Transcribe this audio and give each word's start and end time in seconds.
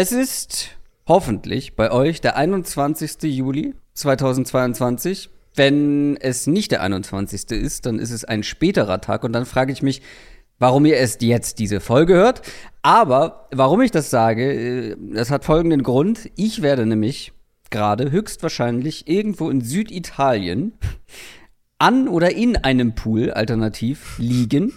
Es 0.00 0.12
ist 0.12 0.76
hoffentlich 1.08 1.74
bei 1.74 1.90
euch 1.90 2.20
der 2.20 2.36
21. 2.36 3.20
Juli 3.36 3.74
2022. 3.94 5.28
Wenn 5.56 6.16
es 6.18 6.46
nicht 6.46 6.70
der 6.70 6.82
21. 6.82 7.50
ist, 7.50 7.84
dann 7.84 7.98
ist 7.98 8.12
es 8.12 8.24
ein 8.24 8.44
späterer 8.44 9.00
Tag 9.00 9.24
und 9.24 9.32
dann 9.32 9.44
frage 9.44 9.72
ich 9.72 9.82
mich, 9.82 10.00
warum 10.60 10.86
ihr 10.86 10.96
erst 10.96 11.22
jetzt 11.22 11.58
diese 11.58 11.80
Folge 11.80 12.14
hört. 12.14 12.42
Aber 12.80 13.48
warum 13.50 13.80
ich 13.80 13.90
das 13.90 14.08
sage, 14.08 14.92
äh, 14.92 14.96
das 15.14 15.32
hat 15.32 15.44
folgenden 15.44 15.82
Grund. 15.82 16.30
Ich 16.36 16.62
werde 16.62 16.86
nämlich 16.86 17.32
gerade 17.70 18.12
höchstwahrscheinlich 18.12 19.08
irgendwo 19.08 19.50
in 19.50 19.62
Süditalien 19.62 20.74
an 21.78 22.06
oder 22.06 22.36
in 22.36 22.56
einem 22.56 22.94
Pool 22.94 23.32
alternativ 23.32 24.16
liegen 24.18 24.74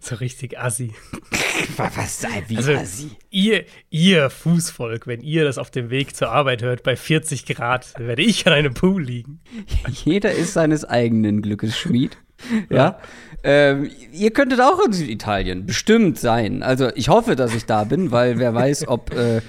so 0.00 0.16
richtig 0.16 0.58
assi. 0.58 0.92
Was 1.76 2.20
sei 2.20 2.44
wie 2.48 2.56
also, 2.56 2.72
assi? 2.72 3.10
Ihr, 3.30 3.64
ihr 3.90 4.30
Fußvolk, 4.30 5.06
wenn 5.06 5.20
ihr 5.20 5.44
das 5.44 5.58
auf 5.58 5.70
dem 5.70 5.90
Weg 5.90 6.16
zur 6.16 6.30
Arbeit 6.30 6.62
hört, 6.62 6.82
bei 6.82 6.96
40 6.96 7.44
Grad, 7.46 7.94
werde 7.98 8.22
ich 8.22 8.46
an 8.46 8.52
einem 8.52 8.74
Pool 8.74 9.02
liegen. 9.02 9.40
Jeder 10.04 10.32
ist 10.32 10.52
seines 10.52 10.84
eigenen 10.84 11.42
Glückes 11.42 11.76
Schmied. 11.76 12.16
ja. 12.70 12.76
ja. 12.76 12.98
Ähm, 13.42 13.90
ihr 14.12 14.30
könntet 14.32 14.60
auch 14.60 14.84
in 14.84 14.92
Süditalien 14.92 15.66
bestimmt 15.66 16.18
sein. 16.18 16.62
Also 16.62 16.90
ich 16.94 17.08
hoffe, 17.08 17.36
dass 17.36 17.54
ich 17.54 17.66
da 17.66 17.84
bin, 17.84 18.10
weil 18.10 18.38
wer 18.38 18.54
weiß, 18.54 18.88
ob 18.88 19.14
äh, 19.14 19.40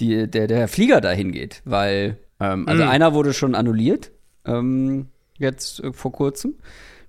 die, 0.00 0.28
der, 0.28 0.46
der 0.46 0.68
Flieger 0.68 1.00
dahin 1.00 1.32
geht. 1.32 1.62
Weil, 1.64 2.18
ähm, 2.40 2.68
also 2.68 2.84
mm. 2.84 2.88
einer 2.88 3.14
wurde 3.14 3.32
schon 3.32 3.54
annulliert, 3.54 4.12
ähm, 4.44 5.08
jetzt 5.38 5.82
äh, 5.82 5.92
vor 5.92 6.12
kurzem. 6.12 6.54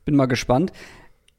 Bin 0.05 0.15
mal 0.15 0.27
gespannt. 0.27 0.71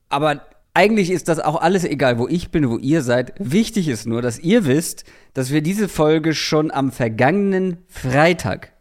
Aber 0.08 0.42
eigentlich 0.74 1.10
ist 1.10 1.28
das 1.28 1.40
auch 1.40 1.60
alles 1.60 1.84
egal, 1.84 2.18
wo 2.18 2.28
ich 2.28 2.50
bin, 2.50 2.68
wo 2.70 2.78
ihr 2.78 3.02
seid. 3.02 3.32
Wichtig 3.38 3.88
ist 3.88 4.06
nur, 4.06 4.22
dass 4.22 4.38
ihr 4.38 4.66
wisst, 4.66 5.04
dass 5.34 5.50
wir 5.50 5.62
diese 5.62 5.88
Folge 5.88 6.34
schon 6.34 6.70
am 6.70 6.92
vergangenen 6.92 7.78
Freitag 7.88 8.72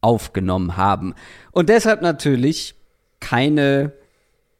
aufgenommen 0.00 0.76
haben. 0.76 1.14
Und 1.52 1.68
deshalb 1.68 2.02
natürlich 2.02 2.74
keine 3.20 3.92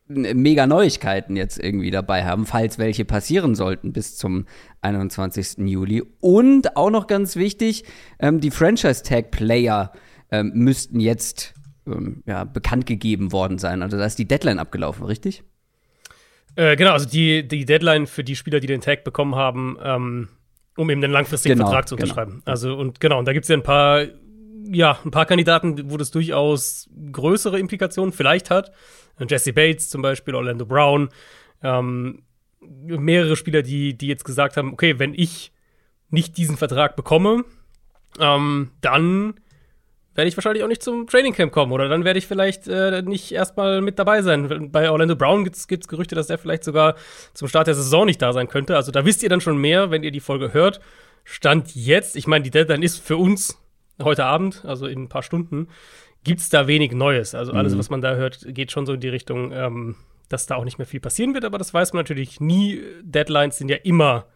mega 0.08 0.66
Neuigkeiten 0.66 1.36
jetzt 1.36 1.58
irgendwie 1.58 1.90
dabei 1.90 2.24
haben, 2.24 2.46
falls 2.46 2.78
welche 2.78 3.04
passieren 3.04 3.54
sollten 3.54 3.92
bis 3.92 4.16
zum 4.16 4.46
21. 4.80 5.58
Juli. 5.68 6.02
Und 6.20 6.76
auch 6.76 6.90
noch 6.90 7.06
ganz 7.06 7.36
wichtig, 7.36 7.84
ähm, 8.18 8.40
die 8.40 8.50
Franchise-Tag-Player 8.50 9.92
ähm, 10.30 10.52
müssten 10.54 10.98
jetzt 11.00 11.52
ähm, 11.86 12.22
ja, 12.26 12.44
bekannt 12.44 12.86
gegeben 12.86 13.32
worden 13.32 13.58
sein. 13.58 13.82
Also 13.82 13.98
da 13.98 14.06
ist 14.06 14.18
die 14.18 14.26
Deadline 14.28 14.58
abgelaufen, 14.58 15.04
richtig? 15.04 15.44
Äh, 16.58 16.74
genau, 16.74 16.90
also 16.90 17.08
die, 17.08 17.46
die 17.46 17.64
Deadline 17.64 18.08
für 18.08 18.24
die 18.24 18.34
Spieler, 18.34 18.58
die 18.58 18.66
den 18.66 18.80
Tag 18.80 19.04
bekommen 19.04 19.36
haben, 19.36 19.78
ähm, 19.80 20.28
um 20.76 20.90
eben 20.90 21.04
einen 21.04 21.12
langfristigen 21.12 21.56
genau, 21.56 21.68
Vertrag 21.68 21.88
zu 21.88 21.94
genau. 21.94 22.06
unterschreiben. 22.06 22.32
Genau. 22.32 22.50
Also 22.50 22.74
und 22.74 22.98
genau, 22.98 23.20
und 23.20 23.26
da 23.28 23.32
gibt 23.32 23.44
es 23.44 23.48
ja 23.48 23.56
ein 23.56 23.62
paar, 23.62 24.06
ja, 24.64 24.98
ein 25.04 25.12
paar 25.12 25.26
Kandidaten, 25.26 25.88
wo 25.88 25.96
das 25.96 26.10
durchaus 26.10 26.90
größere 27.12 27.60
Implikationen 27.60 28.12
vielleicht 28.12 28.50
hat. 28.50 28.72
Jesse 29.28 29.52
Bates 29.52 29.88
zum 29.88 30.02
Beispiel, 30.02 30.34
Orlando 30.34 30.66
Brown, 30.66 31.10
ähm, 31.62 32.24
mehrere 32.60 33.36
Spieler, 33.36 33.62
die, 33.62 33.96
die 33.96 34.08
jetzt 34.08 34.24
gesagt 34.24 34.56
haben, 34.56 34.72
okay, 34.72 34.98
wenn 34.98 35.14
ich 35.14 35.52
nicht 36.10 36.36
diesen 36.38 36.56
Vertrag 36.56 36.96
bekomme, 36.96 37.44
ähm, 38.18 38.72
dann 38.80 39.34
werde 40.18 40.28
ich 40.28 40.36
wahrscheinlich 40.36 40.64
auch 40.64 40.68
nicht 40.68 40.82
zum 40.82 41.06
Training 41.06 41.32
Camp 41.32 41.52
kommen 41.52 41.70
oder 41.70 41.88
dann 41.88 42.04
werde 42.04 42.18
ich 42.18 42.26
vielleicht 42.26 42.66
äh, 42.66 43.02
nicht 43.02 43.30
erstmal 43.30 43.80
mit 43.80 44.00
dabei 44.00 44.20
sein. 44.20 44.70
Bei 44.72 44.90
Orlando 44.90 45.14
Brown 45.14 45.44
gibt 45.44 45.56
es 45.56 45.68
Gerüchte, 45.68 46.16
dass 46.16 46.28
er 46.28 46.38
vielleicht 46.38 46.64
sogar 46.64 46.96
zum 47.34 47.46
Start 47.46 47.68
der 47.68 47.76
Saison 47.76 48.04
nicht 48.04 48.20
da 48.20 48.32
sein 48.32 48.48
könnte. 48.48 48.74
Also 48.74 48.90
da 48.90 49.04
wisst 49.04 49.22
ihr 49.22 49.28
dann 49.28 49.40
schon 49.40 49.58
mehr, 49.58 49.92
wenn 49.92 50.02
ihr 50.02 50.10
die 50.10 50.20
Folge 50.20 50.52
hört. 50.52 50.80
Stand 51.22 51.74
jetzt, 51.76 52.16
ich 52.16 52.26
meine, 52.26 52.42
die 52.42 52.50
Deadline 52.50 52.82
ist 52.82 52.98
für 52.98 53.16
uns 53.16 53.62
heute 54.02 54.24
Abend, 54.24 54.64
also 54.64 54.86
in 54.86 55.04
ein 55.04 55.08
paar 55.08 55.22
Stunden, 55.22 55.68
gibt 56.24 56.40
es 56.40 56.48
da 56.48 56.66
wenig 56.66 56.92
Neues. 56.92 57.36
Also 57.36 57.52
alles, 57.52 57.74
mhm. 57.74 57.78
was 57.78 57.90
man 57.90 58.00
da 58.00 58.16
hört, 58.16 58.44
geht 58.48 58.72
schon 58.72 58.86
so 58.86 58.94
in 58.94 59.00
die 59.00 59.08
Richtung, 59.08 59.52
ähm, 59.52 59.94
dass 60.28 60.46
da 60.46 60.56
auch 60.56 60.64
nicht 60.64 60.78
mehr 60.78 60.86
viel 60.86 61.00
passieren 61.00 61.32
wird, 61.32 61.44
aber 61.44 61.58
das 61.58 61.72
weiß 61.72 61.92
man 61.92 62.00
natürlich 62.00 62.40
nie. 62.40 62.82
Deadlines 63.02 63.56
sind 63.56 63.70
ja 63.70 63.76
immer, 63.76 64.26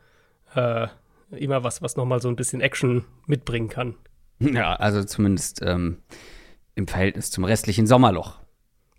äh, 0.55 0.87
immer 1.33 1.65
was, 1.65 1.83
was 1.83 1.97
nochmal 1.97 2.21
so 2.21 2.29
ein 2.29 2.37
bisschen 2.37 2.61
Action 2.61 3.05
mitbringen 3.27 3.69
kann. 3.69 3.97
Ja, 4.41 4.75
also 4.75 5.04
zumindest 5.04 5.60
ähm, 5.62 5.98
im 6.75 6.88
Verhältnis 6.88 7.31
zum 7.31 7.44
restlichen 7.44 7.87
Sommerloch. 7.87 8.41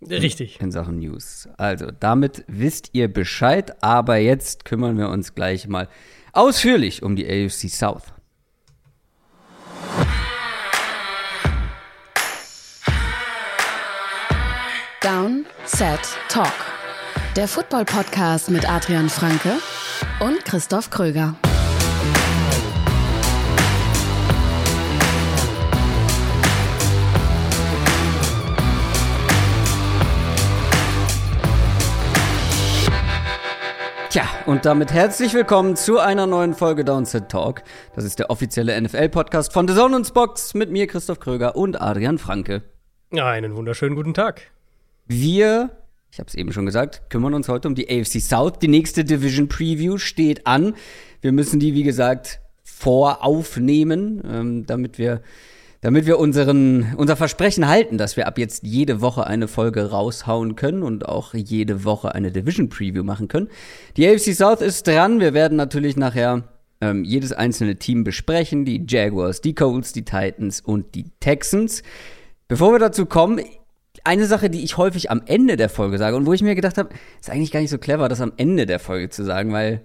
Richtig. 0.08 0.60
In 0.60 0.70
Sachen 0.70 0.98
News. 0.98 1.48
Also, 1.56 1.90
damit 1.90 2.44
wisst 2.46 2.90
ihr 2.92 3.12
Bescheid, 3.12 3.82
aber 3.82 4.16
jetzt 4.16 4.64
kümmern 4.64 4.98
wir 4.98 5.08
uns 5.08 5.34
gleich 5.34 5.66
mal 5.66 5.88
ausführlich 6.32 7.02
um 7.02 7.16
die 7.16 7.26
AFC 7.26 7.70
South. 7.70 8.12
Down, 15.00 15.44
Set, 15.66 16.00
Talk. 16.28 16.52
Der 17.36 17.48
Football-Podcast 17.48 18.50
mit 18.50 18.68
Adrian 18.68 19.08
Franke 19.08 19.58
und 20.20 20.44
Christoph 20.44 20.88
Kröger. 20.90 21.36
Tja, 34.14 34.28
und 34.46 34.64
damit 34.64 34.92
herzlich 34.92 35.34
willkommen 35.34 35.74
zu 35.74 35.98
einer 35.98 36.28
neuen 36.28 36.54
Folge 36.54 36.84
Downset 36.84 37.28
Talk. 37.28 37.64
Das 37.96 38.04
ist 38.04 38.20
der 38.20 38.30
offizielle 38.30 38.80
NFL-Podcast 38.80 39.52
von 39.52 39.66
The 39.66 39.74
Zone 39.74 39.96
und 39.96 40.14
Box 40.14 40.54
mit 40.54 40.70
mir, 40.70 40.86
Christoph 40.86 41.18
Kröger 41.18 41.56
und 41.56 41.82
Adrian 41.82 42.18
Franke. 42.18 42.62
Einen 43.10 43.56
wunderschönen 43.56 43.96
guten 43.96 44.14
Tag. 44.14 44.52
Wir, 45.08 45.70
ich 46.12 46.20
habe 46.20 46.28
es 46.28 46.36
eben 46.36 46.52
schon 46.52 46.64
gesagt, 46.64 47.10
kümmern 47.10 47.34
uns 47.34 47.48
heute 47.48 47.66
um 47.66 47.74
die 47.74 47.90
AFC 47.90 48.20
South. 48.20 48.60
Die 48.60 48.68
nächste 48.68 49.04
Division 49.04 49.48
Preview 49.48 49.98
steht 49.98 50.46
an. 50.46 50.76
Wir 51.20 51.32
müssen 51.32 51.58
die, 51.58 51.74
wie 51.74 51.82
gesagt, 51.82 52.40
voraufnehmen, 52.62 54.22
ähm, 54.24 54.64
damit 54.64 54.96
wir 54.96 55.22
damit 55.84 56.06
wir 56.06 56.18
unseren, 56.18 56.94
unser 56.96 57.14
Versprechen 57.14 57.68
halten, 57.68 57.98
dass 57.98 58.16
wir 58.16 58.26
ab 58.26 58.38
jetzt 58.38 58.62
jede 58.62 59.02
Woche 59.02 59.26
eine 59.26 59.48
Folge 59.48 59.90
raushauen 59.90 60.56
können 60.56 60.82
und 60.82 61.06
auch 61.06 61.34
jede 61.34 61.84
Woche 61.84 62.14
eine 62.14 62.32
Division 62.32 62.70
Preview 62.70 63.04
machen 63.04 63.28
können. 63.28 63.48
Die 63.98 64.08
AFC 64.08 64.34
South 64.34 64.62
ist 64.62 64.86
dran. 64.86 65.20
Wir 65.20 65.34
werden 65.34 65.58
natürlich 65.58 65.98
nachher 65.98 66.44
ähm, 66.80 67.04
jedes 67.04 67.32
einzelne 67.32 67.76
Team 67.76 68.02
besprechen. 68.02 68.64
Die 68.64 68.86
Jaguars, 68.88 69.42
die 69.42 69.54
Colts, 69.54 69.92
die 69.92 70.06
Titans 70.06 70.62
und 70.62 70.94
die 70.94 71.10
Texans. 71.20 71.82
Bevor 72.48 72.72
wir 72.72 72.78
dazu 72.78 73.04
kommen, 73.04 73.42
eine 74.04 74.24
Sache, 74.24 74.48
die 74.48 74.64
ich 74.64 74.78
häufig 74.78 75.10
am 75.10 75.20
Ende 75.26 75.58
der 75.58 75.68
Folge 75.68 75.98
sage 75.98 76.16
und 76.16 76.24
wo 76.24 76.32
ich 76.32 76.40
mir 76.40 76.54
gedacht 76.54 76.78
habe, 76.78 76.94
ist 77.20 77.28
eigentlich 77.28 77.52
gar 77.52 77.60
nicht 77.60 77.68
so 77.68 77.76
clever, 77.76 78.08
das 78.08 78.22
am 78.22 78.32
Ende 78.38 78.64
der 78.64 78.78
Folge 78.78 79.10
zu 79.10 79.22
sagen, 79.22 79.52
weil 79.52 79.84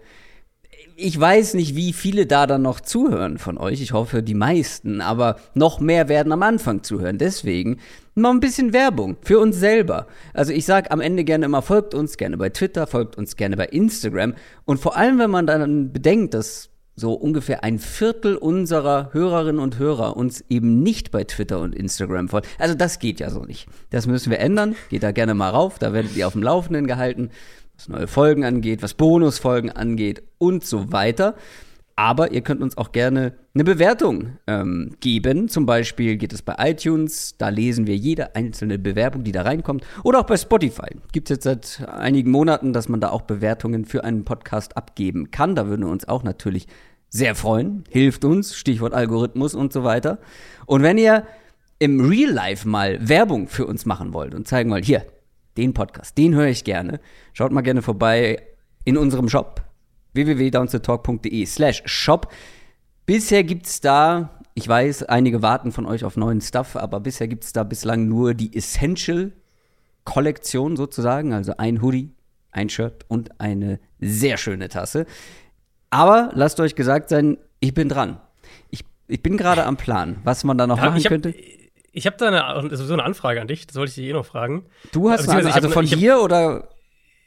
ich 0.99 1.19
weiß 1.19 1.53
nicht, 1.53 1.75
wie 1.75 1.93
viele 1.93 2.25
da 2.25 2.45
dann 2.45 2.61
noch 2.61 2.79
zuhören 2.79 3.37
von 3.37 3.57
euch. 3.57 3.81
Ich 3.81 3.93
hoffe, 3.93 4.21
die 4.21 4.33
meisten, 4.33 5.01
aber 5.01 5.37
noch 5.53 5.79
mehr 5.79 6.09
werden 6.09 6.31
am 6.31 6.43
Anfang 6.43 6.83
zuhören. 6.83 7.17
Deswegen 7.17 7.79
mal 8.15 8.31
ein 8.31 8.39
bisschen 8.39 8.73
Werbung 8.73 9.17
für 9.21 9.39
uns 9.39 9.57
selber. 9.57 10.07
Also 10.33 10.51
ich 10.51 10.65
sage 10.65 10.91
am 10.91 11.01
Ende 11.01 11.23
gerne 11.23 11.45
immer, 11.45 11.61
folgt 11.61 11.93
uns 11.93 12.17
gerne 12.17 12.37
bei 12.37 12.49
Twitter, 12.49 12.85
folgt 12.85 13.17
uns 13.17 13.37
gerne 13.37 13.55
bei 13.55 13.65
Instagram. 13.67 14.33
Und 14.65 14.79
vor 14.79 14.97
allem, 14.97 15.19
wenn 15.19 15.31
man 15.31 15.47
dann 15.47 15.93
bedenkt, 15.93 16.33
dass 16.33 16.69
so 16.95 17.13
ungefähr 17.13 17.63
ein 17.63 17.79
Viertel 17.79 18.35
unserer 18.35 19.13
Hörerinnen 19.13 19.61
und 19.61 19.79
Hörer 19.79 20.17
uns 20.17 20.43
eben 20.49 20.83
nicht 20.83 21.11
bei 21.11 21.23
Twitter 21.23 21.61
und 21.61 21.73
Instagram 21.73 22.27
folgen. 22.27 22.47
Also 22.57 22.75
das 22.75 22.99
geht 22.99 23.21
ja 23.21 23.29
so 23.29 23.45
nicht. 23.45 23.67
Das 23.89 24.05
müssen 24.05 24.29
wir 24.29 24.39
ändern. 24.39 24.75
Geht 24.89 25.03
da 25.03 25.11
gerne 25.11 25.33
mal 25.33 25.49
rauf, 25.49 25.79
da 25.79 25.93
werdet 25.93 26.17
ihr 26.17 26.27
auf 26.27 26.33
dem 26.33 26.43
Laufenden 26.43 26.87
gehalten 26.87 27.31
was 27.79 27.87
neue 27.87 28.07
Folgen 28.07 28.43
angeht, 28.43 28.83
was 28.83 28.93
Bonusfolgen 28.93 29.71
angeht 29.71 30.21
und 30.37 30.65
so 30.65 30.91
weiter. 30.91 31.35
Aber 31.95 32.33
ihr 32.33 32.41
könnt 32.41 32.61
uns 32.61 32.77
auch 32.77 32.91
gerne 32.91 33.33
eine 33.53 33.63
Bewertung 33.63 34.37
ähm, 34.47 34.95
geben. 34.99 35.47
Zum 35.47 35.65
Beispiel 35.65 36.17
geht 36.17 36.33
es 36.33 36.41
bei 36.41 36.55
iTunes, 36.59 37.35
da 37.37 37.47
lesen 37.47 37.87
wir 37.87 37.95
jede 37.95 38.35
einzelne 38.35 38.79
Bewerbung, 38.79 39.23
die 39.23 39.31
da 39.31 39.43
reinkommt. 39.43 39.85
Oder 40.03 40.19
auch 40.19 40.25
bei 40.25 40.35
Spotify. 40.35 40.89
Gibt 41.13 41.29
es 41.29 41.35
jetzt 41.35 41.43
seit 41.45 41.87
einigen 41.89 42.31
Monaten, 42.31 42.73
dass 42.73 42.89
man 42.89 42.99
da 42.99 43.11
auch 43.11 43.21
Bewertungen 43.21 43.85
für 43.85 44.03
einen 44.03 44.25
Podcast 44.25 44.75
abgeben 44.75 45.31
kann. 45.31 45.55
Da 45.55 45.67
würden 45.67 45.85
wir 45.85 45.91
uns 45.91 46.07
auch 46.07 46.23
natürlich 46.23 46.67
sehr 47.09 47.33
freuen. 47.33 47.85
Hilft 47.89 48.25
uns, 48.25 48.55
Stichwort 48.55 48.93
Algorithmus 48.93 49.55
und 49.55 49.71
so 49.71 49.85
weiter. 49.85 50.19
Und 50.65 50.83
wenn 50.83 50.97
ihr 50.97 51.25
im 51.79 52.01
Real 52.01 52.31
Life 52.31 52.67
mal 52.67 53.07
Werbung 53.07 53.47
für 53.47 53.65
uns 53.65 53.85
machen 53.85 54.13
wollt 54.13 54.35
und 54.35 54.47
zeigen 54.49 54.69
wollt, 54.69 54.83
hier, 54.83 55.05
den 55.57 55.73
Podcast, 55.73 56.17
den 56.17 56.35
höre 56.35 56.47
ich 56.47 56.63
gerne. 56.63 56.99
Schaut 57.33 57.51
mal 57.51 57.61
gerne 57.61 57.81
vorbei 57.81 58.41
in 58.85 58.97
unserem 58.97 59.29
Shop 59.29 59.69
www.downtotalk.de 60.13 61.45
slash 61.45 61.83
shop. 61.85 62.33
Bisher 63.05 63.43
gibt 63.43 63.67
es 63.67 63.79
da, 63.81 64.39
ich 64.53 64.65
weiß, 64.67 65.03
einige 65.03 65.41
warten 65.41 65.71
von 65.71 65.85
euch 65.85 66.03
auf 66.03 66.17
neuen 66.17 66.41
Stuff, 66.41 66.75
aber 66.75 66.99
bisher 66.99 67.27
gibt 67.27 67.43
es 67.43 67.53
da 67.53 67.63
bislang 67.63 68.07
nur 68.07 68.33
die 68.33 68.55
Essential-Kollektion 68.55 70.75
sozusagen, 70.77 71.33
also 71.33 71.53
ein 71.57 71.81
Hoodie, 71.81 72.13
ein 72.51 72.69
Shirt 72.69 73.05
und 73.07 73.39
eine 73.39 73.79
sehr 73.99 74.37
schöne 74.37 74.69
Tasse. 74.69 75.05
Aber 75.89 76.29
lasst 76.33 76.59
euch 76.59 76.75
gesagt 76.75 77.09
sein, 77.09 77.37
ich 77.59 77.73
bin 77.73 77.89
dran. 77.89 78.19
Ich, 78.69 78.85
ich 79.07 79.23
bin 79.23 79.37
gerade 79.37 79.65
am 79.65 79.77
Plan, 79.77 80.17
was 80.23 80.43
man 80.43 80.57
da 80.57 80.67
noch 80.67 80.77
ja, 80.77 80.85
machen 80.85 81.03
hab, 81.03 81.09
könnte. 81.09 81.33
Ich 81.91 82.05
habe 82.05 82.17
da 82.17 82.27
eine, 82.27 82.75
sowieso 82.75 82.93
eine 82.93 83.03
Anfrage 83.03 83.41
an 83.41 83.47
dich, 83.47 83.67
das 83.67 83.75
wollte 83.75 83.89
ich 83.89 83.95
dich 83.95 84.05
eh 84.05 84.13
noch 84.13 84.25
fragen. 84.25 84.65
Du 84.91 85.09
hast 85.09 85.27
eine, 85.27 85.53
also 85.53 85.69
von 85.69 85.85
dir 85.85 86.19
oder 86.19 86.69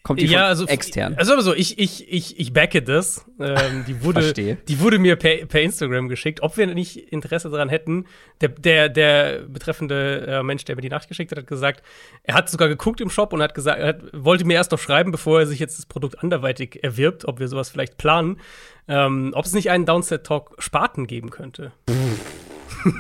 Kommt 0.03 0.20
die 0.20 0.26
ja, 0.26 0.49
also, 0.49 0.67
extern? 0.67 1.14
Also 1.17 1.41
so, 1.41 1.55
ich, 1.55 1.79
ich, 1.79 2.12
ich, 2.12 2.41
ich 2.41 2.53
backe 2.53 2.82
das. 2.82 3.25
Ähm, 3.38 3.85
die, 3.87 4.03
wurde, 4.05 4.32
die 4.32 4.81
wurde 4.81 4.99
mir 4.99 5.14
per, 5.14 5.47
per 5.47 5.62
Instagram 5.62 6.09
geschickt. 6.09 6.43
Ob 6.43 6.56
wir 6.56 6.67
nicht 6.67 6.97
Interesse 7.12 7.50
daran 7.50 7.69
hätten, 7.69 8.06
der, 8.41 8.49
der, 8.49 8.88
der 8.88 9.43
betreffende 9.47 10.26
äh, 10.26 10.43
Mensch, 10.43 10.64
der 10.64 10.75
mir 10.75 10.82
die 10.82 10.88
Nachricht 10.88 11.09
geschickt 11.09 11.31
hat, 11.31 11.38
hat 11.38 11.47
gesagt, 11.47 11.85
er 12.25 12.35
hat 12.35 12.50
sogar 12.50 12.67
geguckt 12.69 13.00
im 13.00 13.11
Shop 13.11 13.32
und 13.32 13.41
hat 13.43 13.55
gesagt, 13.55 13.79
er 13.79 13.87
hat, 13.88 14.00
wollte 14.12 14.44
mir 14.44 14.55
erst 14.55 14.73
noch 14.73 14.81
schreiben, 14.81 15.12
bevor 15.12 15.38
er 15.38 15.47
sich 15.47 15.61
jetzt 15.61 15.79
das 15.79 15.87
Produkt 15.87 16.20
anderweitig 16.20 16.82
erwirbt, 16.82 17.25
ob 17.26 17.38
wir 17.38 17.47
sowas 17.47 17.70
vielleicht 17.70 17.97
planen, 17.97 18.41
ähm, 18.88 19.31
ob 19.37 19.44
es 19.44 19.53
nicht 19.53 19.70
einen 19.70 19.87
Downset 19.87 20.25
Talk 20.25 20.56
Spaten 20.59 21.06
geben 21.06 21.31
könnte. 21.31 21.70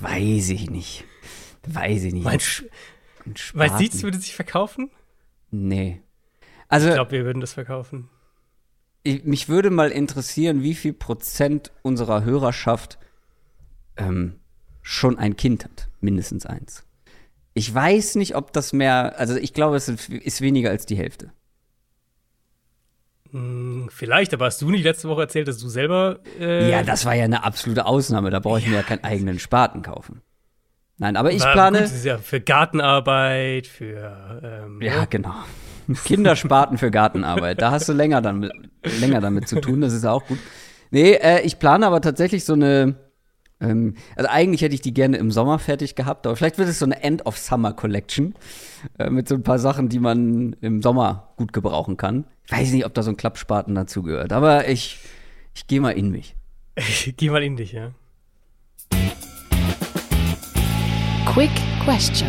Weiß 0.00 0.50
ich 0.50 0.70
nicht. 0.70 1.04
Weiß 1.66 2.04
ich 2.04 2.12
nicht. 2.12 2.24
Meinst, 2.24 2.64
meinst 3.54 3.80
du, 3.80 3.84
es 3.84 4.02
würde 4.02 4.18
sich 4.18 4.34
verkaufen? 4.34 4.90
Nee. 5.50 6.02
Also, 6.68 6.88
ich 6.88 6.94
glaube, 6.94 7.12
wir 7.12 7.24
würden 7.24 7.40
das 7.40 7.52
verkaufen. 7.52 8.08
Ich, 9.02 9.24
mich 9.24 9.48
würde 9.48 9.70
mal 9.70 9.90
interessieren, 9.90 10.62
wie 10.62 10.74
viel 10.74 10.92
Prozent 10.92 11.72
unserer 11.82 12.24
Hörerschaft 12.24 12.98
ähm, 13.96 14.40
schon 14.82 15.18
ein 15.18 15.36
Kind 15.36 15.64
hat. 15.64 15.88
Mindestens 16.00 16.46
eins. 16.46 16.84
Ich 17.54 17.72
weiß 17.72 18.16
nicht, 18.16 18.34
ob 18.34 18.52
das 18.52 18.72
mehr, 18.72 19.18
also 19.18 19.36
ich 19.36 19.52
glaube, 19.54 19.76
es 19.76 19.88
ist 19.88 20.40
weniger 20.40 20.70
als 20.70 20.86
die 20.86 20.96
Hälfte. 20.96 21.32
Hm, 23.34 23.88
vielleicht, 23.90 24.32
aber 24.32 24.46
hast 24.46 24.62
du 24.62 24.70
nicht 24.70 24.84
letzte 24.84 25.08
Woche 25.08 25.22
erzählt, 25.22 25.48
dass 25.48 25.58
du 25.58 25.68
selber. 25.68 26.20
Äh 26.38 26.70
ja, 26.70 26.84
das 26.84 27.04
war 27.04 27.14
ja 27.14 27.24
eine 27.24 27.42
absolute 27.42 27.84
Ausnahme. 27.84 28.30
Da 28.30 28.38
brauche 28.38 28.60
ich 28.60 28.64
ja. 28.66 28.70
mir 28.70 28.76
ja 28.76 28.82
keinen 28.84 29.02
eigenen 29.02 29.40
Spaten 29.40 29.82
kaufen. 29.82 30.22
Nein, 30.98 31.16
aber 31.16 31.32
ich 31.32 31.42
plane. 31.42 31.78
Gut, 31.78 31.86
das 31.86 31.94
ist 31.94 32.04
ja 32.04 32.18
für 32.18 32.40
Gartenarbeit, 32.40 33.66
für. 33.66 34.40
Ähm, 34.40 34.80
ja, 34.80 35.00
ne? 35.00 35.06
genau. 35.10 35.34
Kinderspaten 36.04 36.78
für 36.78 36.92
Gartenarbeit. 36.92 37.60
Da 37.60 37.72
hast 37.72 37.88
du 37.88 37.92
länger, 37.92 38.22
dann 38.22 38.52
länger 39.00 39.20
damit 39.20 39.48
zu 39.48 39.60
tun, 39.60 39.80
das 39.80 39.92
ist 39.92 40.04
auch 40.04 40.24
gut. 40.24 40.38
Nee, 40.92 41.14
äh, 41.14 41.40
ich 41.40 41.58
plane 41.58 41.88
aber 41.88 42.00
tatsächlich 42.00 42.44
so 42.44 42.52
eine. 42.52 42.94
Ähm, 43.60 43.94
also 44.16 44.28
eigentlich 44.30 44.62
hätte 44.62 44.74
ich 44.74 44.80
die 44.80 44.94
gerne 44.94 45.16
im 45.16 45.30
Sommer 45.30 45.58
fertig 45.58 45.94
gehabt, 45.94 46.26
aber 46.26 46.36
vielleicht 46.36 46.58
wird 46.58 46.68
es 46.68 46.78
so 46.78 46.84
eine 46.84 47.02
End 47.02 47.26
of 47.26 47.38
Summer 47.38 47.72
Collection 47.72 48.34
äh, 48.98 49.10
mit 49.10 49.28
so 49.28 49.34
ein 49.34 49.42
paar 49.42 49.58
Sachen, 49.58 49.88
die 49.88 49.98
man 49.98 50.56
im 50.60 50.82
Sommer 50.82 51.32
gut 51.36 51.52
gebrauchen 51.52 51.96
kann. 51.96 52.24
Ich 52.46 52.52
weiß 52.52 52.72
nicht, 52.72 52.84
ob 52.84 52.94
da 52.94 53.02
so 53.02 53.10
ein 53.10 53.16
Klappspaten 53.16 53.74
dazugehört, 53.74 54.32
aber 54.32 54.68
ich, 54.68 54.98
ich 55.54 55.66
gehe 55.66 55.80
mal 55.80 55.92
in 55.92 56.10
mich. 56.10 56.36
Ich 56.76 57.14
geh 57.16 57.30
mal 57.30 57.42
in 57.42 57.56
dich, 57.56 57.72
ja. 57.72 57.92
Quick 61.26 61.50
Question. 61.84 62.28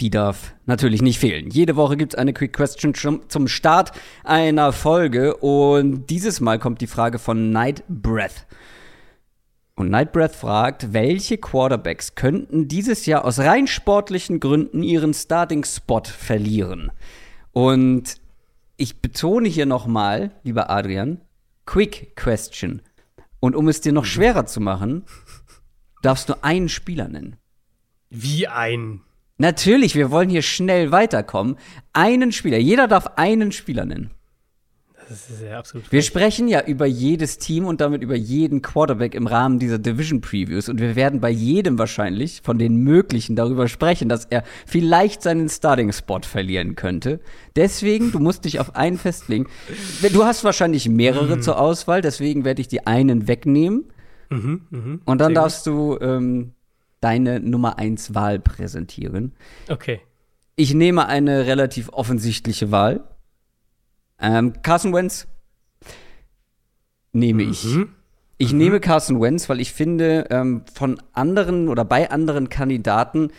Die 0.00 0.10
darf 0.10 0.54
natürlich 0.66 1.00
nicht 1.00 1.18
fehlen. 1.18 1.48
Jede 1.50 1.74
Woche 1.76 1.96
gibt 1.96 2.12
es 2.12 2.18
eine 2.18 2.34
Quick 2.34 2.52
Question 2.52 2.92
zum 2.94 3.48
Start 3.48 3.92
einer 4.24 4.72
Folge 4.72 5.36
und 5.36 6.10
dieses 6.10 6.40
Mal 6.40 6.58
kommt 6.58 6.82
die 6.82 6.86
Frage 6.86 7.18
von 7.18 7.50
Night 7.50 7.82
Breath. 7.88 8.46
Und 9.78 9.90
Night 9.90 10.12
Breath 10.12 10.34
fragt, 10.34 10.94
welche 10.94 11.36
Quarterbacks 11.36 12.14
könnten 12.14 12.66
dieses 12.66 13.04
Jahr 13.04 13.26
aus 13.26 13.38
rein 13.38 13.66
sportlichen 13.66 14.40
Gründen 14.40 14.82
ihren 14.82 15.12
Starting 15.12 15.64
Spot 15.64 16.02
verlieren? 16.02 16.90
Und 17.52 18.14
ich 18.78 19.02
betone 19.02 19.48
hier 19.48 19.66
nochmal, 19.66 20.32
lieber 20.44 20.70
Adrian, 20.70 21.20
Quick 21.66 22.16
Question. 22.16 22.80
Und 23.38 23.54
um 23.54 23.68
es 23.68 23.82
dir 23.82 23.92
noch 23.92 24.06
schwerer 24.06 24.46
zu 24.46 24.60
machen, 24.60 25.04
darfst 26.00 26.30
du 26.30 26.42
einen 26.42 26.70
Spieler 26.70 27.08
nennen. 27.08 27.36
Wie 28.08 28.48
ein. 28.48 29.02
Natürlich, 29.36 29.94
wir 29.94 30.10
wollen 30.10 30.30
hier 30.30 30.42
schnell 30.42 30.90
weiterkommen. 30.90 31.56
Einen 31.92 32.32
Spieler. 32.32 32.56
Jeder 32.56 32.88
darf 32.88 33.08
einen 33.16 33.52
Spieler 33.52 33.84
nennen. 33.84 34.10
Das 35.08 35.30
ist 35.30 35.42
ja 35.42 35.58
absolut. 35.58 35.92
Wir 35.92 36.02
sprechen 36.02 36.48
ja 36.48 36.64
über 36.64 36.86
jedes 36.86 37.38
Team 37.38 37.66
und 37.66 37.80
damit 37.80 38.02
über 38.02 38.16
jeden 38.16 38.60
Quarterback 38.60 39.14
im 39.14 39.26
Rahmen 39.26 39.58
dieser 39.58 39.78
Division 39.78 40.20
Previews. 40.20 40.68
Und 40.68 40.80
wir 40.80 40.96
werden 40.96 41.20
bei 41.20 41.30
jedem 41.30 41.78
wahrscheinlich 41.78 42.40
von 42.42 42.58
den 42.58 42.76
möglichen 42.76 43.36
darüber 43.36 43.68
sprechen, 43.68 44.08
dass 44.08 44.24
er 44.24 44.42
vielleicht 44.66 45.22
seinen 45.22 45.48
Starting 45.48 45.92
Spot 45.92 46.20
verlieren 46.22 46.74
könnte. 46.74 47.20
Deswegen, 47.54 48.10
du 48.10 48.18
musst 48.18 48.44
dich 48.44 48.58
auf 48.58 48.74
einen 48.74 48.98
festlegen. 48.98 49.46
Du 50.12 50.24
hast 50.24 50.42
wahrscheinlich 50.42 50.88
mehrere 50.88 51.36
mhm. 51.36 51.42
zur 51.42 51.60
Auswahl, 51.60 52.00
deswegen 52.00 52.44
werde 52.44 52.60
ich 52.60 52.68
die 52.68 52.86
einen 52.86 53.28
wegnehmen. 53.28 53.84
Mhm, 54.28 54.62
mh, 54.70 54.98
und 55.04 55.20
dann 55.20 55.34
darfst 55.34 55.66
du 55.66 55.98
ähm, 56.00 56.52
deine 57.00 57.38
Nummer 57.38 57.78
1 57.78 58.14
Wahl 58.14 58.40
präsentieren. 58.40 59.34
Okay. 59.68 60.00
Ich 60.56 60.74
nehme 60.74 61.06
eine 61.06 61.46
relativ 61.46 61.90
offensichtliche 61.90 62.72
Wahl. 62.72 63.04
Ähm, 64.20 64.54
Carson 64.62 64.92
Wentz 64.92 65.26
nehme 67.12 67.42
ich. 67.42 67.64
Mhm. 67.64 67.90
Ich 68.38 68.52
mhm. 68.52 68.58
nehme 68.58 68.80
Carson 68.80 69.20
Wentz, 69.20 69.48
weil 69.48 69.60
ich 69.60 69.72
finde, 69.72 70.26
ähm, 70.30 70.62
von 70.72 71.00
anderen 71.12 71.68
oder 71.68 71.84
bei 71.84 72.10
anderen 72.10 72.48
Kandidaten 72.48 73.30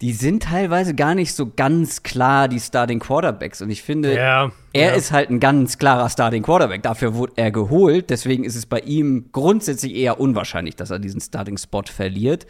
die 0.00 0.12
sind 0.12 0.42
teilweise 0.42 0.94
gar 0.94 1.14
nicht 1.14 1.34
so 1.34 1.50
ganz 1.54 2.02
klar 2.02 2.48
die 2.48 2.60
Starting 2.60 2.98
Quarterbacks. 2.98 3.62
Und 3.62 3.70
ich 3.70 3.82
finde, 3.82 4.14
ja, 4.14 4.50
er 4.72 4.90
ja. 4.90 4.94
ist 4.94 5.12
halt 5.12 5.30
ein 5.30 5.40
ganz 5.40 5.78
klarer 5.78 6.10
Starting 6.10 6.42
Quarterback. 6.42 6.82
Dafür 6.82 7.14
wurde 7.14 7.32
er 7.36 7.50
geholt. 7.50 8.10
Deswegen 8.10 8.44
ist 8.44 8.56
es 8.56 8.66
bei 8.66 8.80
ihm 8.80 9.30
grundsätzlich 9.32 9.94
eher 9.94 10.18
unwahrscheinlich, 10.20 10.76
dass 10.76 10.90
er 10.90 10.98
diesen 10.98 11.20
Starting 11.20 11.56
Spot 11.56 11.84
verliert. 11.84 12.46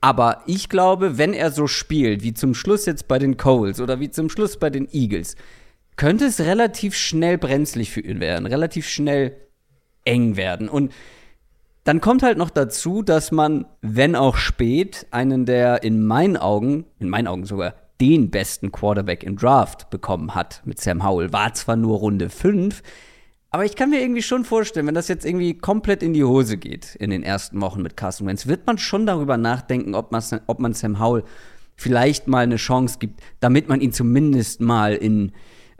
Aber 0.00 0.42
ich 0.46 0.68
glaube, 0.68 1.16
wenn 1.16 1.32
er 1.32 1.52
so 1.52 1.68
spielt, 1.68 2.24
wie 2.24 2.34
zum 2.34 2.54
Schluss 2.54 2.84
jetzt 2.84 3.06
bei 3.06 3.20
den 3.20 3.36
Coles 3.36 3.80
oder 3.80 4.00
wie 4.00 4.10
zum 4.10 4.28
Schluss 4.28 4.58
bei 4.58 4.68
den 4.68 4.86
Eagles, 4.92 5.36
könnte 5.96 6.26
es 6.26 6.40
relativ 6.40 6.94
schnell 6.94 7.38
brenzlig 7.38 7.90
für 7.90 8.00
ihn 8.00 8.20
werden, 8.20 8.46
relativ 8.46 8.88
schnell 8.88 9.36
eng 10.04 10.36
werden. 10.36 10.68
Und 10.68 10.92
dann 11.84 12.00
kommt 12.00 12.22
halt 12.22 12.38
noch 12.38 12.50
dazu, 12.50 13.02
dass 13.02 13.32
man, 13.32 13.66
wenn 13.80 14.14
auch 14.14 14.36
spät, 14.36 15.06
einen 15.10 15.46
der 15.46 15.82
in 15.82 16.04
meinen 16.04 16.36
Augen, 16.36 16.86
in 16.98 17.08
meinen 17.08 17.26
Augen 17.26 17.44
sogar 17.44 17.74
den 18.00 18.30
besten 18.30 18.72
Quarterback 18.72 19.22
im 19.22 19.36
Draft 19.36 19.90
bekommen 19.90 20.34
hat 20.34 20.62
mit 20.64 20.80
Sam 20.80 21.04
Howell. 21.04 21.32
War 21.32 21.54
zwar 21.54 21.76
nur 21.76 21.98
Runde 21.98 22.30
5, 22.30 22.82
aber 23.50 23.66
ich 23.66 23.76
kann 23.76 23.90
mir 23.90 24.00
irgendwie 24.00 24.22
schon 24.22 24.44
vorstellen, 24.44 24.86
wenn 24.86 24.94
das 24.94 25.08
jetzt 25.08 25.26
irgendwie 25.26 25.54
komplett 25.58 26.02
in 26.02 26.14
die 26.14 26.24
Hose 26.24 26.56
geht 26.56 26.94
in 26.94 27.10
den 27.10 27.22
ersten 27.22 27.60
Wochen 27.60 27.82
mit 27.82 27.98
Carson 27.98 28.26
Wentz, 28.26 28.46
wird 28.46 28.66
man 28.66 28.78
schon 28.78 29.04
darüber 29.04 29.36
nachdenken, 29.36 29.94
ob 29.94 30.10
man, 30.10 30.22
ob 30.46 30.58
man 30.58 30.72
Sam 30.72 30.98
Howell 30.98 31.22
vielleicht 31.76 32.28
mal 32.28 32.44
eine 32.44 32.56
Chance 32.56 32.96
gibt, 32.98 33.20
damit 33.40 33.68
man 33.68 33.82
ihn 33.82 33.92
zumindest 33.92 34.62
mal 34.62 34.94
in, 34.94 35.32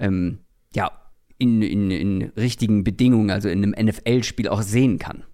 ähm, 0.02 0.40
ja, 0.74 0.90
in, 1.38 1.62
in, 1.62 1.90
in 1.90 2.22
richtigen 2.36 2.84
Bedingungen, 2.84 3.30
also 3.30 3.48
in 3.48 3.62
einem 3.62 3.86
NFL-Spiel 3.86 4.48
auch 4.48 4.62
sehen 4.62 4.98
kann. 4.98 5.24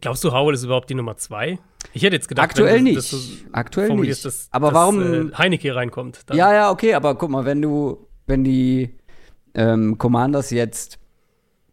Glaubst 0.00 0.24
du, 0.24 0.32
Howell 0.32 0.54
ist 0.54 0.64
überhaupt 0.64 0.88
die 0.88 0.94
Nummer 0.94 1.16
zwei? 1.16 1.58
Ich 1.92 2.02
hätte 2.02 2.16
jetzt 2.16 2.28
gedacht, 2.28 2.44
aktuell 2.44 2.76
wenn 2.76 2.86
du, 2.86 2.92
nicht. 2.92 3.14
Aktuell 3.52 3.94
nicht. 3.94 4.24
Dass, 4.24 4.48
aber 4.50 4.68
dass, 4.68 4.74
warum 4.74 5.30
äh, 5.30 5.34
Heineke 5.34 5.74
reinkommt? 5.74 6.20
Dann. 6.26 6.36
Ja, 6.36 6.54
ja, 6.54 6.70
okay, 6.70 6.94
aber 6.94 7.16
guck 7.16 7.30
mal, 7.30 7.44
wenn 7.44 7.60
du, 7.60 8.06
wenn 8.26 8.44
die 8.44 8.96
ähm, 9.54 9.98
Commanders 9.98 10.50
jetzt 10.50 10.98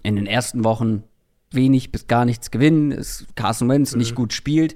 in 0.03 0.17
den 0.17 0.27
ersten 0.27 0.63
Wochen 0.65 1.03
wenig 1.51 1.91
bis 1.91 2.07
gar 2.07 2.25
nichts 2.25 2.51
gewinnen, 2.51 2.91
es 2.91 3.25
Carson 3.35 3.69
Wentz 3.69 3.93
mhm. 3.93 3.99
nicht 3.99 4.15
gut 4.15 4.33
spielt 4.33 4.75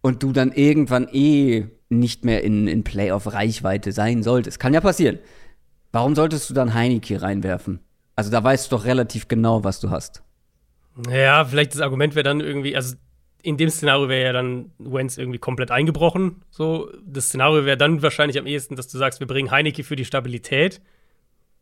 und 0.00 0.22
du 0.22 0.32
dann 0.32 0.52
irgendwann 0.52 1.08
eh 1.12 1.66
nicht 1.90 2.24
mehr 2.24 2.42
in, 2.42 2.66
in 2.68 2.84
Playoff-Reichweite 2.84 3.92
sein 3.92 4.22
solltest, 4.22 4.58
kann 4.58 4.72
ja 4.72 4.80
passieren. 4.80 5.18
Warum 5.92 6.14
solltest 6.14 6.48
du 6.50 6.54
dann 6.54 6.74
Heineke 6.74 7.20
reinwerfen? 7.22 7.80
Also 8.16 8.30
da 8.30 8.42
weißt 8.42 8.70
du 8.70 8.76
doch 8.76 8.84
relativ 8.84 9.28
genau, 9.28 9.64
was 9.64 9.80
du 9.80 9.90
hast. 9.90 10.22
Ja, 11.10 11.44
vielleicht 11.44 11.74
das 11.74 11.80
Argument 11.80 12.14
wäre 12.14 12.24
dann 12.24 12.40
irgendwie, 12.40 12.76
also 12.76 12.96
in 13.42 13.56
dem 13.56 13.70
Szenario 13.70 14.08
wäre 14.08 14.24
ja 14.24 14.32
dann 14.32 14.70
Wenz 14.78 15.18
irgendwie 15.18 15.38
komplett 15.38 15.70
eingebrochen. 15.70 16.42
So, 16.50 16.90
das 17.04 17.26
Szenario 17.26 17.64
wäre 17.64 17.76
dann 17.76 18.02
wahrscheinlich 18.02 18.38
am 18.38 18.46
ehesten, 18.46 18.76
dass 18.76 18.88
du 18.88 18.98
sagst, 18.98 19.20
wir 19.20 19.26
bringen 19.26 19.50
Heineke 19.50 19.84
für 19.84 19.96
die 19.96 20.04
Stabilität. 20.04 20.80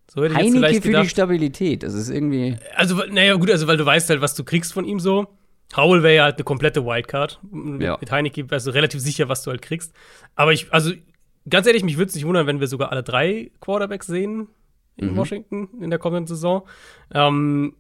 So 0.09 0.25
hätte 0.25 0.35
Heineke 0.35 0.67
ich 0.67 0.73
jetzt 0.75 0.87
für 0.87 1.01
die 1.01 1.09
Stabilität, 1.09 1.83
das 1.83 1.95
ist 1.95 2.11
irgendwie. 2.11 2.57
Also, 2.75 2.97
naja, 3.11 3.35
gut, 3.35 3.51
also 3.51 3.67
weil 3.69 3.77
du 3.77 3.87
weißt 3.87 4.11
halt, 4.11 4.21
was 4.21 4.35
du 4.35 4.45
kriegst 4.45 4.73
von 4.73 4.85
ihm 4.85 5.01
so. 5.01 5.29
Howell 5.77 6.03
wäre 6.03 6.17
ja 6.17 6.25
halt 6.25 6.37
eine 6.37 6.45
komplette 6.45 6.85
Wildcard. 6.85 7.41
Ja. 7.79 7.97
Mit 8.01 8.11
Heineke 8.11 8.51
wärst 8.51 8.67
du 8.67 8.73
relativ 8.73 9.01
sicher, 9.01 9.29
was 9.29 9.45
du 9.45 9.53
halt 9.53 9.63
kriegst. 9.63 9.95
Aber 10.35 10.53
ich, 10.53 10.73
also 10.73 10.93
ganz 11.51 11.67
ehrlich, 11.67 11.85
mich 11.85 11.97
würde 11.97 12.09
es 12.09 12.15
nicht 12.15 12.27
wundern, 12.27 12.47
wenn 12.47 12.61
wir 12.61 12.67
sogar 12.67 12.91
alle 12.91 13.03
drei 13.03 13.51
Quarterbacks 13.61 14.07
sehen 14.07 14.49
in 14.97 15.13
mhm. 15.13 15.17
Washington 15.17 15.69
in 15.81 15.91
der 15.91 15.99
kommenden 15.99 16.27
Saison. 16.27 16.67
Ähm, 17.13 17.75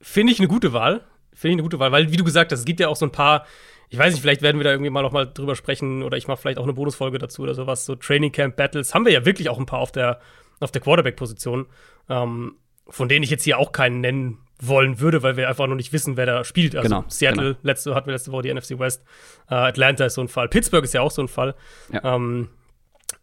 Finde 0.00 0.32
ich 0.32 0.38
eine 0.38 0.48
gute 0.48 0.72
Wahl. 0.72 1.04
Finde 1.32 1.52
ich 1.52 1.54
eine 1.54 1.62
gute 1.62 1.78
Wahl, 1.78 1.90
weil, 1.92 2.12
wie 2.12 2.16
du 2.16 2.24
gesagt 2.24 2.52
hast, 2.52 2.60
es 2.60 2.64
gibt 2.64 2.78
ja 2.78 2.88
auch 2.88 2.96
so 2.96 3.06
ein 3.06 3.12
paar, 3.12 3.46
ich 3.88 3.98
weiß 3.98 4.12
nicht, 4.12 4.20
vielleicht 4.20 4.42
werden 4.42 4.58
wir 4.58 4.64
da 4.64 4.70
irgendwie 4.70 4.90
mal 4.90 5.02
noch 5.02 5.12
mal 5.12 5.24
drüber 5.24 5.56
sprechen 5.56 6.02
oder 6.02 6.16
ich 6.16 6.28
mache 6.28 6.40
vielleicht 6.40 6.58
auch 6.58 6.64
eine 6.64 6.74
Bonusfolge 6.74 7.18
dazu 7.18 7.42
oder 7.42 7.54
sowas. 7.54 7.86
So 7.86 7.96
Training 7.96 8.30
Camp 8.30 8.56
Battles 8.56 8.94
haben 8.94 9.04
wir 9.04 9.12
ja 9.12 9.24
wirklich 9.24 9.48
auch 9.48 9.58
ein 9.58 9.66
paar 9.66 9.80
auf 9.80 9.92
der, 9.92 10.20
auf 10.60 10.70
der 10.70 10.80
Quarterback-Position, 10.80 11.66
ähm, 12.08 12.56
von 12.86 13.08
denen 13.08 13.24
ich 13.24 13.30
jetzt 13.30 13.44
hier 13.44 13.58
auch 13.58 13.72
keinen 13.72 14.00
nennen 14.00 14.43
wollen 14.60 15.00
würde, 15.00 15.22
weil 15.22 15.36
wir 15.36 15.48
einfach 15.48 15.66
noch 15.66 15.74
nicht 15.74 15.92
wissen, 15.92 16.16
wer 16.16 16.26
da 16.26 16.44
spielt. 16.44 16.76
Also 16.76 16.88
genau, 16.88 17.04
Seattle, 17.08 17.54
genau. 17.54 17.58
letzte, 17.62 17.94
hatten 17.94 18.06
wir 18.06 18.12
letzte 18.12 18.32
Woche 18.32 18.42
die 18.42 18.54
NFC 18.54 18.78
West. 18.78 19.02
Uh, 19.50 19.54
Atlanta 19.54 20.06
ist 20.06 20.14
so 20.14 20.20
ein 20.20 20.28
Fall. 20.28 20.48
Pittsburgh 20.48 20.84
ist 20.84 20.94
ja 20.94 21.00
auch 21.00 21.10
so 21.10 21.22
ein 21.22 21.28
Fall. 21.28 21.54
Ja. 21.92 22.16
Ähm, 22.16 22.48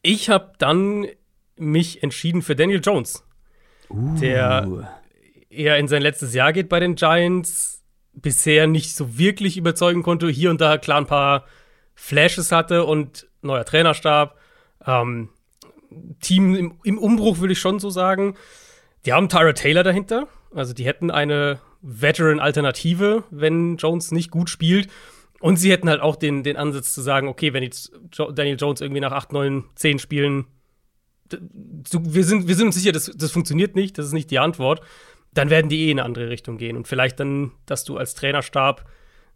ich 0.01 0.29
habe 0.29 0.53
dann 0.57 1.07
mich 1.55 2.03
entschieden 2.03 2.41
für 2.41 2.55
Daniel 2.55 2.81
Jones, 2.83 3.23
uh. 3.89 4.17
der 4.19 5.01
eher 5.49 5.77
in 5.77 5.87
sein 5.87 6.01
letztes 6.01 6.33
Jahr 6.33 6.53
geht 6.53 6.69
bei 6.69 6.79
den 6.79 6.95
Giants, 6.95 7.83
bisher 8.13 8.67
nicht 8.67 8.95
so 8.95 9.17
wirklich 9.17 9.57
überzeugen 9.57 10.03
konnte, 10.03 10.27
hier 10.29 10.49
und 10.49 10.59
da 10.59 10.77
klar 10.77 10.97
ein 10.97 11.07
paar 11.07 11.45
Flashes 11.95 12.51
hatte 12.51 12.85
und 12.85 13.27
neuer 13.41 13.65
Trainerstab. 13.65 14.37
Ähm, 14.85 15.29
Team 16.21 16.55
im, 16.55 16.79
im 16.83 16.97
Umbruch, 16.97 17.39
würde 17.39 17.53
ich 17.53 17.59
schon 17.59 17.79
so 17.79 17.89
sagen. 17.89 18.35
Die 19.05 19.13
haben 19.13 19.29
Tyra 19.29 19.53
Taylor 19.53 19.83
dahinter. 19.83 20.27
Also 20.53 20.73
die 20.73 20.85
hätten 20.85 21.11
eine 21.11 21.59
Veteran-Alternative, 21.81 23.23
wenn 23.31 23.77
Jones 23.77 24.11
nicht 24.11 24.31
gut 24.31 24.49
spielt. 24.49 24.89
Und 25.39 25.57
sie 25.57 25.71
hätten 25.71 25.89
halt 25.89 26.01
auch 26.01 26.15
den, 26.15 26.43
den 26.43 26.55
Ansatz 26.55 26.93
zu 26.93 27.01
sagen, 27.01 27.27
okay, 27.27 27.53
wenn 27.53 27.63
jetzt 27.63 27.91
Daniel 28.33 28.57
Jones 28.59 28.81
irgendwie 28.81 29.01
nach 29.01 29.11
8, 29.11 29.33
9, 29.33 29.63
10 29.75 29.99
Spielen, 29.99 30.45
wir 31.29 32.23
sind, 32.23 32.47
wir 32.47 32.55
sind 32.55 32.67
uns 32.67 32.75
sicher, 32.75 32.91
das, 32.91 33.11
das 33.15 33.31
funktioniert 33.31 33.75
nicht, 33.75 33.97
das 33.97 34.05
ist 34.05 34.13
nicht 34.13 34.29
die 34.29 34.37
Antwort, 34.37 34.81
dann 35.33 35.49
werden 35.49 35.69
die 35.69 35.87
eh 35.87 35.91
in 35.91 35.99
eine 35.99 36.05
andere 36.05 36.29
Richtung 36.29 36.57
gehen. 36.57 36.77
Und 36.77 36.87
vielleicht 36.87 37.19
dann, 37.19 37.51
dass 37.65 37.83
du 37.85 37.97
als 37.97 38.13
Trainerstab 38.13 38.85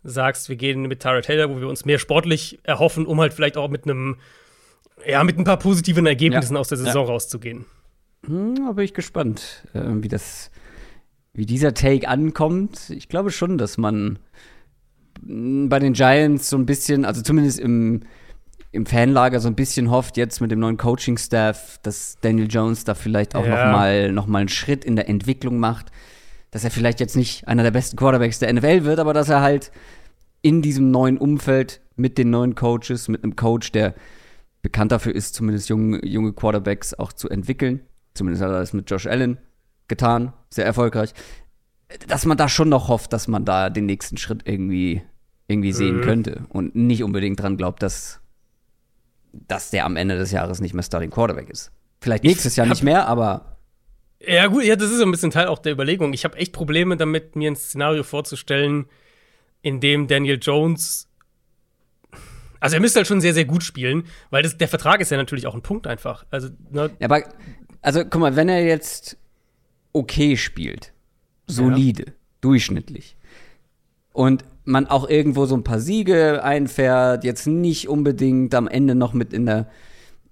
sagst, 0.04 0.50
wir 0.50 0.56
gehen 0.58 0.84
mit 0.84 1.02
Tyra 1.02 1.22
Taylor, 1.22 1.50
wo 1.50 1.60
wir 1.60 1.68
uns 1.68 1.86
mehr 1.86 1.98
sportlich 1.98 2.60
erhoffen, 2.64 3.08
um 3.08 3.20
halt 3.20 3.34
vielleicht 3.34 3.58
auch 3.58 3.70
mit 3.70 3.86
einem, 3.86 4.18
ja, 5.08 5.24
mit 5.24 5.40
ein 5.40 5.44
paar 5.44 5.58
positiven 5.58 6.06
Ergebnissen 6.06 6.54
ja. 6.54 6.60
aus 6.60 6.68
der 6.68 6.78
Saison 6.78 7.08
ja. 7.08 7.14
rauszugehen. 7.14 7.66
Hm, 8.28 8.56
da 8.56 8.72
bin 8.72 8.86
ich 8.86 8.94
gespannt, 8.94 9.66
äh, 9.74 9.82
wie 9.86 10.08
das, 10.08 10.52
wie 11.34 11.46
dieser 11.46 11.74
Take 11.74 12.08
ankommt. 12.08 12.90
Ich 12.90 13.10
glaube 13.10 13.32
schon, 13.32 13.58
dass 13.58 13.78
man 13.78 14.20
hm, 15.26 15.70
bei 15.70 15.80
den 15.80 15.94
Giants 15.94 16.50
so 16.50 16.58
ein 16.58 16.66
bisschen, 16.66 17.06
also 17.06 17.22
zumindest 17.22 17.60
im, 17.60 18.02
im 18.72 18.86
Fanlager 18.86 19.40
so 19.40 19.48
ein 19.48 19.56
bisschen 19.56 19.90
hofft 19.90 20.18
jetzt 20.18 20.42
mit 20.42 20.52
dem 20.52 20.60
neuen 20.60 20.78
Coaching-Staff, 20.78 21.80
dass 21.84 22.18
Daniel 22.22 22.48
Jones 22.50 22.84
da 22.84 22.96
vielleicht 22.96 23.36
auch 23.36 23.46
ja. 23.46 23.66
noch, 23.66 23.72
mal, 23.72 24.12
noch 24.12 24.28
mal 24.28 24.40
einen 24.40 24.50
Schritt 24.50 24.84
in 24.86 24.96
der 24.96 25.08
Entwicklung 25.10 25.60
macht. 25.60 25.92
Dass 26.52 26.64
er 26.64 26.72
vielleicht 26.72 27.02
jetzt 27.02 27.18
nicht 27.18 27.48
einer 27.50 27.64
der 27.64 27.72
besten 27.72 27.98
Quarterbacks 27.98 28.40
der 28.40 28.54
NFL 28.54 28.86
wird, 28.86 29.00
aber 29.00 29.14
dass 29.14 29.28
er 29.28 29.42
halt 29.42 29.72
in 30.42 30.62
diesem 30.62 30.92
neuen 30.92 31.18
Umfeld 31.18 31.82
mit 31.96 32.18
den 32.18 32.30
neuen 32.30 32.56
Coaches, 32.56 33.08
mit 33.08 33.24
einem 33.24 33.36
Coach, 33.36 33.72
der 33.72 33.94
bekannt 34.62 34.92
dafür 34.92 35.14
ist, 35.14 35.36
zumindest 35.36 35.70
junge, 35.70 36.06
junge 36.06 36.34
Quarterbacks 36.34 36.94
auch 36.94 37.14
zu 37.14 37.30
entwickeln, 37.30 37.82
Zumindest 38.16 38.44
hat 38.44 38.50
er 38.50 38.60
das 38.60 38.74
mit 38.74 38.90
Josh 38.90 39.06
Allen 39.06 39.38
getan, 39.88 40.34
sehr 40.50 40.66
erfolgreich. 40.66 41.14
Dass 42.08 42.26
man 42.26 42.38
da 42.38 42.50
schon 42.50 42.70
noch 42.70 42.88
hofft, 42.88 43.14
dass 43.14 43.28
man 43.28 43.46
da 43.46 43.70
den 43.70 43.86
nächsten 43.86 44.18
Schritt 44.18 44.42
irgendwie, 44.46 45.04
irgendwie 45.48 45.74
sehen 45.74 45.98
mhm. 45.98 46.02
könnte 46.02 46.46
und 46.50 46.76
nicht 46.76 47.04
unbedingt 47.04 47.40
dran 47.40 47.58
glaubt, 47.58 47.84
dass, 47.84 48.22
dass 49.34 49.70
der 49.70 49.86
am 49.86 49.96
Ende 49.96 50.18
des 50.18 50.32
Jahres 50.32 50.62
nicht 50.62 50.74
mehr 50.74 50.82
Starting 50.82 51.12
Quarterback 51.12 51.50
ist. 51.50 51.72
Vielleicht 52.02 52.24
nächstes 52.24 52.56
Jahr 52.56 52.66
nicht 52.66 52.84
mehr, 52.84 53.08
aber. 53.08 53.58
Ja, 54.20 54.48
gut, 54.48 54.64
ja, 54.64 54.76
das 54.76 54.90
ist 54.90 54.98
so 54.98 55.04
ein 55.04 55.12
bisschen 55.12 55.32
Teil 55.32 55.48
auch 55.48 55.60
der 55.60 55.74
Überlegung. 55.74 56.14
Ich 56.14 56.24
habe 56.24 56.38
echt 56.38 56.54
Probleme 56.54 56.98
damit, 56.98 57.36
mir 57.36 57.52
ein 57.52 57.56
Szenario 57.56 58.04
vorzustellen, 58.04 58.86
in 59.62 59.80
dem 59.80 60.08
Daniel 60.08 60.40
Jones 60.42 61.10
also 62.66 62.78
er 62.78 62.80
müsste 62.80 62.98
halt 62.98 63.08
schon 63.08 63.22
sehr, 63.22 63.36
sehr 63.36 63.46
gut 63.46 63.64
spielen, 63.64 64.06
weil 64.32 64.42
das, 64.42 64.58
der 64.58 64.68
Vertrag 64.68 65.00
ist 65.00 65.12
ja 65.12 65.18
natürlich 65.18 65.46
auch 65.46 65.54
ein 65.54 65.62
Punkt 65.62 65.86
einfach. 65.86 66.26
Also, 66.32 66.50
ne? 66.72 66.90
ja, 67.00 67.06
aber 67.06 67.24
also 67.86 68.04
guck 68.04 68.20
mal, 68.20 68.36
wenn 68.36 68.50
er 68.50 68.66
jetzt 68.66 69.16
okay 69.94 70.38
spielt, 70.38 70.92
solide, 71.46 72.04
ja. 72.08 72.14
durchschnittlich 72.42 73.16
und 74.12 74.44
man 74.64 74.88
auch 74.88 75.08
irgendwo 75.08 75.46
so 75.46 75.56
ein 75.56 75.64
paar 75.64 75.80
Siege 75.80 76.44
einfährt, 76.44 77.24
jetzt 77.24 77.46
nicht 77.46 77.88
unbedingt 77.88 78.56
am 78.56 78.68
Ende 78.68 78.96
noch 78.96 79.14
mit 79.14 79.34
in 79.34 79.46
der 79.46 79.68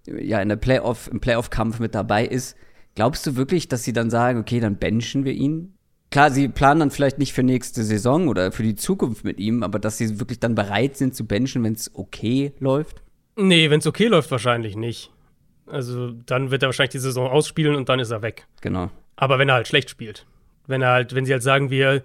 ja 0.08 0.42
in 0.42 0.50
der 0.50 0.56
Playoff 0.56 1.08
im 1.12 1.20
Playoff 1.20 1.52
Kampf 1.52 1.80
mit 1.80 1.94
dabei 1.94 2.26
ist, 2.26 2.58
glaubst 2.96 3.28
du 3.28 3.36
wirklich, 3.36 3.68
dass 3.68 3.84
sie 3.84 3.94
dann 3.94 4.10
sagen, 4.10 4.40
okay, 4.40 4.60
dann 4.60 4.78
benchen 4.78 5.24
wir 5.24 5.34
ihn? 5.34 5.76
Klar, 6.10 6.32
sie 6.32 6.48
planen 6.48 6.80
dann 6.80 6.92
vielleicht 6.92 7.20
nicht 7.20 7.34
für 7.34 7.44
nächste 7.44 7.84
Saison 7.84 8.28
oder 8.30 8.52
für 8.52 8.64
die 8.64 8.76
Zukunft 8.76 9.24
mit 9.24 9.40
ihm, 9.40 9.62
aber 9.62 9.78
dass 9.78 10.00
sie 10.00 10.20
wirklich 10.20 10.40
dann 10.40 10.56
bereit 10.56 10.98
sind 10.98 11.16
zu 11.16 11.26
benchen, 11.26 11.64
wenn 11.64 11.74
es 11.74 11.92
okay 11.94 12.54
läuft? 12.60 13.04
Nee, 13.36 13.70
wenn 13.70 13.80
es 13.80 13.88
okay 13.88 14.08
läuft, 14.08 14.32
wahrscheinlich 14.32 14.76
nicht. 14.76 15.12
Also 15.66 16.12
dann 16.12 16.52
wird 16.52 16.64
er 16.64 16.68
wahrscheinlich 16.68 16.92
die 16.92 17.00
Saison 17.00 17.30
ausspielen 17.30 17.76
und 17.76 17.90
dann 17.90 18.00
ist 18.00 18.12
er 18.12 18.22
weg. 18.22 18.46
Genau. 18.62 18.90
Aber 19.16 19.40
wenn 19.40 19.50
er 19.50 19.56
halt 19.56 19.68
schlecht 19.68 19.90
spielt. 19.90 20.26
Wenn 20.68 20.82
er 20.82 20.90
halt, 20.90 21.16
wenn 21.16 21.26
sie 21.26 21.34
halt 21.34 21.44
sagen, 21.44 21.70
wir, 21.70 22.04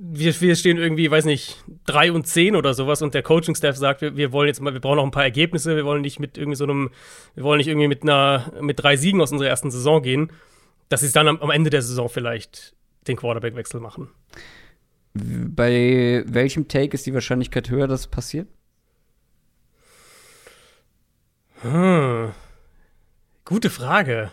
wir, 0.00 0.40
wir 0.40 0.56
stehen 0.56 0.78
irgendwie, 0.78 1.10
weiß 1.10 1.24
nicht, 1.24 1.62
drei 1.86 2.10
und 2.10 2.26
zehn 2.26 2.56
oder 2.56 2.74
sowas 2.74 3.02
und 3.02 3.14
der 3.14 3.22
Coaching-Staff 3.22 3.76
sagt, 3.76 4.00
wir, 4.00 4.16
wir 4.16 4.32
wollen 4.32 4.48
jetzt 4.48 4.60
mal, 4.60 4.72
wir 4.72 4.80
brauchen 4.80 4.96
noch 4.96 5.04
ein 5.04 5.10
paar 5.10 5.24
Ergebnisse, 5.24 5.76
wir 5.76 5.84
wollen 5.84 6.02
nicht 6.02 6.18
mit 6.18 6.38
irgendwie 6.38 6.56
so 6.56 6.64
einem, 6.64 6.90
wir 7.34 7.44
wollen 7.44 7.58
nicht 7.58 7.68
irgendwie 7.68 7.88
mit 7.88 8.02
einer, 8.02 8.52
mit 8.60 8.82
drei 8.82 8.96
Siegen 8.96 9.20
aus 9.20 9.30
unserer 9.30 9.48
ersten 9.48 9.70
Saison 9.70 10.02
gehen, 10.02 10.32
dass 10.88 11.00
sie 11.00 11.12
dann 11.12 11.28
am, 11.28 11.40
am 11.40 11.50
Ende 11.50 11.70
der 11.70 11.82
Saison 11.82 12.08
vielleicht 12.08 12.74
den 13.06 13.16
Quarterback-Wechsel 13.16 13.80
machen. 13.80 14.08
Bei 15.12 16.22
welchem 16.26 16.68
Take 16.68 16.94
ist 16.94 17.06
die 17.06 17.14
Wahrscheinlichkeit 17.14 17.68
höher, 17.68 17.88
dass 17.88 18.00
es 18.00 18.06
passiert? 18.06 18.48
Hm. 21.62 22.32
Gute 23.50 23.68
Frage. 23.68 24.30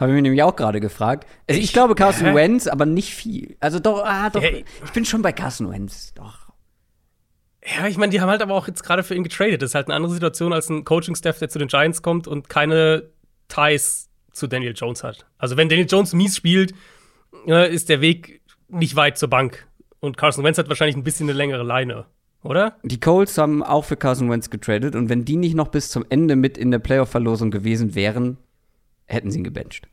Habe 0.00 0.10
ich 0.10 0.14
mir 0.14 0.22
nämlich 0.22 0.42
auch 0.42 0.56
gerade 0.56 0.80
gefragt. 0.80 1.26
Also 1.46 1.58
ich, 1.58 1.66
ich 1.66 1.72
glaube 1.74 1.94
Carson 1.94 2.28
äh? 2.28 2.34
Wentz, 2.34 2.66
aber 2.66 2.86
nicht 2.86 3.14
viel. 3.14 3.58
Also 3.60 3.78
doch, 3.78 4.02
ah, 4.06 4.30
doch. 4.30 4.40
Hey. 4.40 4.64
Ich 4.86 4.90
bin 4.92 5.04
schon 5.04 5.20
bei 5.20 5.32
Carson 5.32 5.70
Wentz, 5.70 6.14
doch. 6.14 6.46
Ja, 7.62 7.86
ich 7.86 7.98
meine, 7.98 8.10
die 8.10 8.22
haben 8.22 8.30
halt 8.30 8.40
aber 8.40 8.54
auch 8.54 8.68
jetzt 8.68 8.82
gerade 8.82 9.02
für 9.02 9.14
ihn 9.14 9.22
getradet. 9.22 9.60
Das 9.60 9.72
ist 9.72 9.74
halt 9.74 9.88
eine 9.88 9.96
andere 9.96 10.14
Situation 10.14 10.54
als 10.54 10.70
ein 10.70 10.84
Coaching-Staff, 10.84 11.40
der 11.40 11.50
zu 11.50 11.58
den 11.58 11.68
Giants 11.68 12.00
kommt 12.00 12.26
und 12.26 12.48
keine 12.48 13.10
Ties 13.48 14.08
zu 14.32 14.46
Daniel 14.46 14.72
Jones 14.74 15.04
hat. 15.04 15.26
Also 15.36 15.58
wenn 15.58 15.68
Daniel 15.68 15.86
Jones 15.86 16.14
mies 16.14 16.36
spielt, 16.36 16.72
äh, 17.46 17.70
ist 17.70 17.90
der 17.90 18.00
Weg 18.00 18.40
nicht 18.68 18.96
weit 18.96 19.18
zur 19.18 19.28
Bank. 19.28 19.68
Und 20.00 20.16
Carson 20.16 20.42
Wentz 20.42 20.56
hat 20.56 20.70
wahrscheinlich 20.70 20.96
ein 20.96 21.04
bisschen 21.04 21.28
eine 21.28 21.36
längere 21.36 21.64
Leine 21.64 22.06
oder? 22.46 22.76
Die 22.82 23.00
Colts 23.00 23.38
haben 23.38 23.62
auch 23.62 23.84
für 23.84 23.96
Carson 23.96 24.30
Wentz 24.30 24.50
getradet 24.50 24.94
und 24.94 25.08
wenn 25.08 25.24
die 25.24 25.36
nicht 25.36 25.54
noch 25.54 25.68
bis 25.68 25.90
zum 25.90 26.04
Ende 26.08 26.36
mit 26.36 26.56
in 26.56 26.70
der 26.70 26.78
Playoff-Verlosung 26.78 27.50
gewesen 27.50 27.94
wären, 27.94 28.38
hätten 29.06 29.30
sie 29.30 29.38
ihn 29.38 29.44
gebencht. 29.44 29.88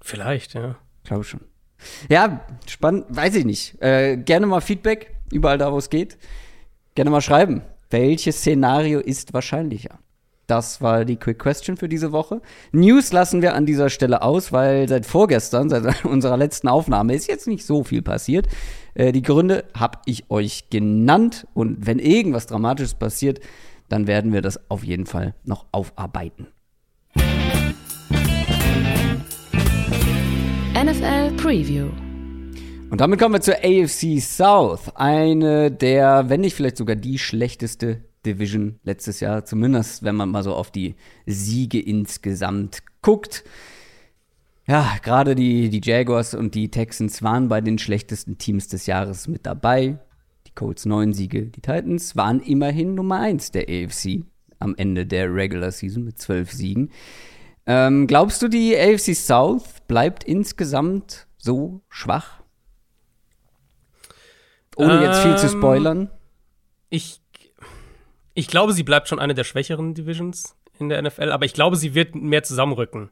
Vielleicht, 0.00 0.54
ja. 0.54 0.76
Glaube 1.04 1.24
schon. 1.24 1.40
Ja, 2.08 2.44
spannend, 2.66 3.06
weiß 3.08 3.34
ich 3.36 3.44
nicht. 3.44 3.80
Äh, 3.80 4.16
gerne 4.16 4.46
mal 4.46 4.60
Feedback, 4.60 5.14
überall 5.32 5.58
da, 5.58 5.72
wo 5.72 5.78
es 5.78 5.90
geht. 5.90 6.18
Gerne 6.94 7.10
mal 7.10 7.20
schreiben. 7.20 7.62
Welches 7.88 8.38
Szenario 8.38 9.00
ist 9.00 9.32
wahrscheinlicher? 9.32 9.98
Das 10.50 10.80
war 10.80 11.04
die 11.04 11.14
Quick 11.14 11.38
Question 11.38 11.76
für 11.76 11.88
diese 11.88 12.10
Woche. 12.10 12.42
News 12.72 13.12
lassen 13.12 13.40
wir 13.40 13.54
an 13.54 13.66
dieser 13.66 13.88
Stelle 13.88 14.22
aus, 14.22 14.50
weil 14.50 14.88
seit 14.88 15.06
vorgestern, 15.06 15.68
seit 15.70 16.04
unserer 16.04 16.36
letzten 16.36 16.66
Aufnahme, 16.66 17.14
ist 17.14 17.28
jetzt 17.28 17.46
nicht 17.46 17.64
so 17.64 17.84
viel 17.84 18.02
passiert. 18.02 18.48
Äh, 18.94 19.12
die 19.12 19.22
Gründe 19.22 19.62
habe 19.78 19.98
ich 20.06 20.28
euch 20.28 20.68
genannt 20.68 21.46
und 21.54 21.86
wenn 21.86 22.00
irgendwas 22.00 22.48
Dramatisches 22.48 22.94
passiert, 22.94 23.38
dann 23.88 24.08
werden 24.08 24.32
wir 24.32 24.42
das 24.42 24.58
auf 24.68 24.82
jeden 24.82 25.06
Fall 25.06 25.36
noch 25.44 25.66
aufarbeiten. 25.70 26.48
NFL 30.74 31.36
Preview. 31.36 31.90
Und 32.90 33.00
damit 33.00 33.20
kommen 33.20 33.34
wir 33.34 33.40
zur 33.40 33.54
AFC 33.54 34.20
South. 34.20 34.96
Eine 34.96 35.70
der, 35.70 36.28
wenn 36.28 36.40
nicht 36.40 36.56
vielleicht 36.56 36.76
sogar 36.76 36.96
die 36.96 37.20
schlechteste 37.20 38.09
Division 38.24 38.78
letztes 38.82 39.20
Jahr, 39.20 39.44
zumindest 39.44 40.02
wenn 40.02 40.16
man 40.16 40.30
mal 40.30 40.42
so 40.42 40.54
auf 40.54 40.70
die 40.70 40.94
Siege 41.26 41.80
insgesamt 41.80 42.82
guckt. 43.02 43.44
Ja, 44.66 44.96
gerade 45.02 45.34
die, 45.34 45.68
die 45.70 45.80
Jaguars 45.82 46.34
und 46.34 46.54
die 46.54 46.70
Texans 46.70 47.22
waren 47.22 47.48
bei 47.48 47.60
den 47.60 47.78
schlechtesten 47.78 48.38
Teams 48.38 48.68
des 48.68 48.86
Jahres 48.86 49.26
mit 49.26 49.46
dabei. 49.46 49.98
Die 50.46 50.52
Colts 50.52 50.86
neun 50.86 51.12
Siege, 51.12 51.46
die 51.46 51.60
Titans 51.60 52.16
waren 52.16 52.40
immerhin 52.40 52.94
Nummer 52.94 53.20
eins 53.20 53.50
der 53.50 53.62
AFC 53.68 54.24
am 54.58 54.74
Ende 54.76 55.06
der 55.06 55.34
Regular 55.34 55.70
Season 55.70 56.04
mit 56.04 56.18
zwölf 56.18 56.52
Siegen. 56.52 56.90
Ähm, 57.66 58.06
glaubst 58.06 58.42
du, 58.42 58.48
die 58.48 58.76
AFC 58.76 59.14
South 59.14 59.80
bleibt 59.86 60.24
insgesamt 60.24 61.26
so 61.36 61.80
schwach? 61.88 62.42
Ohne 64.76 64.98
ähm, 64.98 65.02
jetzt 65.02 65.20
viel 65.20 65.36
zu 65.36 65.46
ähm, 65.46 65.52
spoilern. 65.52 66.10
Ich 66.88 67.20
ich 68.34 68.48
glaube, 68.48 68.72
sie 68.72 68.82
bleibt 68.82 69.08
schon 69.08 69.18
eine 69.18 69.34
der 69.34 69.44
schwächeren 69.44 69.94
Divisions 69.94 70.56
in 70.78 70.88
der 70.88 71.02
NFL, 71.02 71.30
aber 71.30 71.44
ich 71.44 71.54
glaube, 71.54 71.76
sie 71.76 71.94
wird 71.94 72.14
mehr 72.14 72.42
zusammenrücken. 72.42 73.10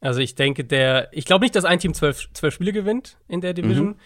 Also 0.00 0.20
ich 0.20 0.34
denke, 0.34 0.64
der, 0.64 1.08
ich 1.12 1.24
glaube 1.24 1.44
nicht, 1.44 1.54
dass 1.54 1.64
ein 1.64 1.78
Team 1.78 1.94
zwölf, 1.94 2.28
zwölf 2.32 2.54
Spiele 2.54 2.72
gewinnt 2.72 3.18
in 3.28 3.40
der 3.40 3.52
Division. 3.52 3.88
Mhm. 3.88 3.96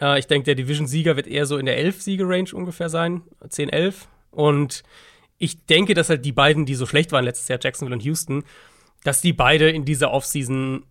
Äh, 0.00 0.18
ich 0.18 0.26
denke, 0.26 0.44
der 0.44 0.54
Division-Sieger 0.54 1.16
wird 1.16 1.26
eher 1.26 1.46
so 1.46 1.56
in 1.56 1.66
der 1.66 1.78
elf 1.78 2.02
Siege-Range 2.02 2.50
ungefähr 2.52 2.88
sein, 2.88 3.22
10, 3.48 3.70
11. 3.70 4.08
Und 4.30 4.82
ich 5.38 5.64
denke, 5.64 5.94
dass 5.94 6.10
halt 6.10 6.24
die 6.24 6.32
beiden, 6.32 6.66
die 6.66 6.74
so 6.74 6.86
schlecht 6.86 7.12
waren 7.12 7.24
letztes 7.24 7.48
Jahr, 7.48 7.58
Jacksonville 7.60 7.96
und 7.96 8.02
Houston, 8.02 8.44
dass 9.02 9.22
die 9.22 9.32
beide 9.32 9.70
in 9.70 9.86
dieser 9.86 10.12
Offseason 10.12 10.84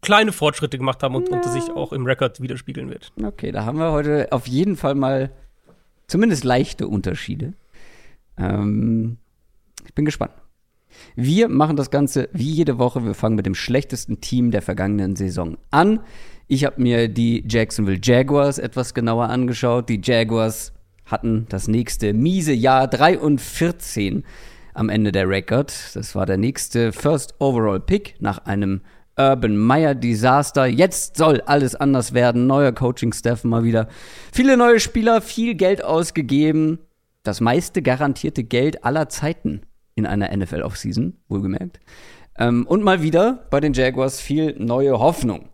kleine 0.00 0.32
Fortschritte 0.32 0.78
gemacht 0.78 1.02
haben 1.02 1.14
und, 1.14 1.28
ja. 1.28 1.36
und 1.36 1.44
sich 1.44 1.70
auch 1.70 1.92
im 1.92 2.06
Rekord 2.06 2.40
widerspiegeln 2.40 2.88
wird. 2.88 3.12
Okay, 3.22 3.52
da 3.52 3.66
haben 3.66 3.78
wir 3.78 3.92
heute 3.92 4.28
auf 4.32 4.46
jeden 4.46 4.76
Fall 4.76 4.94
mal 4.94 5.30
zumindest 6.06 6.44
leichte 6.44 6.88
Unterschiede. 6.88 7.52
Ähm, 8.40 9.18
ich 9.86 9.94
bin 9.94 10.04
gespannt. 10.04 10.32
Wir 11.14 11.48
machen 11.48 11.76
das 11.76 11.90
Ganze 11.90 12.28
wie 12.32 12.50
jede 12.50 12.78
Woche. 12.78 13.04
Wir 13.04 13.14
fangen 13.14 13.36
mit 13.36 13.46
dem 13.46 13.54
schlechtesten 13.54 14.20
Team 14.20 14.50
der 14.50 14.62
vergangenen 14.62 15.16
Saison 15.16 15.56
an. 15.70 16.00
Ich 16.48 16.64
habe 16.64 16.82
mir 16.82 17.08
die 17.08 17.44
Jacksonville 17.48 18.00
Jaguars 18.02 18.58
etwas 18.58 18.94
genauer 18.94 19.28
angeschaut. 19.28 19.88
Die 19.88 20.00
Jaguars 20.02 20.72
hatten 21.04 21.46
das 21.48 21.68
nächste 21.68 22.12
miese 22.12 22.52
Jahr 22.52 22.88
3 22.88 23.18
und 23.18 23.40
14 23.40 24.24
am 24.74 24.88
Ende 24.88 25.12
der 25.12 25.28
Record. 25.28 25.72
Das 25.94 26.14
war 26.14 26.26
der 26.26 26.38
nächste 26.38 26.92
First 26.92 27.34
Overall 27.38 27.80
Pick 27.80 28.16
nach 28.20 28.46
einem 28.46 28.80
Urban 29.16 29.56
Meyer 29.56 29.94
Desaster. 29.94 30.66
Jetzt 30.66 31.16
soll 31.16 31.40
alles 31.42 31.74
anders 31.74 32.14
werden. 32.14 32.46
Neuer 32.46 32.72
Coaching-Staff 32.72 33.44
mal 33.44 33.64
wieder. 33.64 33.88
Viele 34.32 34.56
neue 34.56 34.80
Spieler, 34.80 35.20
viel 35.20 35.54
Geld 35.54 35.84
ausgegeben. 35.84 36.78
Das 37.22 37.40
meiste 37.40 37.82
garantierte 37.82 38.44
Geld 38.44 38.84
aller 38.84 39.08
Zeiten 39.08 39.62
in 39.94 40.06
einer 40.06 40.34
NFL-Offseason, 40.34 41.18
wohlgemerkt. 41.28 41.80
Ähm, 42.38 42.66
und 42.66 42.82
mal 42.82 43.02
wieder 43.02 43.46
bei 43.50 43.60
den 43.60 43.72
Jaguars 43.72 44.20
viel 44.20 44.56
neue 44.58 44.98
Hoffnung. 44.98 45.50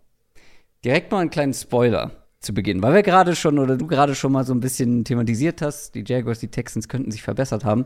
Direkt 0.85 1.11
mal 1.11 1.19
einen 1.19 1.29
kleinen 1.29 1.53
Spoiler 1.53 2.11
zu 2.39 2.53
Beginn, 2.53 2.81
weil 2.81 2.93
wir 2.93 3.03
gerade 3.03 3.35
schon 3.35 3.59
oder 3.59 3.77
du 3.77 3.87
gerade 3.87 4.15
schon 4.15 4.31
mal 4.31 4.45
so 4.45 4.53
ein 4.53 4.59
bisschen 4.59 5.03
thematisiert 5.03 5.61
hast, 5.61 5.95
die 5.95 6.03
Jaguars, 6.05 6.39
die 6.39 6.49
Texans 6.49 6.87
könnten 6.87 7.11
sich 7.11 7.23
verbessert 7.23 7.65
haben. 7.65 7.85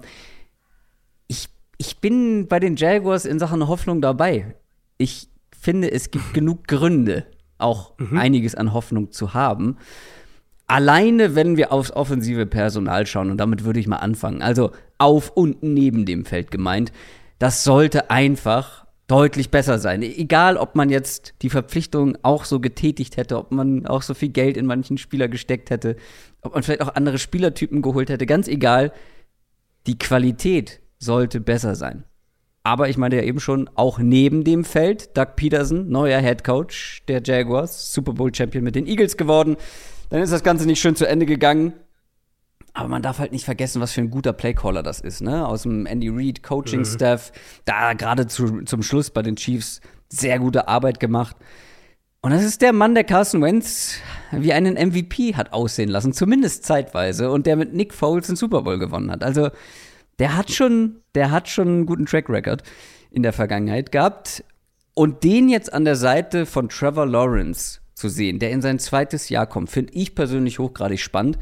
Ich, 1.27 1.49
ich 1.77 1.99
bin 1.99 2.47
bei 2.47 2.59
den 2.59 2.75
Jaguars 2.75 3.25
in 3.25 3.39
Sachen 3.39 3.67
Hoffnung 3.67 4.01
dabei. 4.01 4.55
Ich 4.97 5.29
finde, 5.57 5.91
es 5.91 6.11
gibt 6.11 6.33
genug 6.33 6.67
Gründe, 6.67 7.25
auch 7.57 7.97
mhm. 7.97 8.17
einiges 8.17 8.55
an 8.55 8.73
Hoffnung 8.73 9.11
zu 9.11 9.33
haben. 9.33 9.77
Alleine, 10.71 11.35
wenn 11.35 11.57
wir 11.57 11.73
aufs 11.73 11.91
offensive 11.91 12.45
Personal 12.45 13.05
schauen, 13.05 13.29
und 13.29 13.35
damit 13.35 13.65
würde 13.65 13.81
ich 13.81 13.87
mal 13.87 13.97
anfangen, 13.97 14.41
also 14.41 14.71
auf 14.99 15.29
und 15.31 15.61
neben 15.61 16.05
dem 16.05 16.23
Feld 16.23 16.49
gemeint, 16.49 16.93
das 17.39 17.65
sollte 17.65 18.09
einfach 18.09 18.85
deutlich 19.05 19.51
besser 19.51 19.79
sein. 19.79 20.01
Egal, 20.01 20.55
ob 20.55 20.75
man 20.75 20.89
jetzt 20.89 21.33
die 21.41 21.49
Verpflichtung 21.49 22.17
auch 22.21 22.45
so 22.45 22.61
getätigt 22.61 23.17
hätte, 23.17 23.37
ob 23.37 23.51
man 23.51 23.85
auch 23.85 24.01
so 24.01 24.13
viel 24.13 24.29
Geld 24.29 24.55
in 24.55 24.65
manchen 24.65 24.97
Spieler 24.97 25.27
gesteckt 25.27 25.71
hätte, 25.71 25.97
ob 26.41 26.53
man 26.53 26.63
vielleicht 26.63 26.83
auch 26.83 26.95
andere 26.95 27.17
Spielertypen 27.17 27.81
geholt 27.81 28.09
hätte, 28.09 28.25
ganz 28.25 28.47
egal, 28.47 28.93
die 29.87 29.99
Qualität 29.99 30.79
sollte 30.99 31.41
besser 31.41 31.75
sein. 31.75 32.05
Aber 32.63 32.87
ich 32.87 32.97
meinte 32.97 33.17
ja 33.17 33.23
eben 33.23 33.41
schon, 33.41 33.69
auch 33.75 33.99
neben 33.99 34.45
dem 34.45 34.63
Feld, 34.63 35.17
Doug 35.17 35.35
Peterson, 35.35 35.89
neuer 35.89 36.21
Head 36.21 36.45
Coach 36.45 37.03
der 37.09 37.21
Jaguars, 37.21 37.91
Super 37.91 38.13
Bowl 38.13 38.33
Champion 38.33 38.63
mit 38.63 38.75
den 38.75 38.87
Eagles 38.87 39.17
geworden. 39.17 39.57
Dann 40.11 40.21
ist 40.21 40.33
das 40.33 40.43
Ganze 40.43 40.65
nicht 40.65 40.81
schön 40.81 40.95
zu 40.95 41.07
Ende 41.07 41.25
gegangen. 41.25 41.73
Aber 42.73 42.87
man 42.87 43.01
darf 43.01 43.19
halt 43.19 43.31
nicht 43.31 43.45
vergessen, 43.45 43.81
was 43.81 43.93
für 43.93 44.01
ein 44.01 44.11
guter 44.11 44.33
Playcaller 44.33 44.83
das 44.83 45.01
ist, 45.01 45.21
ne? 45.21 45.45
Aus 45.45 45.63
dem 45.63 45.85
Andy 45.85 46.09
Reid 46.09 46.43
Coaching 46.43 46.85
Staff, 46.85 47.31
mhm. 47.31 47.61
da 47.65 47.93
gerade 47.93 48.27
zu, 48.27 48.61
zum 48.63 48.83
Schluss 48.83 49.09
bei 49.09 49.21
den 49.21 49.35
Chiefs 49.35 49.81
sehr 50.09 50.39
gute 50.39 50.67
Arbeit 50.67 50.99
gemacht. 50.99 51.35
Und 52.21 52.31
das 52.31 52.43
ist 52.43 52.61
der 52.61 52.71
Mann, 52.71 52.93
der 52.93 53.03
Carson 53.03 53.41
Wentz 53.41 53.99
wie 54.31 54.53
einen 54.53 54.75
MVP 54.75 55.35
hat 55.35 55.53
aussehen 55.53 55.89
lassen, 55.89 56.13
zumindest 56.13 56.65
zeitweise, 56.65 57.31
und 57.31 57.45
der 57.45 57.55
mit 57.55 57.73
Nick 57.73 57.93
Foles 57.93 58.27
den 58.27 58.35
Super 58.35 58.61
Bowl 58.61 58.79
gewonnen 58.79 59.11
hat. 59.11 59.23
Also, 59.23 59.49
der 60.19 60.37
hat 60.37 60.51
schon, 60.51 60.97
der 61.15 61.31
hat 61.31 61.49
schon 61.49 61.67
einen 61.67 61.85
guten 61.85 62.05
Track 62.05 62.29
Record 62.29 62.63
in 63.09 63.23
der 63.23 63.33
Vergangenheit 63.33 63.91
gehabt. 63.91 64.43
Und 64.93 65.23
den 65.23 65.49
jetzt 65.49 65.73
an 65.73 65.83
der 65.83 65.95
Seite 65.95 66.45
von 66.45 66.69
Trevor 66.69 67.05
Lawrence 67.05 67.80
zu 68.01 68.09
sehen, 68.09 68.39
der 68.39 68.51
in 68.51 68.61
sein 68.61 68.79
zweites 68.79 69.29
Jahr 69.29 69.45
kommt, 69.45 69.69
finde 69.69 69.93
ich 69.93 70.15
persönlich 70.15 70.59
hochgradig 70.59 70.99
spannend. 70.99 71.37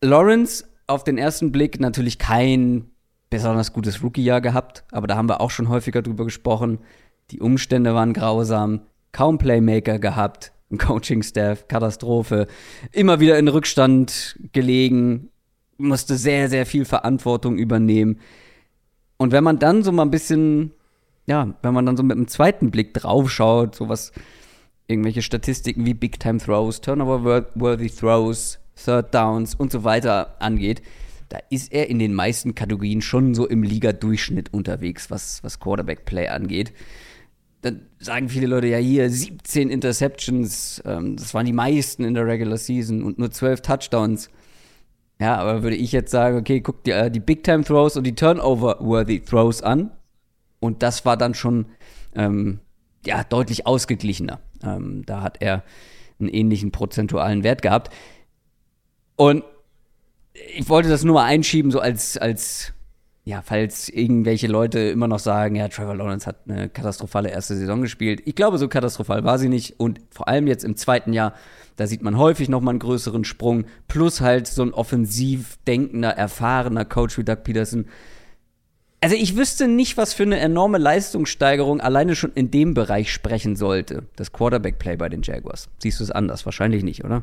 Lawrence 0.00 0.64
auf 0.86 1.04
den 1.04 1.18
ersten 1.18 1.50
Blick 1.50 1.80
natürlich 1.80 2.18
kein 2.18 2.90
besonders 3.28 3.72
gutes 3.72 4.02
Rookie-Jahr 4.02 4.40
gehabt, 4.40 4.84
aber 4.92 5.06
da 5.06 5.16
haben 5.16 5.28
wir 5.28 5.40
auch 5.40 5.50
schon 5.50 5.68
häufiger 5.68 6.02
drüber 6.02 6.24
gesprochen. 6.24 6.78
Die 7.30 7.40
Umstände 7.40 7.94
waren 7.94 8.12
grausam, 8.12 8.82
kaum 9.12 9.38
Playmaker 9.38 9.98
gehabt, 9.98 10.52
ein 10.70 10.78
Coaching-Staff, 10.78 11.66
Katastrophe, 11.66 12.46
immer 12.92 13.18
wieder 13.18 13.38
in 13.38 13.48
Rückstand 13.48 14.38
gelegen, 14.52 15.30
musste 15.78 16.16
sehr, 16.16 16.48
sehr 16.48 16.66
viel 16.66 16.84
Verantwortung 16.84 17.58
übernehmen. 17.58 18.20
Und 19.16 19.32
wenn 19.32 19.42
man 19.42 19.58
dann 19.58 19.82
so 19.82 19.90
mal 19.90 20.02
ein 20.02 20.10
bisschen, 20.10 20.72
ja, 21.26 21.54
wenn 21.62 21.74
man 21.74 21.86
dann 21.86 21.96
so 21.96 22.02
mit 22.02 22.16
einem 22.16 22.28
zweiten 22.28 22.70
Blick 22.70 22.94
draufschaut, 22.94 23.74
so 23.74 23.88
was 23.88 24.12
irgendwelche 24.86 25.22
Statistiken 25.22 25.86
wie 25.86 25.94
Big 25.94 26.20
Time 26.20 26.38
Throws, 26.38 26.80
Turnover-worthy 26.80 27.90
Throws, 27.90 28.58
Third 28.76 29.14
Downs 29.14 29.54
und 29.54 29.72
so 29.72 29.84
weiter 29.84 30.36
angeht, 30.40 30.82
da 31.28 31.38
ist 31.50 31.72
er 31.72 31.88
in 31.88 31.98
den 31.98 32.14
meisten 32.14 32.54
Kategorien 32.54 33.00
schon 33.00 33.34
so 33.34 33.46
im 33.46 33.62
Liga-Durchschnitt 33.62 34.52
unterwegs, 34.52 35.10
was, 35.10 35.42
was 35.42 35.58
Quarterback-Play 35.58 36.28
angeht. 36.28 36.72
Dann 37.62 37.86
sagen 37.98 38.28
viele 38.28 38.46
Leute 38.46 38.66
ja 38.66 38.78
hier 38.78 39.08
17 39.08 39.70
Interceptions, 39.70 40.82
ähm, 40.84 41.16
das 41.16 41.32
waren 41.32 41.46
die 41.46 41.52
meisten 41.52 42.04
in 42.04 42.14
der 42.14 42.26
Regular 42.26 42.58
Season 42.58 43.02
und 43.02 43.18
nur 43.18 43.30
12 43.30 43.62
Touchdowns. 43.62 44.28
Ja, 45.18 45.36
aber 45.36 45.62
würde 45.62 45.76
ich 45.76 45.92
jetzt 45.92 46.10
sagen, 46.10 46.36
okay, 46.36 46.60
guck 46.60 46.84
dir 46.84 46.96
äh, 46.96 47.10
die 47.10 47.20
Big 47.20 47.42
Time 47.44 47.64
Throws 47.64 47.96
und 47.96 48.04
die 48.04 48.14
Turnover-worthy 48.14 49.20
Throws 49.20 49.62
an. 49.62 49.92
Und 50.60 50.82
das 50.82 51.06
war 51.06 51.16
dann 51.16 51.34
schon 51.34 51.66
ähm, 52.14 52.60
ja, 53.06 53.24
deutlich 53.24 53.66
ausgeglichener. 53.66 54.40
Ähm, 54.62 55.02
da 55.06 55.22
hat 55.22 55.40
er 55.40 55.62
einen 56.18 56.28
ähnlichen 56.28 56.70
prozentualen 56.70 57.42
Wert 57.42 57.62
gehabt. 57.62 57.92
Und 59.16 59.44
ich 60.56 60.68
wollte 60.68 60.88
das 60.88 61.04
nur 61.04 61.14
mal 61.14 61.24
einschieben, 61.24 61.70
so 61.70 61.80
als, 61.80 62.16
als, 62.16 62.72
ja, 63.24 63.42
falls 63.42 63.88
irgendwelche 63.88 64.48
Leute 64.48 64.80
immer 64.80 65.08
noch 65.08 65.18
sagen, 65.18 65.56
ja, 65.56 65.68
Trevor 65.68 65.94
Lawrence 65.94 66.26
hat 66.26 66.36
eine 66.48 66.68
katastrophale 66.68 67.30
erste 67.30 67.56
Saison 67.56 67.82
gespielt. 67.82 68.22
Ich 68.24 68.34
glaube, 68.34 68.58
so 68.58 68.68
katastrophal 68.68 69.24
war 69.24 69.38
sie 69.38 69.48
nicht. 69.48 69.78
Und 69.78 70.00
vor 70.10 70.28
allem 70.28 70.46
jetzt 70.46 70.64
im 70.64 70.76
zweiten 70.76 71.12
Jahr, 71.12 71.34
da 71.76 71.86
sieht 71.86 72.02
man 72.02 72.18
häufig 72.18 72.48
noch 72.48 72.60
mal 72.60 72.70
einen 72.70 72.78
größeren 72.80 73.24
Sprung. 73.24 73.64
Plus 73.88 74.20
halt 74.20 74.46
so 74.46 74.62
ein 74.62 74.74
offensiv 74.74 75.58
denkender, 75.66 76.10
erfahrener 76.10 76.84
Coach 76.84 77.18
wie 77.18 77.24
Doug 77.24 77.44
Peterson, 77.44 77.86
also 79.04 79.16
ich 79.16 79.36
wüsste 79.36 79.68
nicht, 79.68 79.98
was 79.98 80.14
für 80.14 80.22
eine 80.22 80.38
enorme 80.40 80.78
Leistungssteigerung 80.78 81.82
alleine 81.82 82.16
schon 82.16 82.32
in 82.32 82.50
dem 82.50 82.72
Bereich 82.72 83.12
sprechen 83.12 83.54
sollte. 83.54 84.04
Das 84.16 84.32
Quarterback-Play 84.32 84.96
bei 84.96 85.10
den 85.10 85.20
Jaguars. 85.20 85.68
Siehst 85.78 86.00
du 86.00 86.04
es 86.04 86.10
anders? 86.10 86.46
Wahrscheinlich 86.46 86.82
nicht, 86.82 87.04
oder? 87.04 87.22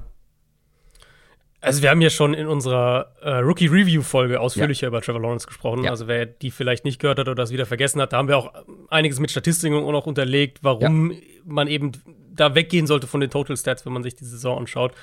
Also 1.59 1.81
wir 1.81 1.89
haben 1.89 2.01
ja 2.01 2.11
schon 2.11 2.35
in 2.35 2.45
unserer 2.45 3.13
äh, 3.21 3.29
Rookie-Review-Folge 3.37 4.39
ausführlicher 4.39 4.83
ja. 4.83 4.87
über 4.89 5.01
Trevor 5.01 5.21
Lawrence 5.21 5.47
gesprochen. 5.47 5.83
Ja. 5.83 5.89
Also 5.89 6.07
wer 6.07 6.27
die 6.27 6.51
vielleicht 6.51 6.85
nicht 6.85 6.99
gehört 6.99 7.17
hat 7.17 7.27
oder 7.27 7.33
das 7.33 7.49
wieder 7.49 7.65
vergessen 7.65 7.99
hat, 7.99 8.13
da 8.13 8.17
haben 8.17 8.27
wir 8.27 8.37
auch 8.37 8.53
einiges 8.89 9.19
mit 9.19 9.31
Statistiken 9.31 9.75
auch 9.75 9.91
noch 9.91 10.05
unterlegt, 10.05 10.59
warum 10.61 11.11
ja. 11.11 11.17
man 11.45 11.67
eben 11.67 11.93
da 12.31 12.53
weggehen 12.53 12.85
sollte 12.85 13.07
von 13.07 13.21
den 13.21 13.31
Total 13.31 13.57
Stats, 13.57 13.87
wenn 13.87 13.93
man 13.93 14.03
sich 14.03 14.13
die 14.13 14.25
Saison 14.25 14.59
anschaut. 14.59 14.93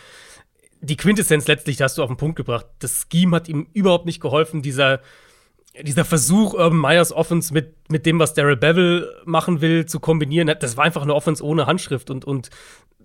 Die 0.81 0.97
Quintessenz 0.97 1.49
letztlich, 1.49 1.77
da 1.77 1.87
hast 1.87 1.99
du 1.99 2.05
auf 2.05 2.09
den 2.09 2.17
Punkt 2.17 2.37
gebracht. 2.37 2.67
Das 2.79 3.07
Scheme 3.11 3.35
hat 3.35 3.49
ihm 3.49 3.67
überhaupt 3.73 4.07
nicht 4.07 4.21
geholfen. 4.21 4.63
Dieser 4.63 5.01
dieser 5.83 6.05
Versuch, 6.05 6.55
Urban 6.55 6.79
Meyers 6.79 7.13
Offense 7.13 7.53
mit, 7.53 7.75
mit 7.91 8.07
dem, 8.07 8.19
was 8.19 8.35
Daryl 8.35 8.57
Bevel 8.57 9.13
machen 9.25 9.61
will, 9.61 9.87
zu 9.87 10.01
kombinieren, 10.01 10.53
das 10.61 10.77
war 10.77 10.85
einfach 10.85 11.03
eine 11.03 11.15
Offense 11.15 11.45
ohne 11.45 11.67
Handschrift 11.67 12.11
und, 12.11 12.25
und 12.25 12.51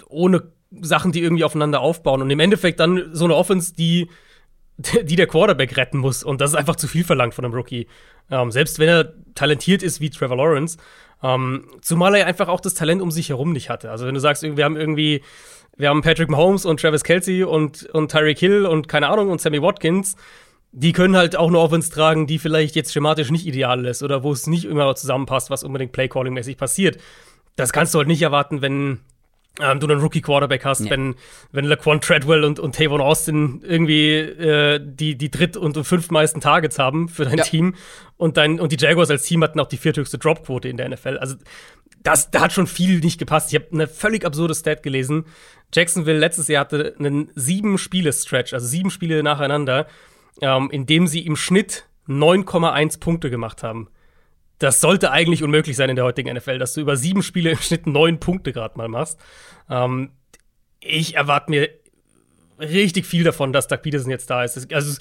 ohne 0.07 0.51
Sachen, 0.81 1.11
die 1.11 1.21
irgendwie 1.21 1.43
aufeinander 1.43 1.81
aufbauen. 1.81 2.21
Und 2.21 2.29
im 2.29 2.39
Endeffekt 2.39 2.79
dann 2.79 3.09
so 3.13 3.25
eine 3.25 3.35
Offense, 3.35 3.73
die, 3.73 4.09
die 4.77 5.15
der 5.15 5.27
Quarterback 5.27 5.77
retten 5.77 5.99
muss. 5.99 6.23
Und 6.23 6.41
das 6.41 6.51
ist 6.51 6.55
einfach 6.55 6.75
zu 6.75 6.87
viel 6.87 7.03
verlangt 7.03 7.33
von 7.33 7.45
einem 7.45 7.53
Rookie. 7.53 7.87
Ähm, 8.31 8.51
selbst 8.51 8.79
wenn 8.79 8.89
er 8.89 9.13
talentiert 9.35 9.83
ist 9.83 10.01
wie 10.01 10.09
Trevor 10.09 10.37
Lawrence. 10.37 10.77
Ähm, 11.21 11.67
zumal 11.81 12.15
er 12.15 12.25
einfach 12.25 12.49
auch 12.49 12.59
das 12.59 12.73
Talent 12.73 13.01
um 13.01 13.11
sich 13.11 13.29
herum 13.29 13.53
nicht 13.53 13.69
hatte. 13.69 13.91
Also 13.91 14.05
wenn 14.05 14.13
du 14.13 14.19
sagst, 14.19 14.43
wir 14.43 14.63
haben 14.63 14.75
irgendwie, 14.75 15.23
wir 15.77 15.89
haben 15.89 16.01
Patrick 16.01 16.29
Mahomes 16.29 16.65
und 16.65 16.81
Travis 16.81 17.03
Kelsey 17.03 17.43
und, 17.43 17.85
und 17.93 18.11
Tyreek 18.11 18.39
Hill 18.39 18.65
und 18.65 18.87
keine 18.87 19.07
Ahnung 19.07 19.29
und 19.29 19.39
Sammy 19.39 19.61
Watkins 19.61 20.15
die 20.75 20.91
können 20.91 21.15
halt 21.15 21.35
auch 21.35 21.47
eine 21.47 21.59
Offense 21.59 21.91
tragen, 21.91 22.25
die 22.25 22.39
vielleicht 22.39 22.75
jetzt 22.75 22.91
schematisch 22.91 23.29
nicht 23.29 23.45
ideal 23.45 23.85
ist 23.85 24.01
oder 24.01 24.23
wo 24.23 24.31
es 24.31 24.47
nicht 24.47 24.65
immer 24.65 24.93
zusammenpasst, 24.95 25.51
was 25.51 25.63
unbedingt 25.63 25.95
Playcalling-mäßig 25.95 26.57
passiert. 26.57 26.97
Das 27.55 27.71
kannst 27.71 27.93
du 27.93 27.99
halt 27.99 28.07
nicht 28.07 28.23
erwarten, 28.23 28.63
wenn 28.63 28.99
ähm, 29.61 29.79
du 29.79 29.85
einen 29.85 30.01
Rookie-Quarterback 30.01 30.65
hast, 30.65 30.85
ja. 30.85 30.89
wenn, 30.89 31.13
wenn 31.51 31.65
Laquan 31.65 32.01
Treadwell 32.01 32.43
und, 32.43 32.59
und 32.59 32.75
Tavon 32.75 33.01
Austin 33.01 33.61
irgendwie 33.63 34.15
äh, 34.17 34.79
die, 34.83 35.15
die 35.15 35.29
dritt- 35.29 35.57
und 35.57 35.77
fünftmeisten 35.85 36.41
Targets 36.41 36.79
haben 36.79 37.07
für 37.07 37.25
dein 37.25 37.37
ja. 37.37 37.43
Team 37.43 37.75
und, 38.17 38.37
dein, 38.37 38.59
und 38.59 38.71
die 38.71 38.83
Jaguars 38.83 39.11
als 39.11 39.23
Team 39.23 39.43
hatten 39.43 39.59
auch 39.59 39.67
die 39.67 39.77
vierthöchste 39.77 40.17
Dropquote 40.17 40.69
in 40.69 40.77
der 40.77 40.89
NFL. 40.89 41.17
Also 41.19 41.35
das, 42.01 42.31
da 42.31 42.41
hat 42.41 42.51
schon 42.51 42.65
viel 42.65 42.99
nicht 42.99 43.19
gepasst. 43.19 43.53
Ich 43.53 43.55
habe 43.61 43.67
eine 43.71 43.87
völlig 43.87 44.25
absurde 44.25 44.55
Stat 44.55 44.81
gelesen. 44.81 45.25
Jacksonville 45.71 46.17
letztes 46.17 46.47
Jahr 46.47 46.61
hatte 46.61 46.95
einen 46.97 47.29
sieben 47.35 47.77
Spiele-Stretch, 47.77 48.53
also 48.53 48.65
sieben 48.65 48.89
Spiele 48.89 49.21
nacheinander, 49.21 49.85
ähm, 50.41 50.69
in 50.71 50.85
dem 50.85 51.07
sie 51.07 51.25
im 51.25 51.35
Schnitt 51.35 51.85
9,1 52.07 52.99
Punkte 52.99 53.29
gemacht 53.29 53.63
haben. 53.63 53.89
das 54.59 54.79
sollte 54.79 55.11
eigentlich 55.11 55.43
unmöglich 55.43 55.75
sein 55.75 55.89
in 55.89 55.95
der 55.95 56.05
heutigen 56.05 56.33
NFL, 56.33 56.57
dass 56.57 56.73
du 56.73 56.81
über 56.81 56.95
sieben 56.95 57.21
Spiele 57.21 57.51
im 57.51 57.57
Schnitt 57.57 57.85
neun 57.85 58.19
Punkte 58.19 58.53
gerade 58.53 58.77
mal 58.77 58.87
machst. 58.87 59.19
Ähm, 59.69 60.11
ich 60.79 61.15
erwarte 61.15 61.49
mir 61.51 61.69
richtig 62.59 63.05
viel 63.05 63.23
davon, 63.23 63.51
dass 63.53 63.67
Doug 63.67 63.81
Peterson 63.81 64.11
jetzt 64.11 64.29
da 64.29 64.43
ist. 64.43 64.71
Also 64.73 64.91
es 64.91 64.99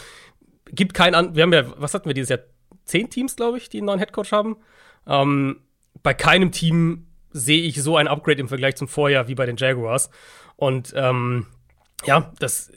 gibt 0.72 0.94
keinen 0.94 1.14
an. 1.14 1.34
Wir 1.34 1.42
haben 1.42 1.52
ja, 1.52 1.64
was 1.80 1.94
hatten 1.94 2.08
wir 2.08 2.14
dieses 2.14 2.30
Jahr? 2.30 2.40
Zehn 2.84 3.08
Teams, 3.10 3.36
glaube 3.36 3.58
ich, 3.58 3.68
die 3.68 3.78
einen 3.78 3.86
neuen 3.86 3.98
Headcoach 4.00 4.32
haben. 4.32 4.56
Ähm, 5.06 5.60
bei 6.02 6.14
keinem 6.14 6.50
Team 6.50 7.06
sehe 7.30 7.62
ich 7.62 7.80
so 7.80 7.96
ein 7.96 8.08
Upgrade 8.08 8.40
im 8.40 8.48
Vergleich 8.48 8.74
zum 8.74 8.88
Vorjahr 8.88 9.28
wie 9.28 9.34
bei 9.34 9.46
den 9.46 9.56
Jaguars. 9.56 10.10
Und 10.56 10.92
ähm, 10.96 11.46
ja, 12.04 12.32
das. 12.38 12.72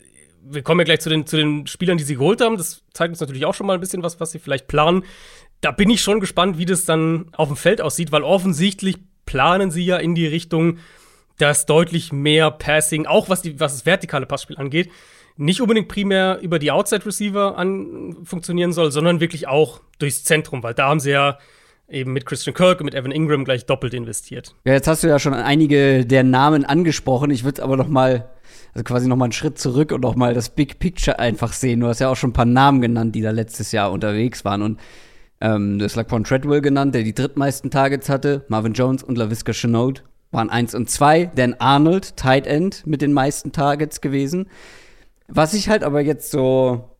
Wir 0.48 0.62
kommen 0.62 0.80
ja 0.80 0.84
gleich 0.84 1.00
zu 1.00 1.08
den, 1.08 1.26
zu 1.26 1.36
den 1.36 1.66
Spielern, 1.66 1.98
die 1.98 2.04
sie 2.04 2.14
geholt 2.14 2.40
haben. 2.40 2.56
Das 2.56 2.82
zeigt 2.92 3.10
uns 3.10 3.20
natürlich 3.20 3.46
auch 3.46 3.54
schon 3.54 3.66
mal 3.66 3.74
ein 3.74 3.80
bisschen 3.80 4.02
was, 4.02 4.20
was 4.20 4.30
sie 4.30 4.38
vielleicht 4.38 4.68
planen 4.68 5.02
da 5.60 5.70
bin 5.70 5.90
ich 5.90 6.00
schon 6.00 6.20
gespannt, 6.20 6.58
wie 6.58 6.64
das 6.64 6.84
dann 6.84 7.26
auf 7.32 7.48
dem 7.48 7.56
Feld 7.56 7.80
aussieht, 7.80 8.12
weil 8.12 8.22
offensichtlich 8.22 8.98
planen 9.24 9.70
sie 9.70 9.84
ja 9.84 9.96
in 9.96 10.14
die 10.14 10.26
Richtung, 10.26 10.78
dass 11.38 11.66
deutlich 11.66 12.12
mehr 12.12 12.50
Passing, 12.50 13.06
auch 13.06 13.28
was, 13.28 13.42
die, 13.42 13.58
was 13.60 13.74
das 13.74 13.86
vertikale 13.86 14.26
Passspiel 14.26 14.56
angeht, 14.56 14.90
nicht 15.36 15.60
unbedingt 15.60 15.88
primär 15.88 16.38
über 16.40 16.58
die 16.58 16.70
Outside 16.70 17.04
Receiver 17.04 17.58
an, 17.58 18.16
funktionieren 18.24 18.72
soll, 18.72 18.90
sondern 18.90 19.20
wirklich 19.20 19.48
auch 19.48 19.80
durchs 19.98 20.24
Zentrum, 20.24 20.62
weil 20.62 20.72
da 20.72 20.88
haben 20.88 21.00
sie 21.00 21.10
ja 21.10 21.38
eben 21.88 22.12
mit 22.12 22.26
Christian 22.26 22.54
Kirk 22.54 22.80
und 22.80 22.86
mit 22.86 22.94
Evan 22.94 23.12
Ingram 23.12 23.44
gleich 23.44 23.66
doppelt 23.66 23.94
investiert. 23.94 24.54
Ja, 24.64 24.72
jetzt 24.72 24.88
hast 24.88 25.02
du 25.02 25.08
ja 25.08 25.18
schon 25.18 25.34
einige 25.34 26.04
der 26.04 26.24
Namen 26.24 26.64
angesprochen. 26.64 27.30
Ich 27.30 27.44
würde 27.44 27.62
aber 27.62 27.76
noch 27.76 27.88
mal 27.88 28.30
also 28.76 28.84
quasi 28.84 29.08
noch 29.08 29.16
mal 29.16 29.24
einen 29.24 29.32
Schritt 29.32 29.58
zurück 29.58 29.90
und 29.90 30.02
noch 30.02 30.16
mal 30.16 30.34
das 30.34 30.50
Big 30.50 30.78
Picture 30.78 31.18
einfach 31.18 31.54
sehen. 31.54 31.80
Du 31.80 31.86
hast 31.86 32.00
ja 32.00 32.10
auch 32.10 32.16
schon 32.16 32.30
ein 32.30 32.34
paar 32.34 32.44
Namen 32.44 32.82
genannt, 32.82 33.14
die 33.14 33.22
da 33.22 33.30
letztes 33.30 33.72
Jahr 33.72 33.90
unterwegs 33.90 34.44
waren 34.44 34.60
und 34.60 34.80
ähm, 35.40 35.78
du 35.78 35.84
hast 35.86 35.96
Laquan 35.96 36.24
Treadwell 36.24 36.60
genannt, 36.60 36.94
der 36.94 37.02
die 37.02 37.14
drittmeisten 37.14 37.70
Targets 37.70 38.10
hatte. 38.10 38.44
Marvin 38.48 38.74
Jones 38.74 39.02
und 39.02 39.16
LaVisca 39.16 39.52
Chenault 39.52 40.04
waren 40.30 40.50
eins 40.50 40.74
und 40.74 40.90
zwei. 40.90 41.26
Dan 41.26 41.54
Arnold, 41.54 42.16
Tight 42.16 42.46
End, 42.46 42.86
mit 42.86 43.00
den 43.00 43.12
meisten 43.12 43.52
Targets 43.52 44.00
gewesen. 44.02 44.48
Was 45.28 45.54
ich 45.54 45.68
halt 45.70 45.82
aber 45.82 46.02
jetzt 46.02 46.30
so 46.30 46.98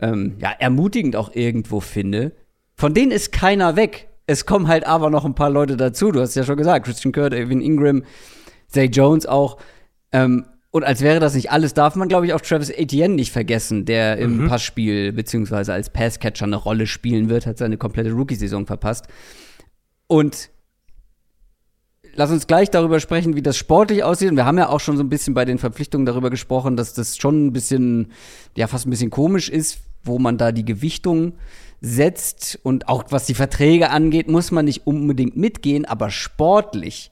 ähm, 0.00 0.36
ja, 0.40 0.50
ermutigend 0.50 1.14
auch 1.14 1.34
irgendwo 1.34 1.78
finde, 1.78 2.32
von 2.74 2.94
denen 2.94 3.12
ist 3.12 3.30
keiner 3.30 3.76
weg. 3.76 4.08
Es 4.26 4.46
kommen 4.46 4.68
halt 4.68 4.86
aber 4.86 5.10
noch 5.10 5.24
ein 5.24 5.34
paar 5.34 5.50
Leute 5.50 5.76
dazu. 5.76 6.12
Du 6.12 6.20
hast 6.20 6.34
ja 6.34 6.44
schon 6.44 6.56
gesagt, 6.56 6.86
Christian 6.86 7.12
Kurt, 7.12 7.34
Evan 7.34 7.60
Ingram, 7.60 8.04
Zay 8.68 8.86
Jones 8.86 9.26
auch. 9.26 9.58
Ähm, 10.12 10.46
und 10.70 10.84
als 10.84 11.02
wäre 11.02 11.20
das 11.20 11.34
nicht 11.34 11.50
alles, 11.50 11.74
darf 11.74 11.96
man, 11.96 12.08
glaube 12.08 12.26
ich, 12.26 12.32
auch 12.32 12.40
Travis 12.40 12.70
Etienne 12.70 13.14
nicht 13.14 13.30
vergessen, 13.30 13.84
der 13.84 14.16
im 14.16 14.44
mhm. 14.44 14.48
Passspiel 14.48 15.12
beziehungsweise 15.12 15.74
als 15.74 15.90
Passcatcher 15.90 16.46
eine 16.46 16.56
Rolle 16.56 16.86
spielen 16.86 17.28
wird, 17.28 17.46
hat 17.46 17.58
seine 17.58 17.76
komplette 17.76 18.12
Rookie-Saison 18.12 18.64
verpasst. 18.64 19.06
Und 20.06 20.48
lass 22.14 22.30
uns 22.30 22.46
gleich 22.46 22.70
darüber 22.70 23.00
sprechen, 23.00 23.36
wie 23.36 23.42
das 23.42 23.58
sportlich 23.58 24.02
aussieht. 24.02 24.30
Und 24.30 24.36
wir 24.36 24.46
haben 24.46 24.56
ja 24.56 24.70
auch 24.70 24.80
schon 24.80 24.96
so 24.96 25.02
ein 25.02 25.10
bisschen 25.10 25.34
bei 25.34 25.44
den 25.44 25.58
Verpflichtungen 25.58 26.06
darüber 26.06 26.30
gesprochen, 26.30 26.76
dass 26.76 26.94
das 26.94 27.18
schon 27.18 27.46
ein 27.46 27.52
bisschen, 27.52 28.12
ja, 28.56 28.66
fast 28.66 28.86
ein 28.86 28.90
bisschen 28.90 29.10
komisch 29.10 29.50
ist, 29.50 29.80
wo 30.04 30.18
man 30.18 30.38
da 30.38 30.52
die 30.52 30.64
Gewichtung 30.64 31.34
setzt. 31.80 32.58
Und 32.62 32.88
auch 32.88 33.04
was 33.10 33.26
die 33.26 33.34
Verträge 33.34 33.90
angeht, 33.90 34.28
muss 34.28 34.50
man 34.50 34.64
nicht 34.64 34.86
unbedingt 34.86 35.36
mitgehen, 35.36 35.84
aber 35.84 36.10
sportlich 36.10 37.10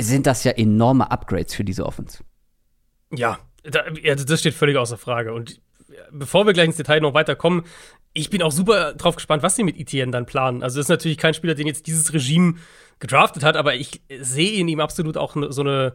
sind 0.00 0.26
das 0.26 0.44
ja 0.44 0.52
enorme 0.52 1.10
Upgrades 1.10 1.54
für 1.54 1.64
diese 1.64 1.86
Offense. 1.86 2.22
Ja, 3.10 3.38
da, 3.62 3.84
das 4.14 4.40
steht 4.40 4.54
völlig 4.54 4.76
außer 4.76 4.98
Frage. 4.98 5.32
Und 5.32 5.60
bevor 6.12 6.46
wir 6.46 6.52
gleich 6.52 6.66
ins 6.66 6.76
Detail 6.76 7.00
noch 7.00 7.14
weiterkommen, 7.14 7.62
ich 8.12 8.30
bin 8.30 8.42
auch 8.42 8.52
super 8.52 8.94
drauf 8.94 9.16
gespannt, 9.16 9.42
was 9.42 9.56
sie 9.56 9.62
mit 9.62 9.78
Etienne 9.78 10.12
dann 10.12 10.26
planen. 10.26 10.62
Also, 10.62 10.78
das 10.78 10.86
ist 10.86 10.90
natürlich 10.90 11.18
kein 11.18 11.34
Spieler, 11.34 11.54
den 11.54 11.66
jetzt 11.66 11.86
dieses 11.86 12.12
Regime 12.12 12.54
gedraftet 12.98 13.42
hat, 13.42 13.56
aber 13.56 13.74
ich 13.74 14.00
sehe 14.20 14.58
in 14.58 14.68
ihm 14.68 14.80
absolut 14.80 15.16
auch 15.16 15.36
so 15.50 15.60
eine, 15.60 15.94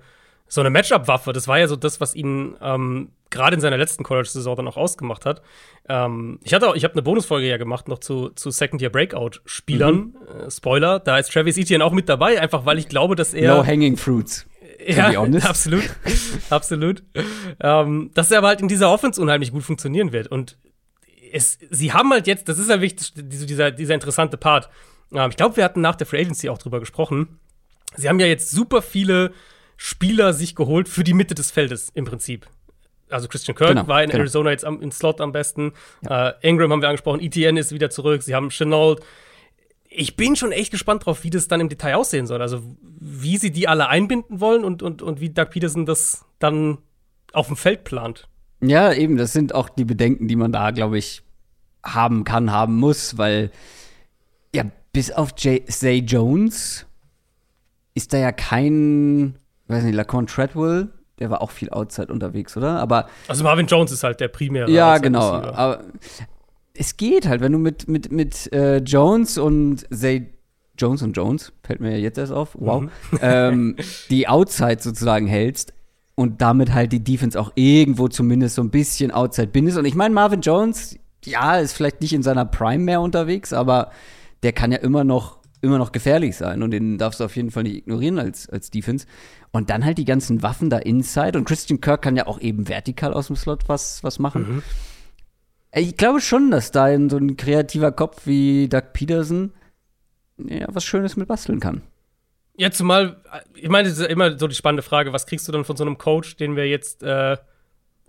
so 0.52 0.60
eine 0.60 0.70
Matchup-Waffe. 0.70 1.32
Das 1.32 1.48
war 1.48 1.60
ja 1.60 1.68
so 1.70 1.78
das, 1.78 2.02
was 2.02 2.14
ihn 2.14 2.58
ähm, 2.62 3.12
gerade 3.30 3.56
in 3.56 3.62
seiner 3.62 3.78
letzten 3.78 4.04
College-Saison 4.04 4.58
dann 4.58 4.68
auch 4.68 4.76
ausgemacht 4.76 5.26
hat. 5.26 5.42
Ähm, 5.88 6.40
ich 6.44 6.54
hatte 6.54 6.68
auch, 6.68 6.76
ich 6.76 6.84
habe 6.84 6.94
eine 6.94 7.04
Bonusfolge 7.04 7.48
ja 7.48 7.56
gemacht 7.56 7.88
noch 7.88 8.00
zu, 8.00 8.30
zu 8.32 8.52
Second-Year-Breakout-Spielern. 8.52 9.96
Mhm. 9.96 10.16
Äh, 10.48 10.52
Spoiler, 10.52 11.00
da 11.00 11.18
ist 11.18 11.32
Travis 11.32 11.58
Etienne 11.58 11.86
auch 11.86 11.94
mit 11.94 12.10
dabei, 12.10 12.42
einfach 12.42 12.66
weil 12.66 12.78
ich 12.80 12.90
glaube, 12.90 13.16
dass 13.16 13.34
er. 13.34 13.56
No 13.56 13.66
hanging 13.66 13.96
fruits. 13.96 14.46
Ja, 14.86 15.10
absolut. 15.44 15.90
absolut. 16.50 17.02
Ähm, 17.62 18.12
dass 18.14 18.30
er 18.30 18.40
aber 18.40 18.50
halt 18.50 18.60
in 18.60 18.68
dieser 18.68 18.92
Offense 18.92 19.22
unheimlich 19.22 19.54
gut 19.54 19.64
funktionieren 19.64 20.12
wird. 20.12 20.28
Und 20.28 20.58
es, 21.32 21.60
sie 21.70 21.94
haben 21.94 22.12
halt 22.12 22.28
jetzt, 22.28 22.50
das 22.50 22.60
ist 22.60 22.70
ja 22.70 22.82
wichtig, 22.82 23.14
dieser, 23.16 23.72
dieser 23.72 23.94
interessante 23.94 24.36
Part. 24.36 24.70
Ähm, 25.14 25.30
ich 25.30 25.38
glaube, 25.38 25.56
wir 25.56 25.64
hatten 25.64 25.80
nach 25.80 25.96
der 25.96 26.08
Free 26.08 26.20
Agency 26.20 26.50
auch 26.50 26.58
drüber 26.58 26.82
gesprochen. 26.82 27.40
Sie 27.96 28.10
haben 28.10 28.20
ja 28.20 28.28
jetzt 28.28 28.52
super 28.52 28.82
viele 28.82 29.32
Spieler 29.84 30.34
sich 30.34 30.54
geholt 30.54 30.88
für 30.88 31.04
die 31.04 31.16
Mitte 31.16 31.34
des 31.34 31.50
Feldes 31.50 31.90
im 31.96 32.06
Prinzip. 32.06 32.46
Also 33.10 33.28
Christian 33.28 33.56
Kirk 33.56 33.70
genau, 33.70 33.88
war 33.88 34.04
in 34.04 34.12
genau. 34.12 34.22
Arizona 34.22 34.52
jetzt 34.52 34.64
am, 34.64 34.80
im 34.80 34.92
Slot 34.92 35.20
am 35.20 35.32
besten. 35.32 35.74
Ja. 36.04 36.30
Äh, 36.30 36.34
Ingram 36.48 36.72
haben 36.72 36.84
wir 36.84 36.88
angesprochen, 36.88 37.20
ETN 37.20 37.58
ist 37.58 37.72
wieder 37.72 37.90
zurück. 37.90 38.22
Sie 38.22 38.36
haben 38.36 38.50
Chenault, 38.50 39.02
ich 39.90 40.16
bin 40.16 40.36
schon 40.36 40.52
echt 40.52 40.70
gespannt 40.70 41.08
drauf, 41.08 41.24
wie 41.24 41.32
das 41.32 41.48
dann 41.48 41.62
im 41.62 41.68
Detail 41.68 41.96
aussehen 41.96 42.28
soll. 42.28 42.44
Also, 42.44 42.62
wie 43.00 43.38
sie 43.38 43.50
die 43.50 43.68
alle 43.68 43.88
einbinden 43.88 44.40
wollen 44.40 44.64
und, 44.64 44.84
und, 44.84 45.02
und 45.02 45.20
wie 45.20 45.32
Doug 45.32 45.50
Peterson 45.50 45.88
das 45.88 46.26
dann 46.38 46.78
auf 47.34 47.48
dem 47.48 47.56
Feld 47.56 47.84
plant. 47.84 48.28
Ja, 48.62 48.94
eben, 48.94 49.18
das 49.18 49.34
sind 49.34 49.56
auch 49.56 49.68
die 49.68 49.86
Bedenken, 49.86 50.28
die 50.28 50.36
man 50.36 50.52
da, 50.52 50.70
glaube 50.70 51.00
ich, 51.00 51.24
haben 51.84 52.24
kann, 52.24 52.52
haben 52.52 52.78
muss, 52.78 53.18
weil 53.18 53.50
ja, 54.54 54.64
bis 54.94 55.12
auf 55.12 55.34
J 55.40 55.68
Zay 55.68 56.02
Jones 56.02 56.86
ist 57.96 58.14
da 58.14 58.20
ja 58.20 58.32
kein, 58.32 59.40
weiß 59.72 59.84
nicht, 59.84 59.96
Laquan 59.96 60.28
Treadwell, 60.28 60.90
der 61.20 61.30
war 61.30 61.42
auch 61.42 61.52
viel 61.52 61.70
Outside 61.70 62.12
unterwegs, 62.12 62.56
oder? 62.58 62.80
Aber 62.80 63.08
also 63.28 63.44
Marvin 63.44 63.68
Jones 63.68 63.92
ist 63.92 64.04
halt 64.04 64.20
der 64.20 64.28
primäre. 64.28 64.70
Ja, 64.70 64.98
genau. 64.98 65.34
Aber, 65.34 65.84
es 66.74 66.98
geht 66.98 67.28
halt, 67.28 67.42
wenn 67.42 67.52
du 67.52 67.58
mit, 67.58 67.88
mit, 67.88 68.12
mit 68.12 68.52
äh, 68.54 68.78
Jones 68.78 69.38
und 69.38 69.86
Zay 69.94 70.34
Jones 70.78 71.04
und 71.04 71.14
Jones, 71.14 71.54
fällt 71.64 71.80
mir 71.80 71.92
ja 71.92 71.98
jetzt 71.98 72.18
erst 72.18 72.32
auf, 72.32 72.56
wow, 72.60 72.82
mhm. 72.82 72.90
ähm, 73.22 73.76
die 74.10 74.28
Outside 74.28 74.78
sozusagen 74.80 75.28
hältst 75.28 75.74
und 76.16 76.42
damit 76.42 76.74
halt 76.74 76.92
die 76.92 77.04
Defense 77.04 77.40
auch 77.40 77.52
irgendwo 77.56 78.08
zumindest 78.08 78.56
so 78.56 78.64
ein 78.64 78.72
bisschen 78.72 79.12
Outside 79.12 79.48
bindest. 79.48 79.78
Und 79.78 79.86
ich 79.86 79.96
meine, 79.96 80.14
Marvin 80.14 80.42
Jones, 80.42 80.98
ja, 81.24 81.58
ist 81.58 81.74
vielleicht 81.74 82.02
nicht 82.02 82.14
in 82.14 82.24
seiner 82.24 82.46
Prime 82.46 82.84
mehr 82.84 83.02
unterwegs, 83.02 83.54
aber 83.54 83.92
der 84.44 84.54
kann 84.54 84.72
ja 84.72 84.80
immer 84.80 85.04
noch, 85.04 85.38
immer 85.62 85.78
noch 85.78 85.92
gefährlich 85.92 86.36
sein 86.36 86.64
und 86.64 86.72
den 86.72 86.98
darfst 86.98 87.20
du 87.20 87.24
auf 87.24 87.36
jeden 87.36 87.52
Fall 87.52 87.64
nicht 87.64 87.78
ignorieren 87.78 88.20
als, 88.20 88.50
als 88.50 88.72
Defense. 88.72 89.06
Und 89.52 89.70
dann 89.70 89.86
halt 89.86 89.98
die 89.98 90.06
ganzen 90.06 90.42
Waffen 90.42 90.70
da 90.70 90.78
inside 90.78 91.38
und 91.38 91.46
Christian 91.46 91.82
Kirk 91.82 92.02
kann 92.02 92.16
ja 92.16 92.28
auch 92.28 92.40
eben 92.40 92.68
vertikal 92.68 93.14
aus 93.14 93.28
dem 93.28 93.36
Slot 93.36 93.68
was, 93.68 94.04
was 94.04 94.20
machen. 94.20 94.56
Mhm. 94.56 94.64
Ich 95.74 95.98
glaube 95.98 96.20
schon, 96.20 96.52
dass 96.52 96.72
da 96.72 96.88
so 97.10 97.18
ein 97.18 97.38
kreativer 97.38 97.92
Kopf 97.92 98.26
wie 98.26 98.68
Doug 98.68 98.94
Peterson 98.94 99.54
ja, 100.38 100.68
was 100.70 100.84
Schönes 100.84 101.16
mit 101.16 101.28
basteln 101.28 101.60
kann. 101.60 101.82
Ja, 102.58 102.72
zumal, 102.72 103.22
ich 103.56 103.70
meine, 103.70 103.88
das 103.90 103.98
ist 103.98 104.08
immer 104.08 104.38
so 104.38 104.48
die 104.48 104.56
spannende 104.56 104.84
Frage, 104.84 105.14
was 105.14 105.26
kriegst 105.26 105.48
du 105.48 105.52
dann 105.52 105.66
von 105.66 105.78
so 105.78 105.84
einem 105.84 105.98
Coach, 105.98 106.36
den 106.36 106.56
wir 106.56 106.68
jetzt 106.68 107.02
äh, 107.02 107.38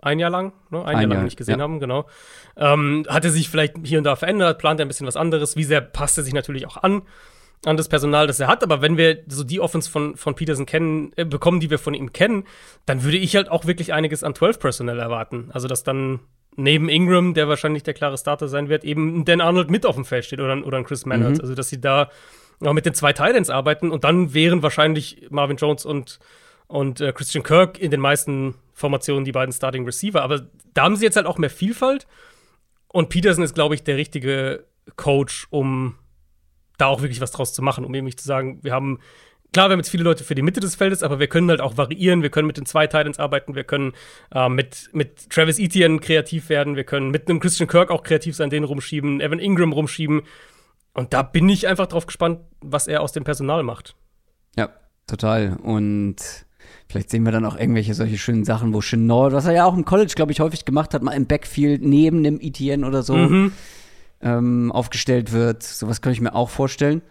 ein 0.01 0.19
Jahr 0.19 0.29
lang, 0.29 0.53
ne, 0.69 0.79
ein, 0.79 0.95
ein 0.95 1.01
Jahr 1.01 1.15
lang 1.15 1.23
nicht 1.23 1.37
gesehen 1.37 1.59
ja. 1.59 1.63
haben, 1.63 1.79
genau. 1.79 2.07
Ähm, 2.57 3.05
hat 3.07 3.23
er 3.23 3.31
sich 3.31 3.49
vielleicht 3.49 3.75
hier 3.83 3.97
und 3.97 4.03
da 4.03 4.15
verändert, 4.15 4.59
plant 4.59 4.79
er 4.79 4.85
ein 4.85 4.89
bisschen 4.89 5.07
was 5.07 5.15
anderes, 5.15 5.55
wie 5.55 5.63
sehr 5.63 5.81
passt 5.81 6.17
er 6.17 6.23
sich 6.23 6.33
natürlich 6.33 6.67
auch 6.67 6.77
an, 6.77 7.03
an 7.65 7.77
das 7.77 7.87
Personal, 7.87 8.27
das 8.27 8.39
er 8.39 8.47
hat, 8.47 8.63
aber 8.63 8.81
wenn 8.81 8.97
wir 8.97 9.23
so 9.27 9.43
die 9.43 9.59
Offense 9.59 9.89
von, 9.89 10.17
von 10.17 10.35
Peterson 10.35 10.65
kennen, 10.65 11.11
äh, 11.15 11.25
bekommen, 11.25 11.59
die 11.59 11.69
wir 11.69 11.79
von 11.79 11.93
ihm 11.93 12.11
kennen, 12.11 12.43
dann 12.85 13.03
würde 13.03 13.17
ich 13.17 13.35
halt 13.35 13.49
auch 13.49 13.65
wirklich 13.65 13.93
einiges 13.93 14.23
an 14.23 14.35
12 14.35 14.59
Personal 14.59 14.99
erwarten. 14.99 15.49
Also, 15.53 15.67
dass 15.67 15.83
dann 15.83 16.19
neben 16.55 16.89
Ingram, 16.89 17.33
der 17.33 17.47
wahrscheinlich 17.47 17.83
der 17.83 17.93
klare 17.93 18.17
Starter 18.17 18.47
sein 18.47 18.69
wird, 18.69 18.83
eben 18.83 19.25
Dan 19.25 19.41
Arnold 19.41 19.71
mit 19.71 19.85
auf 19.85 19.95
dem 19.95 20.05
Feld 20.05 20.25
steht 20.25 20.39
oder, 20.39 20.65
oder 20.65 20.77
ein 20.77 20.83
Chris 20.83 21.05
Mannert. 21.05 21.35
Mhm. 21.35 21.41
Also, 21.41 21.55
dass 21.55 21.69
sie 21.69 21.79
da 21.79 22.09
auch 22.61 22.73
mit 22.73 22.85
den 22.85 22.93
zwei 22.93 23.13
Titans 23.13 23.49
arbeiten 23.49 23.91
und 23.91 24.03
dann 24.03 24.33
wären 24.33 24.61
wahrscheinlich 24.61 25.27
Marvin 25.29 25.57
Jones 25.57 25.85
und, 25.85 26.19
und 26.67 27.01
äh, 27.01 27.11
Christian 27.13 27.43
Kirk 27.43 27.79
in 27.79 27.91
den 27.91 27.99
meisten 27.99 28.55
Formationen 28.73 29.25
die 29.25 29.31
beiden 29.31 29.53
Starting 29.53 29.85
Receiver. 29.85 30.21
Aber 30.21 30.47
da 30.73 30.83
haben 30.83 30.95
sie 30.95 31.05
jetzt 31.05 31.15
halt 31.15 31.25
auch 31.25 31.37
mehr 31.37 31.49
Vielfalt 31.49 32.07
und 32.87 33.09
Peterson 33.09 33.43
ist, 33.43 33.55
glaube 33.55 33.75
ich, 33.75 33.83
der 33.83 33.97
richtige 33.97 34.65
Coach, 34.95 35.47
um 35.49 35.95
da 36.77 36.87
auch 36.87 37.01
wirklich 37.01 37.21
was 37.21 37.31
draus 37.31 37.53
zu 37.53 37.61
machen, 37.61 37.85
um 37.85 37.91
nämlich 37.91 38.17
zu 38.17 38.25
sagen, 38.25 38.59
wir 38.61 38.73
haben 38.73 38.99
klar, 39.53 39.69
wir 39.69 39.73
haben 39.73 39.79
jetzt 39.79 39.89
viele 39.89 40.03
Leute 40.03 40.23
für 40.23 40.35
die 40.35 40.41
Mitte 40.41 40.59
des 40.59 40.75
Feldes, 40.75 41.03
aber 41.03 41.19
wir 41.19 41.27
können 41.27 41.49
halt 41.49 41.61
auch 41.61 41.77
variieren. 41.77 42.21
Wir 42.21 42.29
können 42.29 42.47
mit 42.47 42.57
den 42.57 42.65
zwei 42.65 42.87
Titans 42.87 43.19
arbeiten. 43.19 43.55
Wir 43.55 43.63
können 43.63 43.93
äh, 44.33 44.49
mit, 44.49 44.89
mit 44.91 45.29
Travis 45.29 45.59
Etienne 45.59 45.99
kreativ 45.99 46.49
werden. 46.49 46.75
Wir 46.75 46.83
können 46.83 47.11
mit 47.11 47.29
einem 47.29 47.39
Christian 47.39 47.69
Kirk 47.69 47.91
auch 47.91 48.03
kreativ 48.03 48.35
sein, 48.35 48.49
den 48.49 48.63
rumschieben, 48.63 49.21
Evan 49.21 49.39
Ingram 49.39 49.71
rumschieben. 49.71 50.23
Und 50.93 51.13
da 51.13 51.23
bin 51.23 51.47
ich 51.47 51.67
einfach 51.67 51.87
drauf 51.87 52.05
gespannt, 52.05 52.39
was 52.61 52.87
er 52.87 53.01
aus 53.01 53.13
dem 53.13 53.23
Personal 53.23 53.63
macht. 53.63 53.95
Ja, 54.57 54.69
total. 55.07 55.57
Und 55.63 56.17
vielleicht 56.87 57.09
sehen 57.09 57.23
wir 57.23 57.31
dann 57.31 57.45
auch 57.45 57.57
irgendwelche 57.57 57.93
solche 57.93 58.17
schönen 58.17 58.45
Sachen, 58.45 58.73
wo 58.73 58.81
Chenor, 58.81 59.31
was 59.31 59.45
er 59.45 59.53
ja 59.53 59.65
auch 59.65 59.75
im 59.75 59.85
College, 59.85 60.13
glaube 60.15 60.31
ich, 60.31 60.39
häufig 60.39 60.65
gemacht 60.65 60.93
hat, 60.93 61.01
mal 61.01 61.13
im 61.13 61.25
Backfield 61.25 61.81
neben 61.81 62.23
dem 62.23 62.39
Etienne 62.41 62.85
oder 62.85 63.03
so. 63.03 63.15
Mhm 63.15 63.53
ähm, 64.23 64.71
aufgestellt 64.71 65.31
wird. 65.31 65.63
Sowas 65.63 66.01
kann 66.01 66.13
ich 66.13 66.21
mir 66.21 66.33
auch 66.33 66.49
vorstellen. 66.49 67.01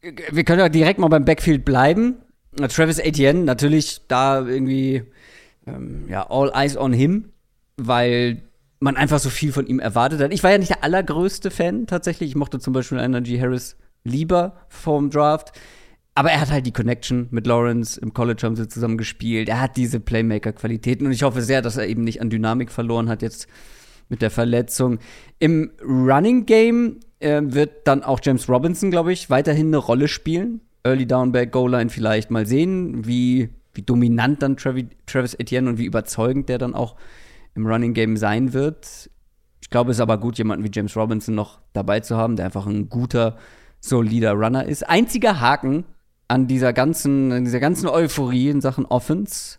Wir 0.00 0.44
können 0.44 0.60
ja 0.60 0.68
direkt 0.68 0.98
mal 0.98 1.08
beim 1.08 1.24
Backfield 1.24 1.64
bleiben. 1.64 2.16
Travis 2.56 2.98
Etienne, 2.98 3.44
natürlich 3.44 4.02
da 4.08 4.46
irgendwie, 4.46 5.02
ähm, 5.66 6.04
ja, 6.08 6.28
all 6.28 6.52
eyes 6.54 6.76
on 6.76 6.92
him, 6.92 7.30
weil 7.76 8.42
man 8.80 8.96
einfach 8.96 9.20
so 9.20 9.30
viel 9.30 9.52
von 9.52 9.66
ihm 9.66 9.78
erwartet 9.78 10.20
hat. 10.20 10.32
Ich 10.32 10.42
war 10.42 10.50
ja 10.50 10.58
nicht 10.58 10.70
der 10.70 10.84
allergrößte 10.84 11.50
Fan 11.50 11.86
tatsächlich. 11.86 12.30
Ich 12.30 12.36
mochte 12.36 12.58
zum 12.58 12.72
Beispiel 12.72 12.98
Energy 12.98 13.38
Harris 13.38 13.76
lieber 14.04 14.56
vom 14.68 15.10
Draft. 15.10 15.52
Aber 16.14 16.30
er 16.30 16.40
hat 16.40 16.50
halt 16.50 16.66
die 16.66 16.72
Connection 16.72 17.28
mit 17.30 17.46
Lawrence. 17.46 17.98
Im 17.98 18.12
College 18.12 18.42
haben 18.42 18.56
sie 18.56 18.68
zusammen 18.68 18.98
gespielt. 18.98 19.48
Er 19.48 19.60
hat 19.60 19.76
diese 19.76 19.98
Playmaker-Qualitäten 19.98 21.06
und 21.06 21.12
ich 21.12 21.22
hoffe 21.22 21.40
sehr, 21.40 21.62
dass 21.62 21.78
er 21.78 21.86
eben 21.86 22.04
nicht 22.04 22.20
an 22.20 22.28
Dynamik 22.28 22.70
verloren 22.70 23.08
hat 23.08 23.22
jetzt 23.22 23.46
mit 24.12 24.20
der 24.20 24.30
Verletzung. 24.30 24.98
Im 25.38 25.72
Running 25.82 26.44
Game 26.44 27.00
äh, 27.18 27.40
wird 27.42 27.88
dann 27.88 28.04
auch 28.04 28.20
James 28.22 28.46
Robinson, 28.46 28.90
glaube 28.90 29.10
ich, 29.10 29.30
weiterhin 29.30 29.68
eine 29.68 29.78
Rolle 29.78 30.06
spielen. 30.06 30.60
Early 30.84 31.06
Downback, 31.06 31.50
Goal 31.50 31.70
Line 31.70 31.88
vielleicht 31.88 32.30
mal 32.30 32.44
sehen, 32.44 33.06
wie, 33.06 33.48
wie 33.72 33.80
dominant 33.80 34.42
dann 34.42 34.58
Travis, 34.58 35.34
Etienne 35.34 35.70
und 35.70 35.78
wie 35.78 35.86
überzeugend 35.86 36.50
der 36.50 36.58
dann 36.58 36.74
auch 36.74 36.96
im 37.54 37.66
Running 37.66 37.94
Game 37.94 38.18
sein 38.18 38.52
wird. 38.52 39.10
Ich 39.62 39.70
glaube, 39.70 39.92
es 39.92 39.96
ist 39.96 40.02
aber 40.02 40.18
gut, 40.18 40.36
jemanden 40.36 40.62
wie 40.62 40.70
James 40.72 40.94
Robinson 40.94 41.34
noch 41.34 41.60
dabei 41.72 42.00
zu 42.00 42.14
haben, 42.16 42.36
der 42.36 42.44
einfach 42.44 42.66
ein 42.66 42.90
guter, 42.90 43.38
solider 43.80 44.32
Runner 44.32 44.66
ist. 44.66 44.86
Einziger 44.86 45.40
Haken 45.40 45.84
an 46.28 46.48
dieser 46.48 46.74
ganzen, 46.74 47.32
an 47.32 47.44
dieser 47.46 47.60
ganzen 47.60 47.88
Euphorie 47.88 48.50
in 48.50 48.60
Sachen 48.60 48.84
Offense 48.84 49.58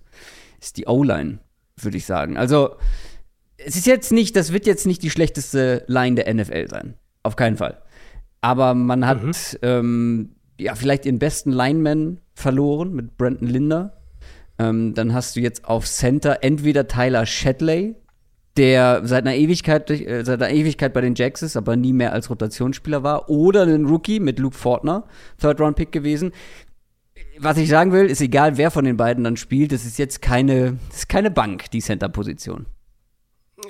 ist 0.62 0.78
die 0.78 0.86
O-Line, 0.86 1.39
würde 1.78 1.98
ich 1.98 2.06
sagen. 2.06 2.38
Also, 2.38 2.76
es 3.58 3.76
ist 3.76 3.86
jetzt 3.86 4.12
nicht, 4.12 4.36
das 4.36 4.52
wird 4.52 4.66
jetzt 4.66 4.88
nicht 4.88 5.04
die 5.04 5.10
schlechteste 5.10 5.84
Line 5.88 6.16
der 6.16 6.34
NFL 6.34 6.68
sein. 6.68 6.96
Auf 7.24 7.36
keinen 7.36 7.58
Fall. 7.58 7.82
Aber 8.42 8.74
man 8.74 9.08
hat 9.08 9.24
mhm. 9.24 9.32
ähm, 9.62 10.36
ja 10.60 10.76
vielleicht 10.76 11.06
ihren 11.06 11.20
besten 11.20 11.52
Lineman 11.52 12.20
verloren 12.34 12.94
mit 12.94 13.18
Brandon 13.18 13.48
Linder. 13.48 14.02
Ähm, 14.60 14.94
dann 14.94 15.13
hast 15.13 15.36
du 15.36 15.39
jetzt 15.39 15.66
auf 15.66 15.88
Center 15.88 16.39
entweder 16.42 16.88
Tyler 16.88 17.26
Shadley, 17.26 17.96
der 18.58 19.02
seit 19.06 19.26
einer 19.26 19.36
Ewigkeit, 19.36 19.89
äh, 19.89 20.24
seit 20.24 20.42
einer 20.42 20.54
Ewigkeit 20.54 20.94
bei 20.94 21.02
den 21.02 21.16
Jacks 21.16 21.42
ist, 21.42 21.58
aber 21.58 21.76
nie 21.76 21.94
mehr 21.94 22.13
als 22.13 22.30
Rotationsspieler 22.30 23.02
war, 23.02 23.30
oder 23.30 23.63
einen 23.63 23.86
Rookie 23.86 24.20
mit 24.20 24.39
Luke 24.39 24.58
Fortner, 24.58 25.06
Third-Round-Pick 25.42 25.92
gewesen. 25.92 26.32
Was 27.39 27.58
ich 27.58 27.68
sagen 27.68 27.92
will, 27.92 28.06
ist 28.06 28.22
egal, 28.22 28.58
wer 28.58 28.70
von 28.70 28.86
den 28.86 28.98
beiden 28.98 29.24
dann 29.24 29.38
spielt, 29.38 29.72
es 29.72 29.86
ist 29.86 29.98
jetzt 29.98 30.22
keine, 30.22 30.78
ist 30.94 31.10
keine 31.10 31.32
Bank, 31.32 31.72
die 31.72 31.80
Center-Position. 31.80 32.68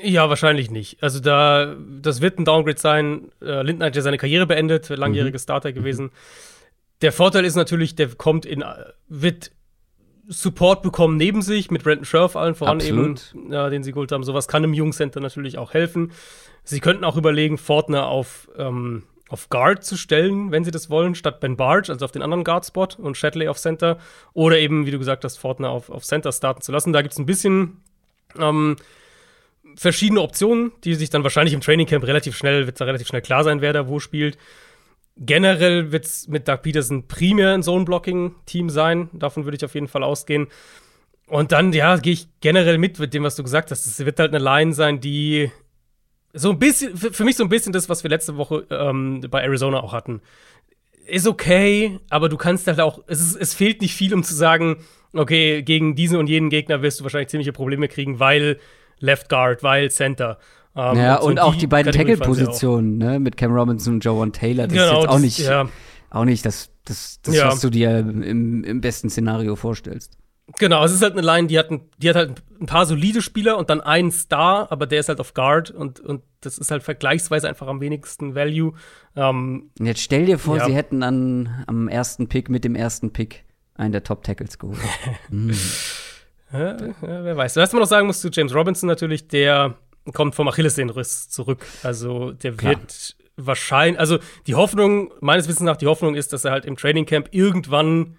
Ja, 0.01 0.29
wahrscheinlich 0.29 0.71
nicht. 0.71 1.01
Also 1.03 1.19
da, 1.19 1.75
das 2.01 2.21
wird 2.21 2.39
ein 2.39 2.45
Downgrade 2.45 2.79
sein. 2.79 3.31
Äh, 3.41 3.63
Lindner 3.63 3.87
hat 3.87 3.95
ja 3.95 4.01
seine 4.01 4.17
Karriere 4.17 4.47
beendet, 4.47 4.89
langjähriger 4.89 5.37
mhm. 5.37 5.41
Starter 5.41 5.73
gewesen. 5.73 6.11
Der 7.01 7.11
Vorteil 7.11 7.45
ist 7.45 7.55
natürlich, 7.55 7.95
der 7.95 8.09
kommt 8.15 8.45
in, 8.45 8.63
wird 9.07 9.51
Support 10.27 10.83
bekommen 10.83 11.17
neben 11.17 11.41
sich, 11.41 11.69
mit 11.69 11.83
Brandon 11.83 12.05
Scherf 12.05 12.35
allen 12.35 12.55
voran 12.55 12.77
Absolut. 12.77 13.33
eben, 13.35 13.51
ja, 13.51 13.69
den 13.69 13.83
sie 13.83 13.91
geholt 13.91 14.11
haben. 14.11 14.23
Sowas 14.23 14.47
kann 14.47 14.63
im 14.63 14.73
Jungcenter 14.73 15.19
natürlich 15.19 15.57
auch 15.57 15.73
helfen. 15.73 16.13
Sie 16.63 16.79
könnten 16.79 17.03
auch 17.03 17.17
überlegen, 17.17 17.57
Fortner 17.57 18.07
auf, 18.07 18.49
ähm, 18.57 19.03
auf 19.27 19.49
Guard 19.49 19.83
zu 19.83 19.97
stellen, 19.97 20.51
wenn 20.51 20.63
sie 20.63 20.71
das 20.71 20.89
wollen, 20.89 21.13
statt 21.15 21.41
Ben 21.41 21.57
Barge, 21.57 21.91
also 21.91 22.05
auf 22.05 22.11
den 22.11 22.21
anderen 22.21 22.45
Guard-Spot 22.45 22.87
und 22.99 23.17
Shadley 23.17 23.49
auf 23.49 23.57
Center. 23.57 23.97
Oder 24.31 24.59
eben, 24.59 24.85
wie 24.85 24.91
du 24.91 24.99
gesagt 24.99 25.25
hast, 25.25 25.37
Fortner 25.37 25.71
auf, 25.71 25.89
auf 25.89 26.03
Center 26.05 26.31
starten 26.31 26.61
zu 26.61 26.71
lassen. 26.71 26.93
Da 26.93 27.01
gibt 27.01 27.11
es 27.11 27.19
ein 27.19 27.25
bisschen 27.25 27.81
ähm, 28.39 28.77
verschiedene 29.75 30.21
Optionen, 30.21 30.71
die 30.83 30.95
sich 30.95 31.09
dann 31.09 31.23
wahrscheinlich 31.23 31.53
im 31.53 31.61
Training 31.61 31.87
Camp 31.87 32.05
relativ 32.05 32.35
schnell, 32.35 32.65
wird 32.65 32.79
da 32.79 32.85
relativ 32.85 33.07
schnell 33.07 33.21
klar 33.21 33.43
sein, 33.43 33.61
wer 33.61 33.73
da 33.73 33.87
wo 33.87 33.99
spielt. 33.99 34.37
Generell 35.15 35.91
wird 35.91 36.05
es 36.05 36.27
mit 36.27 36.47
Doug 36.47 36.57
Peterson 36.63 37.07
primär 37.07 37.53
ein 37.53 37.63
Zone-Blocking-Team 37.63 38.69
sein. 38.69 39.09
Davon 39.13 39.45
würde 39.45 39.57
ich 39.57 39.65
auf 39.65 39.75
jeden 39.75 39.87
Fall 39.87 40.03
ausgehen. 40.03 40.47
Und 41.27 41.51
dann, 41.51 41.71
ja, 41.71 41.97
gehe 41.97 42.13
ich 42.13 42.27
generell 42.41 42.77
mit 42.77 42.99
mit 42.99 43.13
dem, 43.13 43.23
was 43.23 43.35
du 43.35 43.43
gesagt 43.43 43.71
hast. 43.71 43.85
Es 43.85 44.03
wird 44.03 44.19
halt 44.19 44.33
eine 44.33 44.43
Line 44.43 44.73
sein, 44.73 44.99
die 44.99 45.51
so 46.33 46.49
ein 46.49 46.59
bisschen, 46.59 46.97
für 46.97 47.23
mich 47.23 47.37
so 47.37 47.43
ein 47.43 47.49
bisschen 47.49 47.73
das, 47.73 47.89
was 47.89 48.03
wir 48.03 48.09
letzte 48.09 48.37
Woche 48.37 48.65
ähm, 48.71 49.21
bei 49.29 49.43
Arizona 49.43 49.81
auch 49.81 49.93
hatten. 49.93 50.21
Ist 51.05 51.27
okay, 51.27 51.99
aber 52.09 52.27
du 52.27 52.37
kannst 52.37 52.65
halt 52.65 52.79
auch, 52.79 53.03
es, 53.07 53.21
ist, 53.21 53.35
es 53.35 53.53
fehlt 53.53 53.81
nicht 53.81 53.93
viel, 53.93 54.13
um 54.13 54.23
zu 54.23 54.33
sagen, 54.33 54.77
okay, 55.13 55.61
gegen 55.61 55.95
diesen 55.95 56.17
und 56.17 56.27
jenen 56.27 56.49
Gegner 56.49 56.81
wirst 56.81 56.99
du 56.99 57.03
wahrscheinlich 57.03 57.29
ziemliche 57.29 57.53
Probleme 57.53 57.87
kriegen, 57.87 58.19
weil 58.19 58.59
Left 58.99 59.29
Guard, 59.29 59.63
weil 59.63 59.91
Center. 59.91 60.37
Ähm, 60.75 60.97
ja, 60.97 61.17
und, 61.17 61.33
und 61.33 61.39
auch 61.39 61.53
die, 61.53 61.59
die 61.59 61.67
beiden 61.67 61.91
Tackle-Positionen, 61.91 62.97
ne, 62.97 63.19
mit 63.19 63.37
Cam 63.37 63.51
Robinson 63.51 63.95
und 63.95 64.05
Joe 64.05 64.31
Taylor. 64.31 64.67
Das 64.67 64.73
genau, 64.73 64.85
ist 64.85 65.03
jetzt 65.03 65.09
auch 65.09 65.19
nicht, 65.19 65.39
ja. 65.39 65.69
auch 66.09 66.25
nicht 66.25 66.45
das, 66.45 66.71
das, 66.85 67.19
das 67.21 67.35
ja. 67.35 67.47
was 67.47 67.61
du 67.61 67.69
dir 67.69 67.99
im, 67.99 68.63
im 68.63 68.81
besten 68.81 69.09
Szenario 69.09 69.55
vorstellst. 69.55 70.17
Genau, 70.59 70.83
es 70.83 70.91
ist 70.91 71.01
halt 71.01 71.13
eine 71.13 71.21
Line, 71.21 71.47
die 71.47 71.57
hat, 71.57 71.71
ein, 71.71 71.81
die 71.97 72.09
hat 72.09 72.15
halt 72.17 72.43
ein 72.59 72.65
paar 72.65 72.85
solide 72.85 73.21
Spieler 73.21 73.57
und 73.57 73.69
dann 73.69 73.79
einen 73.79 74.11
Star, 74.11 74.71
aber 74.71 74.85
der 74.85 74.99
ist 74.99 75.07
halt 75.07 75.21
auf 75.21 75.33
Guard 75.33 75.71
und, 75.71 76.01
und 76.01 76.21
das 76.41 76.57
ist 76.57 76.69
halt 76.69 76.83
vergleichsweise 76.83 77.47
einfach 77.47 77.67
am 77.67 77.79
wenigsten 77.79 78.35
Value. 78.35 78.73
Ähm, 79.15 79.71
jetzt 79.79 80.01
stell 80.01 80.25
dir 80.25 80.37
vor, 80.37 80.57
ja. 80.57 80.65
sie 80.65 80.73
hätten 80.73 81.01
an, 81.01 81.63
am 81.67 81.87
ersten 81.87 82.27
Pick 82.27 82.49
mit 82.49 82.65
dem 82.65 82.75
ersten 82.75 83.13
Pick 83.13 83.45
einen 83.75 83.93
der 83.93 84.03
Top 84.03 84.23
Tackles 84.23 84.59
geholt. 84.59 84.79
mm. 85.29 85.51
Ja, 86.53 86.77
wer 87.01 87.37
weiß. 87.37 87.55
Was 87.55 87.73
man 87.73 87.81
noch 87.81 87.87
sagen 87.87 88.07
muss 88.07 88.21
zu 88.21 88.29
James 88.29 88.53
Robinson 88.53 88.87
natürlich, 88.87 89.27
der 89.27 89.75
kommt 90.13 90.35
vom 90.35 90.47
Achillessehnenriss 90.47 91.29
zurück. 91.29 91.65
Also 91.81 92.31
der 92.31 92.53
Klar. 92.53 92.73
wird 92.73 93.15
wahrscheinlich, 93.37 93.99
also 93.99 94.19
die 94.47 94.55
Hoffnung, 94.55 95.11
meines 95.21 95.47
Wissens 95.47 95.65
nach, 95.65 95.77
die 95.77 95.87
Hoffnung 95.87 96.15
ist, 96.15 96.33
dass 96.33 96.45
er 96.45 96.51
halt 96.51 96.65
im 96.65 96.77
Training 96.77 97.05
Camp 97.05 97.29
irgendwann 97.31 98.17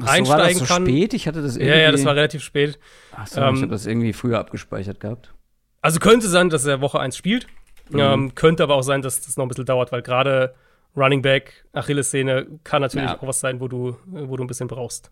Ach 0.00 0.06
so, 0.06 0.12
einsteigen 0.12 0.28
war 0.28 0.48
das 0.48 0.58
so 0.58 0.64
kann. 0.64 0.86
spät? 0.86 1.14
Ich 1.14 1.26
hatte 1.26 1.42
das 1.42 1.56
irgendwie. 1.56 1.70
Ja, 1.70 1.76
ja, 1.76 1.92
das 1.92 2.04
war 2.04 2.14
relativ 2.16 2.42
spät. 2.42 2.78
Ach 3.16 3.26
so, 3.26 3.40
ähm, 3.40 3.54
ich 3.54 3.62
habe 3.62 3.72
das 3.72 3.86
irgendwie 3.86 4.12
früher 4.12 4.38
abgespeichert 4.38 5.00
gehabt. 5.00 5.32
Also 5.80 6.00
könnte 6.00 6.28
sein, 6.28 6.50
dass 6.50 6.66
er 6.66 6.80
Woche 6.80 6.98
1 6.98 7.16
spielt. 7.16 7.46
Mhm. 7.90 7.98
Ähm, 7.98 8.34
könnte 8.34 8.62
aber 8.62 8.74
auch 8.74 8.82
sein, 8.82 9.02
dass 9.02 9.20
das 9.20 9.36
noch 9.36 9.44
ein 9.44 9.48
bisschen 9.48 9.66
dauert, 9.66 9.92
weil 9.92 10.02
gerade 10.02 10.54
Running 10.96 11.22
Back, 11.22 11.64
Achillessehne 11.72 12.46
kann 12.64 12.82
natürlich 12.82 13.08
ja. 13.08 13.18
auch 13.18 13.26
was 13.26 13.40
sein, 13.40 13.60
wo 13.60 13.68
du, 13.68 13.96
wo 14.06 14.36
du 14.36 14.44
ein 14.44 14.46
bisschen 14.46 14.68
brauchst. 14.68 15.10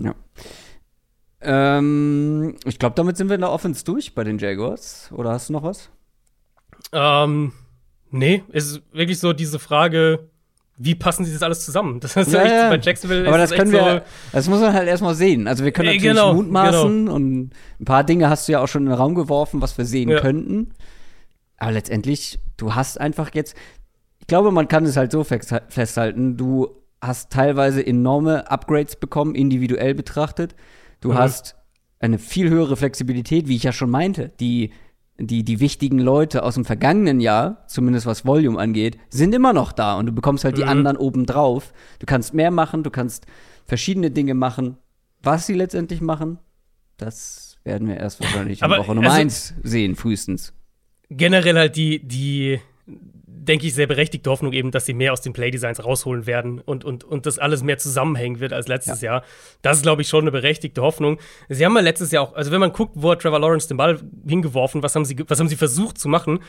Ja. 0.00 0.14
Ähm, 1.46 2.56
ich 2.64 2.78
glaube, 2.78 2.96
damit 2.96 3.16
sind 3.16 3.28
wir 3.28 3.36
in 3.36 3.40
der 3.40 3.52
Offense 3.52 3.84
durch 3.84 4.14
bei 4.14 4.24
den 4.24 4.38
Jaguars. 4.38 5.10
Oder 5.12 5.30
hast 5.30 5.48
du 5.48 5.52
noch 5.52 5.62
was? 5.62 5.90
Ähm, 6.92 7.52
nee, 8.10 8.42
es 8.52 8.72
ist 8.72 8.82
wirklich 8.92 9.20
so 9.20 9.32
diese 9.32 9.58
Frage, 9.58 10.28
wie 10.76 10.94
passen 10.94 11.24
sie 11.24 11.32
das 11.32 11.42
alles 11.42 11.64
zusammen? 11.64 12.00
Das 12.00 12.16
ist 12.16 12.32
ja, 12.32 12.44
ja. 12.44 12.68
bei 12.68 12.78
Jacksonville. 12.78 13.26
Aber 13.28 13.38
das 13.38 13.52
können 13.52 13.72
wir, 13.72 13.80
so 13.80 14.00
das 14.32 14.48
muss 14.48 14.60
man 14.60 14.74
halt 14.74 14.88
erstmal 14.88 15.14
sehen. 15.14 15.46
Also 15.46 15.64
wir 15.64 15.72
können 15.72 15.86
natürlich 15.86 16.02
genau, 16.02 16.34
mutmaßen 16.34 17.06
genau. 17.06 17.14
und 17.14 17.52
ein 17.80 17.84
paar 17.84 18.04
Dinge 18.04 18.28
hast 18.28 18.48
du 18.48 18.52
ja 18.52 18.60
auch 18.60 18.68
schon 18.68 18.82
in 18.82 18.90
den 18.90 18.98
Raum 18.98 19.14
geworfen, 19.14 19.62
was 19.62 19.78
wir 19.78 19.84
sehen 19.84 20.10
ja. 20.10 20.20
könnten. 20.20 20.72
Aber 21.56 21.72
letztendlich, 21.72 22.38
du 22.56 22.74
hast 22.74 23.00
einfach 23.00 23.30
jetzt, 23.34 23.56
ich 24.18 24.26
glaube, 24.26 24.50
man 24.50 24.68
kann 24.68 24.84
es 24.84 24.96
halt 24.96 25.12
so 25.12 25.24
festhalten, 25.24 26.36
du 26.36 26.68
hast 27.00 27.32
teilweise 27.32 27.86
enorme 27.86 28.50
Upgrades 28.50 28.96
bekommen, 28.96 29.34
individuell 29.34 29.94
betrachtet. 29.94 30.54
Du 31.06 31.12
mhm. 31.12 31.18
hast 31.18 31.54
eine 32.00 32.18
viel 32.18 32.50
höhere 32.50 32.76
Flexibilität, 32.76 33.46
wie 33.46 33.54
ich 33.54 33.62
ja 33.62 33.70
schon 33.70 33.90
meinte. 33.90 34.32
Die, 34.40 34.72
die, 35.18 35.44
die 35.44 35.60
wichtigen 35.60 36.00
Leute 36.00 36.42
aus 36.42 36.54
dem 36.54 36.64
vergangenen 36.64 37.20
Jahr, 37.20 37.64
zumindest 37.68 38.06
was 38.06 38.26
Volume 38.26 38.58
angeht, 38.58 38.98
sind 39.08 39.32
immer 39.32 39.52
noch 39.52 39.70
da 39.70 39.96
und 39.96 40.06
du 40.06 40.12
bekommst 40.12 40.42
halt 40.42 40.56
mhm. 40.56 40.60
die 40.60 40.64
anderen 40.64 40.96
obendrauf. 40.96 41.72
Du 42.00 42.06
kannst 42.06 42.34
mehr 42.34 42.50
machen, 42.50 42.82
du 42.82 42.90
kannst 42.90 43.26
verschiedene 43.66 44.10
Dinge 44.10 44.34
machen. 44.34 44.78
Was 45.22 45.46
sie 45.46 45.54
letztendlich 45.54 46.00
machen, 46.00 46.40
das 46.96 47.56
werden 47.62 47.86
wir 47.86 47.98
erst 47.98 48.20
wahrscheinlich 48.20 48.62
in 48.62 48.68
Woche 48.68 48.94
Nummer 48.94 49.10
also, 49.10 49.20
eins 49.20 49.54
sehen, 49.62 49.94
frühestens. 49.94 50.54
Generell 51.08 51.56
halt 51.56 51.76
die, 51.76 52.00
die 52.04 52.58
denke 53.48 53.66
ich, 53.66 53.74
sehr 53.74 53.86
berechtigte 53.86 54.30
Hoffnung 54.30 54.52
eben, 54.52 54.70
dass 54.70 54.86
sie 54.86 54.94
mehr 54.94 55.12
aus 55.12 55.20
den 55.20 55.32
Playdesigns 55.32 55.84
rausholen 55.84 56.26
werden 56.26 56.60
und, 56.60 56.84
und, 56.84 57.04
und 57.04 57.26
das 57.26 57.38
alles 57.38 57.62
mehr 57.62 57.78
zusammenhängen 57.78 58.40
wird 58.40 58.52
als 58.52 58.68
letztes 58.68 59.00
ja. 59.00 59.12
Jahr. 59.12 59.24
Das 59.62 59.78
ist, 59.78 59.82
glaube 59.82 60.02
ich, 60.02 60.08
schon 60.08 60.22
eine 60.22 60.30
berechtigte 60.30 60.82
Hoffnung. 60.82 61.18
Sie 61.48 61.64
haben 61.64 61.74
ja 61.74 61.82
letztes 61.82 62.12
Jahr 62.12 62.24
auch, 62.24 62.34
also 62.34 62.50
wenn 62.50 62.60
man 62.60 62.72
guckt, 62.72 62.92
wo 62.96 63.10
hat 63.10 63.22
Trevor 63.22 63.40
Lawrence 63.40 63.68
den 63.68 63.76
Ball 63.76 64.00
hingeworfen, 64.26 64.82
was 64.82 64.94
haben 64.94 65.04
sie, 65.04 65.16
was 65.28 65.40
haben 65.40 65.48
sie 65.48 65.56
versucht 65.56 65.98
zu 65.98 66.08
machen? 66.08 66.40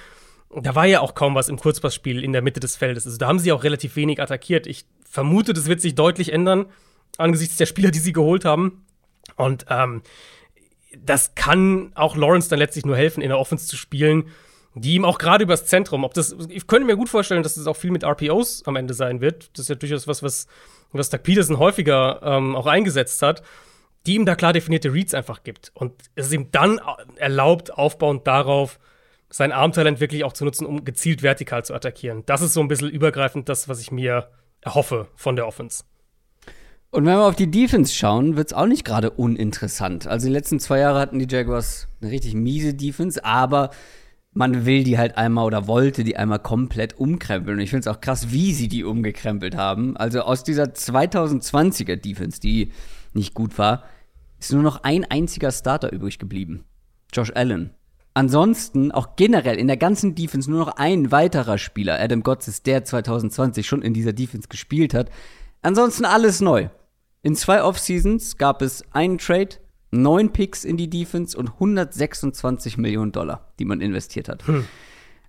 Da 0.62 0.76
war 0.76 0.86
ja 0.86 1.02
auch 1.02 1.14
kaum 1.14 1.36
was 1.36 1.50
im 1.50 1.58
Kurzpassspiel 1.58 2.24
in 2.24 2.32
der 2.32 2.42
Mitte 2.42 2.60
des 2.60 2.76
Feldes. 2.76 3.06
Also 3.06 3.18
da 3.18 3.28
haben 3.28 3.40
sie 3.40 3.52
auch 3.52 3.64
relativ 3.64 3.96
wenig 3.96 4.22
attackiert. 4.22 4.66
Ich 4.66 4.86
vermute, 5.10 5.54
das 5.54 5.68
wird 5.68 5.82
sich 5.82 5.96
deutlich 5.96 6.32
ändern 6.32 6.66
angesichts 7.18 7.58
der 7.58 7.66
Spieler, 7.66 7.92
die 7.92 8.00
sie 8.00 8.14
geholt 8.14 8.46
haben. 8.46 8.86
Und 9.36 9.66
ähm, 9.70 10.02
das 10.98 11.36
kann 11.36 11.92
auch 11.96 12.16
Lawrence 12.16 12.50
dann 12.50 12.60
letztlich 12.60 12.86
nur 12.86 12.96
helfen, 12.96 13.22
in 13.22 13.30
der 13.30 13.40
Offense 13.40 13.68
zu 13.68 13.76
spielen 13.76 14.30
die 14.82 14.96
ihm 14.96 15.06
auch 15.06 15.18
gerade 15.18 15.44
übers 15.44 15.66
Zentrum, 15.66 16.04
ob 16.04 16.14
das, 16.14 16.36
ich 16.50 16.68
könnte 16.68 16.86
mir 16.86 16.96
gut 16.96 17.10
vorstellen, 17.10 17.44
dass 17.44 17.56
das 17.56 17.68
auch 17.68 17.76
viel 17.76 17.92
mit 17.92 18.04
RPOs 18.04 18.64
am 18.66 18.76
Ende 18.76 18.94
sein 18.94 19.22
wird. 19.22 19.50
Das 19.54 19.62
ist 19.64 19.70
ja 19.70 19.76
durchaus 19.76 20.08
was, 20.08 20.24
was, 20.24 20.48
was 20.92 21.10
Doug 21.10 21.24
Peterson 21.24 21.60
häufiger 21.60 22.22
ähm, 22.24 22.56
auch 22.56 22.66
eingesetzt 22.66 23.22
hat, 23.22 23.44
die 24.06 24.16
ihm 24.16 24.26
da 24.26 24.36
klar 24.36 24.54
definierte 24.54 24.94
Reads 24.94 25.14
einfach 25.14 25.44
gibt. 25.44 25.72
Und 25.74 25.94
es 26.16 26.32
ihm 26.32 26.52
dann 26.52 26.80
erlaubt, 27.16 27.74
aufbauend 27.74 28.26
darauf, 28.26 28.80
sein 29.30 29.52
Armtalent 29.52 30.00
wirklich 30.00 30.24
auch 30.24 30.34
zu 30.34 30.46
nutzen, 30.46 30.66
um 30.66 30.86
gezielt 30.86 31.22
vertikal 31.22 31.66
zu 31.66 31.74
attackieren. 31.74 32.24
Das 32.26 32.42
ist 32.42 32.54
so 32.54 32.62
ein 32.62 32.68
bisschen 32.68 32.90
übergreifend 32.90 33.50
das, 33.50 33.68
was 33.68 33.82
ich 33.82 33.92
mir 33.92 34.30
erhoffe 34.62 35.08
von 35.16 35.36
der 35.36 35.48
Offense. 35.48 35.84
Und 36.90 37.06
wenn 37.06 37.18
wir 37.18 37.26
auf 37.26 37.36
die 37.36 37.52
Defense 37.52 37.94
schauen, 37.94 38.38
wird 38.38 38.48
es 38.48 38.54
auch 38.54 38.66
nicht 38.66 38.86
gerade 38.86 39.12
uninteressant. 39.12 40.08
Also 40.08 40.28
die 40.28 40.34
letzten 40.34 40.60
zwei 40.60 40.80
Jahre 40.80 41.00
hatten 41.00 41.20
die 41.20 41.28
Jaguars 41.30 41.90
eine 42.02 42.12
richtig 42.12 42.34
miese 42.34 42.74
Defense, 42.74 43.24
aber 43.26 43.72
man 44.38 44.68
will 44.68 44.84
die 44.84 45.00
halt 45.00 45.18
einmal 45.18 45.46
oder 45.46 45.68
wollte 45.68 46.04
die 46.04 46.16
einmal 46.16 46.38
komplett 46.38 47.00
umkrempeln. 47.00 47.58
Und 47.58 47.64
ich 47.64 47.72
finde 47.72 47.90
es 47.90 47.96
auch 47.96 48.02
krass, 48.02 48.32
wie 48.32 48.54
sie 48.54 48.68
die 48.68 48.84
umgekrempelt 48.84 49.58
haben. 49.58 49.98
Also 49.98 50.22
aus 50.22 50.44
dieser 50.44 50.66
2020er 50.66 51.96
Defense, 51.96 52.40
die 52.40 52.72
nicht 53.14 53.34
gut 53.34 53.58
war, 53.58 53.84
ist 54.40 54.54
nur 54.54 54.62
noch 54.62 54.84
ein 54.84 55.06
einziger 55.06 55.52
Starter 55.52 55.92
übrig 55.92 56.20
geblieben. 56.20 56.66
Josh 57.12 57.32
Allen. 57.34 57.72
Ansonsten 58.14 58.92
auch 58.92 59.16
generell 59.16 59.58
in 59.58 59.68
der 59.68 59.78
ganzen 59.78 60.14
Defense 60.14 60.50
nur 60.50 60.60
noch 60.60 60.76
ein 60.76 61.12
weiterer 61.12 61.58
Spieler, 61.58 62.00
Adam 62.00 62.22
Gotts, 62.22 62.62
der 62.62 62.84
2020 62.84 63.66
schon 63.66 63.82
in 63.82 63.94
dieser 63.94 64.14
Defense 64.14 64.48
gespielt 64.48 64.94
hat. 64.94 65.10
Ansonsten 65.64 66.06
alles 66.06 66.42
neu. 66.42 66.70
In 67.24 67.36
zwei 67.36 67.64
Offseasons 67.64 68.38
gab 68.38 68.62
es 68.62 68.84
einen 68.92 69.18
Trade, 69.18 69.58
neun 69.92 70.32
Picks 70.34 70.64
in 70.64 70.78
die 70.78 70.90
Defense 70.90 71.38
und 71.38 71.54
126 71.54 72.78
Millionen 72.78 73.12
Dollar, 73.12 73.52
die 73.60 73.66
man 73.66 73.82
investiert 73.82 74.30
hat. 74.30 74.46
Hm. 74.48 74.66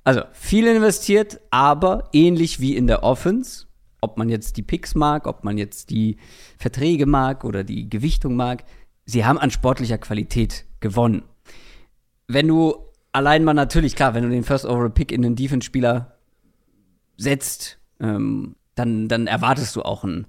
Also 0.05 0.23
viel 0.33 0.66
investiert, 0.66 1.40
aber 1.51 2.09
ähnlich 2.12 2.61
wie 2.61 2.77
in 2.77 2.87
der 2.87 3.03
Offense, 3.03 3.66
ob 4.01 4.16
man 4.16 4.29
jetzt 4.29 4.57
die 4.57 4.62
Picks 4.62 4.94
mag, 4.94 5.27
ob 5.27 5.44
man 5.44 5.59
jetzt 5.59 5.90
die 5.90 6.16
Verträge 6.57 7.07
mag 7.07 7.44
oder 7.44 7.64
die 7.64 7.90
Gewichtung 7.90 8.37
mag, 8.37 8.64
sie 9.05 9.25
haben 9.25 9.38
an 9.38 9.51
sportlicher 9.51 9.99
Qualität 9.99 10.64
gewonnen. 10.81 11.25
Wenn 12.27 12.49
du 12.49 12.77
allein 13.12 13.44
mal 13.44 13.55
natürlich, 13.55 13.97
klar, 13.97 14.14
wenn 14.14 14.23
du 14.23 14.31
den 14.31 14.44
First 14.44 14.64
Overall 14.64 14.90
Pick 14.90 15.12
in 15.12 15.23
den 15.23 15.37
Defense-Spieler 15.37 16.18
setzt, 17.16 17.79
ähm, 18.01 18.55
dann, 18.75 19.09
dann 19.09 19.27
erwartest 19.27 19.75
du 19.77 19.83
auch 19.83 20.05
ein, 20.05 20.27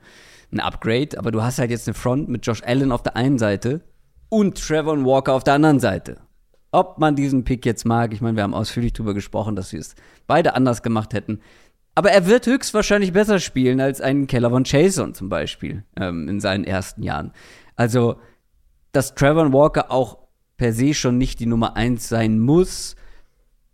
ein 0.52 0.60
Upgrade, 0.60 1.18
aber 1.18 1.32
du 1.32 1.44
hast 1.44 1.60
halt 1.60 1.72
jetzt 1.72 1.88
eine 1.88 1.94
Front 1.94 2.30
mit 2.30 2.46
Josh 2.46 2.64
Allen 2.64 2.92
auf 2.92 3.04
der 3.04 3.16
einen 3.16 3.38
Seite 3.38 3.82
und 4.30 4.58
Trevor 4.66 5.04
Walker 5.06 5.34
auf 5.34 5.44
der 5.44 5.56
anderen 5.56 5.80
Seite. 5.80 6.18
Ob 6.72 7.00
man 7.00 7.16
diesen 7.16 7.44
Pick 7.44 7.66
jetzt 7.66 7.86
mag, 7.86 8.14
ich 8.14 8.22
meine, 8.22 8.38
wir 8.38 8.44
haben 8.44 8.54
ausführlich 8.54 8.94
darüber 8.94 9.14
gesprochen, 9.14 9.56
dass 9.56 9.74
wir 9.74 9.80
es 9.80 9.96
beide 10.28 10.54
anders 10.54 10.84
gemacht 10.84 11.14
hätten. 11.14 11.40
Aber 11.96 12.12
er 12.12 12.28
wird 12.28 12.46
höchstwahrscheinlich 12.46 13.12
besser 13.12 13.40
spielen 13.40 13.82
als 13.82 14.00
ein 14.00 14.28
Keller 14.28 14.52
von 14.52 14.64
Chason 14.64 15.14
zum 15.14 15.30
Beispiel 15.30 15.84
ähm, 16.00 16.30
in 16.30 16.40
seinen 16.40 16.64
ersten 16.64 17.04
Jahren. 17.04 17.34
Also, 17.76 18.18
dass 18.92 19.16
Trevor 19.16 19.52
Walker 19.52 19.92
auch 19.92 20.20
per 20.58 20.74
se 20.74 20.94
schon 20.94 21.18
nicht 21.18 21.40
die 21.40 21.46
Nummer 21.46 21.76
eins 21.76 22.08
sein 22.08 22.40
muss, 22.40 22.96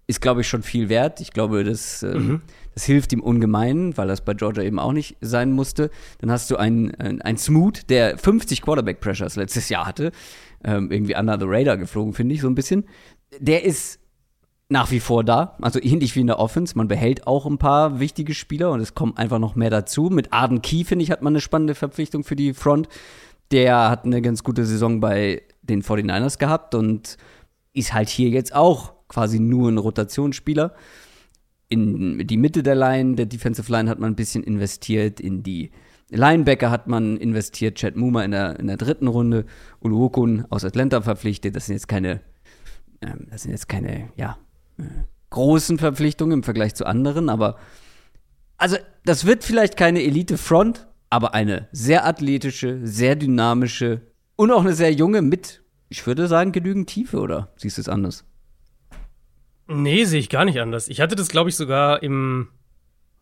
ist, 0.08 0.22
glaube 0.22 0.42
ich, 0.42 0.48
schon 0.48 0.64
viel 0.64 0.90
wert. 0.90 1.20
Ich 1.20 1.32
glaube, 1.32 1.64
das, 1.64 2.04
ähm, 2.04 2.28
mhm. 2.28 2.42
das 2.74 2.84
hilft 2.86 3.12
ihm 3.12 3.22
ungemein, 3.22 3.98
weil 3.98 4.08
das 4.08 4.22
bei 4.22 4.34
Georgia 4.34 4.64
eben 4.64 4.80
auch 4.80 4.92
nicht 4.92 5.18
sein 5.22 5.52
musste. 5.52 5.90
Dann 6.20 6.32
hast 6.32 6.50
du 6.52 6.58
einen, 6.58 6.94
einen 6.96 7.38
Smoot, 7.38 7.90
der 7.90 8.18
50 8.18 8.62
Quarterback-Pressures 8.62 9.36
letztes 9.36 9.70
Jahr 9.70 9.86
hatte. 9.86 10.12
Ähm, 10.68 10.92
irgendwie 10.92 11.16
under 11.16 11.38
the 11.40 11.46
radar 11.48 11.78
geflogen, 11.78 12.14
finde 12.14 12.34
ich, 12.36 12.42
so 12.42 12.48
ein 12.48 12.56
bisschen. 12.56 12.86
Der 13.40 13.64
ist 13.64 14.00
nach 14.68 14.90
wie 14.90 15.00
vor 15.00 15.24
da, 15.24 15.56
also 15.62 15.80
ähnlich 15.82 16.16
wie 16.16 16.22
in 16.22 16.28
der 16.28 16.40
Offense. 16.40 16.76
Man 16.76 16.88
behält 16.88 17.28
auch 17.28 17.46
ein 17.46 17.60
paar 17.60 18.00
wichtige 18.00 18.34
Spieler 18.34 18.72
und 18.72 18.80
es 18.80 18.96
kommt 18.96 19.18
einfach 19.20 19.38
noch 19.38 19.56
mehr 19.56 19.70
dazu. 19.70 20.10
Mit 20.10 20.34
Arden 20.34 20.62
Key, 20.62 20.84
finde 20.84 21.04
ich, 21.04 21.12
hat 21.12 21.22
man 21.22 21.34
eine 21.34 21.42
spannende 21.42 21.76
Verpflichtung 21.76 22.24
für 22.24 22.36
die 22.36 22.54
Front. 22.54 22.88
Der 23.52 23.90
hat 23.90 24.06
eine 24.06 24.24
ganz 24.24 24.44
gute 24.44 24.66
Saison 24.66 25.00
bei 25.00 25.44
den 25.62 25.84
49ers 25.84 26.40
gehabt 26.40 26.74
und 26.74 27.18
ist 27.74 27.94
halt 27.94 28.10
hier 28.10 28.30
jetzt 28.30 28.56
auch 28.56 28.94
quasi 29.08 29.40
nur 29.40 29.70
ein 29.70 29.78
Rotationsspieler. 29.78 30.74
In 31.68 32.26
die 32.26 32.38
Mitte 32.38 32.64
der 32.64 32.76
Line, 32.76 33.16
der 33.16 33.28
Defensive 33.28 33.72
Line 33.72 33.90
hat 33.90 34.00
man 34.00 34.14
ein 34.14 34.16
bisschen 34.16 34.44
investiert, 34.44 35.20
in 35.20 35.44
die 35.44 35.72
Linebacker 36.10 36.70
hat 36.70 36.88
man 36.88 37.18
investiert, 37.18 37.78
Chad 37.78 37.96
Muma 37.96 38.24
in 38.24 38.32
der, 38.32 38.60
in 38.60 38.68
der 38.68 38.78
dritten 38.78 39.08
Runde, 39.08 39.46
Uluokun 39.80 40.46
aus 40.50 40.64
Atlanta 40.64 41.02
verpflichtet. 41.02 41.56
Das 41.56 41.66
sind 41.66 41.76
jetzt 41.76 41.88
keine, 41.88 42.22
ähm, 43.02 43.28
das 43.32 43.44
sind 43.44 43.52
jetzt 43.52 43.68
keine, 43.68 44.10
ja, 44.16 44.38
äh, 44.78 44.84
großen 45.32 45.80
Verpflichtungen 45.80 46.40
im 46.40 46.44
Vergleich 46.44 46.76
zu 46.76 46.86
anderen, 46.86 47.30
aber 47.30 47.58
also 48.58 48.78
das 49.04 49.26
wird 49.26 49.44
vielleicht 49.44 49.76
keine 49.76 50.02
Elite-Front, 50.02 50.88
aber 51.10 51.34
eine 51.34 51.68
sehr 51.72 52.06
athletische, 52.06 52.80
sehr 52.84 53.16
dynamische 53.16 54.02
und 54.36 54.52
auch 54.52 54.62
eine 54.62 54.74
sehr 54.74 54.94
junge 54.94 55.22
mit, 55.22 55.62
ich 55.90 56.06
würde 56.08 56.28
sagen, 56.28 56.52
genügend 56.52 56.88
Tiefe, 56.90 57.20
oder 57.20 57.52
siehst 57.58 57.78
du 57.78 57.82
es 57.82 57.90
anders? 57.90 58.24
Nee, 59.68 60.06
sehe 60.06 60.20
ich 60.20 60.30
gar 60.30 60.46
nicht 60.46 60.60
anders. 60.60 60.88
Ich 60.88 61.02
hatte 61.02 61.16
das, 61.16 61.30
glaube 61.30 61.50
ich, 61.50 61.56
sogar 61.56 62.04
im 62.04 62.50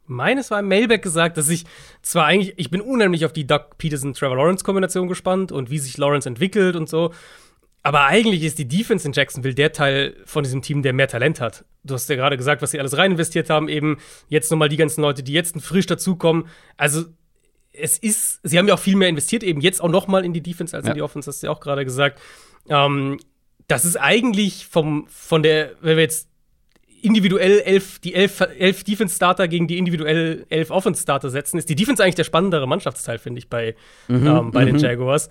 meines 0.06 0.52
war 0.52 0.60
im 0.60 0.68
Mailback 0.68 1.02
gesagt, 1.02 1.38
dass 1.38 1.50
ich 1.50 1.66
zwar 2.02 2.26
eigentlich, 2.26 2.54
ich 2.58 2.70
bin 2.70 2.82
unheimlich 2.82 3.26
auf 3.26 3.34
die 3.34 3.48
Doug 3.48 3.78
Peterson-Trevor 3.78 4.36
Lawrence-Kombination 4.36 5.08
gespannt 5.08 5.52
und 5.52 5.70
wie 5.70 5.80
sich 5.80 5.98
Lawrence 5.98 6.28
entwickelt 6.28 6.76
und 6.76 6.89
so. 6.89 7.12
Aber 7.86 8.06
eigentlich 8.06 8.44
ist 8.44 8.60
die 8.60 8.68
Defense 8.68 9.06
in 9.06 9.13
Jacksonville 9.13 9.56
der 9.56 9.74
Teil 9.74 10.16
von 10.26 10.44
diesem 10.44 10.62
Team, 10.62 10.84
der 10.84 10.94
mehr 10.94 11.10
Talent 11.10 11.42
hat. 11.42 11.66
Du 11.84 11.94
hast 11.94 12.10
ja 12.10 12.16
gerade 12.16 12.38
gesagt, 12.38 12.62
was 12.62 12.72
sie 12.72 12.80
alles 12.80 12.98
rein 12.98 13.12
investiert 13.12 13.50
haben, 13.50 13.68
eben 13.68 13.98
jetzt 14.30 14.50
nochmal 14.52 14.70
die 14.70 14.78
ganzen 14.78 15.02
Leute, 15.02 15.22
die 15.22 15.34
jetzt 15.34 15.60
frisch 15.62 15.86
dazukommen. 15.86 16.48
Also, 16.78 17.06
es 17.74 17.98
ist, 17.98 18.39
sie 18.44 18.58
haben 18.58 18.68
ja 18.68 18.76
auch 18.76 18.80
viel 18.80 18.96
mehr 18.96 19.10
investiert, 19.10 19.44
eben 19.44 19.60
jetzt 19.60 19.82
auch 19.82 19.89
nochmal 19.89 20.24
in 20.24 20.32
die 20.32 20.42
Defense 20.42 20.76
als 20.78 20.86
ja. 20.86 20.92
in 20.92 20.96
die 20.96 21.02
Offense, 21.02 21.30
hast 21.30 21.44
du 21.44 21.48
ja 21.48 21.52
auch 21.52 21.60
gerade 21.60 21.84
gesagt. 21.84 22.22
Ähm, 22.70 23.20
das 23.68 23.84
ist 23.84 23.98
eigentlich 23.98 24.66
vom, 24.68 25.08
von 25.08 25.44
der, 25.44 25.72
wenn 25.82 25.98
wir 25.98 26.04
jetzt 26.04 26.30
individuell 27.04 27.60
elf, 27.60 28.00
die 28.00 28.16
elf, 28.16 28.42
elf 28.58 28.84
Defense-Starter 28.84 29.48
gegen 29.48 29.68
die 29.68 29.78
individuell 29.78 30.46
elf 30.50 30.72
Offense-Starter 30.72 31.30
setzen, 31.30 31.58
ist 31.58 31.70
die 31.70 31.76
Defense 31.76 32.02
eigentlich 32.02 32.16
der 32.16 32.24
spannendere 32.24 32.68
Mannschaftsteil, 32.68 33.18
finde 33.18 33.39
ich, 33.39 33.50
bei, 33.50 33.76
mhm, 34.08 34.26
ähm, 34.26 34.52
bei 34.52 34.63
den 34.63 34.76
mhm. 34.76 34.82
Jaguars. 34.82 35.30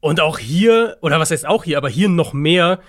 Und 0.00 0.20
auch 0.20 0.38
hier, 0.38 0.98
oder 1.00 1.18
was 1.18 1.30
heißt 1.30 1.46
auch 1.46 1.64
hier, 1.64 1.78
aber 1.78 1.88
hier 1.88 2.08
noch 2.08 2.34
mehr, 2.34 2.80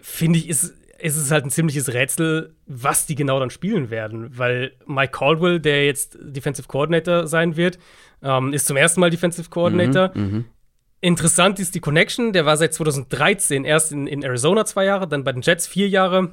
finde 0.00 0.38
ich, 0.38 0.48
ist, 0.48 0.74
ist 0.98 1.16
es 1.16 1.30
halt 1.30 1.44
ein 1.44 1.50
ziemliches 1.50 1.92
Rätsel, 1.92 2.54
was 2.66 3.06
die 3.06 3.14
genau 3.14 3.38
dann 3.38 3.50
spielen 3.50 3.90
werden. 3.90 4.36
Weil 4.36 4.72
Mike 4.86 5.12
Caldwell, 5.12 5.60
der 5.60 5.84
jetzt 5.84 6.18
Defensive 6.20 6.66
Coordinator 6.66 7.26
sein 7.26 7.56
wird, 7.56 7.78
ähm, 8.22 8.54
ist 8.54 8.66
zum 8.66 8.76
ersten 8.78 9.00
Mal 9.00 9.10
Defensive 9.10 9.50
Coordinator. 9.50 10.12
Mhm, 10.14 10.22
mhm. 10.22 10.44
Interessant 11.00 11.60
ist 11.60 11.74
die 11.74 11.80
Connection, 11.80 12.32
der 12.32 12.46
war 12.46 12.56
seit 12.56 12.74
2013 12.74 13.64
erst 13.64 13.92
in, 13.92 14.06
in 14.06 14.22
Arizona 14.22 14.64
zwei 14.64 14.86
Jahre, 14.86 15.06
dann 15.06 15.22
bei 15.22 15.32
den 15.32 15.42
Jets 15.42 15.68
vier 15.68 15.88
Jahre, 15.88 16.32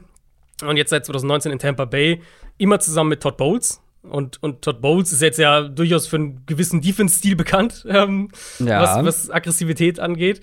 und 0.63 0.77
jetzt 0.77 0.89
seit 0.89 1.05
2019 1.05 1.51
in 1.51 1.59
Tampa 1.59 1.85
Bay, 1.85 2.21
immer 2.57 2.79
zusammen 2.79 3.09
mit 3.09 3.21
Todd 3.21 3.37
Bowles. 3.37 3.81
Und, 4.03 4.41
und 4.43 4.61
Todd 4.61 4.81
Bowles 4.81 5.11
ist 5.11 5.21
jetzt 5.21 5.39
ja 5.39 5.61
durchaus 5.61 6.07
für 6.07 6.17
einen 6.17 6.45
gewissen 6.45 6.81
Defense-Stil 6.81 7.35
bekannt, 7.35 7.85
ähm, 7.89 8.29
ja. 8.59 8.81
was, 8.81 9.05
was 9.05 9.29
Aggressivität 9.31 9.99
angeht. 9.99 10.41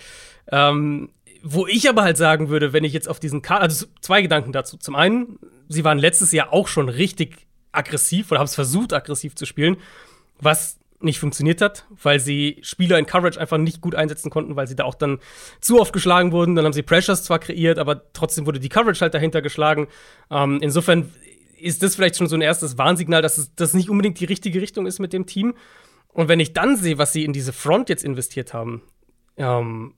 Ähm, 0.51 1.11
wo 1.43 1.67
ich 1.67 1.89
aber 1.89 2.03
halt 2.03 2.17
sagen 2.17 2.49
würde, 2.49 2.73
wenn 2.73 2.85
ich 2.85 2.93
jetzt 2.93 3.09
auf 3.09 3.19
diesen 3.19 3.43
Kader, 3.43 3.63
also 3.63 3.87
zwei 4.01 4.23
Gedanken 4.23 4.53
dazu. 4.53 4.77
Zum 4.77 4.95
einen, 4.95 5.39
sie 5.69 5.85
waren 5.85 5.99
letztes 5.99 6.31
Jahr 6.33 6.53
auch 6.53 6.69
schon 6.69 6.89
richtig 6.89 7.47
aggressiv 7.73 8.31
oder 8.31 8.39
haben 8.39 8.47
es 8.47 8.55
versucht, 8.55 8.93
aggressiv 8.93 9.35
zu 9.35 9.45
spielen, 9.45 9.77
was 10.41 10.79
nicht 11.05 11.19
funktioniert 11.19 11.61
hat, 11.61 11.87
weil 12.03 12.21
sie 12.21 12.59
Spieler 12.63 12.99
in 12.99 13.07
Coverage 13.07 13.41
einfach 13.41 13.59
nicht 13.59 13.81
gut 13.81 13.95
einsetzen 13.95 14.31
konnten, 14.31 14.57
weil 14.57 14.67
sie 14.67 14.77
da 14.77 14.85
auch 14.85 14.95
dann 14.95 15.19
zu 15.61 15.81
oft 15.81 15.93
geschlagen 15.93 16.33
wurden. 16.33 16.55
Dann 16.55 16.65
haben 16.65 16.73
sie 16.73 16.83
Pressures 16.83 17.25
zwar 17.25 17.39
kreiert, 17.39 17.79
aber 17.79 18.13
trotzdem 18.13 18.47
wurde 18.47 18.61
die 18.61 18.69
Coverage 18.69 19.01
halt 19.01 19.15
dahinter 19.15 19.43
geschlagen. 19.43 19.89
Ähm, 20.31 20.59
insofern 20.63 21.13
ist 21.59 21.83
das 21.83 21.95
vielleicht 21.95 22.17
schon 22.17 22.27
so 22.27 22.37
ein 22.37 22.43
erstes 22.43 22.77
Warnsignal, 22.79 23.23
dass 23.23 23.39
es 23.39 23.55
das 23.55 23.75
nicht 23.75 23.89
unbedingt 23.89 24.19
die 24.21 24.25
richtige 24.25 24.61
Richtung 24.61 24.87
ist 24.87 24.99
mit 24.99 25.13
dem 25.13 25.27
Team. 25.27 25.55
Und 26.09 26.29
wenn 26.29 26.41
ich 26.41 26.53
dann 26.53 26.77
sehe, 26.77 26.99
was 26.99 27.13
sie 27.13 27.25
in 27.25 27.33
diese 27.33 27.53
Front 27.53 27.89
jetzt 27.89 28.05
investiert 28.05 28.53
haben, 28.53 28.83
ähm, 29.37 29.95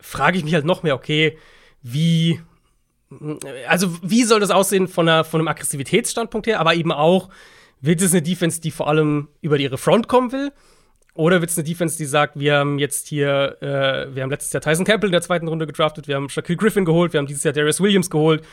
frage 0.00 0.38
ich 0.38 0.44
mich 0.44 0.54
halt 0.54 0.64
noch 0.64 0.82
mehr, 0.82 0.94
okay, 0.94 1.36
wie, 1.82 2.40
also 3.66 3.96
wie 4.02 4.24
soll 4.24 4.40
das 4.40 4.50
aussehen 4.50 4.86
von, 4.86 5.08
einer, 5.08 5.24
von 5.24 5.40
einem 5.40 5.48
Aggressivitätsstandpunkt 5.48 6.46
her, 6.46 6.60
aber 6.60 6.74
eben 6.74 6.92
auch, 6.92 7.30
wird 7.80 8.00
es 8.00 8.12
eine 8.12 8.22
Defense, 8.22 8.60
die 8.60 8.70
vor 8.70 8.88
allem 8.88 9.28
über 9.40 9.58
ihre 9.58 9.78
Front 9.78 10.08
kommen 10.08 10.32
will? 10.32 10.52
Oder 11.14 11.40
wird 11.40 11.50
es 11.50 11.58
eine 11.58 11.64
Defense, 11.64 11.98
die 11.98 12.04
sagt, 12.04 12.38
wir 12.38 12.58
haben 12.58 12.78
jetzt 12.78 13.08
hier, 13.08 13.56
äh, 13.60 14.14
wir 14.14 14.22
haben 14.22 14.30
letztes 14.30 14.52
Jahr 14.52 14.60
Tyson 14.60 14.84
Campbell 14.84 15.08
in 15.08 15.12
der 15.12 15.22
zweiten 15.22 15.48
Runde 15.48 15.66
gedraftet, 15.66 16.06
wir 16.06 16.14
haben 16.14 16.28
Shaquille 16.28 16.56
Griffin 16.56 16.84
geholt, 16.84 17.12
wir 17.12 17.18
haben 17.18 17.26
dieses 17.26 17.42
Jahr 17.42 17.52
Darius 17.52 17.80
Williams 17.80 18.08
geholt. 18.08 18.44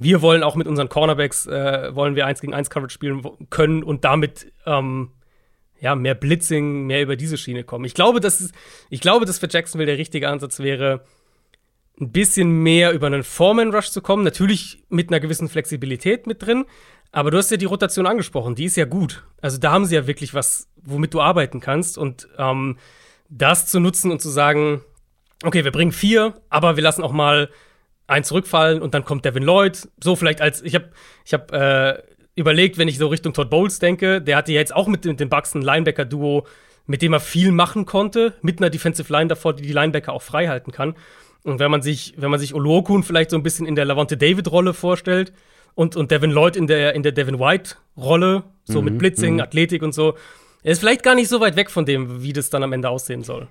Wir 0.00 0.22
wollen 0.22 0.42
auch 0.42 0.56
mit 0.56 0.66
unseren 0.66 0.88
Cornerbacks, 0.88 1.46
äh, 1.46 1.94
wollen 1.94 2.16
wir 2.16 2.26
eins 2.26 2.40
gegen 2.40 2.54
eins 2.54 2.70
Coverage 2.70 2.94
spielen 2.94 3.22
können 3.50 3.82
und 3.82 4.04
damit 4.04 4.52
ähm, 4.66 5.10
ja, 5.80 5.94
mehr 5.94 6.14
Blitzing, 6.14 6.86
mehr 6.86 7.02
über 7.02 7.16
diese 7.16 7.36
Schiene 7.36 7.64
kommen. 7.64 7.84
Ich 7.84 7.94
glaube, 7.94 8.20
dass 8.20 8.40
es, 8.40 8.52
ich 8.90 9.00
glaube, 9.00 9.24
dass 9.24 9.38
für 9.38 9.48
Jacksonville 9.48 9.86
der 9.86 9.98
richtige 9.98 10.28
Ansatz 10.28 10.58
wäre, 10.58 11.04
ein 12.00 12.12
bisschen 12.12 12.50
mehr 12.62 12.92
über 12.92 13.06
einen 13.08 13.24
Foreman 13.24 13.74
Rush 13.74 13.90
zu 13.90 14.00
kommen. 14.00 14.22
Natürlich 14.24 14.84
mit 14.88 15.10
einer 15.10 15.20
gewissen 15.20 15.48
Flexibilität 15.48 16.26
mit 16.26 16.44
drin, 16.44 16.64
aber 17.12 17.30
du 17.30 17.38
hast 17.38 17.50
ja 17.50 17.56
die 17.56 17.64
Rotation 17.64 18.06
angesprochen, 18.06 18.54
die 18.54 18.64
ist 18.64 18.76
ja 18.76 18.84
gut. 18.84 19.24
Also 19.40 19.58
da 19.58 19.72
haben 19.72 19.86
sie 19.86 19.94
ja 19.94 20.06
wirklich 20.06 20.34
was, 20.34 20.68
womit 20.82 21.14
du 21.14 21.20
arbeiten 21.20 21.60
kannst. 21.60 21.96
Und 21.96 22.28
ähm, 22.36 22.76
das 23.28 23.66
zu 23.66 23.80
nutzen 23.80 24.10
und 24.10 24.20
zu 24.20 24.28
sagen, 24.28 24.82
okay, 25.44 25.64
wir 25.64 25.72
bringen 25.72 25.92
vier, 25.92 26.34
aber 26.50 26.76
wir 26.76 26.82
lassen 26.82 27.02
auch 27.02 27.12
mal 27.12 27.50
ein 28.06 28.24
zurückfallen 28.24 28.80
und 28.80 28.94
dann 28.94 29.04
kommt 29.04 29.24
Devin 29.24 29.42
Lloyd. 29.42 29.88
So 30.02 30.16
vielleicht 30.16 30.40
als 30.40 30.62
ich 30.62 30.74
habe 30.74 30.90
ich 31.24 31.34
habe 31.34 32.02
äh, 32.06 32.40
überlegt, 32.40 32.78
wenn 32.78 32.88
ich 32.88 32.98
so 32.98 33.08
Richtung 33.08 33.32
Todd 33.32 33.50
Bowles 33.50 33.78
denke, 33.78 34.22
der 34.22 34.36
hatte 34.36 34.52
ja 34.52 34.60
jetzt 34.60 34.74
auch 34.74 34.86
mit, 34.86 35.04
mit 35.04 35.20
dem 35.20 35.28
Bucks 35.28 35.54
ein 35.54 35.62
Linebacker-Duo, 35.62 36.46
mit 36.86 37.02
dem 37.02 37.12
er 37.12 37.20
viel 37.20 37.52
machen 37.52 37.84
konnte, 37.84 38.34
mit 38.40 38.60
einer 38.60 38.70
Defensive 38.70 39.12
Line 39.12 39.28
davor, 39.28 39.54
die 39.54 39.62
die 39.62 39.72
Linebacker 39.72 40.12
auch 40.12 40.22
frei 40.22 40.48
halten 40.48 40.72
kann. 40.72 40.94
Und 41.44 41.58
wenn 41.58 41.70
man 41.70 41.82
sich, 41.82 42.14
wenn 42.16 42.30
man 42.30 42.40
sich 42.40 42.54
Olokun 42.54 43.02
vielleicht 43.02 43.30
so 43.30 43.36
ein 43.36 43.42
bisschen 43.42 43.66
in 43.66 43.74
der 43.74 43.84
Lavonte 43.84 44.16
David-Rolle 44.16 44.72
vorstellt 44.72 45.32
und, 45.78 45.94
und 45.94 46.10
Devin 46.10 46.32
Lloyd 46.32 46.56
in 46.56 46.66
der, 46.66 46.96
in 46.96 47.04
der 47.04 47.12
Devin 47.12 47.38
White-Rolle, 47.38 48.42
so 48.64 48.80
mhm, 48.80 48.84
mit 48.84 48.98
Blitzing, 48.98 49.34
mhm. 49.34 49.40
Athletik 49.42 49.84
und 49.84 49.94
so, 49.94 50.14
er 50.64 50.72
ist 50.72 50.80
vielleicht 50.80 51.04
gar 51.04 51.14
nicht 51.14 51.28
so 51.28 51.38
weit 51.38 51.54
weg 51.54 51.70
von 51.70 51.86
dem, 51.86 52.20
wie 52.20 52.32
das 52.32 52.50
dann 52.50 52.64
am 52.64 52.72
Ende 52.72 52.90
aussehen 52.90 53.22
soll. 53.22 53.46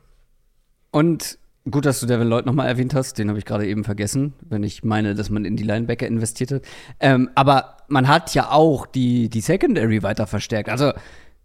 Und 0.91 1.39
Gut, 1.69 1.85
dass 1.85 1.99
du 1.99 2.05
Devin 2.05 2.29
Lloyd 2.29 2.45
nochmal 2.45 2.69
erwähnt 2.69 2.93
hast, 2.93 3.17
den 3.17 3.27
habe 3.27 3.39
ich 3.39 3.43
gerade 3.43 3.67
eben 3.67 3.83
vergessen, 3.83 4.31
wenn 4.47 4.63
ich 4.63 4.85
meine, 4.85 5.15
dass 5.15 5.29
man 5.29 5.43
in 5.43 5.57
die 5.57 5.65
Linebacker 5.65 6.07
investiert 6.07 6.51
hat. 6.51 6.61
Ähm, 7.01 7.29
aber 7.35 7.75
man 7.89 8.07
hat 8.07 8.33
ja 8.33 8.51
auch 8.51 8.85
die, 8.85 9.27
die 9.27 9.41
Secondary 9.41 10.01
weiter 10.01 10.27
verstärkt. 10.27 10.69
Also, 10.69 10.93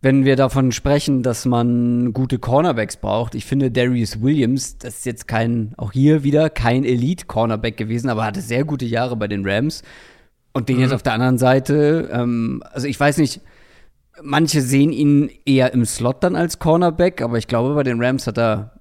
wenn 0.01 0.24
wir 0.24 0.37
davon 0.37 0.70
sprechen, 0.70 1.24
dass 1.24 1.45
man 1.45 2.12
gute 2.12 2.39
Cornerbacks 2.39 2.99
braucht, 2.99 3.35
ich 3.35 3.47
finde 3.47 3.72
Darius 3.72 4.22
Williams, 4.22 4.78
das 4.78 4.99
ist 4.99 5.07
jetzt 5.07 5.26
kein, 5.26 5.74
auch 5.76 5.91
hier 5.91 6.22
wieder 6.22 6.51
kein 6.51 6.85
Elite-Cornerback 6.85 7.76
gewesen, 7.76 8.09
aber 8.09 8.24
hatte 8.24 8.43
sehr 8.43 8.64
gute 8.64 8.85
Jahre 8.85 9.16
bei 9.16 9.26
den 9.26 9.45
Rams. 9.45 9.83
Und 10.53 10.68
den 10.68 10.76
mhm. 10.76 10.82
jetzt 10.82 10.92
auf 10.92 11.03
der 11.03 11.14
anderen 11.14 11.38
Seite, 11.38 12.11
ähm, 12.12 12.62
also 12.70 12.86
ich 12.86 12.98
weiß 12.98 13.18
nicht, 13.18 13.40
manche 14.22 14.61
sehen 14.61 14.92
ihn 14.92 15.30
eher 15.46 15.72
im 15.72 15.84
Slot 15.84 16.22
dann 16.22 16.36
als 16.36 16.59
Cornerback, 16.59 17.22
aber 17.22 17.38
ich 17.38 17.46
glaube, 17.46 17.74
bei 17.74 17.82
den 17.82 18.03
Rams 18.03 18.26
hat 18.26 18.38
er 18.38 18.80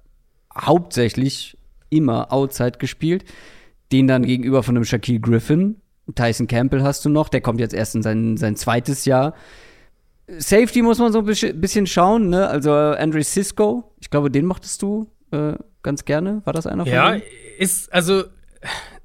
hauptsächlich 0.54 1.56
immer 1.88 2.32
Outside 2.32 2.78
gespielt. 2.78 3.24
Den 3.90 4.06
dann 4.06 4.24
gegenüber 4.24 4.62
von 4.62 4.76
einem 4.76 4.84
Shaquille 4.84 5.20
Griffin. 5.20 5.76
Tyson 6.14 6.46
Campbell 6.46 6.82
hast 6.82 7.04
du 7.04 7.08
noch, 7.08 7.28
der 7.28 7.40
kommt 7.40 7.60
jetzt 7.60 7.74
erst 7.74 7.94
in 7.94 8.02
sein, 8.02 8.36
sein 8.36 8.56
zweites 8.56 9.04
Jahr. 9.04 9.34
Safety 10.26 10.82
muss 10.82 10.98
man 10.98 11.12
so 11.12 11.20
ein 11.20 11.60
bisschen 11.60 11.86
schauen, 11.86 12.28
ne? 12.28 12.48
Also 12.48 12.72
Andre 12.72 13.22
Cisco, 13.22 13.92
ich 14.00 14.10
glaube, 14.10 14.30
den 14.30 14.46
mochtest 14.46 14.80
du 14.82 15.10
äh, 15.30 15.54
ganz 15.82 16.04
gerne. 16.04 16.40
War 16.44 16.52
das 16.52 16.66
einer 16.66 16.84
von 16.84 16.92
Ja, 16.92 17.12
denen? 17.12 17.22
ist, 17.58 17.92
also 17.92 18.24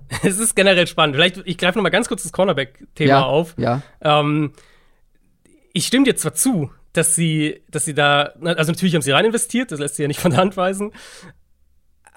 es 0.24 0.40
ist 0.40 0.56
generell 0.56 0.88
spannend. 0.88 1.16
Vielleicht, 1.16 1.42
ich 1.46 1.58
greife 1.58 1.78
noch 1.78 1.84
mal 1.84 1.90
ganz 1.90 2.08
kurz 2.08 2.24
das 2.24 2.32
Cornerback-Thema 2.32 3.10
ja, 3.10 3.24
auf. 3.24 3.56
Ja. 3.58 3.82
Ähm, 4.02 4.54
ich 5.74 5.86
stimme 5.86 6.06
dir 6.06 6.16
zwar 6.16 6.34
zu, 6.34 6.72
dass 6.94 7.16
sie, 7.16 7.62
dass 7.70 7.86
sie 7.86 7.94
da, 7.94 8.34
also 8.42 8.72
natürlich 8.72 8.96
haben 8.96 9.02
sie 9.02 9.12
rein 9.12 9.26
investiert, 9.26 9.72
das 9.72 9.80
lässt 9.80 9.96
sich 9.96 10.04
ja 10.04 10.08
nicht 10.08 10.20
von 10.20 10.32
der 10.32 10.40
Hand 10.40 10.58
weisen. 10.58 10.92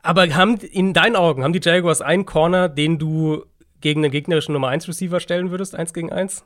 Aber 0.03 0.27
haben 0.35 0.57
in 0.57 0.95
deinen 0.95 1.17
Augen, 1.17 1.45
haben 1.45 1.53
die 1.53 1.61
Jaguars 1.63 2.01
einen 2.01 2.25
Corner, 2.25 2.69
den 2.69 2.99
du 2.99 3.45
gegen 3.81 4.03
den 4.03 4.11
gegnerischen 4.11 4.53
Nummer 4.53 4.69
1 4.69 4.89
Receiver 4.89 5.21
stellen 5.21 5.51
würdest, 5.51 5.75
eins 5.75 5.93
gegen 5.93 6.11
eins? 6.11 6.45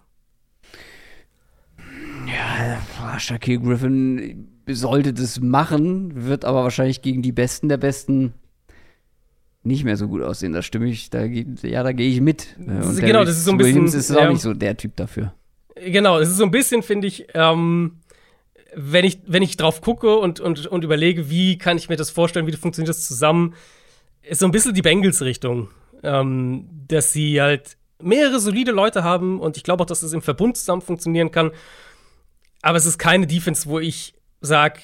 Ja, 2.27 3.19
Shaquille 3.19 3.61
Griffin 3.61 4.49
sollte 4.69 5.13
das 5.13 5.41
machen, 5.41 6.27
wird 6.27 6.45
aber 6.45 6.65
wahrscheinlich 6.65 7.03
gegen 7.03 7.23
die 7.23 7.33
Besten 7.33 7.69
der 7.69 7.77
Besten 7.77 8.35
nicht 9.65 9.85
mehr 9.85 9.97
so 9.97 10.09
gut 10.09 10.23
aussehen. 10.23 10.53
Da 10.53 10.63
stimme 10.63 10.89
ich, 10.89 11.11
da, 11.11 11.25
ja, 11.25 11.83
da 11.83 11.93
gehe 11.93 12.09
ich 12.09 12.21
mit. 12.21 12.57
Und 12.59 12.97
genau, 13.01 13.25
das 13.25 13.37
ist 13.37 13.45
so 13.45 13.53
ein 13.53 13.57
bisschen. 13.57 13.75
Williams 13.75 13.95
ist 13.95 14.11
auch 14.11 14.21
ja, 14.21 14.31
nicht 14.31 14.43
so 14.43 14.55
der 14.55 14.77
Typ 14.77 14.97
dafür. 14.97 15.35
Genau, 15.75 16.19
es 16.19 16.29
ist 16.29 16.37
so 16.37 16.45
ein 16.45 16.51
bisschen, 16.51 16.83
finde 16.83 17.07
ich, 17.09 17.27
ähm, 17.35 18.01
wenn 18.77 19.05
ich, 19.05 19.21
wenn 19.27 19.43
ich 19.43 19.57
drauf 19.57 19.81
gucke 19.81 20.17
und, 20.17 20.41
und, 20.41 20.67
und 20.67 20.85
überlege, 20.85 21.31
wie 21.31 21.59
kann 21.59 21.77
ich 21.77 21.89
mir 21.89 21.97
das 21.97 22.11
vorstellen, 22.11 22.47
wie 22.47 22.53
funktioniert 22.53 22.91
das 22.91 23.07
zusammen, 23.07 23.55
ist 24.23 24.41
so 24.41 24.47
ein 24.47 24.53
bisschen 24.53 24.75
die 24.75 24.83
Bengals-Richtung. 24.83 25.69
Ähm, 26.03 26.69
dass 26.87 27.13
sie 27.13 27.41
halt 27.41 27.79
mehrere 28.03 28.39
solide 28.39 28.73
Leute 28.73 29.03
haben 29.03 29.41
und 29.41 29.57
ich 29.57 29.63
glaube 29.63 29.83
auch, 29.83 29.87
dass 29.87 30.01
das 30.01 30.13
im 30.13 30.21
Verbund 30.21 30.59
zusammen 30.59 30.83
funktionieren 30.83 31.31
kann. 31.31 31.51
Aber 32.61 32.77
es 32.77 32.85
ist 32.85 32.99
keine 32.99 33.27
Defense, 33.27 33.69
wo 33.69 33.79
ich 33.79 34.15
sage, 34.41 34.81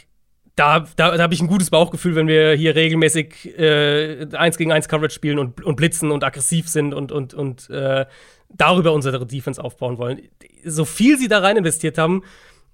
da, 0.56 0.80
da, 0.96 1.16
da 1.16 1.22
habe 1.22 1.34
ich 1.34 1.40
ein 1.40 1.46
gutes 1.46 1.70
Bauchgefühl, 1.70 2.14
wenn 2.14 2.26
wir 2.26 2.52
hier 2.54 2.74
regelmäßig 2.74 3.58
äh, 3.58 4.26
1 4.32 4.58
gegen 4.58 4.72
1 4.72 4.88
Coverage 4.88 5.14
spielen 5.14 5.38
und, 5.38 5.62
und 5.64 5.76
blitzen 5.76 6.10
und 6.10 6.24
aggressiv 6.24 6.68
sind 6.68 6.92
und, 6.92 7.12
und, 7.12 7.34
und 7.34 7.70
äh, 7.70 8.06
darüber 8.48 8.92
unsere 8.92 9.24
Defense 9.26 9.62
aufbauen 9.62 9.98
wollen. 9.98 10.20
So 10.64 10.84
viel 10.84 11.18
sie 11.18 11.28
da 11.28 11.38
rein 11.38 11.56
investiert 11.56 11.98
haben, 11.98 12.22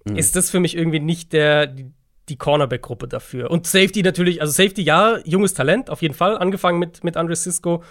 mhm. 0.05 0.16
ist 0.16 0.37
das 0.37 0.51
für 0.51 0.61
mich 0.61 0.77
irgendwie 0.77 1.01
nicht 1.01 1.33
der, 1.33 1.66
die, 1.66 1.93
die 2.29 2.37
Cornerback-Gruppe 2.37 3.09
dafür. 3.09 3.51
Und 3.51 3.66
Safety 3.66 4.03
natürlich, 4.03 4.41
also 4.41 4.53
Safety, 4.53 4.83
ja, 4.83 5.18
junges 5.24 5.55
Talent, 5.55 5.91
auf 5.91 6.03
jeden 6.03 6.14
Fall, 6.14 6.39
angefangen 6.39 6.79
mit, 6.79 7.05
mit 7.05 7.16
Andre 7.16 7.37
Cisco, 7.37 7.85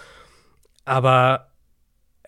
aber 0.84 1.52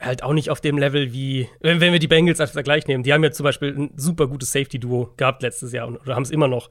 halt 0.00 0.22
auch 0.22 0.32
nicht 0.32 0.50
auf 0.50 0.60
dem 0.60 0.78
Level 0.78 1.12
wie, 1.12 1.48
wenn, 1.60 1.80
wenn 1.80 1.92
wir 1.92 1.98
die 1.98 2.06
Bengals 2.06 2.40
als 2.40 2.52
Vergleich 2.52 2.86
nehmen, 2.86 3.02
die 3.02 3.12
haben 3.12 3.24
ja 3.24 3.32
zum 3.32 3.44
Beispiel 3.44 3.74
ein 3.76 3.90
super 3.96 4.28
gutes 4.28 4.52
Safety-Duo 4.52 5.14
gehabt 5.16 5.42
letztes 5.42 5.72
Jahr 5.72 5.88
oder 5.88 6.14
haben 6.14 6.22
es 6.22 6.30
immer 6.30 6.48
noch. 6.48 6.70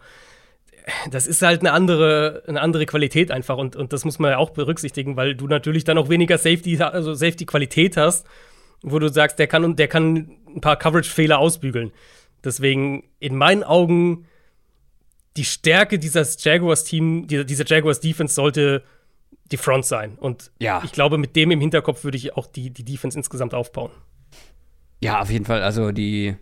Das 1.11 1.27
ist 1.27 1.41
halt 1.41 1.61
eine 1.61 1.73
andere, 1.73 2.43
eine 2.47 2.61
andere 2.61 2.85
Qualität 2.85 3.29
einfach 3.31 3.57
und, 3.57 3.75
und 3.75 3.91
das 3.91 4.05
muss 4.05 4.19
man 4.19 4.31
ja 4.31 4.37
auch 4.37 4.51
berücksichtigen, 4.51 5.17
weil 5.17 5.35
du 5.35 5.47
natürlich 5.47 5.83
dann 5.83 5.97
auch 5.97 6.09
weniger 6.09 6.37
Safety, 6.37 6.81
also 6.81 7.13
Safety-Qualität 7.13 7.97
hast, 7.97 8.25
wo 8.83 8.97
du 8.99 9.09
sagst, 9.09 9.37
der 9.39 9.47
kann, 9.47 9.75
der 9.75 9.87
kann 9.87 10.37
ein 10.47 10.61
paar 10.61 10.77
Coverage-Fehler 10.77 11.39
ausbügeln. 11.39 11.91
Deswegen 12.43 13.03
in 13.19 13.35
meinen 13.35 13.63
Augen 13.63 14.27
die 15.35 15.45
Stärke 15.45 15.99
dieses 15.99 16.43
Jaguars-Team, 16.43 17.27
dieser 17.27 17.65
Jaguars-Defense 17.65 18.33
sollte 18.33 18.83
die 19.51 19.57
Front 19.57 19.85
sein. 19.85 20.17
Und 20.17 20.51
ja. 20.59 20.81
ich 20.83 20.91
glaube, 20.91 21.17
mit 21.17 21.35
dem 21.35 21.51
im 21.51 21.61
Hinterkopf 21.61 22.03
würde 22.03 22.17
ich 22.17 22.35
auch 22.35 22.47
die, 22.47 22.71
die 22.71 22.83
Defense 22.83 23.17
insgesamt 23.17 23.53
aufbauen. 23.53 23.91
Ja, 25.01 25.21
auf 25.21 25.29
jeden 25.29 25.45
Fall. 25.45 25.61
Also 25.61 25.91
die, 25.91 26.35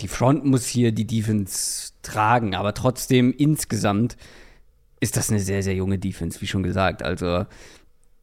die 0.00 0.08
Front 0.08 0.44
muss 0.44 0.66
hier 0.66 0.92
die 0.92 1.06
Defense 1.06 1.92
tragen, 2.02 2.54
aber 2.54 2.74
trotzdem 2.74 3.34
insgesamt 3.36 4.16
ist 5.00 5.16
das 5.16 5.30
eine 5.30 5.40
sehr, 5.40 5.62
sehr 5.62 5.74
junge 5.74 5.98
Defense, 5.98 6.40
wie 6.40 6.46
schon 6.46 6.62
gesagt. 6.62 7.02
Also 7.02 7.46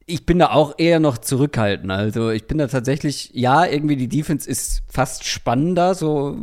ich 0.06 0.26
bin 0.26 0.40
da 0.40 0.52
auch 0.52 0.76
eher 0.78 1.00
noch 1.00 1.18
zurückhaltend. 1.18 1.92
Also 1.92 2.30
ich 2.30 2.46
bin 2.46 2.58
da 2.58 2.68
tatsächlich, 2.68 3.32
ja, 3.34 3.66
irgendwie 3.66 3.96
die 3.96 4.08
Defense 4.08 4.50
ist 4.50 4.84
fast 4.88 5.24
spannender, 5.24 5.96
so 5.96 6.38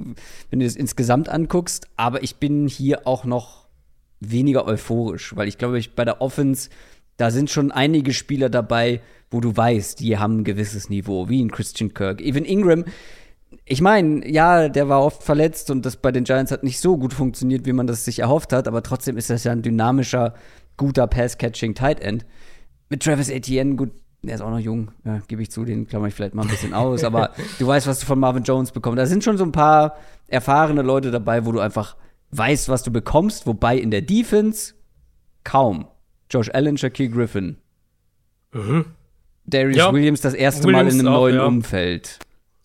wenn 0.50 0.60
du 0.60 0.66
es 0.66 0.76
insgesamt 0.76 1.28
anguckst, 1.28 1.88
aber 1.96 2.22
ich 2.22 2.36
bin 2.36 2.66
hier 2.66 3.06
auch 3.06 3.24
noch 3.24 3.66
weniger 4.20 4.66
euphorisch, 4.66 5.36
weil 5.36 5.48
ich 5.48 5.58
glaube, 5.58 5.78
ich 5.78 5.94
bei 5.94 6.04
der 6.04 6.20
Offense, 6.20 6.70
da 7.16 7.30
sind 7.30 7.50
schon 7.50 7.72
einige 7.72 8.12
Spieler 8.12 8.50
dabei, 8.50 9.00
wo 9.30 9.40
du 9.40 9.56
weißt, 9.56 10.00
die 10.00 10.18
haben 10.18 10.38
ein 10.38 10.44
gewisses 10.44 10.88
Niveau, 10.90 11.28
wie 11.28 11.40
in 11.40 11.50
Christian 11.50 11.94
Kirk. 11.94 12.20
Even 12.20 12.44
Ingram, 12.44 12.84
ich 13.72 13.80
meine, 13.80 14.30
ja, 14.30 14.68
der 14.68 14.90
war 14.90 15.02
oft 15.02 15.22
verletzt 15.22 15.70
und 15.70 15.86
das 15.86 15.96
bei 15.96 16.12
den 16.12 16.24
Giants 16.24 16.52
hat 16.52 16.62
nicht 16.62 16.78
so 16.78 16.98
gut 16.98 17.14
funktioniert, 17.14 17.64
wie 17.64 17.72
man 17.72 17.86
das 17.86 18.04
sich 18.04 18.18
erhofft 18.18 18.52
hat, 18.52 18.68
aber 18.68 18.82
trotzdem 18.82 19.16
ist 19.16 19.30
das 19.30 19.44
ja 19.44 19.52
ein 19.52 19.62
dynamischer, 19.62 20.34
guter 20.76 21.06
Pass-Catching 21.06 21.74
Tight 21.74 22.00
End 22.00 22.26
mit 22.90 23.02
Travis 23.02 23.30
Etienne, 23.30 23.76
gut, 23.76 23.92
der 24.20 24.34
ist 24.34 24.42
auch 24.42 24.50
noch 24.50 24.58
jung, 24.58 24.90
ja, 25.06 25.22
gebe 25.26 25.40
ich 25.40 25.50
zu, 25.50 25.64
den 25.64 25.86
klammer 25.86 26.08
ich 26.08 26.14
vielleicht 26.14 26.34
mal 26.34 26.42
ein 26.42 26.48
bisschen 26.48 26.74
aus, 26.74 27.02
aber 27.02 27.30
du 27.58 27.66
weißt, 27.66 27.86
was 27.86 28.00
du 28.00 28.04
von 28.04 28.20
Marvin 28.20 28.42
Jones 28.42 28.72
bekommst. 28.72 28.98
Da 28.98 29.06
sind 29.06 29.24
schon 29.24 29.38
so 29.38 29.44
ein 29.44 29.52
paar 29.52 29.96
erfahrene 30.28 30.82
Leute 30.82 31.10
dabei, 31.10 31.46
wo 31.46 31.52
du 31.52 31.60
einfach 31.60 31.96
weißt, 32.32 32.68
was 32.68 32.82
du 32.82 32.90
bekommst, 32.90 33.46
wobei 33.46 33.78
in 33.78 33.90
der 33.90 34.02
Defense 34.02 34.74
kaum. 35.44 35.86
Josh 36.30 36.50
Allen, 36.52 36.76
Shaquille 36.76 37.08
Griffin. 37.08 37.56
Mhm. 38.52 38.84
Darius 39.46 39.76
ja, 39.78 39.92
Williams 39.92 40.20
das 40.20 40.34
erste 40.34 40.64
Williams 40.64 40.92
Mal 40.92 41.00
in 41.00 41.06
einem 41.06 41.14
auch, 41.14 41.20
neuen 41.20 41.36
ja. 41.36 41.44
Umfeld. 41.46 42.18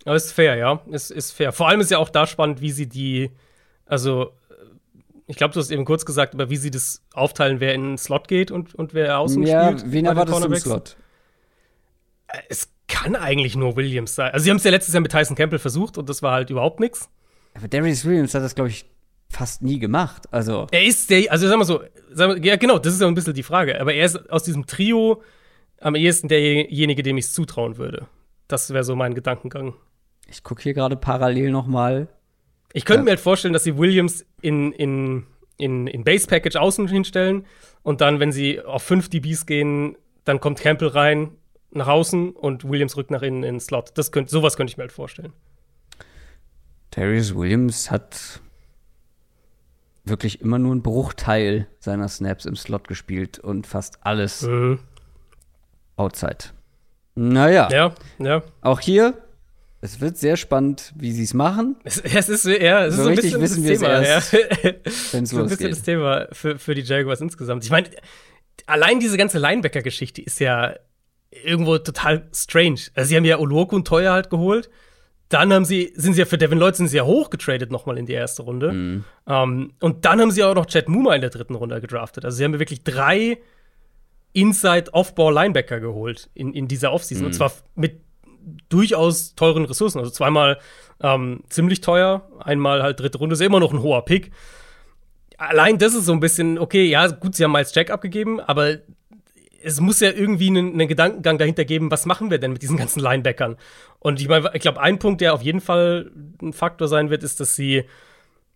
Aber 0.08 0.16
ist 0.16 0.32
fair, 0.32 0.56
ja. 0.56 0.82
Ist, 0.90 1.12
ist 1.12 1.32
fair. 1.32 1.52
Vor 1.52 1.68
allem 1.68 1.82
ist 1.82 1.92
ja 1.92 1.98
auch 1.98 2.10
da 2.10 2.26
spannend, 2.26 2.62
wie 2.62 2.72
sie 2.72 2.88
die, 2.88 3.32
also 3.86 4.32
ich 5.28 5.36
glaube, 5.36 5.54
du 5.54 5.60
hast 5.60 5.70
eben 5.70 5.84
kurz 5.84 6.06
gesagt, 6.06 6.34
aber 6.34 6.50
wie 6.50 6.56
sie 6.56 6.72
das 6.72 7.04
aufteilen, 7.14 7.60
wer 7.60 7.74
in 7.74 7.84
den 7.84 7.98
Slot 7.98 8.28
geht 8.30 8.50
und, 8.50 8.74
und 8.74 8.94
wer 8.94 9.20
außen 9.20 9.44
ja, 9.44 9.68
spielt. 9.68 9.82
Ja, 9.82 9.92
wen 9.92 10.06
erwartest 10.06 10.42
du 10.42 10.46
im 10.48 10.56
Slot? 10.56 10.96
Äh, 12.28 12.40
es 12.50 12.70
kann 12.88 13.18
eigentlich 13.18 13.58
nur 13.58 13.76
Williams 13.76 14.16
sein. 14.16 14.32
Also, 14.32 14.46
sie 14.46 14.50
haben 14.50 14.58
es 14.58 14.64
ja 14.64 14.72
letztes 14.72 14.94
Jahr 14.94 15.02
mit 15.02 15.12
Tyson 15.12 15.36
Campbell 15.36 15.60
versucht 15.60 15.98
und 15.98 16.08
das 16.08 16.24
war 16.24 16.32
halt 16.32 16.50
überhaupt 16.50 16.80
nichts. 16.80 17.10
Aber 17.54 17.68
Darius 17.68 18.06
Williams 18.06 18.34
hat 18.34 18.44
das, 18.44 18.56
glaube 18.56 18.70
ich, 18.70 18.86
fast 19.30 19.62
nie 19.62 19.80
gemacht. 19.80 20.32
Also. 20.32 20.68
Er 20.72 20.86
ist 20.86 21.10
der, 21.10 21.30
also 21.30 21.48
sag 21.50 21.58
mal 21.58 21.66
so, 21.66 21.82
sag 22.12 22.30
mal, 22.30 22.46
ja, 22.46 22.56
genau, 22.56 22.80
das 22.80 22.94
ist 22.94 23.02
ja 23.02 23.08
ein 23.08 23.16
bisschen 23.16 23.34
die 23.34 23.44
Frage. 23.44 23.82
Aber 23.82 23.94
er 23.94 24.06
ist 24.06 24.30
aus 24.30 24.44
diesem 24.44 24.66
Trio 24.66 25.22
am 25.82 25.96
ehesten 25.96 26.30
derjenige, 26.30 27.04
dem 27.04 27.18
ich 27.18 27.26
es 27.26 27.34
zutrauen 27.34 27.78
würde. 27.78 28.08
Das 28.48 28.72
wäre 28.72 28.86
so 28.86 28.96
mein 28.96 29.14
Gedankengang. 29.14 29.74
Ich 30.30 30.44
gucke 30.44 30.62
hier 30.62 30.74
gerade 30.74 30.96
parallel 30.96 31.52
noch 31.52 31.68
mal 31.68 32.08
ich 32.74 32.86
könnte 32.86 33.00
ja. 33.00 33.04
mir 33.06 33.10
halt 33.12 33.20
vorstellen, 33.20 33.54
dass 33.54 33.64
sie 33.64 33.78
Williams 33.78 34.26
in, 34.42 34.72
in, 34.72 35.26
in, 35.58 35.88
in 35.88 36.04
Base 36.04 36.28
Package 36.28 36.58
außen 36.58 36.88
hinstellen 36.88 37.46
und 37.84 38.02
dann, 38.02 38.20
wenn 38.20 38.32
sie 38.32 38.62
auf 38.62 38.84
5 38.84 39.10
DBs 39.10 39.46
gehen, 39.46 39.98
dann 40.26 40.40
kommt 40.40 40.60
Campbell 40.60 40.90
rein 40.90 41.32
nach 41.72 41.88
außen 41.88 42.32
und 42.32 42.70
Williams 42.70 42.98
rückt 42.98 43.12
nach 43.12 43.22
innen 43.22 43.44
in 43.44 43.56
den 43.56 43.60
Slot. 43.60 43.92
Das 43.96 44.12
könnt, 44.12 44.30
sowas 44.30 44.58
könnte 44.58 44.72
ich 44.72 44.78
mir 44.78 44.84
halt 44.84 44.92
vorstellen. 44.92 45.34
Darius 46.92 47.36
Williams 47.36 47.92
hat 47.92 48.42
wirklich 50.04 50.42
immer 50.42 50.58
nur 50.58 50.72
einen 50.72 50.84
Bruchteil 50.84 51.68
seiner 51.80 52.08
Snaps 52.08 52.46
im 52.46 52.56
Slot 52.56 52.88
gespielt 52.88 53.40
und 53.40 53.68
fast 53.68 54.06
alles 54.06 54.44
mhm. 54.44 54.80
outside. 55.96 56.46
Naja. 57.16 57.70
Ja, 57.72 57.96
ja. 58.20 58.44
Auch 58.62 58.80
hier, 58.80 59.16
es 59.80 60.02
wird 60.02 60.18
sehr 60.18 60.38
spannend, 60.38 60.92
wie 60.96 61.12
sie 61.12 61.24
es 61.24 61.34
machen. 61.34 61.76
Es, 61.84 62.00
es, 62.00 62.30
ist, 62.30 62.46
ja, 62.46 62.86
es 62.86 62.96
so 62.96 63.02
ist 63.02 63.04
so 63.04 63.10
ein 63.10 63.16
bisschen 63.16 63.42
wissen 63.42 63.68
das 63.68 63.80
Thema. 63.80 64.02
erst, 64.02 64.34
ja. 65.14 65.26
so 65.26 65.38
ein 65.38 65.50
bisschen 65.50 65.70
das 65.70 65.84
Thema 65.84 66.28
für, 66.32 66.58
für 66.58 66.74
die 66.74 66.82
Jaguars 66.82 67.22
insgesamt. 67.22 67.64
Ich 67.64 67.70
meine, 67.70 67.90
allein 68.66 69.00
diese 69.00 69.18
ganze 69.18 69.38
Linebacker-Geschichte 69.38 70.22
ist 70.22 70.40
ja 70.40 70.74
irgendwo 71.30 71.78
total 71.78 72.28
strange. 72.34 72.82
Also, 72.96 73.10
sie 73.10 73.16
haben 73.18 73.26
ja 73.26 73.38
Oloku 73.38 73.76
und 73.76 73.88
Teuer 73.88 74.14
halt 74.14 74.32
geholt. 74.32 74.70
Dann 75.30 75.54
haben 75.54 75.66
sie, 75.66 75.94
sind 75.96 76.14
sie 76.14 76.20
ja 76.20 76.26
für 76.26 76.38
Devin 76.38 76.58
Lloyd 76.58 76.76
sind 76.76 76.88
sie 76.88 76.98
ja 76.98 77.04
hochgetradet 77.04 77.70
nochmal 77.70 77.98
in 77.98 78.06
die 78.06 78.14
erste 78.14 78.44
Runde. 78.44 78.72
Mhm. 78.72 79.04
Ähm, 79.28 79.74
und 79.80 80.06
dann 80.06 80.22
haben 80.22 80.32
sie 80.32 80.44
auch 80.44 80.56
noch 80.56 80.66
Chad 80.66 80.88
Muma 80.88 81.14
in 81.16 81.22
der 81.22 81.30
dritten 81.30 81.54
Runde 81.54 81.82
gedraftet. 81.82 82.24
Also 82.26 82.38
sie 82.38 82.46
haben 82.46 82.54
ja 82.54 82.60
wirklich 82.60 82.84
drei 82.84 83.38
Inside-Off-Ball-Linebacker 84.32 85.82
geholt 85.82 86.30
in, 86.34 86.54
in 86.54 86.68
dieser 86.68 86.94
Offseason. 86.94 87.24
Mhm. 87.24 87.28
Und 87.28 87.34
zwar 87.34 87.52
mit 87.76 88.07
durchaus 88.70 89.36
teuren 89.36 89.66
Ressourcen. 89.66 90.00
Also 90.00 90.12
zweimal 90.12 90.60
ähm, 91.02 91.44
ziemlich 91.50 91.82
teuer, 91.82 92.28
einmal 92.40 92.84
halt 92.84 93.00
dritte 93.00 93.18
Runde, 93.18 93.34
ist 93.34 93.40
ja 93.40 93.46
immer 93.46 93.60
noch 93.60 93.74
ein 93.74 93.82
hoher 93.82 94.06
Pick. 94.06 94.32
Allein 95.38 95.78
das 95.78 95.94
ist 95.94 96.06
so 96.06 96.14
ein 96.14 96.20
bisschen, 96.20 96.58
okay, 96.58 96.86
ja, 96.86 97.08
gut, 97.08 97.36
sie 97.36 97.44
haben 97.44 97.52
Miles 97.52 97.74
Jack 97.76 97.92
abgegeben, 97.92 98.40
aber 98.40 98.78
es 99.64 99.80
muss 99.80 100.00
ja 100.00 100.12
irgendwie 100.12 100.48
einen, 100.48 100.74
einen 100.74 100.88
Gedankengang 100.88 101.38
dahinter 101.38 101.66
geben, 101.66 101.92
was 101.92 102.06
machen 102.06 102.32
wir 102.32 102.40
denn 102.40 102.54
mit 102.54 102.62
diesen 102.62 102.78
ganzen 102.78 103.00
Linebackern? 103.00 103.58
Und 104.00 104.22
ich 104.22 104.28
meine, 104.28 104.50
ich 104.54 104.62
glaube, 104.62 104.82
ein 104.82 105.00
Punkt, 105.00 105.22
der 105.22 105.34
auf 105.34 105.42
jeden 105.42 105.62
Fall 105.62 106.12
ein 106.42 106.54
Faktor 106.54 106.88
sein 106.88 107.10
wird, 107.10 107.24
ist, 107.24 107.40
dass 107.40 107.56
sie 107.56 107.84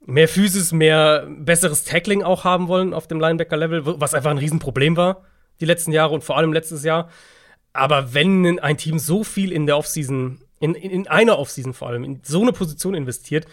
mehr 0.05 0.27
Physis, 0.27 0.71
mehr 0.71 1.27
besseres 1.29 1.83
Tackling 1.83 2.23
auch 2.23 2.43
haben 2.43 2.67
wollen 2.67 2.93
auf 2.93 3.07
dem 3.07 3.19
Linebacker-Level, 3.19 3.99
was 3.99 4.13
einfach 4.13 4.31
ein 4.31 4.37
Riesenproblem 4.37 4.97
war 4.97 5.23
die 5.61 5.65
letzten 5.65 5.91
Jahre 5.91 6.13
und 6.13 6.23
vor 6.23 6.37
allem 6.37 6.51
letztes 6.51 6.83
Jahr. 6.83 7.09
Aber 7.74 8.13
wenn 8.13 8.59
ein 8.59 8.78
Team 8.78 8.99
so 8.99 9.24
viel 9.24 9.51
in 9.51 9.65
der 9.65 9.78
Offseason, 9.78 10.41
in, 10.59 10.76
in, 10.76 10.91
in 10.91 11.07
einer 11.07 11.39
Offseason 11.39 11.74
vor 11.74 11.89
allem, 11.89 12.03
in 12.03 12.19
so 12.24 12.41
eine 12.41 12.51
Position 12.51 12.93
investiert, 12.93 13.47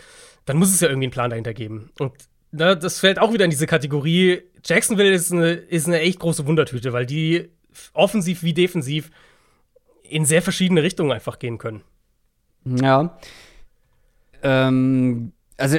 dann 0.45 0.57
muss 0.57 0.73
es 0.73 0.81
ja 0.81 0.89
irgendwie 0.89 1.07
einen 1.07 1.13
Plan 1.13 1.31
dahinter 1.31 1.55
geben. 1.55 1.91
Und 1.99 2.13
na, 2.51 2.75
das 2.75 3.01
fällt 3.01 3.19
auch 3.19 3.33
wieder 3.33 3.45
in 3.45 3.51
diese 3.51 3.67
Kategorie. 3.67 4.43
Jacksonville 4.65 5.13
ist 5.13 5.33
eine, 5.33 5.53
ist 5.53 5.87
eine 5.87 6.01
echt 6.01 6.19
große 6.19 6.47
Wundertüte, 6.47 6.93
weil 6.93 7.07
die 7.07 7.51
offensiv 7.93 8.43
wie 8.43 8.55
defensiv 8.55 9.11
in 10.03 10.25
sehr 10.25 10.43
verschiedene 10.43 10.83
Richtungen 10.83 11.13
einfach 11.13 11.39
gehen 11.39 11.59
können. 11.59 11.83
Ja. 12.65 13.19
Ähm, 14.43 15.33
also, 15.57 15.79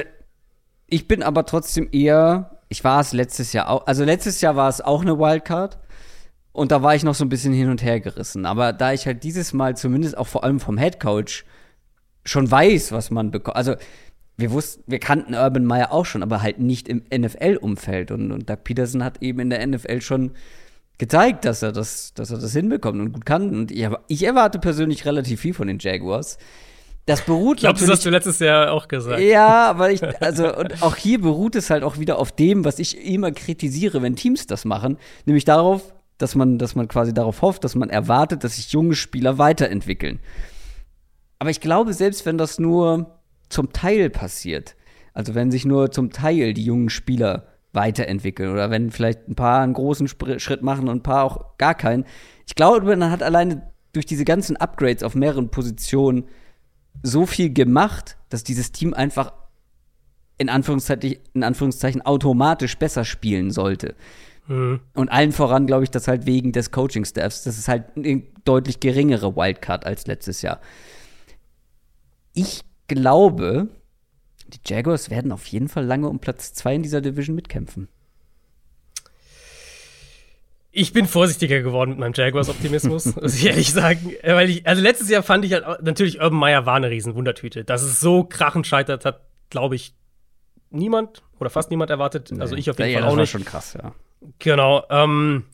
ich 0.86 1.08
bin 1.08 1.22
aber 1.22 1.46
trotzdem 1.46 1.88
eher, 1.92 2.60
ich 2.68 2.84
war 2.84 3.00
es 3.00 3.12
letztes 3.12 3.52
Jahr 3.52 3.68
auch, 3.68 3.86
also 3.86 4.04
letztes 4.04 4.40
Jahr 4.40 4.56
war 4.56 4.68
es 4.68 4.80
auch 4.80 5.02
eine 5.02 5.18
Wildcard. 5.18 5.78
Und 6.52 6.72
da 6.72 6.82
war 6.82 6.94
ich 6.94 7.04
noch 7.04 7.14
so 7.14 7.24
ein 7.24 7.28
bisschen 7.28 7.52
hin 7.52 7.70
und 7.70 7.82
her 7.82 8.00
gerissen. 8.00 8.44
Aber 8.44 8.72
da 8.72 8.92
ich 8.92 9.06
halt 9.06 9.22
dieses 9.22 9.52
Mal 9.52 9.76
zumindest 9.76 10.18
auch 10.18 10.26
vor 10.26 10.44
allem 10.44 10.60
vom 10.60 10.78
Head 10.78 10.98
Coach 10.98 11.44
schon 12.24 12.50
weiß, 12.50 12.92
was 12.92 13.10
man 13.10 13.30
bekommt. 13.30 13.56
Also, 13.56 13.76
wir 14.36 14.50
wussten, 14.50 14.82
wir 14.86 14.98
kannten 14.98 15.34
Urban 15.34 15.64
Meyer 15.64 15.92
auch 15.92 16.06
schon, 16.06 16.22
aber 16.22 16.42
halt 16.42 16.58
nicht 16.58 16.88
im 16.88 17.02
NFL-Umfeld. 17.14 18.10
Und, 18.10 18.32
und 18.32 18.48
Doug 18.48 18.64
Peterson 18.64 19.04
hat 19.04 19.22
eben 19.22 19.40
in 19.40 19.50
der 19.50 19.64
NFL 19.66 20.00
schon 20.00 20.32
gezeigt, 20.98 21.44
dass 21.44 21.62
er 21.62 21.72
das, 21.72 22.14
dass 22.14 22.30
er 22.30 22.38
das 22.38 22.52
hinbekommt 22.52 23.00
und 23.00 23.12
gut 23.12 23.26
kann. 23.26 23.50
Und 23.50 23.70
ich, 23.70 23.86
ich 24.08 24.22
erwarte 24.22 24.58
persönlich 24.58 25.04
relativ 25.04 25.40
viel 25.40 25.54
von 25.54 25.68
den 25.68 25.78
Jaguars. 25.78 26.38
Das 27.06 27.22
beruht 27.22 27.56
Ich 27.56 27.62
glaube, 27.62 27.78
das 27.78 27.88
hast 27.88 28.04
du 28.04 28.10
letztes 28.10 28.38
Jahr 28.38 28.72
auch 28.72 28.86
gesagt. 28.86 29.20
Ja, 29.20 29.68
aber 29.70 29.90
ich, 29.90 30.02
also, 30.22 30.54
und 30.54 30.82
auch 30.82 30.96
hier 30.96 31.20
beruht 31.20 31.56
es 31.56 31.70
halt 31.70 31.82
auch 31.82 31.98
wieder 31.98 32.18
auf 32.18 32.32
dem, 32.32 32.64
was 32.64 32.78
ich 32.78 33.04
immer 33.04 33.32
kritisiere, 33.32 34.02
wenn 34.02 34.16
Teams 34.16 34.46
das 34.46 34.64
machen, 34.64 34.98
nämlich 35.26 35.44
darauf, 35.44 35.94
dass 36.20 36.34
man, 36.34 36.58
dass 36.58 36.74
man 36.74 36.86
quasi 36.86 37.14
darauf 37.14 37.42
hofft, 37.42 37.64
dass 37.64 37.74
man 37.74 37.90
erwartet, 37.90 38.44
dass 38.44 38.56
sich 38.56 38.72
junge 38.72 38.94
Spieler 38.94 39.38
weiterentwickeln. 39.38 40.20
Aber 41.38 41.50
ich 41.50 41.60
glaube, 41.60 41.94
selbst 41.94 42.26
wenn 42.26 42.36
das 42.36 42.58
nur 42.58 43.18
zum 43.48 43.72
Teil 43.72 44.10
passiert, 44.10 44.76
also 45.14 45.34
wenn 45.34 45.50
sich 45.50 45.64
nur 45.64 45.90
zum 45.90 46.10
Teil 46.10 46.52
die 46.52 46.64
jungen 46.64 46.90
Spieler 46.90 47.46
weiterentwickeln 47.72 48.52
oder 48.52 48.70
wenn 48.70 48.90
vielleicht 48.90 49.28
ein 49.28 49.34
paar 49.34 49.62
einen 49.62 49.72
großen 49.72 50.08
Schritt 50.08 50.62
machen 50.62 50.88
und 50.88 50.98
ein 50.98 51.02
paar 51.02 51.24
auch 51.24 51.56
gar 51.56 51.74
keinen, 51.74 52.04
ich 52.46 52.54
glaube, 52.54 52.96
man 52.96 53.10
hat 53.10 53.22
alleine 53.22 53.70
durch 53.92 54.06
diese 54.06 54.24
ganzen 54.24 54.56
Upgrades 54.56 55.02
auf 55.02 55.14
mehreren 55.14 55.50
Positionen 55.50 56.24
so 57.02 57.24
viel 57.26 57.52
gemacht, 57.52 58.18
dass 58.28 58.44
dieses 58.44 58.72
Team 58.72 58.92
einfach 58.92 59.32
in 60.36 60.48
Anführungszeichen, 60.48 61.16
in 61.32 61.42
Anführungszeichen 61.42 62.02
automatisch 62.02 62.78
besser 62.78 63.04
spielen 63.04 63.50
sollte. 63.50 63.94
Mhm. 64.46 64.80
Und 64.94 65.08
allen 65.10 65.32
voran 65.32 65.66
glaube 65.66 65.84
ich, 65.84 65.90
dass 65.90 66.08
halt 66.08 66.26
wegen 66.26 66.52
des 66.52 66.70
Coaching-Staffs, 66.70 67.44
das 67.44 67.58
ist 67.58 67.68
halt 67.68 67.96
eine 67.96 68.22
deutlich 68.44 68.80
geringere 68.80 69.36
Wildcard 69.36 69.86
als 69.86 70.06
letztes 70.06 70.42
Jahr. 70.42 70.60
Ich 72.34 72.62
glaube, 72.88 73.68
die 74.48 74.60
Jaguars 74.66 75.10
werden 75.10 75.32
auf 75.32 75.46
jeden 75.46 75.68
Fall 75.68 75.84
lange 75.84 76.08
um 76.08 76.18
Platz 76.18 76.52
2 76.54 76.76
in 76.76 76.82
dieser 76.82 77.00
Division 77.00 77.36
mitkämpfen. 77.36 77.88
Ich 80.72 80.92
bin 80.92 81.06
vorsichtiger 81.06 81.62
geworden 81.62 81.90
mit 81.90 81.98
meinem 81.98 82.12
Jaguars-Optimismus, 82.14 83.16
muss 83.20 83.34
ich 83.34 83.46
ehrlich 83.46 83.72
sagen. 83.72 84.14
Weil 84.22 84.50
ich, 84.50 84.66
also 84.66 84.80
letztes 84.82 85.08
Jahr 85.10 85.22
fand 85.22 85.44
ich 85.44 85.52
halt, 85.52 85.82
natürlich, 85.82 86.20
Urban 86.20 86.38
Meyer 86.38 86.64
war 86.64 86.76
eine 86.76 86.90
Riesenwundertüte. 86.90 87.64
Dass 87.64 87.82
es 87.82 87.98
so 87.98 88.24
krachend 88.24 88.66
scheitert, 88.66 89.04
hat, 89.04 89.22
glaube 89.50 89.74
ich, 89.74 89.94
niemand 90.70 91.22
oder 91.40 91.50
fast 91.50 91.70
niemand 91.70 91.90
erwartet. 91.90 92.30
Also 92.38 92.54
ich 92.56 92.70
auf 92.70 92.78
jeden 92.78 92.90
ja, 92.90 92.98
Fall 92.98 93.02
das 93.02 93.12
auch 93.12 93.16
war 93.16 93.20
nicht. 93.22 93.30
schon 93.30 93.44
krass, 93.44 93.74
ja. 93.80 93.92
Genau. 94.38 94.84
Ähm, 94.90 95.44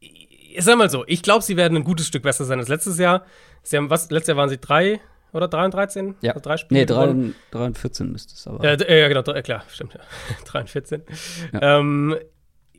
ich 0.00 0.64
sag 0.64 0.76
mal 0.78 0.90
so, 0.90 1.04
ich 1.06 1.22
glaube, 1.22 1.42
sie 1.44 1.56
werden 1.56 1.76
ein 1.76 1.84
gutes 1.84 2.06
Stück 2.06 2.22
besser 2.22 2.44
sein 2.44 2.58
als 2.58 2.68
letztes 2.68 2.98
Jahr. 2.98 3.24
Sie 3.62 3.76
haben, 3.76 3.90
was, 3.90 4.10
letztes 4.10 4.28
Jahr 4.28 4.36
waren 4.36 4.48
sie 4.48 4.58
drei 4.58 5.00
oder 5.32 5.48
drei 5.48 5.64
und 5.64 5.74
13? 5.74 6.16
Ja. 6.22 6.32
Also 6.32 6.40
drei 6.42 6.56
Spiele 6.56 6.80
Nee, 6.80 6.86
3 6.86 6.94
gewonnen. 7.06 7.24
und, 7.26 7.34
3 7.52 7.64
und 7.66 7.78
14 7.78 8.10
müsste 8.12 8.34
es 8.34 8.46
aber. 8.46 8.64
Ja, 8.64 8.76
d- 8.76 9.00
ja, 9.00 9.08
genau, 9.08 9.22
drei- 9.22 9.42
klar, 9.42 9.64
stimmt. 9.68 9.94
Ja. 9.94 10.00
3 10.46 10.60
und 10.60 10.70
14. 10.70 11.02
Ja. 11.52 11.78
Ähm, 11.78 12.16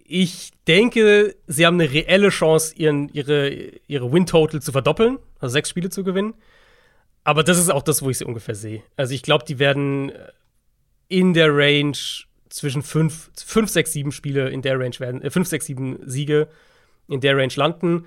ich 0.06 0.52
denke, 0.68 1.36
sie 1.48 1.66
haben 1.66 1.80
eine 1.80 1.90
reelle 1.92 2.30
Chance, 2.30 2.76
ihren, 2.76 3.08
ihre, 3.10 3.50
ihre 3.88 4.12
Win-Total 4.12 4.62
zu 4.62 4.72
verdoppeln, 4.74 5.20
also 5.40 5.54
sechs 5.54 5.70
Spiele 5.70 5.90
zu 5.90 6.04
gewinnen. 6.04 6.34
Aber 7.24 7.44
das 7.44 7.58
ist 7.58 7.70
auch 7.70 7.84
das, 7.84 8.02
wo 8.02 8.10
ich 8.10 8.18
sie 8.18 8.26
ungefähr 8.26 8.56
sehe. 8.56 8.84
Also 8.98 9.14
ich 9.14 9.22
glaube, 9.22 9.46
die 9.46 9.60
werden 9.60 10.10
äh, 10.10 10.28
in 11.12 11.34
der 11.34 11.55
Range 11.55 11.97
zwischen 12.49 12.82
fünf, 12.82 13.30
fünf, 13.45 13.70
sechs, 13.70 13.91
sieben 13.93 14.12
Spiele 14.12 14.49
in 14.49 14.62
der 14.62 14.80
Range 14.80 14.97
werden, 14.99 15.22
äh, 15.22 15.30
fünf, 15.30 15.47
sechs, 15.47 15.66
sieben 15.66 15.99
Siege 16.05 16.47
in 17.07 17.20
der 17.20 17.38
Range 17.38 17.53
landen 17.55 18.05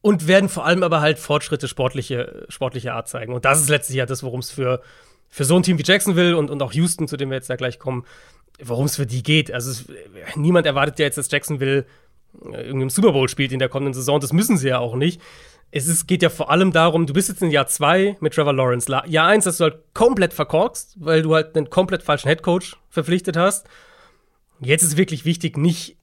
und 0.00 0.26
werden 0.26 0.48
vor 0.48 0.66
allem 0.66 0.82
aber 0.82 1.00
halt 1.00 1.18
Fortschritte 1.18 1.68
sportliche, 1.68 2.46
sportlicher 2.48 2.94
Art 2.94 3.08
zeigen. 3.08 3.32
Und 3.32 3.44
das 3.44 3.60
ist 3.60 3.68
letztlich 3.68 3.98
ja 3.98 4.06
das, 4.06 4.22
worum 4.22 4.40
es 4.40 4.50
für, 4.50 4.82
für 5.28 5.44
so 5.44 5.56
ein 5.56 5.62
Team 5.62 5.78
wie 5.78 5.84
Jacksonville 5.84 6.36
und, 6.36 6.50
und 6.50 6.62
auch 6.62 6.72
Houston, 6.72 7.06
zu 7.06 7.16
dem 7.16 7.30
wir 7.30 7.36
jetzt 7.36 7.50
da 7.50 7.56
gleich 7.56 7.78
kommen, 7.78 8.04
worum 8.60 8.86
es 8.86 8.96
für 8.96 9.06
die 9.06 9.22
geht. 9.22 9.52
Also 9.52 9.70
es, 9.70 9.84
niemand 10.34 10.66
erwartet 10.66 10.98
ja 10.98 11.04
jetzt, 11.04 11.18
dass 11.18 11.30
Jacksonville 11.30 11.86
äh, 12.44 12.62
irgendeinem 12.62 12.90
Super 12.90 13.12
Bowl 13.12 13.28
spielt 13.28 13.52
in 13.52 13.60
der 13.60 13.68
kommenden 13.68 13.94
Saison. 13.94 14.20
Das 14.20 14.32
müssen 14.32 14.56
sie 14.56 14.68
ja 14.68 14.78
auch 14.78 14.96
nicht. 14.96 15.20
Es 15.72 15.86
ist, 15.86 16.06
geht 16.06 16.22
ja 16.22 16.30
vor 16.30 16.50
allem 16.50 16.72
darum, 16.72 17.06
du 17.06 17.12
bist 17.12 17.28
jetzt 17.28 17.42
in 17.42 17.50
Jahr 17.50 17.66
zwei 17.68 18.16
mit 18.20 18.34
Trevor 18.34 18.52
Lawrence. 18.52 18.90
La- 18.90 19.06
Jahr 19.06 19.28
eins, 19.28 19.44
dass 19.44 19.58
du 19.58 19.64
halt 19.64 19.94
komplett 19.94 20.32
verkorkst, 20.32 20.96
weil 20.98 21.22
du 21.22 21.34
halt 21.34 21.56
einen 21.56 21.70
komplett 21.70 22.02
falschen 22.02 22.28
Headcoach 22.28 22.76
verpflichtet 22.88 23.36
hast. 23.36 23.68
Jetzt 24.60 24.82
ist 24.82 24.96
wirklich 24.96 25.24
wichtig, 25.24 25.56
nicht 25.56 25.96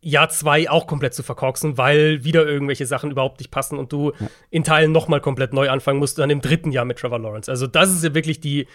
Jahr 0.00 0.28
zwei 0.28 0.70
auch 0.70 0.86
komplett 0.86 1.14
zu 1.14 1.22
verkorksen, 1.22 1.78
weil 1.78 2.22
wieder 2.22 2.46
irgendwelche 2.46 2.86
Sachen 2.86 3.10
überhaupt 3.10 3.40
nicht 3.40 3.50
passen 3.50 3.78
und 3.78 3.92
du 3.92 4.12
in 4.50 4.62
Teilen 4.62 4.92
noch 4.92 5.08
mal 5.08 5.20
komplett 5.20 5.52
neu 5.52 5.70
anfangen 5.70 5.98
musst, 5.98 6.18
dann 6.18 6.30
im 6.30 6.40
dritten 6.40 6.70
Jahr 6.70 6.84
mit 6.84 6.98
Trevor 6.98 7.18
Lawrence. 7.18 7.50
Also 7.50 7.66
das 7.66 7.90
ist 7.90 8.04
ja 8.04 8.14
wirklich 8.14 8.40
die, 8.40 8.68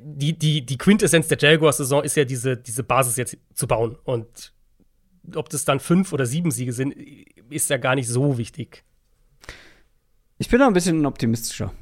die, 0.00 0.38
die, 0.38 0.64
die 0.64 0.78
Quintessenz 0.78 1.26
der 1.28 1.38
Jaguars-Saison 1.40 2.04
ist 2.04 2.16
ja 2.16 2.24
diese, 2.24 2.56
diese 2.56 2.82
Basis 2.82 3.16
jetzt 3.16 3.36
zu 3.54 3.66
bauen. 3.66 3.96
Und 4.04 4.52
ob 5.34 5.48
das 5.48 5.64
dann 5.64 5.80
fünf 5.80 6.12
oder 6.12 6.26
sieben 6.26 6.50
Siege 6.50 6.72
sind, 6.72 6.94
ist 7.50 7.70
ja 7.70 7.78
gar 7.78 7.94
nicht 7.94 8.08
so 8.08 8.38
wichtig. 8.38 8.84
Ich 10.38 10.48
bin 10.48 10.60
da 10.60 10.66
ein 10.66 10.72
bisschen 10.72 11.04
optimistischer. 11.06 11.72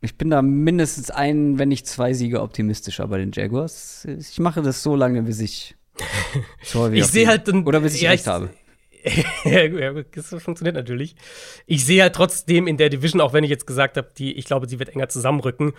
Ich 0.00 0.16
bin 0.16 0.30
da 0.30 0.42
mindestens 0.42 1.10
ein, 1.10 1.58
wenn 1.58 1.68
nicht 1.70 1.86
zwei 1.86 2.12
Siege 2.12 2.40
optimistischer 2.40 3.08
bei 3.08 3.18
den 3.18 3.32
Jaguars. 3.32 4.04
Ich 4.04 4.38
mache 4.38 4.62
das 4.62 4.82
so 4.82 4.94
lange, 4.94 5.22
bis 5.22 5.40
ich 5.40 5.74
Ich 6.92 7.06
sehe 7.06 7.26
halt 7.26 7.48
dann- 7.48 7.66
Oder 7.66 7.80
bis 7.80 7.94
ich 7.94 8.02
ja, 8.02 8.10
recht 8.10 8.22
ich- 8.24 8.28
habe. 8.28 8.50
ja, 9.44 9.62
ja, 9.64 9.92
das 10.14 10.34
funktioniert 10.42 10.74
natürlich. 10.74 11.14
Ich 11.66 11.84
sehe 11.86 12.02
halt 12.02 12.14
trotzdem 12.14 12.66
in 12.66 12.76
der 12.76 12.90
Division, 12.90 13.20
auch 13.20 13.32
wenn 13.32 13.44
ich 13.44 13.50
jetzt 13.50 13.66
gesagt 13.66 13.96
habe, 13.96 14.10
die, 14.18 14.32
ich 14.34 14.44
glaube, 14.44 14.68
sie 14.68 14.78
wird 14.80 14.90
enger 14.90 15.08
zusammenrücken, 15.08 15.72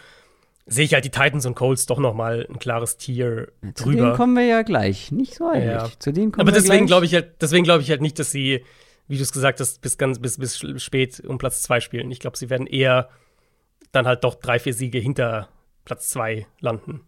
sehe 0.66 0.86
ich 0.86 0.94
halt 0.94 1.04
die 1.06 1.10
Titans 1.12 1.46
und 1.46 1.54
Colts 1.56 1.86
doch 1.86 2.00
noch 2.00 2.14
mal 2.14 2.48
ein 2.50 2.60
klares 2.60 2.98
Tier 2.98 3.50
Zu 3.76 3.86
denen 3.90 3.98
drüber. 3.98 4.16
kommen 4.16 4.36
wir 4.36 4.46
ja 4.46 4.62
gleich. 4.62 5.12
Nicht 5.12 5.36
so 5.36 5.48
eilig. 5.50 5.66
Ja. 5.68 5.90
Zu 6.00 6.12
denen 6.14 6.32
kommen 6.32 6.42
Aber 6.48 6.52
wir 6.56 6.62
deswegen 6.62 6.86
gleich. 6.86 6.88
glaube 6.88 7.06
ich 7.06 7.14
halt, 7.14 7.42
deswegen 7.42 7.64
glaube 7.66 7.82
ich 7.84 7.90
halt 7.90 8.02
nicht, 8.02 8.18
dass 8.20 8.32
sie, 8.32 8.64
wie 9.10 9.18
du 9.18 9.24
es 9.24 9.34
gesagt 9.34 9.60
hast, 9.60 9.82
bis 9.82 9.98
ganz 9.98 10.20
bis, 10.20 10.38
bis 10.38 10.58
spät 10.78 11.20
um 11.26 11.38
Platz 11.38 11.62
zwei 11.62 11.82
spielen. 11.82 12.12
Ich 12.12 12.20
glaube, 12.20 12.38
sie 12.38 12.50
werden 12.50 12.68
eher 12.68 13.10
dann 13.92 14.06
halt 14.06 14.24
doch 14.24 14.36
drei, 14.36 14.60
vier 14.60 14.74
Siege 14.74 15.00
hinter 15.00 15.50
Platz 15.84 16.10
zwei 16.10 16.48
landen. 16.62 17.02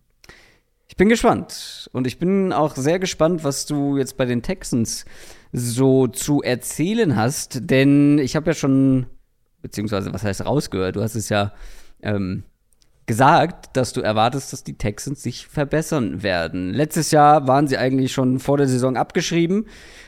Ich 0.87 0.97
bin 0.97 1.07
gespannt. 1.07 1.89
Und 1.93 2.05
ich 2.05 2.19
bin 2.19 2.51
auch 2.51 2.75
sehr 2.75 2.99
gespannt, 2.99 3.45
was 3.45 3.65
du 3.65 3.97
jetzt 3.97 4.17
bei 4.17 4.25
den 4.25 4.41
Texans 4.41 5.05
so 5.53 6.07
zu 6.07 6.41
erzählen 6.41 7.15
hast. 7.15 7.69
Denn 7.69 8.17
ich 8.17 8.35
habe 8.35 8.47
ja 8.47 8.53
schon 8.53 9.05
beziehungsweise 9.61 10.13
was 10.13 10.23
heißt 10.23 10.45
rausgehört? 10.45 10.95
Du 10.95 11.01
hast 11.01 11.15
es 11.15 11.29
ja 11.29 11.53
ähm, 12.01 12.43
gesagt, 13.11 13.75
dass 13.75 13.91
du 13.91 13.99
erwartest, 13.99 14.53
dass 14.53 14.63
die 14.63 14.77
Texans 14.77 15.21
sich 15.21 15.45
verbessern 15.45 16.23
werden. 16.23 16.73
Letztes 16.73 17.11
Jahr 17.11 17.45
waren 17.45 17.67
sie 17.67 17.77
eigentlich 17.77 18.13
schon 18.13 18.39
vor 18.39 18.55
der 18.55 18.69
Saison 18.69 18.95
abgeschrieben, 18.95 19.65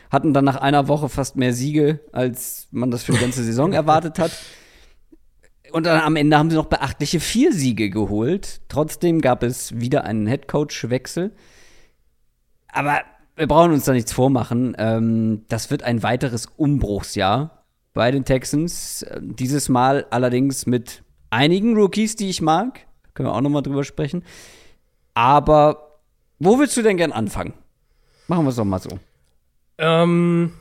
hatten 0.09 0.33
dann 0.33 0.45
nach 0.45 0.55
einer 0.55 0.87
Woche 0.87 1.09
fast 1.09 1.35
mehr 1.35 1.51
Siege, 1.51 1.99
als 2.13 2.69
man 2.71 2.91
das 2.91 3.03
für 3.03 3.11
die 3.11 3.19
ganze 3.19 3.43
Saison 3.43 3.73
erwartet 3.81 4.19
hat. 4.19 4.31
Und 5.73 5.85
dann 5.85 5.99
am 5.99 6.15
Ende 6.15 6.37
haben 6.37 6.49
sie 6.49 6.55
noch 6.55 6.67
beachtliche 6.67 7.19
vier 7.19 7.51
Siege 7.51 7.89
geholt. 7.89 8.61
Trotzdem 8.69 9.19
gab 9.19 9.43
es 9.43 9.77
wieder 9.81 10.05
einen 10.05 10.25
Headcoach-Wechsel. 10.25 11.33
Aber 12.69 13.01
wir 13.35 13.47
brauchen 13.47 13.73
uns 13.73 13.83
da 13.83 13.91
nichts 13.91 14.13
vormachen. 14.13 14.77
Ähm, 14.77 15.43
das 15.49 15.71
wird 15.71 15.83
ein 15.83 16.03
weiteres 16.03 16.45
Umbruchsjahr 16.55 17.65
bei 17.91 18.11
den 18.11 18.23
Texans. 18.23 19.05
Dieses 19.19 19.67
Mal 19.67 20.05
allerdings 20.09 20.65
mit 20.67 21.03
einigen 21.31 21.75
Rookies, 21.75 22.15
die 22.15 22.29
ich 22.29 22.41
mag. 22.41 22.87
Können 23.13 23.29
wir 23.29 23.33
auch 23.33 23.41
noch 23.41 23.49
mal 23.49 23.61
drüber 23.61 23.83
sprechen. 23.83 24.23
Aber 25.13 25.99
wo 26.39 26.59
willst 26.59 26.75
du 26.77 26.81
denn 26.81 26.97
gern 26.97 27.11
anfangen? 27.11 27.53
Machen 28.27 28.45
wir 28.45 28.49
es 28.49 28.55
doch 28.55 28.65
mal 28.65 28.79
so. 28.79 28.99
Ähm, 29.77 30.53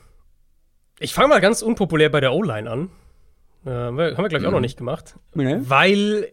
ich 0.98 1.14
fange 1.14 1.28
mal 1.28 1.40
ganz 1.40 1.62
unpopulär 1.62 2.10
bei 2.10 2.20
der 2.20 2.32
O-Line 2.32 2.70
an. 2.70 2.90
Äh, 3.64 3.70
haben 3.70 3.96
wir, 3.96 4.12
glaube 4.12 4.28
ich, 4.28 4.32
mhm. 4.40 4.46
auch 4.46 4.50
noch 4.50 4.58
mhm. 4.58 4.62
nicht 4.62 4.78
gemacht. 4.78 5.16
Nee. 5.34 5.58
Weil 5.60 6.28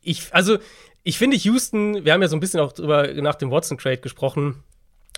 ich, 0.00 0.32
also, 0.32 0.58
ich 1.02 1.18
finde 1.18 1.36
Houston, 1.36 2.04
wir 2.04 2.12
haben 2.12 2.22
ja 2.22 2.28
so 2.28 2.36
ein 2.36 2.40
bisschen 2.40 2.60
auch 2.60 2.72
drüber 2.72 3.12
nach 3.14 3.36
dem 3.36 3.50
Watson-Trade 3.50 3.98
gesprochen. 3.98 4.62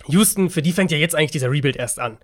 Houston, 0.07 0.49
für 0.49 0.61
die 0.61 0.71
fängt 0.71 0.91
ja 0.91 0.97
jetzt 0.97 1.15
eigentlich 1.15 1.31
dieser 1.31 1.51
Rebuild 1.51 1.75
erst 1.75 1.99
an. 1.99 2.17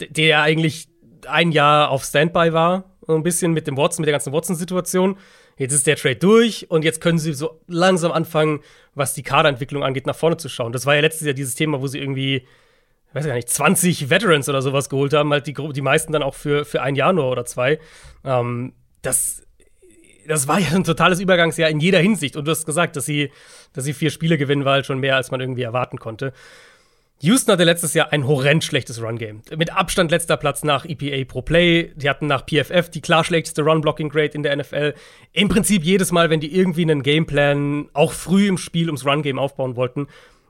D 0.00 0.08
der 0.08 0.42
eigentlich 0.42 0.88
ein 1.26 1.52
Jahr 1.52 1.90
auf 1.90 2.04
Standby 2.04 2.52
war, 2.52 2.96
so 3.06 3.14
ein 3.14 3.22
bisschen 3.22 3.52
mit 3.52 3.66
dem 3.66 3.76
Watson, 3.76 4.02
mit 4.02 4.06
der 4.06 4.12
ganzen 4.12 4.32
Watson-Situation. 4.32 5.16
Jetzt 5.58 5.72
ist 5.72 5.86
der 5.86 5.96
Trade 5.96 6.16
durch 6.16 6.70
und 6.70 6.84
jetzt 6.84 7.00
können 7.00 7.18
sie 7.18 7.34
so 7.34 7.60
langsam 7.66 8.12
anfangen, 8.12 8.60
was 8.94 9.14
die 9.14 9.22
Kaderentwicklung 9.22 9.82
angeht, 9.82 10.06
nach 10.06 10.16
vorne 10.16 10.36
zu 10.36 10.48
schauen. 10.48 10.72
Das 10.72 10.86
war 10.86 10.94
ja 10.94 11.00
letztes 11.00 11.26
Jahr 11.26 11.34
dieses 11.34 11.56
Thema, 11.56 11.80
wo 11.80 11.88
sie 11.88 11.98
irgendwie, 11.98 12.36
ich 12.36 13.14
weiß 13.14 13.26
gar 13.26 13.34
nicht, 13.34 13.48
20 13.48 14.08
Veterans 14.08 14.48
oder 14.48 14.62
sowas 14.62 14.88
geholt 14.88 15.12
haben, 15.12 15.32
halt 15.32 15.46
die, 15.46 15.54
die 15.54 15.82
meisten 15.82 16.12
dann 16.12 16.22
auch 16.22 16.34
für, 16.34 16.64
für 16.64 16.80
ein 16.82 16.94
Jahr 16.94 17.12
nur 17.12 17.30
oder 17.30 17.44
zwei. 17.44 17.80
Ähm, 18.24 18.72
das, 19.02 19.42
das 20.28 20.46
war 20.46 20.60
ja 20.60 20.68
ein 20.74 20.84
totales 20.84 21.18
Übergangsjahr 21.18 21.70
in 21.70 21.80
jeder 21.80 21.98
Hinsicht. 21.98 22.36
Und 22.36 22.44
du 22.46 22.52
hast 22.52 22.64
gesagt, 22.64 22.94
dass 22.94 23.06
sie, 23.06 23.32
dass 23.72 23.84
sie 23.84 23.94
vier 23.94 24.10
Spiele 24.10 24.38
gewinnen, 24.38 24.64
war 24.64 24.74
halt 24.74 24.86
schon 24.86 25.00
mehr, 25.00 25.16
als 25.16 25.32
man 25.32 25.40
irgendwie 25.40 25.62
erwarten 25.62 25.98
konnte. 25.98 26.32
Houston 27.20 27.52
hatte 27.52 27.64
letztes 27.64 27.94
Jahr 27.94 28.12
ein 28.12 28.28
horrend 28.28 28.62
schlechtes 28.62 29.02
Run-Game. 29.02 29.42
Mit 29.56 29.72
Abstand 29.72 30.12
letzter 30.12 30.36
Platz 30.36 30.62
nach 30.62 30.84
EPA 30.84 31.24
pro 31.26 31.42
Play. 31.42 31.92
Die 31.96 32.08
hatten 32.08 32.28
nach 32.28 32.46
PFF 32.46 32.90
die 32.90 33.00
klar 33.00 33.24
schlechteste 33.24 33.62
Run-Blocking-Grade 33.62 34.34
in 34.34 34.44
der 34.44 34.56
NFL. 34.56 34.94
Im 35.32 35.48
Prinzip 35.48 35.82
jedes 35.82 36.12
Mal, 36.12 36.30
wenn 36.30 36.38
die 36.38 36.54
irgendwie 36.54 36.82
einen 36.82 37.02
Gameplan 37.02 37.88
auch 37.92 38.12
früh 38.12 38.46
im 38.46 38.56
Spiel 38.56 38.86
ums 38.86 39.04
Run-Game 39.04 39.38
aufbauen 39.38 39.74
wollten, 39.74 40.06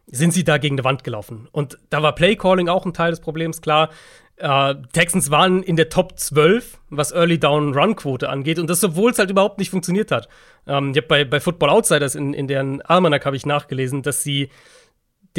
sind 0.07 0.35
sie 0.35 0.45
da 0.45 0.59
gegen 0.59 0.77
die 0.77 0.85
Wand 0.85 1.05
gelaufen. 1.05 1.49
Und 1.53 1.79
da 1.89 2.03
war 2.03 2.15
Play-Calling 2.15 2.69
auch 2.69 2.85
ein 2.85 2.93
Teil 2.93 3.13
des 3.13 3.21
Problems, 3.21 3.63
klar. 3.63 3.89
Äh, 4.37 4.75
Texans 4.93 5.31
waren 5.31 5.63
in 5.63 5.77
der 5.77 5.89
Top 5.89 6.19
12, 6.19 6.79
was 6.91 7.13
Early 7.13 7.41
Down 7.41 7.75
Run 7.75 7.97
Quote 7.97 8.29
angeht, 8.29 8.59
und 8.59 8.69
das, 8.69 8.85
obwohl 8.85 9.11
es 9.11 9.19
halt 9.19 9.31
überhaupt 9.31 9.59
nicht 9.59 9.71
funktioniert 9.71 10.13
hat. 10.13 10.29
Ähm, 10.67 10.91
ich 10.91 10.99
habe 10.99 11.09
bei, 11.09 11.25
bei 11.25 11.41
Football 11.41 11.71
Outsiders 11.71 12.15
in, 12.15 12.35
in 12.35 12.47
deren 12.47 12.83
Almanac 12.83 13.25
habe 13.25 13.37
ich 13.37 13.47
nachgelesen, 13.47 14.03
dass 14.03 14.23
sie 14.23 14.51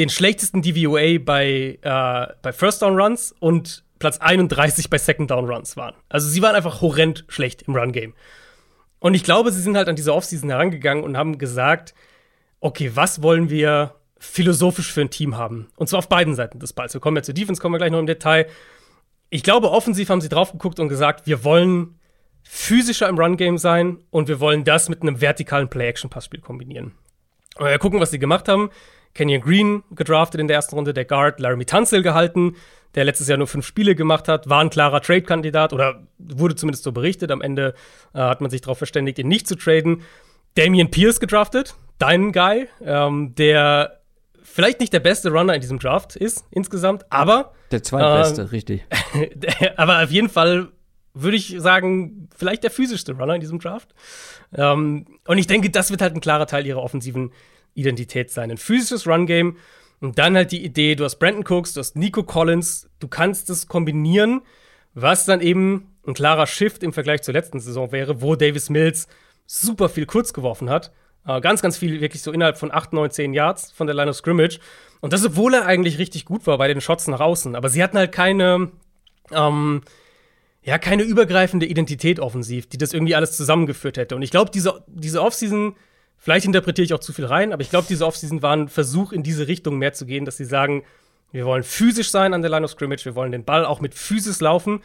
den 0.00 0.08
schlechtesten 0.08 0.62
DVOA 0.62 1.18
bei, 1.18 1.78
äh, 1.82 2.34
bei 2.40 2.52
First 2.52 2.80
Down 2.80 2.98
Runs 2.98 3.34
und 3.38 3.84
Platz 3.98 4.16
31 4.16 4.88
bei 4.88 4.96
Second 4.96 5.30
Down 5.30 5.44
Runs 5.44 5.76
waren. 5.76 5.94
Also 6.08 6.26
sie 6.26 6.40
waren 6.40 6.56
einfach 6.56 6.80
horrend 6.80 7.26
schlecht 7.28 7.62
im 7.62 7.76
Run 7.76 7.92
Game. 7.92 8.14
Und 8.98 9.12
ich 9.12 9.24
glaube, 9.24 9.52
sie 9.52 9.60
sind 9.60 9.76
halt 9.76 9.88
an 9.88 9.96
diese 9.96 10.14
Offseason 10.14 10.48
herangegangen 10.48 11.04
und 11.04 11.18
haben 11.18 11.36
gesagt, 11.36 11.94
okay, 12.60 12.92
was 12.94 13.22
wollen 13.22 13.50
wir 13.50 13.94
philosophisch 14.16 14.90
für 14.90 15.02
ein 15.02 15.10
Team 15.10 15.36
haben? 15.36 15.68
Und 15.76 15.90
zwar 15.90 15.98
auf 15.98 16.08
beiden 16.08 16.34
Seiten 16.34 16.58
des 16.58 16.72
Balls. 16.72 16.94
Wir 16.94 17.00
kommen 17.02 17.18
ja 17.18 17.22
zur 17.22 17.34
Defense, 17.34 17.60
kommen 17.60 17.74
wir 17.74 17.78
gleich 17.78 17.92
noch 17.92 17.98
im 17.98 18.06
Detail. 18.06 18.46
Ich 19.28 19.42
glaube, 19.42 19.70
offensiv 19.70 20.08
haben 20.08 20.22
sie 20.22 20.30
drauf 20.30 20.52
geguckt 20.52 20.80
und 20.80 20.88
gesagt, 20.88 21.26
wir 21.26 21.44
wollen 21.44 21.98
physischer 22.42 23.06
im 23.06 23.18
Run 23.18 23.36
Game 23.36 23.58
sein 23.58 23.98
und 24.08 24.28
wir 24.28 24.40
wollen 24.40 24.64
das 24.64 24.88
mit 24.88 25.02
einem 25.02 25.20
vertikalen 25.20 25.68
Play-Action-Passspiel 25.68 26.40
kombinieren. 26.40 26.92
Und 27.56 27.66
wir 27.66 27.78
gucken, 27.78 28.00
was 28.00 28.10
sie 28.10 28.18
gemacht 28.18 28.48
haben. 28.48 28.70
Kenyon 29.14 29.40
Green 29.40 29.82
gedraftet 29.90 30.40
in 30.40 30.48
der 30.48 30.56
ersten 30.56 30.76
Runde, 30.76 30.94
der 30.94 31.04
Guard 31.04 31.40
Laramie 31.40 31.64
Tunsil 31.64 32.02
gehalten, 32.02 32.56
der 32.94 33.04
letztes 33.04 33.28
Jahr 33.28 33.38
nur 33.38 33.46
fünf 33.46 33.66
Spiele 33.66 33.94
gemacht 33.94 34.28
hat, 34.28 34.48
war 34.48 34.60
ein 34.60 34.70
klarer 34.70 35.00
Trade-Kandidat 35.00 35.72
oder 35.72 36.02
wurde 36.18 36.56
zumindest 36.56 36.84
so 36.84 36.92
berichtet. 36.92 37.30
Am 37.30 37.40
Ende 37.40 37.74
äh, 38.14 38.18
hat 38.18 38.40
man 38.40 38.50
sich 38.50 38.60
darauf 38.60 38.78
verständigt, 38.78 39.18
ihn 39.18 39.28
nicht 39.28 39.46
zu 39.46 39.56
traden. 39.56 40.02
Damian 40.56 40.90
Pierce 40.90 41.20
gedraftet, 41.20 41.74
dein 41.98 42.32
Guy, 42.32 42.68
ähm, 42.84 43.34
der 43.36 44.00
vielleicht 44.42 44.80
nicht 44.80 44.92
der 44.92 45.00
beste 45.00 45.30
Runner 45.30 45.54
in 45.54 45.60
diesem 45.60 45.78
Draft 45.78 46.16
ist 46.16 46.44
insgesamt, 46.50 47.04
aber 47.10 47.52
der 47.70 47.84
zweitbeste, 47.84 48.42
äh, 48.42 48.46
richtig. 48.46 48.84
aber 49.76 50.02
auf 50.02 50.10
jeden 50.10 50.28
Fall 50.28 50.68
würde 51.14 51.36
ich 51.36 51.54
sagen, 51.58 52.28
vielleicht 52.36 52.64
der 52.64 52.70
physischste 52.70 53.12
Runner 53.12 53.34
in 53.34 53.40
diesem 53.40 53.58
Draft. 53.58 53.94
Ähm, 54.54 55.06
und 55.26 55.38
ich 55.38 55.46
denke, 55.46 55.70
das 55.70 55.90
wird 55.90 56.02
halt 56.02 56.14
ein 56.14 56.20
klarer 56.20 56.46
Teil 56.46 56.66
ihrer 56.66 56.82
offensiven 56.82 57.32
Identität 57.74 58.30
sein. 58.30 58.50
Ein 58.50 58.58
physisches 58.58 59.06
Run-Game 59.06 59.56
und 60.00 60.18
dann 60.18 60.34
halt 60.34 60.52
die 60.52 60.64
Idee, 60.64 60.94
du 60.94 61.04
hast 61.04 61.16
Brandon 61.16 61.44
Cooks, 61.46 61.74
du 61.74 61.80
hast 61.80 61.96
Nico 61.96 62.22
Collins, 62.22 62.88
du 63.00 63.08
kannst 63.08 63.50
das 63.50 63.66
kombinieren, 63.66 64.42
was 64.94 65.26
dann 65.26 65.40
eben 65.40 65.94
ein 66.06 66.14
klarer 66.14 66.46
Shift 66.46 66.82
im 66.82 66.92
Vergleich 66.92 67.22
zur 67.22 67.34
letzten 67.34 67.60
Saison 67.60 67.92
wäre, 67.92 68.22
wo 68.22 68.34
Davis 68.34 68.70
Mills 68.70 69.08
super 69.46 69.88
viel 69.88 70.06
kurz 70.06 70.32
geworfen 70.32 70.70
hat. 70.70 70.92
Äh, 71.26 71.40
ganz, 71.40 71.60
ganz 71.60 71.76
viel, 71.76 72.00
wirklich 72.00 72.22
so 72.22 72.32
innerhalb 72.32 72.56
von 72.56 72.72
8, 72.72 72.92
9, 72.92 73.10
10 73.10 73.34
Yards 73.34 73.72
von 73.72 73.86
der 73.86 73.94
Line 73.94 74.10
of 74.10 74.16
Scrimmage. 74.16 74.58
Und 75.00 75.12
das, 75.12 75.24
obwohl 75.24 75.54
er 75.54 75.66
eigentlich 75.66 75.98
richtig 75.98 76.24
gut 76.24 76.46
war 76.46 76.58
bei 76.58 76.68
den 76.68 76.80
Shots 76.80 77.06
nach 77.08 77.20
außen. 77.20 77.54
Aber 77.54 77.68
sie 77.68 77.82
hatten 77.82 77.98
halt 77.98 78.12
keine, 78.12 78.70
ähm, 79.32 79.82
ja, 80.62 80.78
keine 80.78 81.02
übergreifende 81.02 81.66
Identität 81.66 82.20
offensiv, 82.20 82.68
die 82.68 82.78
das 82.78 82.92
irgendwie 82.92 83.14
alles 83.14 83.36
zusammengeführt 83.36 83.96
hätte. 83.96 84.16
Und 84.16 84.22
ich 84.22 84.30
glaube, 84.30 84.50
diese, 84.50 84.82
diese 84.86 85.22
Offseason 85.22 85.76
Vielleicht 86.22 86.44
interpretiere 86.44 86.84
ich 86.84 86.92
auch 86.92 87.00
zu 87.00 87.14
viel 87.14 87.24
rein, 87.24 87.54
aber 87.54 87.62
ich 87.62 87.70
glaube, 87.70 87.86
diese 87.88 88.06
Offseason 88.06 88.42
war 88.42 88.54
ein 88.54 88.68
Versuch, 88.68 89.12
in 89.12 89.22
diese 89.22 89.48
Richtung 89.48 89.78
mehr 89.78 89.94
zu 89.94 90.04
gehen, 90.04 90.26
dass 90.26 90.36
sie 90.36 90.44
sagen, 90.44 90.84
wir 91.32 91.46
wollen 91.46 91.62
physisch 91.62 92.10
sein 92.10 92.34
an 92.34 92.42
der 92.42 92.50
Line 92.50 92.64
of 92.64 92.70
Scrimmage, 92.70 93.06
wir 93.06 93.14
wollen 93.14 93.32
den 93.32 93.44
Ball 93.44 93.64
auch 93.64 93.80
mit 93.80 93.94
Physis 93.94 94.40
laufen 94.40 94.82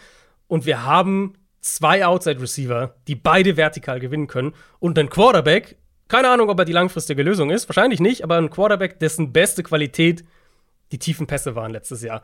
und 0.48 0.66
wir 0.66 0.84
haben 0.84 1.34
zwei 1.60 2.06
Outside 2.06 2.40
Receiver, 2.40 2.96
die 3.10 3.16
beide 3.16 3.58
vertikal 3.58 4.00
gewinnen 4.00 4.28
können 4.28 4.54
und 4.80 4.98
einen 4.98 5.10
Quarterback, 5.10 5.76
keine 6.08 6.30
Ahnung, 6.30 6.50
ob 6.50 6.58
er 6.60 6.66
die 6.66 6.72
langfristige 6.72 7.22
Lösung 7.22 7.50
ist, 7.50 7.68
wahrscheinlich 7.68 8.00
nicht, 8.00 8.24
aber 8.24 8.38
ein 8.38 8.50
Quarterback, 8.50 9.00
dessen 9.00 9.34
beste 9.34 9.62
Qualität 9.62 10.24
die 10.94 11.00
tiefen 11.00 11.28
Pässe 11.28 11.56
waren 11.56 11.72
letztes 11.72 12.02
Jahr. 12.02 12.22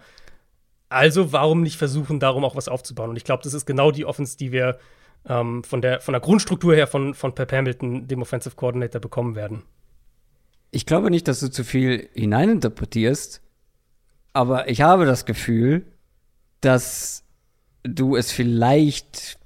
Also 0.87 1.33
warum 1.33 1.63
nicht 1.63 1.77
versuchen, 1.77 2.21
darum 2.21 2.45
auch 2.45 2.55
was 2.55 2.69
aufzubauen? 2.69 3.09
Und 3.09 3.17
ich 3.17 3.23
glaube, 3.25 3.43
das 3.43 3.53
ist 3.53 3.65
genau 3.65 3.91
die 3.91 4.05
Offense, 4.05 4.37
die 4.37 4.53
wir 4.53 4.77
ähm, 5.27 5.63
von, 5.63 5.81
der, 5.81 6.01
von 6.01 6.13
der 6.13 6.21
Grundstruktur 6.21 6.75
her 6.75 6.87
von, 6.87 7.13
von 7.13 7.35
Pep 7.35 7.51
Hamilton, 7.51 8.07
dem 8.07 8.21
Offensive 8.21 8.55
Coordinator, 8.55 9.01
bekommen 9.01 9.35
werden. 9.35 9.63
Ich 10.71 10.85
glaube 10.85 11.11
nicht, 11.11 11.27
dass 11.27 11.39
du 11.39 11.49
zu 11.49 11.63
viel 11.63 12.09
hineininterpretierst, 12.13 13.41
aber 14.33 14.69
ich 14.69 14.81
habe 14.81 15.05
das 15.05 15.25
Gefühl, 15.25 15.85
dass 16.61 17.23
du 17.83 18.15
es 18.15 18.31
vielleicht 18.31 19.37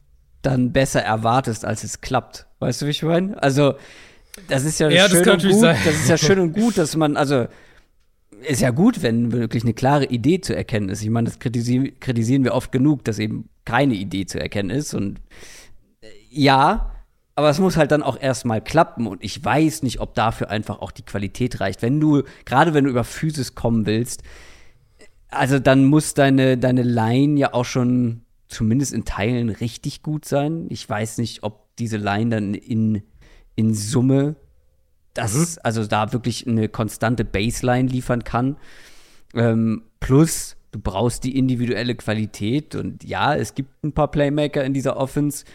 dann 0.41 0.71
besser 0.71 1.01
erwartest, 1.01 1.65
als 1.65 1.84
es 1.84 2.01
klappt. 2.01 2.45
Weißt 2.59 2.82
du, 2.82 2.86
wie 2.86 2.91
ich 2.91 3.01
meine? 3.01 3.41
Also, 3.41 3.76
das 4.47 4.63
ist 4.63 4.80
ja, 4.80 4.89
ja 4.89 5.09
schön 5.09 5.28
und 5.28 5.41
gut. 5.41 5.59
Sein. 5.59 5.78
Das 5.84 5.95
ist 5.95 6.09
ja 6.09 6.17
schön 6.17 6.39
und 6.39 6.53
gut, 6.53 6.78
dass 6.78 6.95
man, 6.95 7.17
also 7.17 7.47
ist 8.41 8.61
ja 8.61 8.69
gut, 8.71 9.01
wenn 9.01 9.32
wirklich 9.32 9.63
eine 9.63 9.73
klare 9.73 10.05
Idee 10.05 10.41
zu 10.41 10.55
erkennen 10.55 10.89
ist. 10.89 11.01
Ich 11.01 11.09
meine, 11.09 11.30
das 11.30 11.39
kritisieren, 11.39 11.99
kritisieren 11.99 12.43
wir 12.43 12.53
oft 12.53 12.71
genug, 12.71 13.03
dass 13.05 13.17
eben 13.17 13.49
keine 13.63 13.95
Idee 13.95 14.26
zu 14.26 14.39
erkennen 14.39 14.69
ist. 14.69 14.93
Und 14.93 15.19
ja, 16.36 16.91
aber 17.36 17.49
es 17.49 17.59
muss 17.59 17.77
halt 17.77 17.91
dann 17.91 18.03
auch 18.03 18.19
erstmal 18.19 18.61
klappen 18.61 19.07
und 19.07 19.23
ich 19.23 19.43
weiß 19.43 19.83
nicht, 19.83 19.99
ob 19.99 20.15
dafür 20.15 20.49
einfach 20.49 20.79
auch 20.79 20.91
die 20.91 21.03
Qualität 21.03 21.59
reicht. 21.59 21.81
Wenn 21.81 21.99
du, 21.99 22.23
gerade 22.45 22.73
wenn 22.73 22.86
du 22.86 22.89
über 22.89 23.03
Physis 23.03 23.55
kommen 23.55 23.86
willst, 23.86 24.23
also 25.29 25.59
dann 25.59 25.86
muss 25.86 26.13
deine, 26.13 26.57
deine 26.57 26.83
Line 26.83 27.38
ja 27.38 27.53
auch 27.53 27.65
schon 27.65 28.21
zumindest 28.47 28.93
in 28.93 29.05
Teilen 29.05 29.49
richtig 29.49 30.01
gut 30.01 30.25
sein. 30.25 30.67
Ich 30.69 30.88
weiß 30.88 31.17
nicht, 31.17 31.43
ob 31.43 31.75
diese 31.77 31.97
Line 31.97 32.29
dann 32.29 32.53
in, 32.53 33.03
in 33.55 33.73
Summe 33.73 34.36
das, 35.13 35.33
mhm. 35.33 35.61
also 35.63 35.86
da 35.86 36.13
wirklich 36.13 36.47
eine 36.47 36.69
konstante 36.69 37.25
Baseline 37.25 37.89
liefern 37.89 38.23
kann. 38.23 38.57
Ähm, 39.33 39.83
plus, 39.99 40.55
du 40.71 40.79
brauchst 40.79 41.23
die 41.23 41.38
individuelle 41.38 41.95
Qualität 41.95 42.75
und 42.75 43.03
ja, 43.03 43.36
es 43.36 43.55
gibt 43.55 43.83
ein 43.83 43.93
paar 43.93 44.11
Playmaker 44.11 44.63
in 44.63 44.73
dieser 44.73 44.97
Offense, 44.97 45.45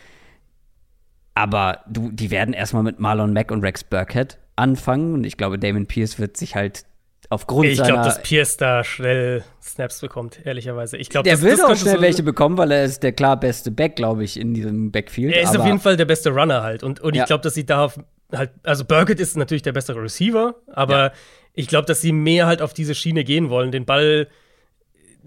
aber 1.40 1.80
du, 1.88 2.10
die 2.12 2.30
werden 2.30 2.52
erstmal 2.54 2.82
mit 2.82 3.00
Marlon 3.00 3.32
Mack 3.32 3.50
und 3.50 3.62
Rex 3.62 3.82
Burkhead 3.84 4.38
anfangen. 4.56 5.14
Und 5.14 5.24
ich 5.24 5.36
glaube, 5.36 5.58
Damon 5.58 5.86
Pierce 5.86 6.18
wird 6.18 6.36
sich 6.36 6.54
halt 6.54 6.84
aufgrund 7.30 7.66
ich 7.66 7.78
seiner. 7.78 7.88
Ich 7.88 7.94
glaube, 7.94 8.06
dass 8.08 8.22
Pierce 8.22 8.56
da 8.58 8.84
schnell 8.84 9.42
Snaps 9.62 10.00
bekommt, 10.00 10.44
ehrlicherweise. 10.44 10.96
Ich 10.98 11.08
glaube, 11.08 11.24
der 11.24 11.34
das, 11.36 11.42
will 11.42 11.52
das 11.52 11.60
auch 11.62 11.76
schnell 11.76 11.96
so 11.96 12.02
welche 12.02 12.22
bekommen, 12.22 12.58
weil 12.58 12.70
er 12.70 12.84
ist 12.84 13.02
der 13.02 13.12
klar 13.12 13.38
beste 13.40 13.70
Back, 13.70 13.96
glaube 13.96 14.22
ich, 14.24 14.38
in 14.38 14.52
diesem 14.52 14.90
Backfield. 14.92 15.32
Er 15.34 15.42
ist 15.42 15.56
auf 15.56 15.64
jeden 15.64 15.80
Fall 15.80 15.96
der 15.96 16.04
beste 16.04 16.30
Runner 16.30 16.62
halt. 16.62 16.82
Und, 16.82 17.00
und 17.00 17.14
Ja. 17.16 17.22
ich 17.22 17.26
glaube, 17.26 17.42
dass 17.42 17.54
sie 17.54 17.64
da 17.64 17.90
halt, 18.32 18.50
also 18.62 18.84
Burkett 18.84 19.18
ist 19.18 19.36
natürlich 19.36 19.62
der 19.62 19.72
bessere 19.72 20.02
Receiver, 20.02 20.56
aber 20.68 20.98
Ja. 21.06 21.12
ich 21.54 21.68
glaube, 21.68 21.86
dass 21.86 22.00
sie 22.02 22.12
mehr 22.12 22.46
halt 22.46 22.60
auf 22.60 22.74
diese 22.74 22.94
Schiene 22.94 23.24
gehen 23.24 23.48
wollen, 23.50 23.72
den 23.72 23.86
Ball. 23.86 24.28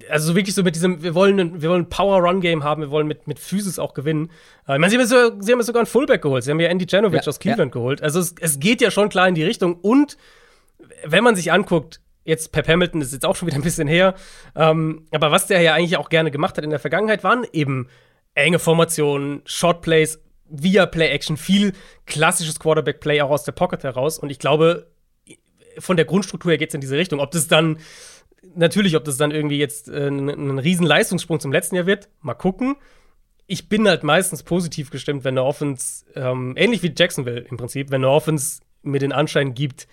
Also 0.09 0.27
so 0.27 0.35
wirklich 0.35 0.55
so 0.55 0.63
mit 0.63 0.75
diesem, 0.75 1.03
wir 1.03 1.13
wollen 1.13 1.39
ein, 1.39 1.61
wir 1.61 1.69
wollen 1.69 1.83
ein 1.83 1.89
Power-Run-Game 1.89 2.63
haben, 2.63 2.81
wir 2.81 2.91
wollen 2.91 3.07
mit, 3.07 3.27
mit 3.27 3.39
Physis 3.39 3.77
auch 3.79 3.93
gewinnen. 3.93 4.31
Äh, 4.67 4.73
Ich 4.73 4.79
meine, 4.79 4.89
sie 4.89 4.97
haben, 4.97 5.01
ja 5.01 5.07
so, 5.07 5.41
sie 5.41 5.51
haben 5.51 5.59
ja 5.59 5.63
sogar 5.63 5.81
einen 5.81 5.87
Fullback 5.87 6.21
geholt, 6.21 6.43
sie 6.43 6.51
haben 6.51 6.59
ja 6.59 6.67
Andy 6.69 6.85
Janovic 6.87 7.21
Ja, 7.21 7.27
aus 7.27 7.39
Cleveland 7.39 7.71
geholt. 7.71 8.01
Also 8.01 8.19
es, 8.19 8.33
es 8.39 8.59
geht 8.59 8.81
ja 8.81 8.91
schon 8.91 9.09
klar 9.09 9.27
in 9.27 9.35
die 9.35 9.43
Richtung. 9.43 9.75
Und 9.75 10.17
wenn 11.05 11.23
man 11.23 11.35
sich 11.35 11.51
anguckt, 11.51 12.01
jetzt 12.25 12.51
Pep 12.51 12.67
Hamilton 12.67 13.01
ist 13.01 13.13
jetzt 13.13 13.25
auch 13.25 13.35
schon 13.35 13.47
wieder 13.47 13.57
ein 13.57 13.63
bisschen 13.63 13.87
her, 13.87 14.15
ähm, 14.55 15.05
aber 15.11 15.31
was 15.31 15.47
der 15.47 15.61
ja 15.61 15.73
eigentlich 15.73 15.97
auch 15.97 16.09
gerne 16.09 16.31
gemacht 16.31 16.57
hat 16.57 16.63
in 16.63 16.69
der 16.69 16.79
Vergangenheit, 16.79 17.23
waren 17.23 17.45
eben 17.51 17.87
enge 18.33 18.59
Formationen, 18.59 19.41
Shotplays, 19.45 20.19
via 20.49 20.85
Play-Action, 20.85 21.37
viel 21.37 21.73
klassisches 22.05 22.59
Quarterback-Play 22.59 23.21
auch 23.21 23.29
aus 23.29 23.43
der 23.43 23.53
Pocket 23.53 23.83
heraus. 23.83 24.19
Und 24.19 24.29
ich 24.29 24.39
glaube, 24.39 24.87
von 25.79 25.97
der 25.97 26.05
Grundstruktur 26.05 26.51
her 26.51 26.57
geht 26.57 26.69
es 26.69 26.75
in 26.75 26.81
diese 26.81 26.97
Richtung. 26.97 27.19
Ob 27.19 27.31
das 27.31 27.47
dann, 27.47 27.77
natürlich, 28.55 28.95
ob 28.95 29.03
das 29.03 29.17
dann 29.17 29.31
irgendwie 29.31 29.57
jetzt 29.57 29.89
äh, 29.89 30.07
ein, 30.07 30.29
ein 30.29 30.59
riesen 30.59 30.85
Leistungssprung 30.85 31.39
zum 31.39 31.51
letzten 31.51 31.75
Jahr 31.75 31.85
wird, 31.85 32.09
mal 32.21 32.33
gucken. 32.33 32.75
Ich 33.47 33.67
bin 33.69 33.87
halt 33.87 34.03
meistens 34.03 34.43
positiv 34.43 34.89
gestimmt, 34.89 35.23
wenn 35.23 35.33
eine 35.37 35.43
Offense, 35.43 36.05
ähm, 36.15 36.53
ähnlich 36.57 36.81
wie 36.83 36.93
Jacksonville 36.95 37.41
im 37.41 37.57
Prinzip, 37.57 37.91
wenn 37.91 38.03
eine 38.03 38.09
Offense 38.09 38.61
mir 38.83 38.99
den 38.99 39.11
Anschein 39.11 39.53
gibt, 39.53 39.87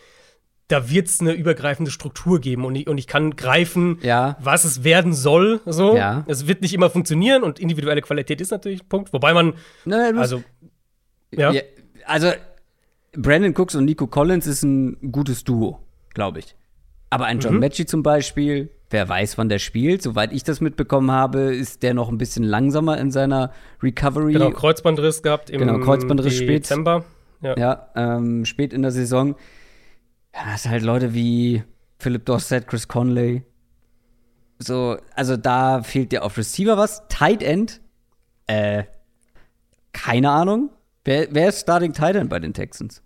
da 0.69 0.89
wird 0.89 1.09
es 1.09 1.21
eine 1.21 1.33
übergreifende 1.33 1.91
Struktur 1.91 2.41
geben 2.41 2.65
und 2.65 2.77
ich, 2.77 2.87
und 2.87 2.97
ich 2.99 3.09
kann 3.09 3.35
greifen, 3.35 3.99
Ja. 4.03 4.37
was 4.41 4.63
es 4.65 4.85
werden 4.85 5.13
soll. 5.13 5.61
So. 5.67 5.97
Ja. 5.97 6.25
Es 6.29 6.47
wird 6.47 6.63
nicht 6.63 6.73
immer 6.75 6.91
funktionieren 6.91 7.43
und 7.43 7.59
individuelle 7.59 8.03
Qualität 8.03 8.41
ist 8.41 8.53
natürlich 8.53 8.83
ein 8.85 8.89
Punkt. 8.89 9.13
Wobei 9.13 9.35
man, 9.35 9.55
Ne, 9.85 10.13
du- 10.13 10.21
also. 10.21 10.45
Ja, 11.33 11.53
also, 12.07 12.31
Brandon 13.17 13.53
Cooks 13.57 13.75
und 13.75 13.85
Nico 13.85 14.07
Collins 14.07 14.47
ist 14.47 14.63
ein 14.63 15.11
gutes 15.13 15.43
Duo, 15.43 15.81
glaube 16.15 16.39
ich. 16.39 16.55
Aber 17.11 17.25
ein 17.27 17.37
Mhm. 17.39 17.43
John 17.43 17.59
Mechie 17.59 17.87
zum 17.87 18.03
Beispiel, 18.03 18.71
wer 18.89 19.09
weiß, 19.09 19.37
wann 19.37 19.49
der 19.49 19.59
spielt. 19.59 20.01
Soweit 20.03 20.33
ich 20.33 20.45
das 20.45 20.61
mitbekommen 20.61 21.11
habe, 21.11 21.55
ist 21.55 21.83
der 21.83 21.93
noch 21.95 22.09
ein 22.09 22.19
bisschen 22.19 22.45
langsamer 22.45 22.99
in 22.99 23.11
seiner 23.11 23.53
Recovery. 23.83 24.33
genau, 24.33 24.51
Kreuzbandriss 24.51 25.23
gehabt 25.23 25.51
im 25.51 25.59
Genau, 25.59 25.79
Kreuzbandriss 25.81 26.37
spät. 26.37 26.65
Dezember. 26.65 27.05
Ja. 27.43 27.57
Ja, 27.59 27.89
ähm, 27.97 28.45
spät 28.45 28.73
in 28.73 28.83
der 28.83 28.91
Saison. 28.93 29.35
Ja, 30.35 30.41
das 30.53 30.63
sind 30.63 30.73
halt 30.73 30.83
Leute 30.85 31.13
wie 31.15 31.65
Philip 31.99 32.25
Dorsett, 32.25 32.69
Chris 32.69 32.87
Conley. 32.87 33.43
So, 34.59 34.99
also 35.17 35.37
da 35.37 35.83
fehlt 35.83 36.13
dir 36.13 36.23
auf 36.23 36.37
Receiver 36.37 36.77
was. 36.77 37.03
Tight 37.09 37.43
End, 37.43 37.81
äh, 38.47 38.85
keine 39.93 40.31
Ahnung. 40.31 40.71
Wer, 41.05 41.29
wer 41.31 41.49
ist 41.49 41.61
Starting 41.63 41.93
Tight 41.95 42.15
End 42.15 42.29
bei 42.31 42.39
den 42.39 42.53
Texans? 42.53 43.03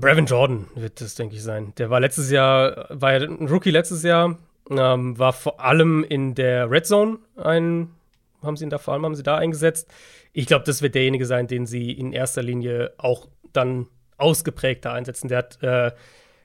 Brevin 0.00 0.26
Jordan 0.26 0.66
wird 0.74 1.00
das, 1.00 1.14
denke 1.14 1.36
ich, 1.36 1.42
sein. 1.42 1.72
Der 1.78 1.90
war 1.90 2.00
letztes 2.00 2.30
Jahr, 2.30 2.86
war 2.90 3.12
ja 3.12 3.20
ein 3.20 3.48
Rookie 3.48 3.70
letztes 3.70 4.02
Jahr, 4.02 4.38
ähm, 4.70 5.18
war 5.18 5.32
vor 5.32 5.60
allem 5.60 6.04
in 6.04 6.34
der 6.34 6.70
Red 6.70 6.86
Zone 6.86 7.18
ein, 7.36 7.90
haben 8.42 8.56
sie 8.56 8.64
ihn 8.64 8.70
da 8.70 8.78
vor 8.78 8.94
allem 8.94 9.04
haben 9.04 9.14
sie 9.14 9.22
da 9.22 9.36
eingesetzt. 9.36 9.88
Ich 10.32 10.46
glaube, 10.46 10.64
das 10.64 10.82
wird 10.82 10.94
derjenige 10.94 11.26
sein, 11.26 11.46
den 11.46 11.66
sie 11.66 11.92
in 11.92 12.12
erster 12.12 12.42
Linie 12.42 12.92
auch 12.98 13.28
dann 13.52 13.86
ausgeprägter 14.16 14.92
einsetzen. 14.92 15.28
Der 15.28 15.38
hat 15.38 15.62
äh, 15.62 15.92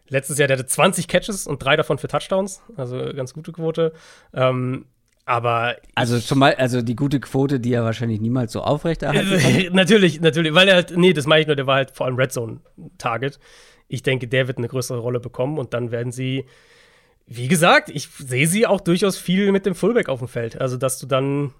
letztes 0.07 0.37
Jahr, 0.37 0.47
der 0.47 0.57
hatte 0.57 0.67
20 0.67 1.07
Catches 1.07 1.47
und 1.47 1.63
drei 1.63 1.75
davon 1.75 1.97
für 1.97 2.07
Touchdowns, 2.07 2.61
also 2.75 2.97
ganz 3.13 3.33
gute 3.33 3.51
Quote. 3.51 3.93
Ähm, 4.33 4.85
aber 5.25 5.77
Also 5.95 6.19
zumal, 6.19 6.55
also 6.55 6.81
die 6.81 6.95
gute 6.95 7.19
Quote, 7.19 7.59
die 7.59 7.73
er 7.73 7.83
wahrscheinlich 7.83 8.19
niemals 8.19 8.51
so 8.51 8.61
aufrechterhalten 8.61 9.39
kann. 9.39 9.67
natürlich, 9.73 10.19
natürlich, 10.19 10.53
weil 10.53 10.67
er 10.67 10.75
halt, 10.75 10.97
nee, 10.97 11.13
das 11.13 11.25
meine 11.25 11.41
ich 11.41 11.47
nur, 11.47 11.55
der 11.55 11.67
war 11.67 11.75
halt 11.75 11.91
vor 11.91 12.05
allem 12.05 12.15
Red 12.15 12.33
Zone 12.33 12.59
Target. 12.97 13.39
Ich 13.87 14.03
denke, 14.03 14.27
der 14.27 14.47
wird 14.47 14.57
eine 14.57 14.67
größere 14.67 14.99
Rolle 14.99 15.19
bekommen 15.19 15.57
und 15.57 15.73
dann 15.73 15.91
werden 15.91 16.11
sie, 16.11 16.45
wie 17.25 17.47
gesagt, 17.47 17.89
ich 17.89 18.09
sehe 18.09 18.47
sie 18.47 18.67
auch 18.67 18.81
durchaus 18.81 19.17
viel 19.17 19.51
mit 19.51 19.65
dem 19.65 19.75
Fullback 19.75 20.09
auf 20.09 20.19
dem 20.19 20.27
Feld. 20.27 20.59
Also, 20.59 20.77
dass 20.77 20.99
du 20.99 21.05
dann 21.05 21.53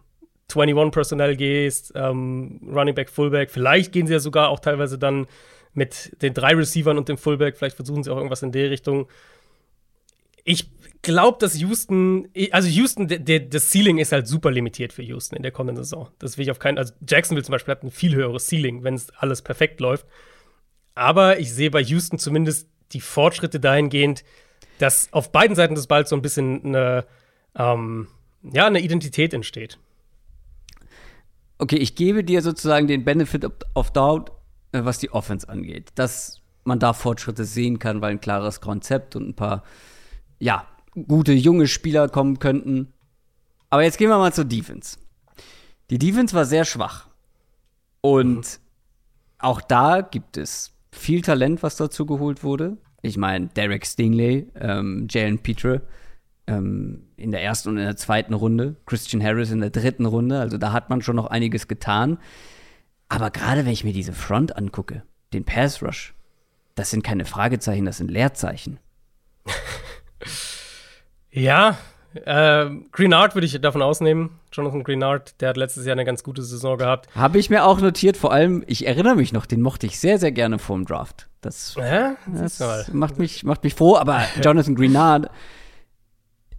21 0.54 0.92
Personnel 0.92 1.36
gehst, 1.38 1.94
ähm, 1.96 2.60
Running 2.68 2.96
Back, 2.96 3.10
Fullback, 3.10 3.50
vielleicht 3.50 3.92
gehen 3.94 4.08
sie 4.08 4.14
ja 4.14 4.20
sogar 4.20 4.50
auch 4.50 4.60
teilweise 4.60 5.00
dann 5.00 5.26
mit 5.74 6.22
den 6.22 6.34
drei 6.34 6.54
Receivern 6.54 6.98
und 6.98 7.10
dem 7.10 7.18
Fullback, 7.18 7.58
vielleicht 7.58 7.76
versuchen 7.76 8.04
sie 8.04 8.12
auch 8.12 8.18
irgendwas 8.18 8.44
in 8.44 8.52
der 8.52 8.70
Richtung. 8.70 9.08
Ich 10.44 10.70
glaube, 11.02 11.38
dass 11.40 11.58
Houston, 11.60 12.30
also 12.52 12.68
Houston, 12.68 13.08
der, 13.08 13.20
der, 13.20 13.40
das 13.42 13.72
Ceiling 13.72 13.98
ist 13.98 14.12
halt 14.12 14.28
super 14.28 14.52
limitiert 14.52 14.94
für 14.94 15.04
Houston 15.04 15.36
in 15.36 15.44
der 15.44 15.52
kommenden 15.52 15.84
Saison. 15.84 16.10
Das 16.20 16.38
will 16.38 16.44
ich 16.44 16.52
auf 16.52 16.60
keinen, 16.60 16.78
also 16.78 16.94
Jacksonville 17.08 17.44
zum 17.44 17.54
Beispiel 17.54 17.72
hat 17.72 17.84
ein 17.84 17.92
viel 17.92 18.16
höheres 18.16 18.48
Ceiling, 18.48 18.84
wenn 18.84 18.94
es 18.94 19.10
alles 19.12 19.42
perfekt 19.42 19.80
läuft. 19.80 20.06
Aber 20.96 21.40
ich 21.40 21.54
sehe 21.54 21.72
bei 21.72 21.82
Houston 21.82 22.20
zumindest 22.20 22.70
die 22.92 23.02
Fortschritte 23.02 23.60
dahingehend, 23.60 24.24
dass 24.80 25.12
auf 25.12 25.32
beiden 25.32 25.56
Seiten 25.56 25.76
des 25.76 25.88
Balls 25.88 26.10
so 26.10 26.16
ein 26.16 26.22
bisschen 26.22 26.64
eine, 26.66 27.06
ähm, 27.56 28.08
ja, 28.44 28.68
eine 28.68 28.82
Identität 28.82 29.34
entsteht. 29.34 29.80
Okay, 31.58 31.78
ich 31.78 31.96
gebe 31.96 32.24
dir 32.24 32.42
sozusagen 32.42 32.88
den 32.88 33.06
Benefit 33.06 33.46
of- 33.74 33.92
Doubt, 33.92 34.32
äh, 34.72 34.84
was 34.84 35.00
die 35.00 35.12
Offense 35.12 35.48
angeht. 35.48 35.92
Dass 35.96 36.42
man 36.66 36.80
da 36.80 36.94
Fortschritte 36.94 37.46
sehen 37.46 37.80
kann, 37.80 38.02
weil 38.02 38.12
ein 38.12 38.22
klares 38.22 38.62
Konzept 38.62 39.16
und 39.16 39.30
ein 39.30 39.36
paar, 39.36 39.64
ja, 40.44 40.68
gute 41.08 41.32
junge 41.32 41.68
Spieler 41.68 42.10
kommen 42.10 42.38
könnten. 42.38 42.94
Aber 43.70 43.84
jetzt 43.84 43.98
gehen 43.98 44.10
wir 44.10 44.18
mal 44.18 44.34
zur 44.34 44.46
Defense. 44.46 44.98
Die 45.90 45.98
Defense 45.98 46.36
war 46.36 46.46
sehr 46.46 46.66
schwach. 46.66 47.08
Und 48.02 48.60
auch 49.40 49.62
da 49.62 50.02
gibt 50.02 50.38
es 50.38 50.74
viel 50.92 51.22
Talent, 51.22 51.64
was 51.64 51.78
dazu 51.78 52.06
geholt 52.06 52.44
wurde. 52.44 52.78
Ich 53.02 53.18
meine, 53.18 53.48
Derek 53.48 53.86
Stingley, 53.86 54.50
ähm, 54.56 55.08
Jalen 55.10 55.40
Petre 55.40 55.82
ähm, 56.48 57.08
in 57.16 57.32
der 57.32 57.42
ersten 57.42 57.70
und 57.70 57.78
in 57.78 57.86
der 57.86 57.96
zweiten 57.96 58.34
Runde, 58.34 58.76
Christian 58.86 59.24
Harris 59.24 59.50
in 59.50 59.62
der 59.62 59.70
dritten 59.70 60.06
Runde. 60.06 60.40
Also 60.40 60.58
da 60.58 60.74
hat 60.74 60.90
man 60.90 61.02
schon 61.02 61.16
noch 61.16 61.28
einiges 61.28 61.70
getan. 61.70 62.18
Aber 63.08 63.32
gerade 63.32 63.66
wenn 63.66 63.72
ich 63.72 63.86
mir 63.86 63.94
diese 63.94 64.14
Front 64.14 64.58
angucke, 64.58 65.04
den 65.32 65.46
Pass 65.46 65.82
Rush, 65.82 66.14
das 66.76 66.92
sind 66.92 67.04
keine 67.04 67.24
Fragezeichen, 67.24 67.86
das 67.86 67.98
sind 67.98 68.12
Leerzeichen. 68.12 68.80
Ja, 71.34 71.78
äh, 72.14 72.70
Greenard 72.92 73.34
würde 73.34 73.46
ich 73.48 73.60
davon 73.60 73.82
ausnehmen. 73.82 74.40
Jonathan 74.52 74.84
Greenard, 74.84 75.42
der 75.42 75.50
hat 75.50 75.58
letztes 75.58 75.86
Jahr 75.86 75.94
eine 75.94 76.06
ganz 76.06 76.24
gute 76.24 76.44
Saison 76.44 76.78
gehabt. 76.78 77.14
Habe 77.16 77.40
ich 77.40 77.50
mir 77.50 77.66
auch 77.66 77.82
notiert, 77.82 78.18
vor 78.18 78.32
allem, 78.32 78.64
ich 78.68 78.86
erinnere 78.86 79.16
mich 79.16 79.34
noch, 79.34 79.48
den 79.48 79.62
mochte 79.62 79.88
ich 79.88 80.00
sehr, 80.00 80.20
sehr 80.20 80.32
gerne 80.32 80.60
vorm 80.60 80.86
Draft. 80.86 81.28
Das, 81.42 81.76
Ja, 81.76 82.16
das 82.28 82.94
macht, 82.94 83.18
mich, 83.18 83.44
macht 83.44 83.64
mich 83.64 83.74
froh, 83.74 83.98
aber 83.98 84.22
Jonathan 84.44 84.76
Greenard, 84.76 85.30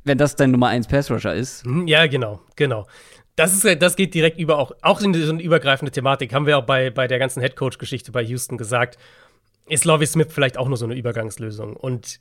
wenn 0.02 0.18
das 0.18 0.34
dein 0.34 0.50
Nummer 0.50 0.68
1 0.68 0.88
Pass 0.88 1.10
Rusher 1.10 1.34
ist, 1.34 1.64
Hm, 1.64 1.86
Ja, 1.86 2.06
genau, 2.08 2.40
genau. 2.56 2.86
Das, 3.36 3.52
ist, 3.52 3.82
das 3.82 3.96
geht 3.96 4.14
direkt 4.14 4.38
über 4.38 4.58
auch, 4.58 4.72
auch 4.82 5.00
in 5.00 5.14
so 5.14 5.32
eine 5.32 5.42
übergreifende 5.42 5.92
Thematik, 5.92 6.34
haben 6.34 6.46
wir 6.46 6.58
auch 6.58 6.66
bei, 6.66 6.90
bei 6.90 7.06
der 7.06 7.18
ganzen 7.20 7.40
Headcoach-Geschichte 7.40 8.10
bei 8.12 8.22
Houston 8.22 8.58
gesagt, 8.58 8.98
ist 9.66 9.84
Lovie 9.84 10.06
Smith 10.06 10.28
vielleicht 10.30 10.58
auch 10.58 10.68
nur 10.68 10.76
so 10.76 10.84
eine 10.84 10.94
Übergangslösung. 10.94 11.74
Und 11.74 12.20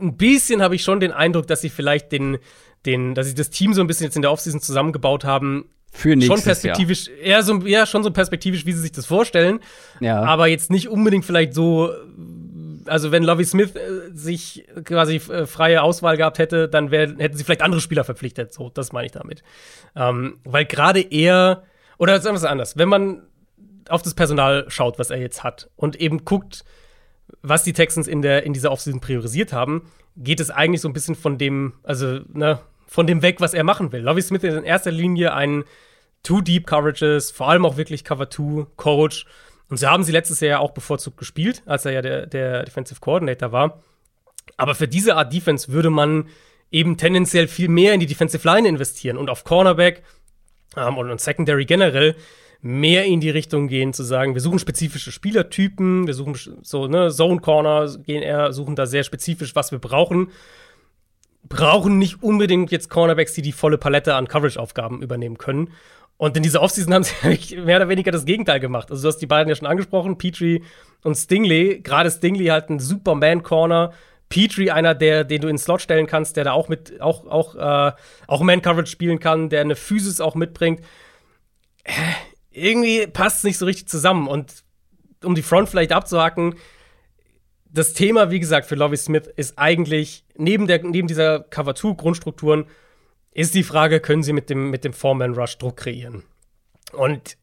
ein 0.00 0.16
bisschen 0.16 0.62
habe 0.62 0.74
ich 0.74 0.82
schon 0.82 1.00
den 1.00 1.12
Eindruck, 1.12 1.46
dass 1.46 1.60
sie 1.60 1.70
vielleicht 1.70 2.12
den, 2.12 2.38
den, 2.86 3.14
dass 3.14 3.26
sie 3.26 3.34
das 3.34 3.50
Team 3.50 3.74
so 3.74 3.80
ein 3.80 3.86
bisschen 3.86 4.04
jetzt 4.04 4.16
in 4.16 4.22
der 4.22 4.32
Offseason 4.32 4.60
zusammengebaut 4.60 5.24
haben. 5.24 5.70
für 5.90 6.10
Schon 6.10 6.18
nächstes 6.18 6.44
perspektivisch, 6.44 7.08
eher 7.22 7.42
so, 7.42 7.56
ja, 7.66 7.86
schon 7.86 8.02
so 8.02 8.10
perspektivisch, 8.10 8.66
wie 8.66 8.72
sie 8.72 8.80
sich 8.80 8.92
das 8.92 9.06
vorstellen. 9.06 9.60
Jahr. 10.00 10.22
Ja. 10.22 10.28
Aber 10.28 10.46
jetzt 10.46 10.70
nicht 10.70 10.88
unbedingt 10.88 11.24
vielleicht 11.24 11.54
so, 11.54 11.90
also 12.86 13.12
wenn 13.12 13.22
Lovie 13.22 13.44
Smith 13.44 13.74
äh, 13.74 14.10
sich 14.12 14.66
quasi 14.84 15.16
äh, 15.16 15.46
freie 15.46 15.82
Auswahl 15.82 16.16
gehabt 16.16 16.38
hätte, 16.38 16.68
dann 16.68 16.90
wär, 16.90 17.08
hätten 17.16 17.36
sie 17.36 17.44
vielleicht 17.44 17.62
andere 17.62 17.80
Spieler 17.80 18.04
verpflichtet. 18.04 18.52
So, 18.52 18.68
das 18.68 18.92
meine 18.92 19.06
ich 19.06 19.12
damit. 19.12 19.42
Ähm, 19.96 20.38
weil 20.44 20.64
gerade 20.64 21.00
er, 21.00 21.64
oder 21.98 22.20
sagen 22.20 22.34
wir 22.34 22.38
es 22.38 22.44
anders, 22.44 22.76
wenn 22.76 22.88
man 22.88 23.22
auf 23.88 24.02
das 24.02 24.14
Personal 24.14 24.66
schaut, 24.68 24.98
was 24.98 25.10
er 25.10 25.18
jetzt 25.18 25.42
hat, 25.42 25.68
und 25.76 25.96
eben 25.96 26.24
guckt, 26.24 26.64
was 27.42 27.62
die 27.62 27.72
Texans 27.72 28.08
in, 28.08 28.22
der, 28.22 28.44
in 28.44 28.52
dieser 28.52 28.72
Offseason 28.72 29.00
priorisiert 29.00 29.52
haben, 29.52 29.90
geht 30.16 30.40
es 30.40 30.50
eigentlich 30.50 30.80
so 30.80 30.88
ein 30.88 30.92
bisschen 30.92 31.14
von 31.14 31.38
dem, 31.38 31.74
also, 31.82 32.20
ne, 32.32 32.60
von 32.86 33.06
dem 33.06 33.22
weg, 33.22 33.40
was 33.40 33.54
er 33.54 33.64
machen 33.64 33.92
will. 33.92 34.02
Lovie 34.02 34.22
Smith 34.22 34.42
ist 34.42 34.54
in 34.54 34.64
erster 34.64 34.90
Linie 34.90 35.32
ein 35.32 35.64
Two-Deep-Coverages, 36.22 37.30
vor 37.30 37.48
allem 37.48 37.64
auch 37.64 37.76
wirklich 37.76 38.04
Cover-Two-Coach. 38.04 39.26
Und 39.68 39.76
so 39.76 39.86
haben 39.86 40.02
sie 40.02 40.12
letztes 40.12 40.40
Jahr 40.40 40.50
ja 40.50 40.58
auch 40.58 40.72
bevorzugt 40.72 41.16
gespielt, 41.16 41.62
als 41.66 41.84
er 41.84 41.92
ja 41.92 42.02
der, 42.02 42.26
der 42.26 42.64
Defensive 42.64 43.00
Coordinator 43.00 43.52
war. 43.52 43.82
Aber 44.56 44.74
für 44.74 44.88
diese 44.88 45.16
Art 45.16 45.32
Defense 45.32 45.70
würde 45.70 45.90
man 45.90 46.28
eben 46.70 46.96
tendenziell 46.96 47.48
viel 47.48 47.68
mehr 47.68 47.94
in 47.94 48.00
die 48.00 48.06
Defensive 48.06 48.46
Line 48.46 48.68
investieren 48.68 49.16
und 49.16 49.30
auf 49.30 49.44
Cornerback 49.44 50.02
ähm, 50.76 50.98
und, 50.98 51.10
und 51.10 51.20
Secondary 51.20 51.64
generell 51.64 52.16
mehr 52.62 53.04
in 53.06 53.20
die 53.20 53.30
Richtung 53.30 53.68
gehen, 53.68 53.92
zu 53.92 54.02
sagen, 54.02 54.34
wir 54.34 54.40
suchen 54.40 54.58
spezifische 54.58 55.12
Spielertypen, 55.12 56.06
wir 56.06 56.14
suchen 56.14 56.36
so, 56.62 56.86
ne, 56.86 57.10
Zone 57.10 57.40
Corner, 57.40 57.90
gehen 58.04 58.22
eher, 58.22 58.52
suchen 58.52 58.76
da 58.76 58.86
sehr 58.86 59.02
spezifisch, 59.02 59.54
was 59.54 59.72
wir 59.72 59.78
brauchen. 59.78 60.30
Brauchen 61.48 61.98
nicht 61.98 62.22
unbedingt 62.22 62.70
jetzt 62.70 62.90
Cornerbacks, 62.90 63.32
die 63.32 63.42
die 63.42 63.52
volle 63.52 63.78
Palette 63.78 64.14
an 64.14 64.28
Coverage-Aufgaben 64.28 65.02
übernehmen 65.02 65.38
können. 65.38 65.70
Und 66.18 66.36
in 66.36 66.42
dieser 66.42 66.60
Offseason 66.60 66.92
haben 66.92 67.02
sie 67.02 67.56
mehr 67.56 67.76
oder 67.76 67.88
weniger 67.88 68.10
das 68.10 68.26
Gegenteil 68.26 68.60
gemacht. 68.60 68.90
Also, 68.90 69.02
du 69.02 69.08
hast 69.08 69.18
die 69.18 69.26
beiden 69.26 69.48
ja 69.48 69.56
schon 69.56 69.66
angesprochen, 69.66 70.18
Petrie 70.18 70.62
und 71.02 71.14
Stingley. 71.14 71.80
Gerade 71.80 72.10
Stingley 72.10 72.46
halt 72.46 72.68
ein 72.68 72.78
Superman-Corner. 72.78 73.92
Petrie 74.28 74.70
einer, 74.70 74.94
der, 74.94 75.24
den 75.24 75.40
du 75.40 75.48
in 75.48 75.54
den 75.54 75.58
Slot 75.58 75.80
stellen 75.80 76.06
kannst, 76.06 76.36
der 76.36 76.44
da 76.44 76.52
auch 76.52 76.68
mit, 76.68 77.00
auch, 77.00 77.26
auch, 77.26 77.54
äh, 77.56 77.92
auch 78.26 78.42
Man-Coverage 78.42 78.90
spielen 78.90 79.18
kann, 79.18 79.48
der 79.48 79.62
eine 79.62 79.76
Physis 79.76 80.20
auch 80.20 80.34
mitbringt. 80.34 80.82
Äh, 81.84 81.92
irgendwie 82.50 83.06
passt 83.06 83.38
es 83.38 83.44
nicht 83.44 83.58
so 83.58 83.66
richtig 83.66 83.88
zusammen. 83.88 84.28
Und 84.28 84.64
um 85.24 85.34
die 85.34 85.42
Front 85.42 85.68
vielleicht 85.68 85.92
abzuhaken, 85.92 86.54
das 87.72 87.92
Thema, 87.92 88.30
wie 88.30 88.40
gesagt, 88.40 88.66
für 88.66 88.74
Lovie 88.74 88.96
Smith 88.96 89.30
ist 89.36 89.58
eigentlich, 89.58 90.24
neben, 90.36 90.66
der, 90.66 90.82
neben 90.82 91.06
dieser 91.06 91.40
Cover-2-Grundstrukturen, 91.40 92.66
ist 93.32 93.54
die 93.54 93.62
Frage, 93.62 94.00
können 94.00 94.22
sie 94.22 94.32
mit 94.32 94.50
dem, 94.50 94.70
mit 94.70 94.84
dem 94.84 94.92
Foreman-Rush 94.92 95.58
Druck 95.58 95.76
kreieren? 95.76 96.24
Und 96.92 97.36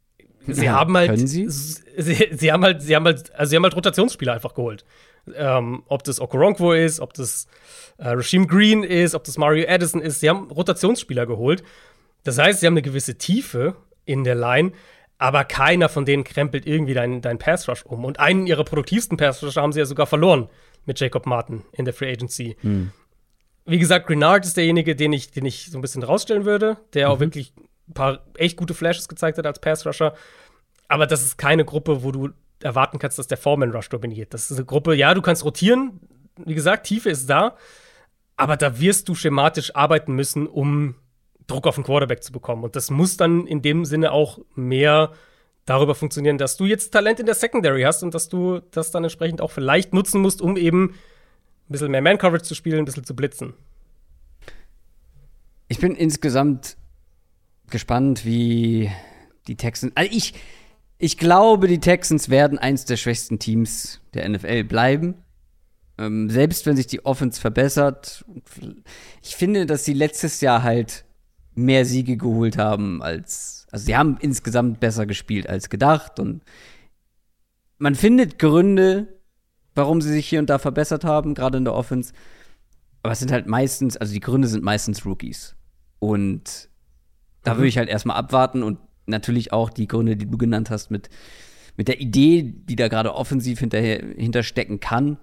sie 0.45 0.65
ja, 0.65 0.73
haben 0.73 0.97
halt. 0.97 1.09
Können 1.09 1.27
sie? 1.27 1.49
sie? 1.49 2.27
Sie, 2.31 2.51
haben 2.51 2.63
halt, 2.63 2.81
sie 2.81 2.95
haben 2.95 3.05
halt, 3.05 3.33
also 3.33 3.49
sie 3.49 3.55
haben 3.55 3.63
halt 3.63 3.75
Rotationsspieler 3.75 4.33
einfach 4.33 4.53
geholt. 4.53 4.83
Ähm, 5.35 5.83
ob 5.87 6.03
das 6.03 6.19
Okoronkwo 6.19 6.73
ist, 6.73 6.99
ob 6.99 7.13
das 7.13 7.47
äh, 7.97 8.09
Rasheem 8.09 8.47
Green 8.47 8.83
ist, 8.83 9.15
ob 9.15 9.23
das 9.23 9.37
Mario 9.37 9.67
Addison 9.67 10.01
ist. 10.01 10.19
Sie 10.19 10.29
haben 10.29 10.49
Rotationsspieler 10.51 11.25
geholt. 11.25 11.63
Das 12.23 12.37
heißt, 12.37 12.59
sie 12.59 12.65
haben 12.65 12.73
eine 12.73 12.81
gewisse 12.81 13.17
Tiefe 13.17 13.75
in 14.05 14.23
der 14.23 14.35
Line, 14.35 14.71
aber 15.17 15.45
keiner 15.45 15.89
von 15.89 16.05
denen 16.05 16.23
krempelt 16.23 16.65
irgendwie 16.65 16.93
deinen 16.93 17.21
dein 17.21 17.39
Pass 17.39 17.67
Rush 17.67 17.83
um. 17.85 18.05
Und 18.05 18.19
einen 18.19 18.45
ihrer 18.45 18.63
produktivsten 18.63 19.17
Pass 19.17 19.43
Rusher 19.43 19.61
haben 19.61 19.73
sie 19.73 19.79
ja 19.79 19.85
sogar 19.85 20.05
verloren 20.05 20.49
mit 20.85 20.99
Jacob 20.99 21.25
Martin 21.25 21.63
in 21.71 21.85
der 21.85 21.93
Free 21.93 22.11
Agency. 22.11 22.55
Hm. 22.61 22.91
Wie 23.65 23.79
gesagt, 23.79 24.07
Grenard 24.07 24.45
ist 24.45 24.55
derjenige, 24.55 24.95
den 24.95 25.11
ich, 25.11 25.31
den 25.31 25.45
ich 25.45 25.69
so 25.69 25.77
ein 25.77 25.81
bisschen 25.81 26.03
rausstellen 26.03 26.45
würde, 26.45 26.77
der 26.93 27.07
mhm. 27.07 27.13
auch 27.13 27.19
wirklich 27.19 27.53
ein 27.89 27.93
paar 27.93 28.25
echt 28.37 28.55
gute 28.55 28.73
Flashes 28.73 29.09
gezeigt 29.09 29.37
hat 29.37 29.45
als 29.45 29.59
Pass 29.59 29.85
Rusher. 29.85 30.13
Aber 30.87 31.05
das 31.05 31.23
ist 31.23 31.37
keine 31.37 31.65
Gruppe, 31.65 32.01
wo 32.03 32.11
du 32.11 32.29
erwarten 32.61 32.97
kannst, 32.97 33.19
dass 33.19 33.27
der 33.27 33.37
Foreman 33.37 33.71
Rush 33.71 33.89
dominiert. 33.89 34.33
Das 34.33 34.49
ist 34.49 34.57
eine 34.57 34.65
Gruppe, 34.65 34.95
ja, 34.95 35.13
du 35.13 35.21
kannst 35.21 35.43
rotieren. 35.43 35.99
Wie 36.37 36.55
gesagt, 36.55 36.87
Tiefe 36.87 37.09
ist 37.09 37.29
da. 37.29 37.57
Aber 38.37 38.55
da 38.55 38.79
wirst 38.79 39.09
du 39.09 39.15
schematisch 39.15 39.75
arbeiten 39.75 40.13
müssen, 40.13 40.47
um 40.47 40.95
Druck 41.47 41.65
auf 41.65 41.75
den 41.75 41.83
Quarterback 41.83 42.23
zu 42.23 42.31
bekommen. 42.31 42.63
Und 42.63 42.75
das 42.75 42.91
muss 42.91 43.17
dann 43.17 43.47
in 43.47 43.61
dem 43.61 43.85
Sinne 43.85 44.11
auch 44.11 44.39
mehr 44.55 45.13
darüber 45.65 45.95
funktionieren, 45.95 46.37
dass 46.37 46.57
du 46.57 46.65
jetzt 46.65 46.91
Talent 46.91 47.19
in 47.19 47.25
der 47.25 47.35
Secondary 47.35 47.83
hast 47.83 48.03
und 48.03 48.13
dass 48.13 48.29
du 48.29 48.61
das 48.71 48.91
dann 48.91 49.03
entsprechend 49.03 49.41
auch 49.41 49.51
vielleicht 49.51 49.93
nutzen 49.93 50.21
musst, 50.21 50.41
um 50.41 50.55
eben 50.57 50.91
ein 50.91 51.71
bisschen 51.71 51.91
mehr 51.91 52.01
Man-Coverage 52.01 52.43
zu 52.43 52.55
spielen, 52.55 52.79
ein 52.79 52.85
bisschen 52.85 53.03
zu 53.03 53.15
blitzen. 53.15 53.53
Ich 55.67 55.79
bin 55.79 55.95
insgesamt 55.95 56.77
gespannt, 57.69 58.25
wie 58.25 58.89
die 59.47 59.57
Texans. 59.57 59.91
Also 59.95 60.09
ich, 60.15 60.33
ich 60.97 61.17
glaube, 61.17 61.67
die 61.67 61.79
Texans 61.79 62.29
werden 62.29 62.57
eins 62.57 62.85
der 62.85 62.95
schwächsten 62.95 63.39
Teams 63.39 64.01
der 64.13 64.27
NFL 64.29 64.63
bleiben. 64.63 65.15
Ähm, 65.97 66.29
selbst 66.29 66.65
wenn 66.65 66.77
sich 66.77 66.87
die 66.87 67.05
Offense 67.05 67.41
verbessert. 67.41 68.23
Ich 69.21 69.35
finde, 69.35 69.65
dass 69.65 69.83
sie 69.83 69.93
letztes 69.93 70.39
Jahr 70.39 70.63
halt 70.63 71.03
mehr 71.57 71.85
Siege 71.85 72.17
geholt 72.17 72.57
haben 72.57 73.01
als. 73.01 73.67
Also, 73.71 73.85
sie 73.85 73.97
haben 73.97 74.17
insgesamt 74.19 74.79
besser 74.79 75.05
gespielt 75.05 75.49
als 75.49 75.69
gedacht. 75.69 76.19
Und 76.19 76.43
man 77.77 77.95
findet 77.95 78.39
Gründe, 78.39 79.07
warum 79.75 80.01
sie 80.01 80.11
sich 80.11 80.27
hier 80.27 80.39
und 80.39 80.49
da 80.49 80.59
verbessert 80.59 81.03
haben, 81.03 81.33
gerade 81.33 81.57
in 81.57 81.65
der 81.65 81.73
Offense. 81.73 82.13
Aber 83.03 83.13
es 83.13 83.19
sind 83.19 83.31
halt 83.31 83.47
meistens, 83.47 83.97
also 83.97 84.13
die 84.13 84.19
Gründe 84.19 84.47
sind 84.47 84.63
meistens 84.63 85.05
Rookies. 85.05 85.55
Und 85.99 86.69
da 87.43 87.53
mhm. 87.53 87.57
würde 87.57 87.67
ich 87.67 87.77
halt 87.77 87.89
erstmal 87.89 88.17
abwarten 88.17 88.63
und 88.63 88.79
natürlich 89.05 89.53
auch 89.53 89.69
die 89.69 89.87
Gründe, 89.87 90.17
die 90.17 90.29
du 90.29 90.37
genannt 90.37 90.69
hast, 90.69 90.91
mit, 90.91 91.09
mit 91.75 91.87
der 91.87 91.99
Idee, 92.01 92.43
die 92.43 92.75
da 92.75 92.87
gerade 92.87 93.13
offensiv 93.13 93.59
hinterher, 93.59 94.03
hinterstecken 94.15 94.79
kann. 94.79 95.17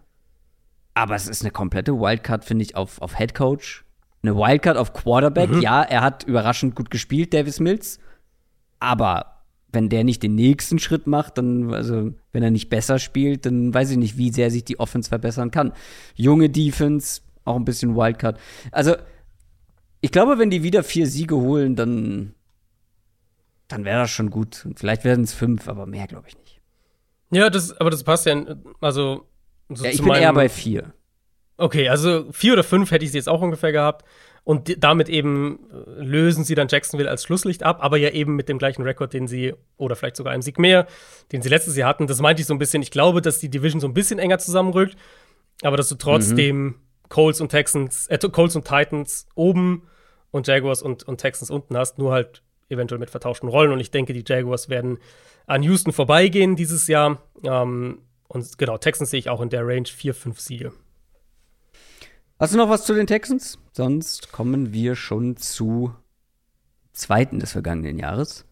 Aber 0.95 1.15
es 1.15 1.29
ist 1.29 1.43
eine 1.43 1.51
komplette 1.51 1.93
Wildcard, 1.99 2.45
finde 2.45 2.65
ich, 2.65 2.77
auf, 2.77 3.01
auf 3.03 3.19
Head 3.19 3.35
Coach 3.35 3.84
eine 4.25 4.37
Wildcard 4.37 4.77
auf 4.77 4.93
Quarterback. 4.93 5.51
Mhm. 5.51 5.61
Ja, 5.61 5.83
er 5.83 6.01
hat 6.01 6.25
überraschend 6.25 6.75
gut 6.75 6.91
gespielt, 6.91 7.35
Davis 7.35 7.61
Mills. 7.61 7.99
Aber 8.81 9.43
wenn 9.71 9.89
der 9.89 10.05
nicht 10.05 10.23
den 10.23 10.35
nächsten 10.35 10.79
Schritt 10.79 11.07
macht, 11.07 11.39
dann, 11.39 11.75
also, 11.75 12.13
wenn 12.33 12.43
er 12.43 12.51
nicht 12.51 12.71
besser 12.71 12.99
spielt, 12.99 13.45
dann 13.45 13.75
weiß 13.75 13.91
ich 13.91 13.97
nicht, 13.97 14.17
wie 14.17 14.31
sehr 14.31 14.51
sich 14.51 14.65
die 14.65 14.81
Offense 14.81 15.09
verbessern 15.09 15.51
kann. 15.51 15.73
Junge 16.15 16.49
Defense, 16.49 17.21
auch 17.45 17.57
ein 17.57 17.65
bisschen 17.65 17.97
Wildcard. 17.97 18.39
Also, 18.71 18.97
ich 20.01 20.13
glaube, 20.13 20.39
wenn 20.39 20.51
die 20.51 20.63
wieder 20.63 20.83
vier 20.85 21.07
Siege 21.07 21.37
holen, 21.37 21.77
dann, 21.77 22.35
dann 23.69 23.85
wäre 23.85 24.01
das 24.01 24.11
schon 24.11 24.31
gut. 24.31 24.65
Und 24.65 24.79
vielleicht 24.79 25.05
werden 25.05 25.25
es 25.25 25.35
fünf, 25.35 25.69
aber 25.69 25.87
mehr 25.87 26.07
glaube 26.07 26.29
ich 26.29 26.39
nicht. 26.39 26.61
Ja, 27.31 27.51
das, 27.51 27.73
aber 27.79 27.91
das 27.91 28.05
passt 28.05 28.27
ja, 28.27 28.43
also. 28.81 29.27
So 29.71 29.85
ja, 29.85 29.91
ich 29.91 30.03
bin 30.03 30.13
eher 30.13 30.33
bei 30.33 30.49
vier. 30.49 30.93
Okay, 31.57 31.89
also 31.89 32.31
vier 32.33 32.55
oder 32.55 32.65
fünf 32.65 32.91
hätte 32.91 33.05
ich 33.05 33.13
sie 33.13 33.19
jetzt 33.19 33.29
auch 33.29 33.41
ungefähr 33.41 33.73
gehabt. 33.73 34.05
Und 34.45 34.85
damit 34.85 35.09
eben 35.09 35.59
äh, 35.71 36.03
lösen 36.03 36.45
sie 36.45 36.55
dann 36.55 36.69
Jacksonville 36.69 37.09
als 37.09 37.25
Schlusslicht 37.25 37.63
ab, 37.63 37.79
aber 37.81 37.97
ja 37.97 38.11
eben 38.11 38.37
mit 38.37 38.51
dem 38.51 38.59
gleichen 38.59 38.83
Rekord, 38.83 39.15
den 39.15 39.27
sie, 39.27 39.55
oder 39.79 39.97
vielleicht 39.97 40.17
sogar 40.17 40.35
einem 40.35 40.43
Sieg 40.43 40.59
mehr, 40.59 40.87
den 41.33 41.41
sie 41.41 41.49
letztes 41.49 41.77
Jahr 41.77 41.89
hatten. 41.89 42.07
Das 42.07 42.21
meinte 42.21 42.43
ich 42.43 42.47
so 42.47 42.53
ein 42.53 42.59
bisschen. 42.59 42.83
Ich 42.83 42.91
glaube, 42.91 43.23
dass 43.23 43.39
die 43.39 43.49
Division 43.49 43.81
so 43.81 43.89
ein 43.89 43.95
bisschen 43.95 44.19
enger 44.19 44.39
zusammenrückt, 44.39 44.97
aber 45.63 45.79
dass 45.79 45.89
du 45.89 45.95
trotzdem 45.95 46.63
mhm. 46.63 46.75
Colts 47.09 47.41
und 47.41 47.49
Texans, 47.49 48.07
äh, 48.09 48.19
Colts 48.19 48.55
und 48.55 48.67
Titans 48.67 49.27
oben 49.35 49.89
und 50.31 50.47
Jaguars 50.47 50.83
und, 50.83 51.05
und 51.05 51.19
Texans 51.19 51.51
unten 51.51 51.77
hast, 51.77 51.99
nur 51.99 52.13
halt 52.13 52.43
eventuell 52.69 52.99
mit 52.99 53.11
vertauschten 53.11 53.49
Rollen. 53.49 53.73
Und 53.73 53.81
ich 53.81 53.91
denke, 53.91 54.13
die 54.13 54.25
Jaguars 54.27 54.69
werden 54.69 54.99
an 55.47 55.63
Houston 55.63 55.93
vorbeigehen 55.93 56.55
dieses 56.55 56.87
Jahr. 56.87 57.23
Ähm, 57.45 58.01
und 58.29 58.59
genau, 58.59 58.77
Texans 58.77 59.11
sehe 59.11 59.21
ich 59.21 59.31
auch 59.31 59.41
in 59.41 59.49
der 59.49 59.67
Range 59.67 59.87
4, 59.87 60.13
5 60.13 60.41
Siege. 60.41 60.73
Hast 62.39 62.53
du 62.53 62.59
noch 62.59 62.69
was 62.69 62.85
zu 62.85 62.95
den 62.95 63.07
Texans? 63.07 63.59
Sonst 63.73 64.33
kommen 64.33 64.73
wir 64.73 64.97
schon 64.97 65.37
zu 65.37 65.95
zweiten 66.93 67.39
des 67.39 67.53
vergangenen 67.53 67.99
Jahres. 67.99 68.45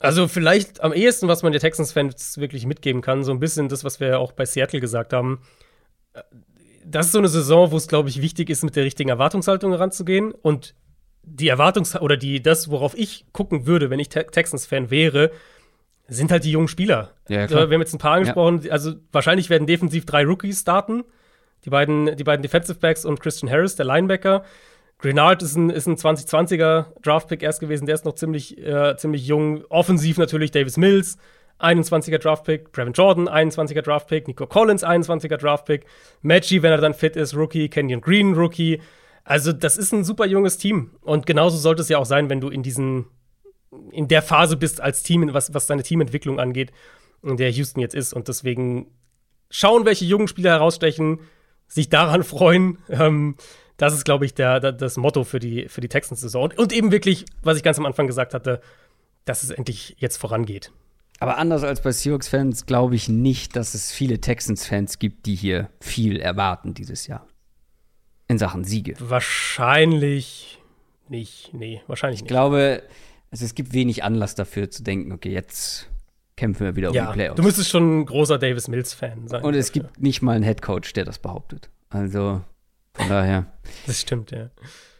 Also 0.00 0.28
vielleicht 0.28 0.82
am 0.82 0.92
ehesten, 0.92 1.28
was 1.28 1.42
man 1.42 1.52
den 1.52 1.60
Texans-Fans 1.60 2.36
wirklich 2.38 2.66
mitgeben 2.66 3.00
kann, 3.00 3.24
so 3.24 3.32
ein 3.32 3.40
bisschen 3.40 3.68
das, 3.68 3.84
was 3.84 4.00
wir 4.00 4.18
auch 4.18 4.32
bei 4.32 4.44
Seattle 4.44 4.80
gesagt 4.80 5.12
haben. 5.12 5.40
Das 6.84 7.06
ist 7.06 7.12
so 7.12 7.18
eine 7.18 7.28
Saison, 7.28 7.70
wo 7.70 7.76
es, 7.76 7.88
glaube 7.88 8.10
ich, 8.10 8.20
wichtig 8.20 8.50
ist, 8.50 8.64
mit 8.64 8.76
der 8.76 8.84
richtigen 8.84 9.08
Erwartungshaltung 9.08 9.70
heranzugehen. 9.70 10.32
Und 10.32 10.74
die 11.22 11.50
Erwartungs- 11.50 11.98
oder 11.98 12.18
die, 12.18 12.42
das, 12.42 12.70
worauf 12.70 12.94
ich 12.94 13.24
gucken 13.32 13.66
würde, 13.66 13.88
wenn 13.88 13.98
ich 13.98 14.10
Te 14.10 14.26
Texans-Fan 14.26 14.90
wäre, 14.90 15.30
sind 16.06 16.30
halt 16.30 16.44
die 16.44 16.50
jungen 16.50 16.68
Spieler. 16.68 17.14
Ja. 17.28 17.48
Wir 17.48 17.60
haben 17.60 17.80
jetzt 17.80 17.94
ein 17.94 17.98
paar 17.98 18.16
angesprochen, 18.16 18.60
ja. 18.62 18.72
also 18.72 18.94
wahrscheinlich 19.10 19.48
werden 19.48 19.66
defensiv 19.66 20.04
drei 20.04 20.26
Rookies 20.26 20.60
starten. 20.60 21.04
Die 21.64 21.70
beiden, 21.70 22.16
die 22.16 22.24
beiden 22.24 22.42
Defensive 22.42 22.78
Backs 22.78 23.04
und 23.04 23.20
Christian 23.20 23.50
Harris, 23.50 23.76
der 23.76 23.86
Linebacker. 23.86 24.44
Grenard 24.98 25.42
ist 25.42 25.56
ein, 25.56 25.70
ist 25.70 25.86
ein 25.86 25.96
2020er 25.96 26.86
Draftpick 27.02 27.42
erst 27.42 27.60
gewesen, 27.60 27.86
der 27.86 27.94
ist 27.94 28.04
noch 28.04 28.14
ziemlich, 28.14 28.58
äh, 28.58 28.96
ziemlich 28.96 29.26
jung. 29.26 29.64
Offensiv 29.68 30.18
natürlich 30.18 30.50
Davis 30.50 30.76
Mills, 30.76 31.18
21er 31.60 32.18
Draftpick. 32.18 32.72
Brevin 32.72 32.92
Jordan, 32.92 33.28
21er 33.28 33.82
Draftpick. 33.82 34.28
Nico 34.28 34.46
Collins, 34.46 34.84
21er 34.84 35.36
Draftpick. 35.36 35.86
Maggie, 36.22 36.62
wenn 36.62 36.72
er 36.72 36.78
dann 36.78 36.94
fit 36.94 37.16
ist, 37.16 37.36
Rookie. 37.36 37.68
Kenyon 37.68 38.00
Green, 38.00 38.34
Rookie. 38.34 38.80
Also, 39.24 39.52
das 39.52 39.78
ist 39.78 39.92
ein 39.92 40.04
super 40.04 40.26
junges 40.26 40.58
Team. 40.58 40.90
Und 41.00 41.26
genauso 41.26 41.56
sollte 41.56 41.82
es 41.82 41.88
ja 41.88 41.98
auch 41.98 42.06
sein, 42.06 42.28
wenn 42.28 42.40
du 42.40 42.48
in 42.48 42.62
diesen, 42.62 43.06
in 43.90 44.08
der 44.08 44.22
Phase 44.22 44.56
bist 44.56 44.80
als 44.80 45.02
Team, 45.02 45.32
was, 45.32 45.54
was 45.54 45.66
deine 45.66 45.82
Teamentwicklung 45.82 46.38
angeht, 46.38 46.72
in 47.22 47.36
der 47.36 47.50
Houston 47.50 47.80
jetzt 47.80 47.94
ist. 47.94 48.12
Und 48.12 48.28
deswegen 48.28 48.88
schauen, 49.48 49.84
welche 49.86 50.04
jungen 50.04 50.28
Spieler 50.28 50.50
herausstechen 50.50 51.20
sich 51.66 51.88
daran 51.88 52.22
freuen. 52.22 52.78
Ähm, 52.88 53.36
das 53.76 53.94
ist, 53.94 54.04
glaube 54.04 54.24
ich, 54.24 54.34
der, 54.34 54.60
der, 54.60 54.72
das 54.72 54.96
Motto 54.96 55.24
für 55.24 55.38
die, 55.38 55.68
für 55.68 55.80
die 55.80 55.88
Texans-Saison. 55.88 56.44
Und, 56.44 56.58
und, 56.58 56.72
eben 56.72 56.92
wirklich, 56.92 57.24
was 57.42 57.56
ich 57.56 57.62
ganz 57.62 57.78
am 57.78 57.86
Anfang 57.86 58.06
gesagt 58.06 58.34
hatte, 58.34 58.60
dass 59.24 59.42
es 59.42 59.50
endlich 59.50 59.96
jetzt 59.98 60.16
vorangeht. 60.16 60.70
Aber 61.18 61.38
anders 61.38 61.64
als 61.64 61.80
bei 61.80 61.92
Seahawks-Fans 61.92 62.66
glaube 62.66 62.94
ich 62.94 63.08
nicht, 63.08 63.56
dass 63.56 63.74
es 63.74 63.92
viele 63.92 64.20
Texans-Fans 64.20 64.98
gibt, 64.98 65.26
die 65.26 65.34
hier 65.34 65.70
viel 65.80 66.20
erwarten 66.20 66.74
dieses 66.74 67.06
Jahr. 67.06 67.26
In 68.28 68.38
Sachen 68.38 68.64
Siege. 68.64 68.94
Wahrscheinlich 68.98 70.58
nicht. 71.08 71.52
Nee, 71.52 71.82
wahrscheinlich 71.86 72.20
nicht. 72.20 72.26
Ich 72.26 72.28
glaube, 72.28 72.82
also 73.30 73.44
es 73.44 73.54
gibt 73.54 73.72
wenig 73.72 74.04
Anlass 74.04 74.34
dafür 74.34 74.70
zu 74.70 74.82
denken, 74.82 75.12
okay, 75.12 75.32
jetzt 75.32 75.90
kämpfen 76.36 76.64
wir 76.64 76.76
wieder 76.76 76.92
ja, 76.92 77.02
um 77.02 77.08
die 77.08 77.14
Playoffs. 77.14 77.36
Du 77.36 77.42
müsstest 77.42 77.70
schon 77.70 78.00
ein 78.00 78.06
großer 78.06 78.38
Davis 78.38 78.68
Mills-Fan 78.68 79.28
sein. 79.28 79.42
Und 79.42 79.54
es 79.54 79.68
dafür. 79.68 79.82
gibt 79.82 80.02
nicht 80.02 80.22
mal 80.22 80.32
einen 80.32 80.44
Headcoach, 80.44 80.92
der 80.94 81.04
das 81.04 81.18
behauptet. 81.18 81.70
Also, 81.90 82.42
von 82.94 83.08
daher. 83.08 83.46
Das 83.86 84.00
stimmt, 84.00 84.30
ja. 84.30 84.50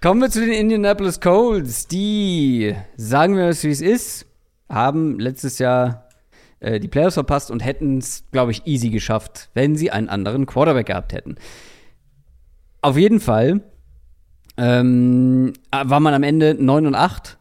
Kommen 0.00 0.20
wir 0.20 0.30
zu 0.30 0.40
den 0.40 0.52
Indianapolis 0.52 1.20
Colts. 1.20 1.86
Die, 1.86 2.74
sagen 2.96 3.36
wir 3.36 3.44
es 3.44 3.62
wie 3.62 3.70
es 3.70 3.80
ist, 3.80 4.26
haben 4.68 5.18
letztes 5.18 5.58
Jahr 5.58 6.08
äh, 6.60 6.80
die 6.80 6.88
Playoffs 6.88 7.14
verpasst 7.14 7.50
und 7.50 7.60
hätten 7.60 7.98
es, 7.98 8.24
glaube 8.32 8.52
ich, 8.52 8.66
easy 8.66 8.90
geschafft, 8.90 9.50
wenn 9.54 9.76
sie 9.76 9.90
einen 9.90 10.08
anderen 10.08 10.46
Quarterback 10.46 10.86
gehabt 10.86 11.12
hätten. 11.12 11.36
Auf 12.80 12.96
jeden 12.96 13.20
Fall 13.20 13.60
ähm, 14.56 15.52
war 15.70 16.00
man 16.00 16.14
am 16.14 16.22
Ende 16.22 16.54
9 16.54 16.86
und 16.86 16.94
8, 16.94 17.38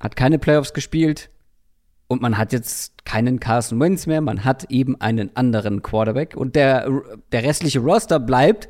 hat 0.00 0.16
keine 0.16 0.38
Playoffs 0.38 0.74
gespielt 0.74 1.30
und 2.08 2.22
man 2.22 2.38
hat 2.38 2.52
jetzt 2.52 3.04
keinen 3.04 3.40
Carson 3.40 3.80
Wentz 3.80 4.06
mehr, 4.06 4.20
man 4.20 4.44
hat 4.44 4.70
eben 4.70 5.00
einen 5.00 5.34
anderen 5.36 5.82
Quarterback 5.82 6.36
und 6.36 6.56
der, 6.56 6.88
der 7.32 7.42
restliche 7.42 7.80
Roster 7.80 8.20
bleibt, 8.20 8.68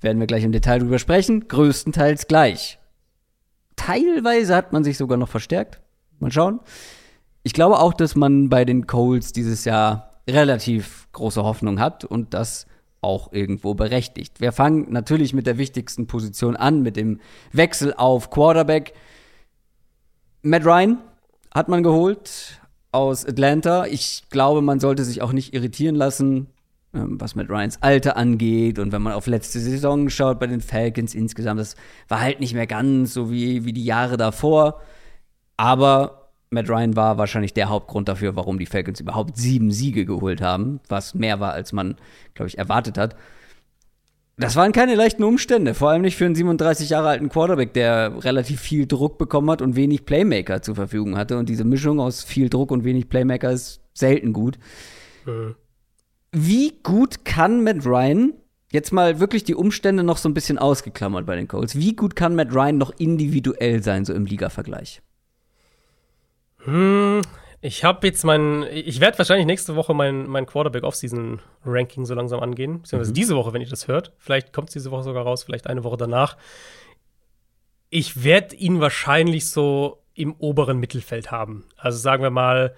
werden 0.00 0.20
wir 0.20 0.26
gleich 0.26 0.44
im 0.44 0.52
Detail 0.52 0.80
drüber 0.80 0.98
sprechen, 0.98 1.48
größtenteils 1.48 2.26
gleich. 2.26 2.78
Teilweise 3.76 4.54
hat 4.54 4.72
man 4.72 4.84
sich 4.84 4.98
sogar 4.98 5.18
noch 5.18 5.28
verstärkt. 5.28 5.80
Mal 6.20 6.30
schauen. 6.30 6.60
Ich 7.42 7.52
glaube 7.52 7.78
auch, 7.78 7.94
dass 7.94 8.14
man 8.14 8.48
bei 8.48 8.64
den 8.64 8.86
Coles 8.86 9.32
dieses 9.32 9.64
Jahr 9.64 10.20
relativ 10.28 11.08
große 11.12 11.42
Hoffnung 11.42 11.80
hat 11.80 12.04
und 12.04 12.34
das 12.34 12.66
auch 13.00 13.32
irgendwo 13.32 13.74
berechtigt. 13.74 14.40
Wir 14.40 14.52
fangen 14.52 14.90
natürlich 14.90 15.34
mit 15.34 15.46
der 15.46 15.58
wichtigsten 15.58 16.06
Position 16.06 16.56
an, 16.56 16.82
mit 16.82 16.96
dem 16.96 17.20
Wechsel 17.52 17.92
auf 17.94 18.30
Quarterback. 18.30 18.94
Matt 20.42 20.64
Ryan 20.64 20.98
hat 21.54 21.68
man 21.68 21.82
geholt 21.82 22.60
aus 22.94 23.26
Atlanta. 23.26 23.86
Ich 23.86 24.22
glaube, 24.30 24.62
man 24.62 24.80
sollte 24.80 25.04
sich 25.04 25.20
auch 25.20 25.32
nicht 25.32 25.52
irritieren 25.52 25.96
lassen, 25.96 26.46
ähm, 26.94 27.20
was 27.20 27.34
Matt 27.34 27.50
Ryans 27.50 27.82
Alter 27.82 28.16
angeht. 28.16 28.78
Und 28.78 28.92
wenn 28.92 29.02
man 29.02 29.12
auf 29.12 29.26
letzte 29.26 29.58
Saison 29.58 30.08
schaut 30.08 30.38
bei 30.38 30.46
den 30.46 30.60
Falcons 30.60 31.14
insgesamt, 31.14 31.60
das 31.60 31.76
war 32.08 32.20
halt 32.20 32.40
nicht 32.40 32.54
mehr 32.54 32.66
ganz 32.66 33.12
so 33.12 33.30
wie, 33.30 33.64
wie 33.64 33.72
die 33.72 33.84
Jahre 33.84 34.16
davor. 34.16 34.80
Aber 35.56 36.30
Matt 36.50 36.70
Ryan 36.70 36.94
war 36.94 37.18
wahrscheinlich 37.18 37.52
der 37.52 37.68
Hauptgrund 37.68 38.08
dafür, 38.08 38.36
warum 38.36 38.58
die 38.58 38.66
Falcons 38.66 39.00
überhaupt 39.00 39.36
sieben 39.36 39.72
Siege 39.72 40.06
geholt 40.06 40.40
haben, 40.40 40.80
was 40.88 41.14
mehr 41.14 41.40
war, 41.40 41.52
als 41.52 41.72
man, 41.72 41.96
glaube 42.34 42.48
ich, 42.48 42.58
erwartet 42.58 42.96
hat. 42.96 43.16
Das 44.36 44.56
waren 44.56 44.72
keine 44.72 44.96
leichten 44.96 45.22
Umstände, 45.22 45.74
vor 45.74 45.90
allem 45.90 46.02
nicht 46.02 46.16
für 46.16 46.24
einen 46.24 46.34
37 46.34 46.90
Jahre 46.90 47.08
alten 47.08 47.28
Quarterback, 47.28 47.72
der 47.72 48.24
relativ 48.24 48.60
viel 48.60 48.86
Druck 48.86 49.16
bekommen 49.16 49.48
hat 49.48 49.62
und 49.62 49.76
wenig 49.76 50.04
Playmaker 50.06 50.60
zur 50.60 50.74
Verfügung 50.74 51.16
hatte. 51.16 51.38
Und 51.38 51.48
diese 51.48 51.64
Mischung 51.64 52.00
aus 52.00 52.24
viel 52.24 52.48
Druck 52.48 52.72
und 52.72 52.82
wenig 52.82 53.08
Playmaker 53.08 53.52
ist 53.52 53.80
selten 53.92 54.32
gut. 54.32 54.58
Mhm. 55.24 55.54
Wie 56.32 56.72
gut 56.82 57.24
kann 57.24 57.62
Matt 57.62 57.86
Ryan, 57.86 58.32
jetzt 58.72 58.92
mal 58.92 59.20
wirklich 59.20 59.44
die 59.44 59.54
Umstände 59.54 60.02
noch 60.02 60.16
so 60.16 60.28
ein 60.28 60.34
bisschen 60.34 60.58
ausgeklammert 60.58 61.26
bei 61.26 61.36
den 61.36 61.46
Colts, 61.46 61.76
wie 61.76 61.94
gut 61.94 62.16
kann 62.16 62.34
Matt 62.34 62.52
Ryan 62.52 62.76
noch 62.76 62.90
individuell 62.98 63.84
sein, 63.84 64.04
so 64.04 64.12
im 64.12 64.26
Liga-Vergleich? 64.26 65.00
Hm, 66.64 67.20
ich 67.66 67.82
habe 67.82 68.06
jetzt 68.06 68.24
mein, 68.24 68.62
ich 68.70 69.00
werde 69.00 69.16
wahrscheinlich 69.16 69.46
nächste 69.46 69.74
Woche 69.74 69.94
mein, 69.94 70.26
mein 70.26 70.44
Quarterback-Offseason-Ranking 70.44 72.04
so 72.04 72.12
langsam 72.14 72.40
angehen. 72.40 72.82
Beziehungsweise 72.82 73.12
mhm. 73.12 73.14
diese 73.14 73.36
Woche, 73.36 73.54
wenn 73.54 73.62
ihr 73.62 73.68
das 73.70 73.88
hört. 73.88 74.12
Vielleicht 74.18 74.52
kommt 74.52 74.68
es 74.68 74.74
diese 74.74 74.90
Woche 74.90 75.04
sogar 75.04 75.22
raus, 75.22 75.44
vielleicht 75.44 75.66
eine 75.66 75.82
Woche 75.82 75.96
danach. 75.96 76.36
Ich 77.88 78.22
werde 78.22 78.54
ihn 78.54 78.80
wahrscheinlich 78.80 79.48
so 79.48 80.02
im 80.12 80.34
oberen 80.34 80.78
Mittelfeld 80.78 81.30
haben. 81.30 81.64
Also 81.78 81.96
sagen 81.96 82.22
wir 82.22 82.28
mal 82.28 82.74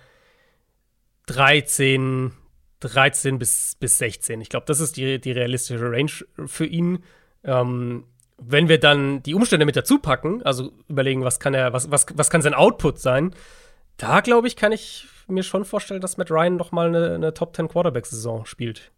13, 1.27 2.31
13 2.79 3.41
bis, 3.41 3.77
bis 3.81 3.99
16. 3.99 4.41
Ich 4.41 4.51
glaube, 4.51 4.67
das 4.67 4.79
ist 4.79 4.97
die, 4.97 5.21
die 5.21 5.33
realistische 5.33 5.91
Range 5.91 6.13
für 6.47 6.67
ihn. 6.67 7.03
Ähm, 7.43 8.05
wenn 8.39 8.69
wir 8.69 8.79
dann 8.79 9.21
die 9.25 9.35
Umstände 9.35 9.67
mit 9.67 9.75
dazu 9.75 9.99
packen, 9.99 10.45
also 10.45 10.71
überlegen, 10.87 11.25
was 11.25 11.41
kann 11.41 11.55
er, 11.55 11.73
was, 11.73 11.91
was, 11.91 12.07
was 12.15 12.31
kann 12.31 12.43
sein 12.43 12.55
Output 12.55 13.01
sein, 13.01 13.35
da 13.97 14.21
glaube 14.21 14.47
ich, 14.47 14.57
kann 14.57 14.73
ich 14.73 15.07
mir 15.29 15.43
schon 15.43 15.65
vorstellen, 15.65 16.01
dass 16.01 16.17
Matt 16.17 16.31
Ryan 16.31 16.57
noch 16.57 16.73
mal 16.73 16.89
eine, 16.89 17.15
eine 17.15 17.35
Top 17.35 17.55
10 17.57 17.69
Quarterback-Saison 17.69 18.47
spielt. 18.47 18.93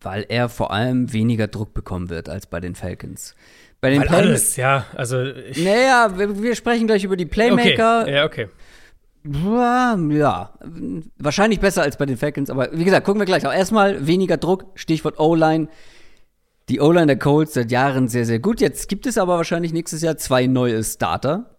Weil 0.00 0.26
er 0.28 0.48
vor 0.48 0.72
allem 0.72 1.12
weniger 1.12 1.46
Druck 1.46 1.74
bekommen 1.74 2.10
wird 2.10 2.28
als 2.28 2.46
bei 2.46 2.60
den 2.60 2.74
Falcons. 2.74 3.34
Bei 3.80 3.90
den 3.90 4.00
Weil 4.00 4.08
Play 4.08 4.16
alles, 4.18 4.56
ja, 4.56 4.86
also. 4.94 5.16
Naja, 5.16 6.16
wir, 6.16 6.42
wir, 6.42 6.54
sprechen 6.56 6.86
gleich 6.86 7.04
über 7.04 7.16
die 7.16 7.26
Playmaker. 7.26 8.02
Okay. 8.02 8.14
Ja, 8.14 8.24
okay. 8.24 8.48
Ja, 9.24 10.52
wahrscheinlich 11.18 11.60
besser 11.60 11.82
als 11.82 11.96
bei 11.96 12.06
den 12.06 12.16
Falcons, 12.16 12.50
aber 12.50 12.70
wie 12.72 12.84
gesagt, 12.84 13.06
gucken 13.06 13.20
wir 13.20 13.26
gleich. 13.26 13.46
Auch 13.46 13.52
erstmal 13.52 14.06
weniger 14.06 14.36
Druck, 14.36 14.66
Stichwort 14.74 15.20
O-Line. 15.20 15.68
Die 16.68 16.80
O-Line 16.80 17.06
der 17.06 17.18
Colts 17.18 17.54
seit 17.54 17.70
Jahren 17.70 18.08
sehr, 18.08 18.24
sehr 18.24 18.40
gut. 18.40 18.60
Jetzt 18.60 18.88
gibt 18.88 19.06
es 19.06 19.18
aber 19.18 19.36
wahrscheinlich 19.36 19.72
nächstes 19.72 20.02
Jahr 20.02 20.16
zwei 20.16 20.46
neue 20.46 20.82
Starter 20.82 21.51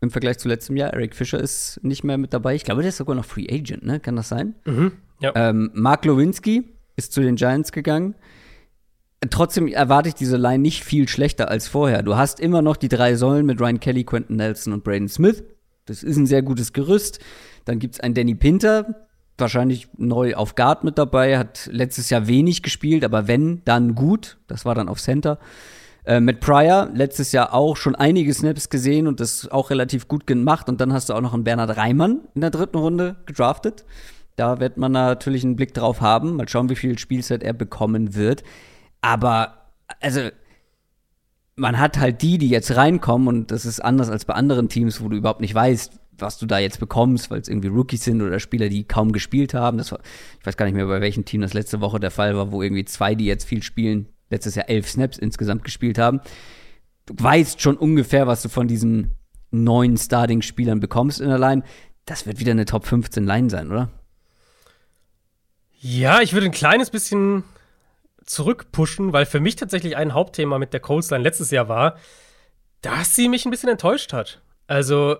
im 0.00 0.10
Vergleich 0.10 0.38
zu 0.38 0.48
letztem 0.48 0.76
Jahr. 0.76 0.92
Eric 0.92 1.14
Fischer 1.14 1.38
ist 1.38 1.80
nicht 1.82 2.04
mehr 2.04 2.18
mit 2.18 2.32
dabei. 2.32 2.54
Ich 2.54 2.64
glaube, 2.64 2.82
der 2.82 2.88
ist 2.88 2.96
sogar 2.96 3.14
noch 3.14 3.24
Free 3.24 3.46
Agent, 3.50 3.84
ne? 3.84 4.00
Kann 4.00 4.16
das 4.16 4.28
sein? 4.28 4.54
Mhm, 4.64 4.92
ja. 5.20 5.32
ähm, 5.34 5.70
Mark 5.74 6.04
Lewinsky 6.04 6.72
ist 6.96 7.12
zu 7.12 7.20
den 7.20 7.36
Giants 7.36 7.72
gegangen. 7.72 8.14
Trotzdem 9.28 9.68
erwarte 9.68 10.08
ich 10.08 10.14
diese 10.14 10.38
Line 10.38 10.60
nicht 10.60 10.82
viel 10.82 11.06
schlechter 11.06 11.50
als 11.50 11.68
vorher. 11.68 12.02
Du 12.02 12.16
hast 12.16 12.40
immer 12.40 12.62
noch 12.62 12.76
die 12.76 12.88
drei 12.88 13.16
Säulen 13.16 13.44
mit 13.44 13.60
Ryan 13.60 13.78
Kelly, 13.78 14.04
Quentin 14.04 14.36
Nelson 14.36 14.72
und 14.72 14.82
Braden 14.82 15.08
Smith. 15.08 15.42
Das 15.84 16.02
ist 16.02 16.16
ein 16.16 16.26
sehr 16.26 16.40
gutes 16.40 16.72
Gerüst. 16.72 17.20
Dann 17.66 17.78
gibt 17.78 17.96
es 17.96 18.00
einen 18.00 18.14
Danny 18.14 18.34
Pinter, 18.34 19.08
wahrscheinlich 19.36 19.88
neu 19.98 20.34
auf 20.34 20.54
Guard 20.54 20.84
mit 20.84 20.96
dabei, 20.96 21.36
hat 21.36 21.68
letztes 21.70 22.08
Jahr 22.08 22.28
wenig 22.28 22.62
gespielt, 22.62 23.04
aber 23.04 23.28
wenn, 23.28 23.62
dann 23.64 23.94
gut. 23.94 24.38
Das 24.46 24.64
war 24.64 24.74
dann 24.74 24.88
auf 24.88 25.00
Center. 25.00 25.38
Äh, 26.04 26.20
mit 26.20 26.40
Pryor 26.40 26.88
letztes 26.94 27.32
Jahr 27.32 27.52
auch 27.52 27.76
schon 27.76 27.94
einige 27.94 28.32
Snaps 28.32 28.70
gesehen 28.70 29.06
und 29.06 29.20
das 29.20 29.48
auch 29.48 29.70
relativ 29.70 30.08
gut 30.08 30.26
gemacht. 30.26 30.68
Und 30.68 30.80
dann 30.80 30.92
hast 30.92 31.08
du 31.08 31.14
auch 31.14 31.20
noch 31.20 31.34
einen 31.34 31.44
Bernhard 31.44 31.76
Reimann 31.76 32.20
in 32.34 32.40
der 32.40 32.50
dritten 32.50 32.78
Runde 32.78 33.16
gedraftet. 33.26 33.84
Da 34.36 34.60
wird 34.60 34.76
man 34.78 34.92
natürlich 34.92 35.44
einen 35.44 35.56
Blick 35.56 35.74
drauf 35.74 36.00
haben. 36.00 36.36
Mal 36.36 36.48
schauen, 36.48 36.70
wie 36.70 36.76
viel 36.76 36.98
Spielzeit 36.98 37.42
er 37.42 37.52
bekommen 37.52 38.14
wird. 38.14 38.42
Aber, 39.02 39.72
also, 40.00 40.30
man 41.56 41.78
hat 41.78 41.98
halt 41.98 42.22
die, 42.22 42.38
die 42.38 42.48
jetzt 42.48 42.74
reinkommen 42.74 43.28
und 43.28 43.50
das 43.50 43.66
ist 43.66 43.80
anders 43.80 44.08
als 44.08 44.24
bei 44.24 44.34
anderen 44.34 44.70
Teams, 44.70 45.02
wo 45.02 45.08
du 45.10 45.16
überhaupt 45.18 45.42
nicht 45.42 45.54
weißt, 45.54 46.00
was 46.18 46.38
du 46.38 46.46
da 46.46 46.58
jetzt 46.58 46.80
bekommst, 46.80 47.30
weil 47.30 47.40
es 47.40 47.48
irgendwie 47.48 47.68
Rookies 47.68 48.04
sind 48.04 48.22
oder 48.22 48.40
Spieler, 48.40 48.68
die 48.68 48.84
kaum 48.84 49.12
gespielt 49.12 49.52
haben. 49.52 49.76
Das 49.76 49.92
war, 49.92 50.00
ich 50.38 50.46
weiß 50.46 50.56
gar 50.56 50.64
nicht 50.64 50.74
mehr, 50.74 50.86
bei 50.86 51.00
welchem 51.00 51.24
Team 51.26 51.42
das 51.42 51.52
letzte 51.52 51.80
Woche 51.80 52.00
der 52.00 52.10
Fall 52.10 52.34
war, 52.36 52.50
wo 52.50 52.62
irgendwie 52.62 52.84
zwei, 52.84 53.14
die 53.14 53.26
jetzt 53.26 53.44
viel 53.44 53.62
spielen, 53.62 54.08
letztes 54.30 54.54
Jahr 54.54 54.68
elf 54.68 54.88
Snaps 54.88 55.18
insgesamt 55.18 55.64
gespielt 55.64 55.98
haben. 55.98 56.20
Du 57.06 57.14
weißt 57.18 57.60
schon 57.60 57.76
ungefähr, 57.76 58.26
was 58.26 58.42
du 58.42 58.48
von 58.48 58.68
diesen 58.68 59.16
neuen 59.50 59.96
Starting-Spielern 59.96 60.80
bekommst 60.80 61.20
in 61.20 61.28
der 61.28 61.38
Line. 61.38 61.62
Das 62.06 62.26
wird 62.26 62.38
wieder 62.38 62.52
eine 62.52 62.64
Top 62.64 62.86
15 62.86 63.24
Line 63.24 63.50
sein, 63.50 63.70
oder? 63.70 63.90
Ja, 65.80 66.20
ich 66.20 66.32
würde 66.32 66.46
ein 66.46 66.52
kleines 66.52 66.90
bisschen 66.90 67.44
zurückpushen, 68.24 69.12
weil 69.12 69.26
für 69.26 69.40
mich 69.40 69.56
tatsächlich 69.56 69.96
ein 69.96 70.14
Hauptthema 70.14 70.58
mit 70.58 70.72
der 70.72 70.80
Colts 70.80 71.10
Line 71.10 71.24
letztes 71.24 71.50
Jahr 71.50 71.68
war, 71.68 71.96
dass 72.82 73.16
sie 73.16 73.28
mich 73.28 73.44
ein 73.44 73.50
bisschen 73.50 73.68
enttäuscht 73.68 74.12
hat. 74.12 74.40
Also, 74.66 75.16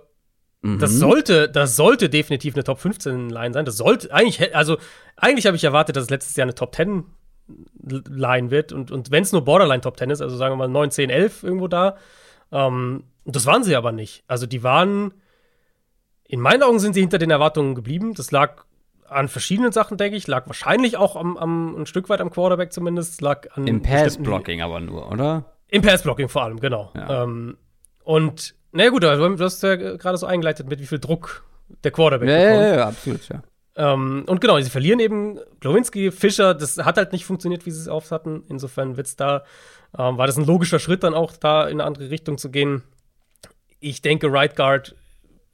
mhm. 0.62 0.78
das 0.78 0.92
sollte, 0.92 1.48
das 1.48 1.76
sollte 1.76 2.08
definitiv 2.08 2.54
eine 2.54 2.64
Top 2.64 2.78
15 2.78 3.30
Line 3.30 3.52
sein. 3.52 3.64
Das 3.64 3.76
sollte 3.76 4.12
eigentlich, 4.12 4.54
also 4.54 4.78
eigentlich 5.16 5.46
habe 5.46 5.56
ich 5.56 5.64
erwartet, 5.64 5.96
dass 5.96 6.04
es 6.04 6.10
letztes 6.10 6.36
Jahr 6.36 6.44
eine 6.44 6.54
Top 6.54 6.74
10 6.74 7.04
Line 7.82 8.50
wird. 8.50 8.72
Und, 8.72 8.90
und 8.90 9.10
wenn 9.10 9.22
es 9.22 9.32
nur 9.32 9.44
Borderline 9.44 9.80
Top 9.80 9.98
10 9.98 10.10
ist, 10.10 10.20
also 10.20 10.36
sagen 10.36 10.52
wir 10.52 10.56
mal 10.56 10.68
9, 10.68 10.90
10, 10.90 11.10
11 11.10 11.42
irgendwo 11.42 11.68
da, 11.68 11.96
ähm, 12.52 13.04
das 13.24 13.46
waren 13.46 13.64
sie 13.64 13.76
aber 13.76 13.92
nicht. 13.92 14.24
Also 14.26 14.46
die 14.46 14.62
waren, 14.62 15.14
in 16.24 16.40
meinen 16.40 16.62
Augen 16.62 16.78
sind 16.78 16.94
sie 16.94 17.00
hinter 17.00 17.18
den 17.18 17.30
Erwartungen 17.30 17.74
geblieben. 17.74 18.14
Das 18.14 18.30
lag 18.30 18.64
an 19.08 19.28
verschiedenen 19.28 19.72
Sachen, 19.72 19.98
denke 19.98 20.16
ich. 20.16 20.26
Lag 20.26 20.46
wahrscheinlich 20.46 20.96
auch 20.96 21.16
am, 21.16 21.36
am, 21.36 21.76
ein 21.76 21.86
Stück 21.86 22.08
weit 22.08 22.20
am 22.20 22.30
Quarterback 22.30 22.72
zumindest. 22.72 23.20
Lag 23.20 23.48
an 23.56 23.66
Im 23.66 23.82
Pass-Blocking 23.82 24.62
aber 24.62 24.80
nur, 24.80 25.10
oder? 25.10 25.44
Im 25.68 25.82
Pass-Blocking 25.82 26.28
vor 26.28 26.42
allem, 26.42 26.60
genau. 26.60 26.90
Ja. 26.94 27.24
Ähm, 27.24 27.56
und, 28.04 28.54
na 28.72 28.88
gut, 28.88 29.04
also, 29.04 29.28
du 29.28 29.44
hast 29.44 29.62
ja 29.62 29.76
gerade 29.76 30.16
so 30.16 30.26
eingeleitet 30.26 30.68
mit, 30.68 30.80
wie 30.80 30.86
viel 30.86 30.98
Druck 30.98 31.44
der 31.84 31.90
Quarterback 31.90 32.28
ja, 32.28 32.36
bekommt. 32.36 32.62
Ja, 32.62 32.74
ja, 32.74 32.88
absolut, 32.88 33.28
ja. 33.28 33.42
Ähm, 33.80 34.24
und 34.26 34.42
genau, 34.42 34.60
sie 34.60 34.68
verlieren 34.68 35.00
eben 35.00 35.40
Glowinski, 35.60 36.10
Fischer, 36.10 36.52
das 36.52 36.76
hat 36.76 36.98
halt 36.98 37.12
nicht 37.12 37.24
funktioniert, 37.24 37.64
wie 37.64 37.70
sie 37.70 37.80
es 37.80 37.88
auf 37.88 38.10
hatten. 38.10 38.44
Insofern 38.50 38.98
wird's 38.98 39.16
da, 39.16 39.42
ähm, 39.98 40.18
war 40.18 40.26
das 40.26 40.36
ein 40.36 40.44
logischer 40.44 40.78
Schritt, 40.78 41.02
dann 41.02 41.14
auch 41.14 41.34
da 41.34 41.64
in 41.66 41.80
eine 41.80 41.84
andere 41.84 42.10
Richtung 42.10 42.36
zu 42.36 42.50
gehen. 42.50 42.82
Ich 43.78 44.02
denke, 44.02 44.30
Right 44.30 44.54
Guard 44.54 44.94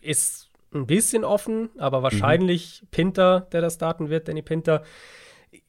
ist 0.03 0.51
ein 0.75 0.89
bisschen 0.89 1.23
offen, 1.23 1.71
aber 1.79 2.03
wahrscheinlich 2.03 2.83
mhm. 2.83 2.89
Pinter, 2.91 3.47
der 3.53 3.61
da 3.61 3.71
starten 3.71 4.11
wird, 4.11 4.27
Danny 4.27 4.43
Pinter. 4.43 4.83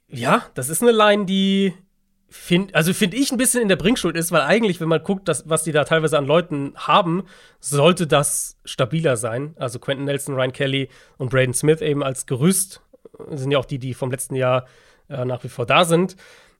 Ja, 0.07 0.43
das 0.55 0.69
ist 0.69 0.81
eine 0.81 0.91
Line, 0.91 1.25
die 1.25 1.75
find, 2.29 2.75
also 2.75 2.93
finde 2.93 3.17
ich 3.17 3.31
ein 3.31 3.37
bisschen 3.37 3.61
in 3.61 3.69
der 3.69 3.75
Bringschuld 3.75 4.15
ist, 4.15 4.31
weil 4.31 4.41
eigentlich, 4.41 4.79
wenn 4.81 4.89
man 4.89 5.03
guckt, 5.03 5.27
dass, 5.27 5.49
was 5.49 5.63
die 5.63 5.71
da 5.71 5.83
teilweise 5.83 6.17
an 6.17 6.25
Leuten 6.25 6.73
haben, 6.75 7.23
sollte 7.59 8.07
das 8.07 8.57
stabiler 8.65 9.17
sein. 9.17 9.53
Also 9.57 9.79
Quentin 9.79 10.05
Nelson, 10.05 10.35
Ryan 10.35 10.51
Kelly 10.51 10.89
und 11.17 11.29
Braden 11.29 11.53
Smith 11.53 11.81
eben 11.81 12.03
als 12.03 12.25
Gerüst 12.25 12.81
sind 13.29 13.51
ja 13.51 13.57
auch 13.57 13.65
die, 13.65 13.79
die 13.79 13.93
vom 13.93 14.11
letzten 14.11 14.35
Jahr 14.35 14.65
äh, 15.09 15.25
nach 15.25 15.43
wie 15.43 15.49
vor 15.49 15.65
da 15.65 15.85
sind. 15.85 16.15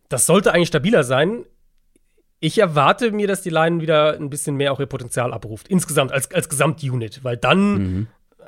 Das 0.09 0.25
sollte 0.25 0.53
eigentlich 0.53 0.69
stabiler 0.69 1.03
sein. 1.03 1.45
Ich 2.39 2.59
erwarte 2.59 3.11
mir, 3.11 3.27
dass 3.27 3.41
die 3.41 3.49
Line 3.49 3.81
wieder 3.81 4.13
ein 4.13 4.29
bisschen 4.29 4.55
mehr 4.55 4.71
auch 4.71 4.79
ihr 4.79 4.85
Potenzial 4.85 5.33
abruft. 5.33 5.67
Insgesamt 5.67 6.11
als, 6.11 6.31
als 6.31 6.49
Gesamtunit, 6.49 7.23
weil 7.23 7.37
dann 7.37 7.73
mhm. 7.73 8.07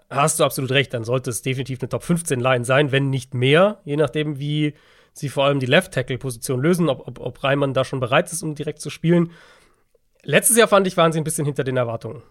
hast 0.10 0.40
du 0.40 0.44
absolut 0.44 0.72
recht. 0.72 0.94
Dann 0.94 1.04
sollte 1.04 1.30
es 1.30 1.42
definitiv 1.42 1.82
eine 1.82 1.90
Top 1.90 2.04
15 2.04 2.40
Line 2.40 2.66
sein, 2.66 2.92
wenn 2.92 3.10
nicht 3.10 3.34
mehr, 3.34 3.82
je 3.84 3.98
nachdem, 3.98 4.40
wie 4.40 4.74
sie 5.20 5.30
vor 5.30 5.46
allem 5.46 5.60
die 5.60 5.66
Left-Tackle-Position 5.66 6.62
lösen, 6.62 6.90
ob, 6.90 7.08
ob, 7.08 7.20
ob 7.20 7.44
Reimann 7.44 7.74
da 7.74 7.84
schon 7.84 8.00
bereit 8.00 8.32
ist, 8.32 8.44
um 8.44 8.56
direkt 8.56 8.82
zu 8.82 8.90
spielen. 8.90 9.32
Letztes 10.24 10.58
Jahr 10.58 10.68
fand 10.68 10.88
ich, 10.88 10.98
waren 10.98 11.12
sie 11.12 11.20
ein 11.20 11.24
bisschen 11.24 11.46
hinter 11.46 11.64
den 11.64 11.78
Erwartungen. 11.78 12.24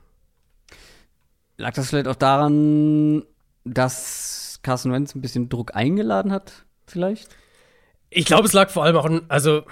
Lag 1.56 1.74
das 1.74 1.88
vielleicht 1.88 2.08
auch 2.08 2.16
daran, 2.16 3.24
dass 3.64 4.60
Carson 4.62 4.92
Wentz 4.92 5.14
ein 5.14 5.20
bisschen 5.20 5.48
Druck 5.48 5.74
eingeladen 5.74 6.32
hat, 6.32 6.64
vielleicht? 6.86 7.28
Ich 8.10 8.26
glaube, 8.26 8.46
es 8.46 8.52
lag 8.52 8.70
vor 8.70 8.84
allem 8.84 8.96
auch 8.96 9.04
an, 9.04 9.22
also 9.28 9.64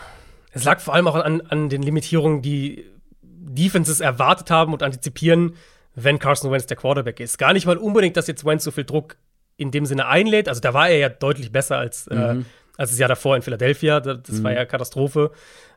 es 0.53 0.65
lag 0.65 0.81
vor 0.81 0.95
allem 0.95 1.07
auch 1.09 1.15
an, 1.15 1.41
an 1.43 1.69
den 1.69 1.83
Limitierungen, 1.83 2.43
die 2.43 2.87
Defenses 3.23 4.01
erwartet 4.01 4.51
haben 4.51 4.73
und 4.73 4.83
antizipieren, 4.83 5.55
wenn 5.95 6.19
Carson 6.19 6.51
Wentz 6.51 6.67
der 6.67 6.77
Quarterback 6.77 7.21
ist. 7.21 7.39
Gar 7.39 7.53
nicht 7.53 7.67
mal 7.67 7.79
unbedingt, 7.79 8.17
dass 8.17 8.27
jetzt 8.27 8.45
Wentz 8.45 8.65
so 8.65 8.71
viel 8.71 8.85
Druck 8.85 9.17
in 9.57 9.71
dem 9.71 9.87
Sinne 9.87 10.07
einlädt. 10.07 10.49
Also 10.49 10.61
da 10.61 10.75
war 10.75 10.89
er 10.89 10.99
ja 10.99 11.09
deutlich 11.09 11.53
besser 11.53 11.79
als, 11.79 12.07
äh, 12.09 12.35
mhm. 12.35 12.41
äh, 12.41 12.45
als 12.77 12.91
das 12.91 12.99
Jahr 12.99 13.09
davor 13.09 13.37
in 13.37 13.43
Philadelphia. 13.43 14.01
Das, 14.01 14.31
mhm. 14.31 14.45
war 14.45 14.53
ja 14.53 14.65
Katastrophe. 14.65 15.31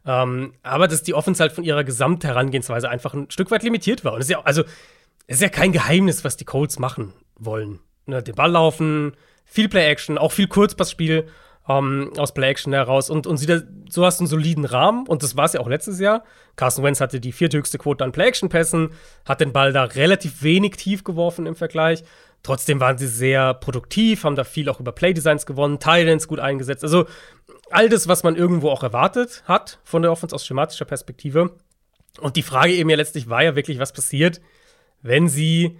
Ähm, 0.06 0.54
aber 0.64 0.88
dass 0.88 1.04
die 1.04 1.14
Offense 1.14 1.42
halt 1.42 1.52
von 1.52 1.64
ihrer 1.64 1.84
Gesamtherangehensweise 1.84 2.90
einfach 2.90 3.14
ein 3.14 3.30
Stück 3.30 3.52
weit 3.52 3.64
limitiert 3.64 4.04
war. 4.04 4.14
Und 4.14 4.20
es 4.20 4.26
ist 4.26 4.32
ja, 4.32 4.42
also, 4.42 4.64
es 5.28 5.38
ist 5.38 5.42
ja 5.42 5.50
kein 5.50 5.72
Geheimnis, 5.72 6.24
was 6.24 6.38
die 6.38 6.46
Colts 6.46 6.80
machen 6.80 7.14
wollen. 7.38 7.80
Ne, 8.06 8.24
den 8.24 8.36
Ball 8.36 8.52
laufen, 8.52 9.14
viel 9.46 9.70
Play-Action, 9.70 10.18
auch 10.18 10.32
viel 10.32 10.48
Kurzpassspiel 10.48 11.28
ähm, 11.68 12.12
aus 12.18 12.34
Play-Action 12.34 12.74
heraus. 12.74 13.10
Und, 13.10 13.28
und 13.28 13.38
sie, 13.38 13.62
so 13.90 14.06
hast 14.06 14.20
du 14.20 14.24
einen 14.24 14.28
soliden 14.28 14.66
Rahmen. 14.66 15.08
Und 15.08 15.24
das 15.24 15.38
war 15.38 15.46
es 15.46 15.54
ja 15.54 15.60
auch 15.60 15.70
letztes 15.70 16.00
Jahr. 16.00 16.24
Carson 16.56 16.84
Wentz 16.84 17.00
hatte 17.00 17.20
die 17.20 17.32
vierthöchste 17.32 17.78
Quote 17.78 18.04
an 18.04 18.12
Play-Action-Pässen, 18.12 18.90
hat 19.26 19.42
den 19.42 19.54
Ball 19.54 19.72
da 19.72 19.84
relativ 19.84 20.42
wenig 20.44 20.76
tief 20.76 21.04
geworfen 21.04 21.46
im 21.46 21.56
Vergleich. 21.56 22.04
Trotzdem 22.44 22.80
waren 22.80 22.98
sie 22.98 23.08
sehr 23.08 23.54
produktiv, 23.54 24.24
haben 24.24 24.36
da 24.36 24.44
viel 24.44 24.70
auch 24.70 24.80
über 24.80 24.92
Playdesigns 24.92 25.46
gewonnen, 25.46 25.80
Titans 25.80 26.28
gut 26.28 26.40
eingesetzt. 26.40 26.84
Also 26.84 27.06
all 27.70 27.90
das, 27.90 28.08
was 28.08 28.24
man 28.24 28.36
irgendwo 28.36 28.70
auch 28.70 28.84
erwartet 28.84 29.44
hat 29.46 29.80
von 29.84 30.02
der 30.02 30.12
Offense 30.12 30.34
aus 30.36 30.46
schematischer 30.46 30.86
Perspektive. 30.86 31.52
Und 32.20 32.36
die 32.36 32.44
Frage 32.44 32.74
eben 32.74 32.90
ja 32.90 32.96
letztlich 32.96 33.30
war 33.30 33.44
ja 33.44 33.56
wirklich, 33.56 33.80
was 33.80 33.94
passiert, 33.94 34.42
wenn 35.02 35.28
sie 35.28 35.78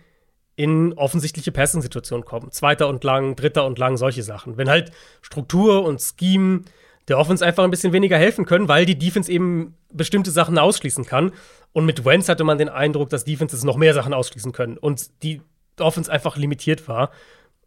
in 0.56 0.94
offensichtliche 0.94 1.54
Passing-Situationen 1.54 2.26
kommen. 2.26 2.52
Zweiter 2.52 2.90
und 2.90 3.04
lang, 3.06 3.38
dritter 3.38 3.66
und 3.66 3.80
lang, 3.80 3.96
solche 3.96 4.24
Sachen. 4.24 4.58
Wenn 4.58 4.70
halt 4.70 4.92
Struktur 5.22 5.86
und 5.86 6.02
Scheme 6.02 6.64
der 7.08 7.18
Offense 7.18 7.46
einfach 7.46 7.64
ein 7.64 7.72
bisschen 7.72 7.94
weniger 7.94 8.18
helfen 8.18 8.46
können, 8.46 8.68
weil 8.68 8.86
die 8.86 8.98
Defense 8.98 9.32
eben 9.32 9.76
bestimmte 9.92 10.32
Sachen 10.32 10.58
ausschließen 10.58 11.06
kann. 11.06 11.32
Und 11.72 11.86
mit 11.86 12.06
Wentz 12.06 12.30
hatte 12.30 12.44
man 12.44 12.58
den 12.58 12.70
Eindruck, 12.70 13.10
dass 13.10 13.24
Defenses 13.24 13.64
noch 13.64 13.78
mehr 13.78 13.94
Sachen 13.94 14.14
ausschließen 14.14 14.52
können 14.52 14.78
und 14.78 15.24
die 15.24 15.42
Offense 15.82 16.12
einfach 16.12 16.38
limitiert 16.38 16.88
war. 16.88 17.12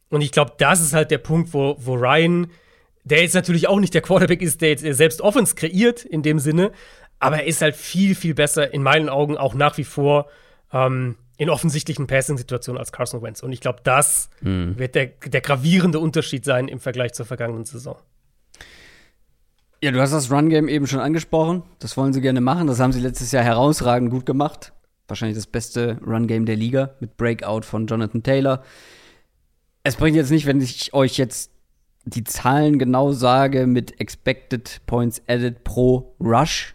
Und 0.08 0.20
ich 0.20 0.32
glaube, 0.32 0.52
das 0.58 0.80
ist 0.80 0.92
halt 0.92 1.10
der 1.10 1.18
Punkt, 1.18 1.54
wo, 1.54 1.76
wo 1.78 1.94
Ryan, 1.94 2.48
der 3.04 3.22
jetzt 3.22 3.34
natürlich 3.34 3.68
auch 3.68 3.80
nicht 3.80 3.94
der 3.94 4.02
Quarterback 4.02 4.42
ist, 4.42 4.60
der 4.60 4.70
jetzt 4.70 4.84
selbst 4.96 5.20
Offense 5.20 5.54
kreiert 5.54 6.04
in 6.04 6.22
dem 6.22 6.38
Sinne, 6.38 6.72
aber 7.18 7.38
er 7.38 7.46
ist 7.46 7.62
halt 7.62 7.76
viel, 7.76 8.14
viel 8.14 8.34
besser 8.34 8.74
in 8.74 8.82
meinen 8.82 9.08
Augen 9.08 9.36
auch 9.36 9.54
nach 9.54 9.78
wie 9.78 9.84
vor 9.84 10.28
ähm, 10.72 11.16
in 11.36 11.50
offensichtlichen 11.50 12.06
Passing-Situationen 12.06 12.78
als 12.78 12.92
Carson 12.92 13.22
Wentz. 13.22 13.42
Und 13.42 13.52
ich 13.52 13.60
glaube, 13.60 13.80
das 13.84 14.28
hm. 14.40 14.78
wird 14.78 14.94
der, 14.94 15.06
der 15.06 15.40
gravierende 15.40 15.98
Unterschied 15.98 16.44
sein 16.44 16.68
im 16.68 16.78
Vergleich 16.78 17.14
zur 17.14 17.26
vergangenen 17.26 17.64
Saison. 17.64 17.96
Ja, 19.82 19.90
du 19.90 20.00
hast 20.00 20.12
das 20.12 20.30
Run-Game 20.30 20.68
eben 20.68 20.86
schon 20.86 21.00
angesprochen. 21.00 21.62
Das 21.80 21.96
wollen 21.96 22.12
sie 22.12 22.20
gerne 22.20 22.40
machen. 22.40 22.68
Das 22.68 22.78
haben 22.78 22.92
sie 22.92 23.00
letztes 23.00 23.32
Jahr 23.32 23.42
herausragend 23.42 24.10
gut 24.10 24.26
gemacht. 24.26 24.72
Wahrscheinlich 25.12 25.36
das 25.36 25.46
beste 25.46 25.98
Run-Game 26.06 26.46
der 26.46 26.56
Liga 26.56 26.94
mit 27.00 27.18
Breakout 27.18 27.62
von 27.62 27.86
Jonathan 27.86 28.22
Taylor. 28.22 28.62
Es 29.82 29.96
bringt 29.96 30.16
jetzt 30.16 30.30
nicht, 30.30 30.46
wenn 30.46 30.60
ich 30.60 30.94
euch 30.94 31.18
jetzt 31.18 31.50
die 32.04 32.24
Zahlen 32.24 32.78
genau 32.78 33.12
sage 33.12 33.66
mit 33.66 34.00
Expected 34.00 34.80
Points 34.86 35.20
Added 35.28 35.64
pro 35.64 36.14
Rush. 36.18 36.74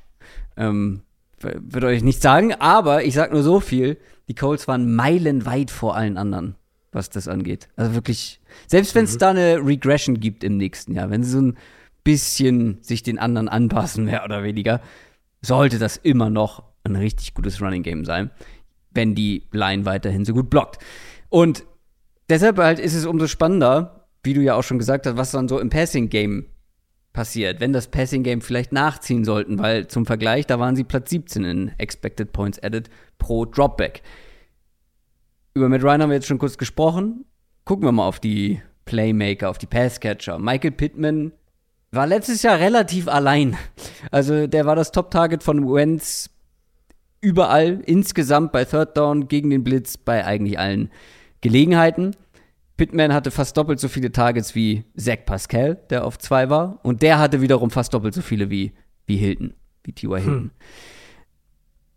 Ähm, 0.55 1.01
würde 1.39 1.87
euch 1.87 2.03
nicht 2.03 2.21
sagen, 2.21 2.53
aber 2.53 3.03
ich 3.03 3.15
sag 3.15 3.31
nur 3.31 3.43
so 3.43 3.59
viel 3.59 3.97
die 4.27 4.35
Colts 4.35 4.67
waren 4.67 4.93
meilenweit 4.93 5.71
vor 5.71 5.95
allen 5.95 6.17
anderen, 6.17 6.55
was 6.91 7.09
das 7.09 7.27
angeht. 7.27 7.69
Also 7.75 7.93
wirklich, 7.93 8.39
selbst 8.67 8.93
wenn 8.95 9.05
es 9.05 9.15
mhm. 9.15 9.19
da 9.19 9.29
eine 9.31 9.65
Regression 9.65 10.19
gibt 10.19 10.43
im 10.43 10.57
nächsten 10.57 10.93
Jahr, 10.93 11.09
wenn 11.09 11.23
sie 11.23 11.31
so 11.31 11.41
ein 11.41 11.57
bisschen 12.03 12.77
sich 12.81 13.03
den 13.03 13.19
anderen 13.19 13.49
anpassen, 13.49 14.05
mehr 14.05 14.23
oder 14.23 14.43
weniger, 14.43 14.81
sollte 15.41 15.79
das 15.79 15.97
immer 15.97 16.29
noch 16.29 16.63
ein 16.87 16.95
richtig 16.95 17.33
gutes 17.33 17.61
Running 17.61 17.83
Game 17.83 18.05
sein, 18.05 18.31
wenn 18.91 19.15
die 19.15 19.43
Line 19.51 19.85
weiterhin 19.85 20.25
so 20.25 20.33
gut 20.33 20.49
blockt. 20.49 20.83
Und 21.29 21.65
deshalb 22.29 22.57
halt 22.57 22.79
ist 22.79 22.93
es 22.93 23.05
umso 23.05 23.27
spannender, 23.27 24.07
wie 24.23 24.33
du 24.33 24.41
ja 24.41 24.55
auch 24.55 24.63
schon 24.63 24.79
gesagt 24.79 25.05
hast, 25.05 25.17
was 25.17 25.31
dann 25.31 25.47
so 25.47 25.59
im 25.59 25.69
Passing 25.69 26.09
Game 26.09 26.47
passiert, 27.13 27.59
wenn 27.59 27.73
das 27.73 27.87
Passing 27.87 28.21
Game 28.23 28.41
vielleicht 28.41 28.71
nachziehen 28.71 29.25
sollten, 29.25 29.57
weil 29.57 29.87
zum 29.87 30.05
Vergleich, 30.05 30.45
da 30.45 30.59
waren 30.59 30.75
sie 30.75 30.83
Platz 30.83 31.09
17 31.09 31.43
in 31.43 31.71
Expected 31.79 32.31
Points 32.31 32.61
Added 32.61 32.89
pro 33.17 33.45
Dropback. 33.45 34.03
Über 35.55 35.67
Matt 35.69 35.83
Ryan 35.83 36.03
haben 36.03 36.09
wir 36.09 36.15
jetzt 36.15 36.27
schon 36.27 36.37
kurz 36.37 36.59
gesprochen. 36.59 37.25
Gucken 37.65 37.85
wir 37.87 37.91
mal 37.91 38.07
auf 38.07 38.19
die 38.19 38.61
Playmaker, 38.85 39.49
auf 39.49 39.57
die 39.57 39.65
Passcatcher. 39.65 40.37
Michael 40.37 40.71
Pittman 40.71 41.31
war 41.91 42.05
letztes 42.05 42.43
Jahr 42.43 42.59
relativ 42.59 43.07
allein. 43.07 43.57
Also 44.11 44.45
der 44.45 44.67
war 44.67 44.75
das 44.75 44.91
Top-Target 44.91 45.41
von 45.41 45.73
Wentz 45.73 46.29
überall, 47.21 47.81
insgesamt 47.85 48.51
bei 48.51 48.65
Third 48.65 48.97
Down, 48.97 49.27
gegen 49.27 49.49
den 49.49 49.63
Blitz, 49.63 49.97
bei 49.97 50.25
eigentlich 50.25 50.59
allen 50.59 50.89
Gelegenheiten. 51.41 52.15
Pittman 52.77 53.13
hatte 53.13 53.31
fast 53.31 53.57
doppelt 53.57 53.79
so 53.79 53.87
viele 53.87 54.11
Targets 54.11 54.53
wie 54.53 54.83
Zach 54.95 55.25
Pascal, 55.25 55.75
der 55.89 56.05
auf 56.05 56.19
zwei 56.19 56.49
war. 56.49 56.79
Und 56.83 57.01
der 57.01 57.19
hatte 57.19 57.41
wiederum 57.41 57.71
fast 57.71 57.93
doppelt 57.93 58.13
so 58.13 58.21
viele 58.21 58.49
wie, 58.49 58.73
wie 59.07 59.17
Hilton, 59.17 59.53
wie 59.83 59.93
T.Y. 59.93 60.17
Hilton. 60.17 60.35
Hm. 60.35 60.51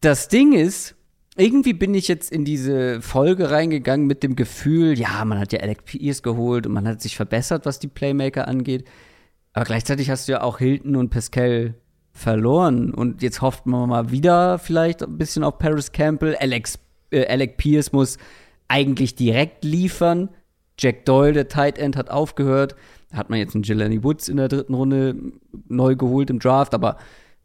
Das 0.00 0.28
Ding 0.28 0.54
ist, 0.54 0.96
irgendwie 1.36 1.74
bin 1.74 1.94
ich 1.94 2.08
jetzt 2.08 2.32
in 2.32 2.46
diese 2.46 3.02
Folge 3.02 3.50
reingegangen 3.50 4.06
mit 4.06 4.22
dem 4.22 4.36
Gefühl, 4.36 4.98
ja, 4.98 5.24
man 5.26 5.38
hat 5.38 5.52
ja 5.52 5.60
Alec 5.60 5.84
Pierce 5.84 6.22
geholt 6.22 6.66
und 6.66 6.72
man 6.72 6.88
hat 6.88 7.02
sich 7.02 7.16
verbessert, 7.16 7.66
was 7.66 7.78
die 7.78 7.88
Playmaker 7.88 8.48
angeht. 8.48 8.84
Aber 9.52 9.66
gleichzeitig 9.66 10.10
hast 10.10 10.28
du 10.28 10.32
ja 10.32 10.42
auch 10.42 10.58
Hilton 10.58 10.96
und 10.96 11.10
Pascal 11.10 11.74
verloren. 12.20 12.92
Und 12.92 13.22
jetzt 13.22 13.40
hofft 13.40 13.66
man 13.66 13.88
mal 13.88 14.10
wieder 14.10 14.58
vielleicht 14.58 15.02
ein 15.02 15.18
bisschen 15.18 15.42
auf 15.42 15.58
Paris 15.58 15.92
Campbell. 15.92 16.36
Alex, 16.36 16.78
äh, 17.10 17.26
Alec 17.26 17.56
Pierce 17.56 17.92
muss 17.92 18.18
eigentlich 18.68 19.14
direkt 19.14 19.64
liefern. 19.64 20.28
Jack 20.78 21.04
Doyle, 21.04 21.32
der 21.32 21.48
Tight 21.48 21.78
End, 21.78 21.96
hat 21.96 22.10
aufgehört. 22.10 22.76
Hat 23.12 23.30
man 23.30 23.38
jetzt 23.38 23.54
einen 23.54 23.64
Jelani 23.64 24.04
Woods 24.04 24.28
in 24.28 24.36
der 24.36 24.48
dritten 24.48 24.74
Runde 24.74 25.16
neu 25.68 25.96
geholt 25.96 26.30
im 26.30 26.38
Draft, 26.38 26.74
aber 26.74 26.96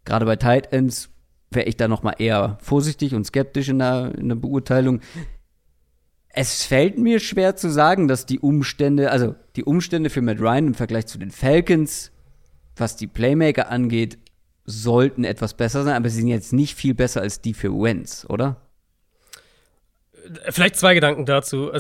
gerade 0.04 0.26
bei 0.26 0.36
Tight 0.36 0.72
Ends 0.72 1.10
wäre 1.50 1.68
ich 1.68 1.78
da 1.78 1.88
noch 1.88 2.04
mal 2.04 2.16
eher 2.20 2.58
vorsichtig 2.62 3.16
und 3.16 3.26
skeptisch 3.26 3.70
in 3.70 3.80
der, 3.80 4.14
in 4.16 4.30
der 4.30 4.36
Beurteilung. 4.36 5.00
Es 6.30 6.64
fällt 6.64 7.00
mir 7.00 7.20
schwer 7.20 7.56
zu 7.56 7.70
sagen, 7.72 8.08
dass 8.08 8.26
die 8.26 8.40
Umstände, 8.40 9.10
also 9.10 9.36
die 9.56 9.64
Umstände 9.64 10.10
für 10.10 10.22
Matt 10.22 10.40
Ryan 10.40 10.68
im 10.68 10.74
Vergleich 10.74 11.08
zu 11.08 11.18
den 11.18 11.32
Falcons, 11.32 12.12
was 12.76 12.98
die 12.98 13.08
Playmaker 13.08 13.72
angeht, 13.72 14.18
sollten 14.66 15.24
etwas 15.24 15.54
besser 15.54 15.84
sein, 15.84 15.96
aber 15.96 16.10
sie 16.10 16.20
sind 16.20 16.28
jetzt 16.28 16.54
nicht 16.54 16.76
viel 16.76 16.94
besser 16.94 17.22
als 17.22 17.42
die 17.42 17.54
für 17.54 17.72
Wentz, 17.72 18.26
oder? 18.30 18.58
Vielleicht 20.50 20.76
zwei 20.76 20.96
Gedanken 20.96 21.26
dazu. 21.26 21.72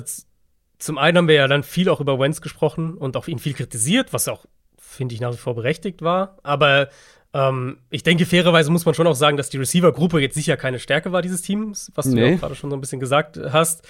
Zum 0.77 0.97
einen 0.97 1.17
haben 1.17 1.27
wir 1.27 1.35
ja 1.35 1.47
dann 1.47 1.63
viel 1.63 1.89
auch 1.89 1.99
über 1.99 2.19
Wentz 2.19 2.41
gesprochen 2.41 2.95
und 2.95 3.17
auch 3.17 3.27
ihn 3.27 3.39
viel 3.39 3.53
kritisiert, 3.53 4.13
was 4.13 4.27
auch, 4.27 4.45
finde 4.77 5.15
ich, 5.15 5.21
nach 5.21 5.33
wie 5.33 5.37
vor 5.37 5.55
berechtigt 5.55 6.01
war. 6.03 6.37
Aber 6.43 6.89
ähm, 7.33 7.79
ich 7.89 8.03
denke, 8.03 8.25
fairerweise 8.25 8.71
muss 8.71 8.85
man 8.85 8.93
schon 8.93 9.07
auch 9.07 9.15
sagen, 9.15 9.37
dass 9.37 9.49
die 9.49 9.57
Receiver-Gruppe 9.57 10.19
jetzt 10.19 10.35
sicher 10.35 10.57
keine 10.57 10.79
Stärke 10.79 11.11
war 11.11 11.21
dieses 11.21 11.41
Teams, 11.41 11.91
was 11.95 12.05
nee. 12.05 12.21
du 12.21 12.29
ja 12.29 12.35
gerade 12.37 12.55
schon 12.55 12.69
so 12.69 12.77
ein 12.77 12.81
bisschen 12.81 12.99
gesagt 12.99 13.37
hast. 13.37 13.83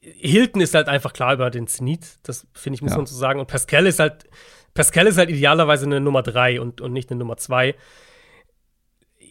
Hilton 0.00 0.60
ist 0.60 0.74
halt 0.74 0.88
einfach 0.88 1.12
klar 1.12 1.34
über 1.34 1.50
den 1.50 1.66
Zenit, 1.66 2.18
das 2.22 2.46
finde 2.54 2.76
ich, 2.76 2.82
muss 2.82 2.92
ja. 2.92 2.96
man 2.96 3.06
so 3.06 3.16
sagen. 3.16 3.40
Und 3.40 3.46
Pascal 3.46 3.86
ist 3.86 3.98
halt, 3.98 4.24
Pascal 4.74 5.06
ist 5.06 5.18
halt 5.18 5.30
idealerweise 5.30 5.86
eine 5.86 6.00
Nummer 6.00 6.22
drei 6.22 6.60
und, 6.60 6.80
und 6.80 6.92
nicht 6.92 7.10
eine 7.10 7.18
Nummer 7.18 7.36
zwei 7.36 7.74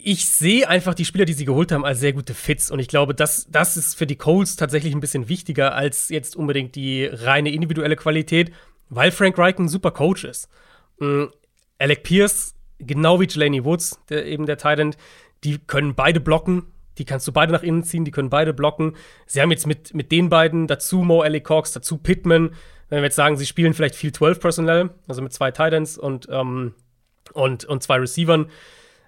ich 0.10 0.26
sehe 0.26 0.70
einfach 0.70 0.94
die 0.94 1.04
Spieler, 1.04 1.26
die 1.26 1.34
sie 1.34 1.44
geholt 1.44 1.74
haben, 1.74 1.84
als 1.84 2.00
sehr 2.00 2.14
gute 2.14 2.34
Fits. 2.34 2.72
Und 2.72 2.80
ich 2.80 2.88
glaube, 2.88 3.14
das, 3.14 3.46
das 3.52 3.76
ist 3.76 3.96
für 3.96 4.08
die 4.08 4.16
Coles 4.16 4.56
tatsächlich 4.56 4.94
ein 4.94 5.02
bisschen 5.02 5.28
wichtiger 5.28 5.76
als 5.76 6.08
jetzt 6.08 6.38
unbedingt 6.38 6.76
die 6.76 7.04
reine 7.06 7.52
individuelle 7.52 7.98
Qualität, 7.98 8.54
weil 8.88 9.12
Frank 9.12 9.38
Reich 9.38 9.60
ein 9.60 9.68
super 9.68 9.92
Coach 9.92 10.24
ist. 10.24 10.50
Mhm. 11.00 11.32
Alec 11.78 12.04
Pierce, 12.04 12.56
genau 12.80 13.20
wie 13.20 13.28
Jelani 13.28 13.66
Woods, 13.66 14.00
der, 14.10 14.26
eben 14.26 14.46
der 14.46 14.58
Titan, 14.58 14.96
die 15.44 15.58
können 15.58 15.94
beide 15.94 16.22
blocken. 16.22 16.64
Die 17.00 17.06
kannst 17.06 17.28
du 17.28 17.34
beide 17.34 17.52
nach 17.52 17.62
innen 17.62 17.84
ziehen, 17.84 18.06
die 18.06 18.12
können 18.12 18.30
beide 18.30 18.54
blocken. 18.54 18.96
Sie 19.26 19.42
haben 19.42 19.52
jetzt 19.52 19.68
mit, 19.68 19.94
mit 19.94 20.14
den 20.14 20.30
beiden 20.30 20.68
dazu 20.68 21.00
Mo 21.00 21.22
Ellie 21.22 21.42
Cox, 21.42 21.74
dazu 21.74 21.98
Pittman. 21.98 22.52
Wenn 22.90 23.00
wir 23.00 23.06
jetzt 23.06 23.16
sagen, 23.16 23.38
sie 23.38 23.46
spielen 23.46 23.74
vielleicht 23.74 23.96
viel 23.96 24.12
12 24.12 24.40
Personnel, 24.40 24.90
also 25.08 25.22
mit 25.22 25.34
zwei 25.34 25.52
Titans 25.52 25.98
und, 25.98 26.28
ähm, 26.32 26.74
und, 27.34 27.66
und 27.66 27.84
zwei 27.84 27.98
Receivern, 27.98 28.48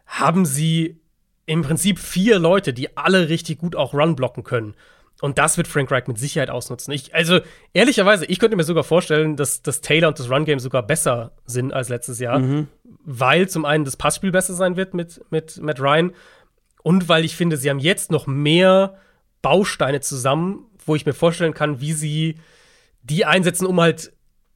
haben 0.05 0.45
sie 0.45 0.99
im 1.45 1.61
Prinzip 1.61 1.99
vier 1.99 2.39
Leute, 2.39 2.73
die 2.73 2.95
alle 2.97 3.29
richtig 3.29 3.59
gut 3.59 3.75
auch 3.75 3.93
Run 3.93 4.15
blocken 4.15 4.43
können. 4.43 4.75
Und 5.21 5.37
das 5.37 5.57
wird 5.57 5.67
Frank 5.67 5.91
Reich 5.91 6.07
mit 6.07 6.17
Sicherheit 6.17 6.49
ausnutzen. 6.49 6.93
Ich, 6.93 7.13
also, 7.13 7.41
ehrlicherweise, 7.73 8.25
ich 8.25 8.39
könnte 8.39 8.55
mir 8.55 8.63
sogar 8.63 8.83
vorstellen, 8.83 9.35
dass 9.35 9.61
das 9.61 9.81
Taylor 9.81 10.07
und 10.07 10.19
das 10.19 10.29
Run-Game 10.29 10.59
sogar 10.59 10.83
besser 10.83 11.33
sind 11.45 11.73
als 11.73 11.89
letztes 11.89 12.19
Jahr, 12.19 12.39
mhm. 12.39 12.67
weil 13.03 13.49
zum 13.49 13.65
einen 13.65 13.83
das 13.83 13.97
Passspiel 13.97 14.31
besser 14.31 14.53
sein 14.53 14.77
wird 14.77 14.93
mit, 14.93 15.21
mit 15.29 15.61
Matt 15.61 15.81
Ryan 15.81 16.13
und 16.83 17.09
weil 17.09 17.25
ich 17.25 17.35
finde, 17.35 17.57
sie 17.57 17.69
haben 17.69 17.79
jetzt 17.79 18.11
noch 18.11 18.27
mehr 18.27 18.97
Bausteine 19.41 19.99
zusammen, 19.99 20.65
wo 20.85 20.95
ich 20.95 21.05
mir 21.05 21.13
vorstellen 21.13 21.53
kann, 21.53 21.81
wie 21.81 21.93
sie 21.93 22.35
die 23.09 23.25
einsetzen, 23.25 23.65
um 23.65 23.79
halt 23.79 24.13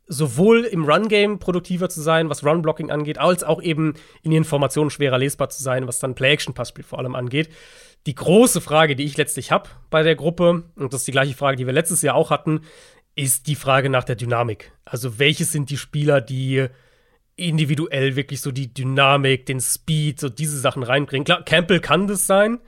sowohl 0.07 0.65
im 0.65 0.85
Run-Game 0.85 1.39
produktiver 1.39 1.89
zu 1.89 2.01
sein, 2.01 2.29
was 2.29 2.45
Run-Blocking 2.45 2.91
angeht, 2.91 3.17
als 3.17 3.43
auch 3.43 3.61
eben 3.61 3.93
in 4.21 4.31
ihren 4.31 4.43
Formationen 4.43 4.89
schwerer 4.89 5.17
lesbar 5.17 5.49
zu 5.49 5.63
sein, 5.63 5.87
was 5.87 5.99
dann 5.99 6.15
Play-Action-Passspiel 6.15 6.83
vor 6.83 6.99
allem 6.99 7.15
angeht. 7.15 7.49
Die 8.05 8.15
große 8.15 8.59
Frage, 8.59 8.95
die 8.95 9.05
ich 9.05 9.15
letztlich 9.15 9.51
habe 9.51 9.69
bei 9.89 10.03
der 10.03 10.15
Gruppe, 10.15 10.63
und 10.75 10.93
das 10.93 11.01
ist 11.01 11.07
die 11.07 11.13
gleiche 11.13 11.35
Frage, 11.35 11.57
die 11.57 11.65
wir 11.65 11.73
letztes 11.73 12.01
Jahr 12.01 12.15
auch 12.15 12.31
hatten, 12.31 12.61
ist 13.15 13.47
die 13.47 13.55
Frage 13.55 13.89
nach 13.89 14.03
der 14.03 14.15
Dynamik. 14.15 14.73
Also, 14.85 15.19
welche 15.19 15.45
sind 15.45 15.69
die 15.69 15.77
Spieler, 15.77 16.19
die 16.19 16.67
individuell 17.35 18.15
wirklich 18.15 18.41
so 18.41 18.51
die 18.51 18.73
Dynamik, 18.73 19.45
den 19.45 19.61
Speed, 19.61 20.19
so 20.19 20.29
diese 20.29 20.59
Sachen 20.59 20.83
reinbringen? 20.83 21.23
Klar, 21.23 21.43
Campbell 21.43 21.79
kann 21.79 22.07
das 22.07 22.27
sein, 22.27 22.59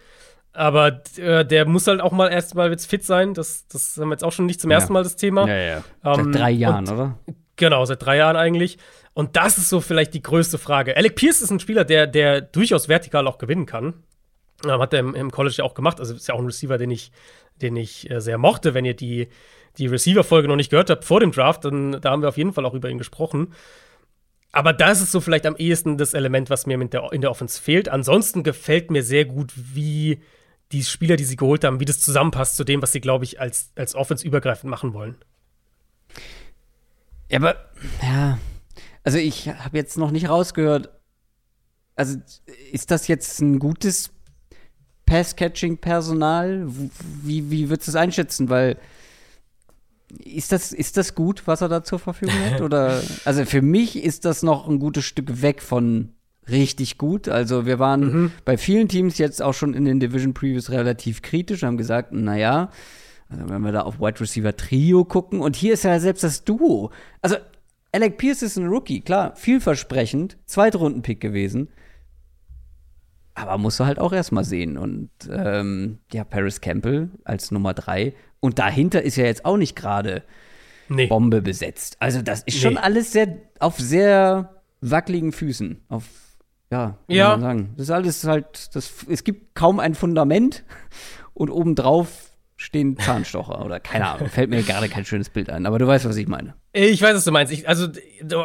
aber 0.56 1.02
äh, 1.18 1.46
der 1.46 1.66
muss 1.66 1.88
halt 1.88 2.02
auch 2.02 2.12
mal 2.12 2.30
erstmal 2.30 2.70
jetzt 2.72 2.90
fit 2.90 3.04
sein. 3.04 3.34
Das, 3.34 3.68
das 3.68 3.98
haben 3.98 4.10
wir 4.10 4.14
jetzt 4.14 4.24
auch 4.24 4.32
schon 4.32 4.46
nicht 4.46 4.62
zum 4.62 4.72
ja. 4.72 4.78
ersten 4.78 4.94
Mal 4.94 5.04
das 5.04 5.16
Thema. 5.16 5.48
Ja, 5.48 5.56
ja. 5.56 5.84
Ähm, 6.04 6.34
seit 6.34 6.36
drei 6.36 6.52
Jahren, 6.52 6.88
und, 6.88 6.94
oder? 6.94 7.20
Genau, 7.56 7.86
seit 7.86 8.04
drei 8.04 8.18
Jahren 8.18 8.36
eigentlich. 8.36 8.78
Und 9.14 9.36
das 9.38 9.58
ist 9.58 9.70
so 9.70 9.80
vielleicht 9.80 10.14
die 10.14 10.22
größte 10.22 10.58
Frage. 10.58 10.98
Alec 10.98 11.16
Pierce 11.16 11.42
ist 11.42 11.52
ein 11.52 11.60
Spieler, 11.60 11.86
der, 11.86 12.08
der 12.08 12.42
durchaus 12.42 12.90
vertikal 12.90 13.28
auch 13.28 13.38
gewinnen 13.38 13.66
kann. 13.66 13.94
Ähm, 14.66 14.80
hat 14.80 14.94
er 14.94 15.00
im, 15.00 15.16
im, 15.16 15.32
College 15.32 15.56
ja 15.60 15.64
auch 15.64 15.74
gemacht. 15.74 16.00
Also 16.00 16.14
ist 16.14 16.28
ja 16.28 16.36
auch 16.36 16.40
ein 16.40 16.46
Receiver, 16.46 16.78
den 16.78 16.92
ich, 16.92 17.12
den 17.62 17.76
ich 17.76 18.10
äh, 18.10 18.20
sehr 18.20 18.38
mochte. 18.38 18.74
Wenn 18.74 18.86
ihr 18.86 18.96
die, 18.96 19.30
die 19.78 19.88
Receiver-Folge 19.88 20.48
noch 20.48 20.56
nicht 20.58 20.70
gehört 20.70 20.90
habt 20.90 21.06
vor 21.06 21.20
dem 21.20 21.32
Draft, 21.32 21.66
dann 21.66 22.00
da 22.02 22.12
haben 22.12 22.22
wir 22.22 22.30
auf 22.30 22.38
jeden 22.38 22.54
Fall 22.54 22.66
auch 22.66 22.74
über 22.74 22.90
ihn 22.90 22.98
gesprochen. 22.98 23.54
Aber 24.52 24.72
das 24.72 25.02
ist 25.02 25.12
so 25.12 25.20
vielleicht 25.20 25.46
am 25.46 25.58
ehesten 25.58 25.98
das 25.98 26.14
Element, 26.14 26.50
was 26.50 26.66
mir 26.66 26.78
der, 26.86 27.12
in 27.12 27.22
der 27.22 27.32
Offense 27.32 27.62
fehlt. 27.62 27.90
Ansonsten 27.90 28.44
gefällt 28.44 28.90
mir 28.90 29.04
sehr 29.04 29.26
gut, 29.26 29.52
wie 29.56 30.22
die 30.72 30.84
Spieler, 30.84 31.16
die 31.16 31.26
sie 31.26 31.36
geholt 31.36 31.64
haben, 31.64 31.80
wie 31.80 31.86
das 31.86 32.00
zusammenpasst 32.00 32.56
zu 32.56 32.64
dem, 32.64 32.82
was 32.82 32.92
sie, 32.92 33.02
glaube 33.02 33.24
ich, 33.24 33.40
als, 33.40 33.72
als 33.76 33.96
Offense 33.96 34.26
übergreifend 34.26 34.70
machen 34.70 34.94
wollen. 34.94 35.16
Ja, 37.30 37.40
aber, 37.40 37.56
ja. 38.02 38.40
Also, 39.04 39.18
ich 39.18 39.48
habe 39.48 39.78
jetzt 39.78 39.98
noch 39.98 40.12
nicht 40.12 40.30
rausgehört. 40.30 40.90
Also, 41.96 42.18
ist 42.72 42.92
das 42.92 43.08
jetzt 43.08 43.40
ein 43.40 43.60
gutes 43.60 44.12
Pass-Catching-Personal? 45.06 46.66
Wie, 47.24 47.50
wie 47.52 47.70
würdest 47.70 47.88
du 47.88 47.92
es 47.92 47.96
einschätzen? 47.96 48.50
Weil 48.50 48.78
ist 50.24 50.52
das, 50.52 50.72
ist 50.72 50.98
das 50.98 51.16
gut, 51.16 51.48
was 51.48 51.62
er 51.62 51.70
da 51.70 51.84
zur 51.84 52.00
Verfügung 52.00 52.40
hat? 52.40 52.62
Oder 52.62 53.02
also 53.26 53.46
für 53.46 53.62
mich 53.62 54.04
ist 54.04 54.26
das 54.26 54.44
noch 54.44 54.68
ein 54.68 54.80
gutes 54.80 55.06
Stück 55.06 55.42
weg 55.42 55.62
von 55.62 56.15
richtig 56.50 56.98
gut. 56.98 57.28
Also 57.28 57.66
wir 57.66 57.80
waren 57.80 58.02
mhm. 58.02 58.32
bei 58.44 58.58
vielen 58.58 58.88
Teams 58.88 59.18
jetzt 59.18 59.42
auch 59.42 59.54
schon 59.54 59.74
in 59.74 59.86
den 59.86 60.00
Division 60.00 60.34
Previews 60.34 60.70
relativ 60.70 61.22
kritisch, 61.22 61.64
haben 61.64 61.78
gesagt, 61.78 62.12
naja, 62.12 62.70
also 63.30 63.50
wenn 63.50 63.62
wir 63.62 63.72
da 63.72 63.82
auf 63.82 64.00
Wide 64.00 64.20
Receiver 64.20 64.56
Trio 64.56 65.04
gucken 65.06 65.42
und 65.42 65.56
hier 65.56 65.74
ist 65.74 65.84
ja 65.84 66.00
selbst 66.00 66.24
das 66.24 66.44
Duo. 66.44 66.92
Also 67.22 67.38
Alec 67.92 68.18
Pierce 68.18 68.44
ist 68.44 68.58
ein 68.58 68.68
Rookie, 68.68 69.02
klar, 69.02 69.36
vielversprechend, 69.36 70.38
Zweitrunden-Pick 70.46 71.22
gewesen. 71.22 71.70
Aber 73.36 73.58
musst 73.58 73.80
du 73.80 73.86
halt 73.86 74.00
auch 74.00 74.14
erstmal 74.14 74.46
sehen. 74.46 74.78
Und 74.78 75.10
ähm, 75.30 76.00
ja, 76.12 76.24
Paris 76.24 76.62
Campbell 76.62 77.10
als 77.24 77.52
Nummer 77.52 77.74
drei. 77.74 78.14
Und 78.40 78.60
dahinter 78.60 79.02
ist 79.02 79.18
ja 79.18 79.26
jetzt 79.26 79.46
auch 79.46 79.58
nicht 79.58 79.76
gerade 79.76 80.24
nee. 80.88 81.08
Bombe 81.08 81.42
besetzt. 81.42 81.98
Also, 82.00 82.22
das 82.22 82.44
ist 82.44 82.60
schon 82.60 82.76
nee. 82.76 82.80
alles 82.80 83.12
sehr 83.12 83.38
auf 83.60 83.78
sehr 83.78 84.62
wackeligen 84.82 85.32
Füßen. 85.32 85.82
Auf, 85.90 86.04
ja, 86.72 86.98
ja. 87.08 87.30
man 87.30 87.42
sagen. 87.42 87.74
Das 87.78 87.84
ist 87.88 87.92
alles 87.92 88.24
halt, 88.26 88.76
das, 88.76 88.92
es 89.10 89.24
gibt 89.24 89.56
kaum 89.56 89.80
ein 89.80 89.96
Fundament 89.96 90.64
und 91.34 91.50
obendrauf 91.50 92.32
stehen 92.58 92.98
Zahnstocher 92.98 93.64
oder 93.66 93.80
keine 93.80 94.08
Ahnung. 94.08 94.30
Fällt 94.30 94.50
mir 94.50 94.64
gerade 94.64 94.88
kein 94.88 95.06
schönes 95.06 95.30
Bild 95.30 95.50
ein, 95.50 95.66
aber 95.66 95.78
du 95.78 95.88
weißt, 95.88 96.08
was 96.08 96.16
ich 96.16 96.28
meine. 96.28 96.56
Ich 96.72 97.02
weiß, 97.02 97.16
was 97.16 97.26
du 97.26 97.32
meinst. 97.32 97.52
Ich, 97.52 97.68
also, 97.68 97.88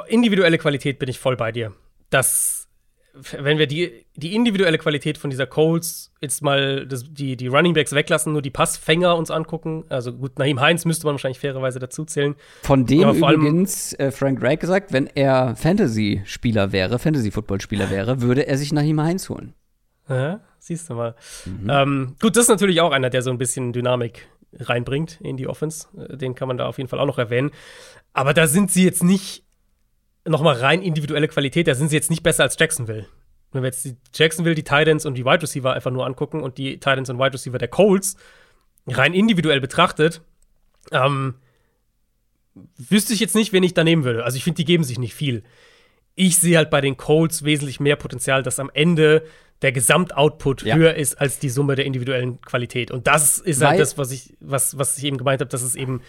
individuelle 0.09 0.59
Qualität 0.59 0.99
bin 0.99 1.09
ich 1.09 1.19
voll 1.19 1.37
bei 1.37 1.53
dir. 1.53 1.73
Das 2.11 2.60
wenn 3.15 3.59
wir 3.59 3.67
die, 3.67 4.07
die 4.17 4.35
individuelle 4.35 4.79
Qualität 4.79 5.19
von 5.19 5.31
dieser 5.31 5.47
Colts 5.47 6.13
jetzt 6.21 6.43
mal 6.43 6.87
das, 6.87 7.05
die, 7.09 7.37
die 7.37 7.49
Running 7.49 7.75
Backs 7.75 7.93
weglassen, 7.93 8.33
nur 8.33 8.43
die 8.43 8.51
Passfänger 8.51 9.17
uns 9.17 9.31
angucken, 9.31 9.85
also 9.89 10.13
gut, 10.13 10.39
Naheem 10.39 10.61
Heinz 10.61 10.85
müsste 10.85 11.07
man 11.07 11.15
wahrscheinlich 11.15 11.41
fairerweise 11.41 11.79
dazu 11.79 12.05
zählen. 12.05 12.35
Von 12.63 12.87
dem 12.87 13.11
übrigens 13.11 13.93
äh, 13.95 14.11
Frank 14.11 14.43
Reich 14.43 14.59
gesagt, 14.59 14.93
wenn 14.93 15.07
er 15.15 15.57
Fantasy-Spieler 15.57 16.73
wäre, 16.73 16.99
Fantasy-Football-Spieler 16.99 17.91
wäre, 17.91 18.21
würde 18.23 18.47
er 18.47 18.57
sich 18.57 18.73
Naheem 18.73 19.01
Heinz 19.01 19.29
holen. 19.29 19.55
Ja, 20.09 20.41
siehst 20.59 20.91
du 20.91 20.95
mal. 20.95 21.15
Mhm. 21.47 21.71
Ähm, 21.71 22.17
gut, 22.21 22.37
das 22.37 22.45
ist 22.45 22.51
natürlich 22.51 22.81
auch 22.81 22.93
einer, 22.93 23.11
der 23.11 23.23
so 23.23 23.31
ein 23.31 23.39
bisschen 23.39 23.73
Dynamik 23.73 24.29
reinbringt 24.53 25.21
in 25.21 25.37
die 25.37 25.47
Offense. 25.47 25.89
Äh, 25.97 26.17
den 26.17 26.35
kann 26.35 26.49
man 26.49 26.59
da 26.59 26.67
auf 26.67 26.79
jeden 26.79 26.89
Fall 26.89 27.01
auch 27.01 27.07
noch 27.07 27.19
erwähnen. 27.19 27.51
Aber 28.13 28.35
da 28.35 28.47
sind 28.47 28.71
sie 28.71 28.85
jetzt 28.85 29.05
nicht 29.05 29.45
nochmal 30.31 30.57
rein 30.57 30.83
individuelle 30.83 31.29
Qualität, 31.29 31.67
da 31.67 31.75
sind 31.75 31.89
sie 31.89 31.97
jetzt 31.97 32.11
nicht 32.11 32.23
besser 32.23 32.45
als 32.45 32.57
Jacksonville. 32.59 33.07
Wenn 33.53 33.63
wir 33.63 33.69
jetzt 33.69 33.85
die 33.85 33.97
Jacksonville, 34.15 34.55
die 34.55 34.63
Titans 34.63 35.05
und 35.05 35.15
die 35.15 35.25
Wide 35.25 35.43
Receiver 35.43 35.73
einfach 35.73 35.91
nur 35.91 36.07
angucken 36.07 36.43
und 36.43 36.57
die 36.57 36.75
Titans 36.75 37.11
und 37.11 37.19
Wide 37.19 37.33
Receiver 37.35 37.59
der 37.59 37.69
Colts 37.69 38.17
rein 38.87 39.13
individuell 39.13 39.61
betrachtet, 39.61 40.23
ähm, 40.93 41.35
wüsste 42.77 43.13
ich 43.13 43.21
jetzt 43.21 43.35
nicht, 43.35 43.53
wen 43.53 43.63
ich 43.63 43.75
da 43.75 43.85
nehmen 43.85 44.05
würde. 44.05 44.25
Also 44.25 44.37
ich 44.37 44.45
finde, 44.45 44.57
die 44.57 44.65
geben 44.65 44.85
sich 44.85 44.99
nicht 44.99 45.15
viel. 45.15 45.43
Ich 46.15 46.37
sehe 46.37 46.57
halt 46.57 46.71
bei 46.71 46.81
den 46.81 46.97
Colts 46.97 47.45
wesentlich 47.45 47.81
mehr 47.81 47.97
Potenzial, 47.97 48.43
dass 48.43 48.59
am 48.59 48.71
Ende 48.73 49.25
der 49.63 49.73
Gesamtoutput 49.73 50.63
ja. 50.63 50.77
höher 50.77 50.95
ist 50.95 51.21
als 51.21 51.39
die 51.39 51.51
Summe 51.51 51.75
der 51.75 51.85
individuellen 51.85 52.41
Qualität. 52.41 52.91
Und 52.91 53.07
das 53.07 53.39
ist 53.39 53.61
halt 53.61 53.61
Weil 53.61 53.69
halt 53.71 53.81
das, 53.81 53.99
was 53.99 54.11
ich, 54.11 54.35
was, 54.41 54.79
was 54.79 54.97
ich 54.97 55.05
eben 55.05 55.19
gemeint 55.19 55.41
habe, 55.41 55.51
dass 55.51 55.63
es 55.63 55.75
eben 55.75 56.03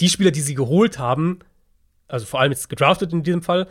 die 0.00 0.08
Spieler, 0.08 0.30
die 0.30 0.40
sie 0.40 0.54
geholt 0.54 0.98
haben, 0.98 1.40
also 2.10 2.26
vor 2.26 2.40
allem 2.40 2.52
jetzt 2.52 2.68
gedraftet 2.68 3.12
in 3.12 3.22
diesem 3.22 3.42
Fall, 3.42 3.66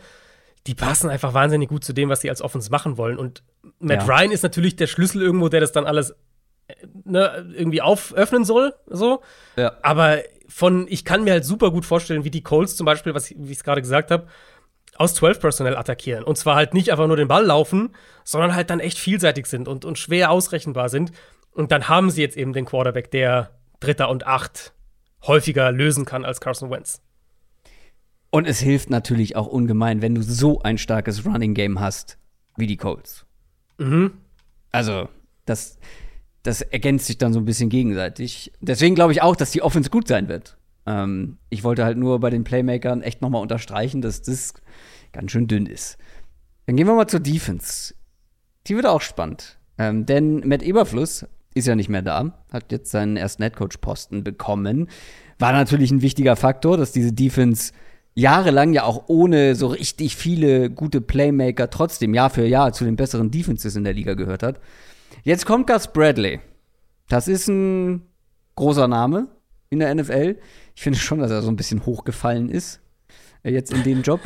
die 0.66 0.74
passen 0.74 1.08
einfach 1.08 1.34
wahnsinnig 1.34 1.68
gut 1.68 1.84
zu 1.84 1.92
dem, 1.92 2.08
was 2.08 2.20
sie 2.20 2.30
als 2.30 2.42
Offense 2.42 2.70
machen 2.70 2.98
wollen. 2.98 3.18
Und 3.18 3.42
Matt 3.78 4.06
ja. 4.06 4.14
Ryan 4.14 4.32
ist 4.32 4.42
natürlich 4.42 4.76
der 4.76 4.86
Schlüssel 4.86 5.22
irgendwo, 5.22 5.48
der 5.48 5.60
das 5.60 5.72
dann 5.72 5.86
alles 5.86 6.10
äh, 6.68 6.74
ne, 7.04 7.52
irgendwie 7.54 7.80
auföffnen 7.80 8.44
soll. 8.44 8.74
So. 8.86 9.22
Ja. 9.56 9.76
Aber 9.82 10.18
von, 10.48 10.86
ich 10.88 11.04
kann 11.04 11.24
mir 11.24 11.32
halt 11.32 11.44
super 11.44 11.70
gut 11.70 11.86
vorstellen, 11.86 12.24
wie 12.24 12.30
die 12.30 12.42
Colts 12.42 12.76
zum 12.76 12.84
Beispiel, 12.84 13.14
was, 13.14 13.30
wie 13.30 13.50
ich 13.50 13.58
es 13.58 13.64
gerade 13.64 13.80
gesagt 13.80 14.10
habe, 14.10 14.26
aus 14.96 15.14
12 15.14 15.40
Personal 15.40 15.76
attackieren. 15.76 16.24
Und 16.24 16.36
zwar 16.36 16.56
halt 16.56 16.74
nicht 16.74 16.90
einfach 16.90 17.06
nur 17.06 17.16
den 17.16 17.28
Ball 17.28 17.46
laufen, 17.46 17.94
sondern 18.24 18.54
halt 18.54 18.68
dann 18.68 18.80
echt 18.80 18.98
vielseitig 18.98 19.46
sind 19.46 19.66
und, 19.66 19.84
und 19.84 19.98
schwer 19.98 20.30
ausrechenbar 20.30 20.90
sind. 20.90 21.12
Und 21.52 21.72
dann 21.72 21.88
haben 21.88 22.10
sie 22.10 22.20
jetzt 22.20 22.36
eben 22.36 22.52
den 22.52 22.66
Quarterback, 22.66 23.10
der 23.10 23.50
Dritter 23.80 24.10
und 24.10 24.26
Acht 24.26 24.74
häufiger 25.26 25.72
lösen 25.72 26.04
kann 26.04 26.24
als 26.24 26.40
Carson 26.40 26.70
Wentz. 26.70 27.02
Und 28.30 28.46
es 28.46 28.60
hilft 28.60 28.90
natürlich 28.90 29.36
auch 29.36 29.46
ungemein, 29.46 30.02
wenn 30.02 30.14
du 30.14 30.22
so 30.22 30.62
ein 30.62 30.78
starkes 30.78 31.26
Running 31.26 31.54
Game 31.54 31.80
hast 31.80 32.18
wie 32.56 32.66
die 32.66 32.76
Colts. 32.76 33.26
Mhm. 33.78 34.12
Also, 34.70 35.08
das, 35.46 35.78
das 36.42 36.62
ergänzt 36.62 37.06
sich 37.06 37.18
dann 37.18 37.32
so 37.32 37.40
ein 37.40 37.44
bisschen 37.44 37.70
gegenseitig. 37.70 38.52
Deswegen 38.60 38.94
glaube 38.94 39.12
ich 39.12 39.22
auch, 39.22 39.34
dass 39.34 39.50
die 39.50 39.62
Offense 39.62 39.90
gut 39.90 40.06
sein 40.06 40.28
wird. 40.28 40.56
Ähm, 40.86 41.38
ich 41.48 41.64
wollte 41.64 41.84
halt 41.84 41.98
nur 41.98 42.20
bei 42.20 42.30
den 42.30 42.44
Playmakern 42.44 43.02
echt 43.02 43.20
nochmal 43.20 43.42
unterstreichen, 43.42 44.00
dass 44.00 44.22
das 44.22 44.54
ganz 45.12 45.32
schön 45.32 45.48
dünn 45.48 45.66
ist. 45.66 45.98
Dann 46.66 46.76
gehen 46.76 46.86
wir 46.86 46.94
mal 46.94 47.08
zur 47.08 47.20
Defense. 47.20 47.94
Die 48.66 48.76
wird 48.76 48.86
auch 48.86 49.00
spannend. 49.00 49.58
Ähm, 49.76 50.06
denn 50.06 50.46
Matt 50.46 50.62
Eberfluss 50.62 51.26
ist 51.54 51.66
ja 51.66 51.74
nicht 51.74 51.88
mehr 51.88 52.02
da, 52.02 52.44
hat 52.52 52.70
jetzt 52.70 52.90
seinen 52.90 53.16
ersten 53.16 53.42
Headcoach-Posten 53.42 54.22
bekommen. 54.22 54.88
War 55.38 55.52
natürlich 55.52 55.90
ein 55.90 56.02
wichtiger 56.02 56.36
Faktor, 56.36 56.76
dass 56.76 56.92
diese 56.92 57.12
Defense 57.12 57.72
jahrelang 58.14 58.72
ja 58.72 58.84
auch 58.84 59.04
ohne 59.06 59.54
so 59.54 59.68
richtig 59.68 60.16
viele 60.16 60.70
gute 60.70 61.00
Playmaker 61.00 61.70
trotzdem 61.70 62.14
Jahr 62.14 62.30
für 62.30 62.46
Jahr 62.46 62.72
zu 62.72 62.84
den 62.84 62.96
besseren 62.96 63.30
Defenses 63.30 63.76
in 63.76 63.84
der 63.84 63.92
Liga 63.92 64.14
gehört 64.14 64.42
hat. 64.42 64.60
Jetzt 65.22 65.46
kommt 65.46 65.66
Gus 65.66 65.88
Bradley. 65.88 66.40
Das 67.08 67.28
ist 67.28 67.48
ein 67.48 68.02
großer 68.56 68.88
Name 68.88 69.28
in 69.68 69.80
der 69.80 69.94
NFL. 69.94 70.36
Ich 70.74 70.82
finde 70.82 70.98
schon, 70.98 71.20
dass 71.20 71.30
er 71.30 71.42
so 71.42 71.50
ein 71.50 71.56
bisschen 71.56 71.86
hochgefallen 71.86 72.48
ist. 72.48 72.80
Äh, 73.42 73.52
jetzt 73.52 73.72
in 73.72 73.82
dem 73.82 74.02
Job. 74.02 74.20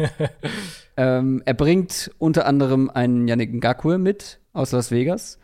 ähm, 0.96 1.42
er 1.44 1.54
bringt 1.54 2.10
unter 2.18 2.46
anderem 2.46 2.90
einen 2.90 3.28
Yannick 3.28 3.54
Ngakwe 3.54 3.98
mit 3.98 4.40
aus 4.52 4.72
Las 4.72 4.90
Vegas. 4.90 5.38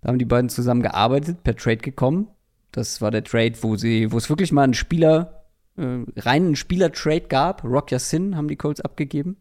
Da 0.00 0.08
haben 0.08 0.18
die 0.18 0.24
beiden 0.24 0.48
zusammen 0.48 0.82
gearbeitet, 0.82 1.42
per 1.42 1.56
Trade 1.56 1.78
gekommen. 1.78 2.28
Das 2.72 3.00
war 3.00 3.10
der 3.10 3.24
Trade, 3.24 3.54
wo 3.62 3.76
sie, 3.76 4.12
wo 4.12 4.18
es 4.18 4.28
wirklich 4.28 4.52
mal 4.52 4.64
einen 4.64 4.74
Spieler 4.74 5.45
äh, 5.76 6.20
reinen 6.20 6.56
Spieler-Trade 6.56 7.28
gab. 7.28 7.64
Rock 7.64 7.90
Sin 7.90 8.36
haben 8.36 8.48
die 8.48 8.56
Colts 8.56 8.80
abgegeben. 8.80 9.36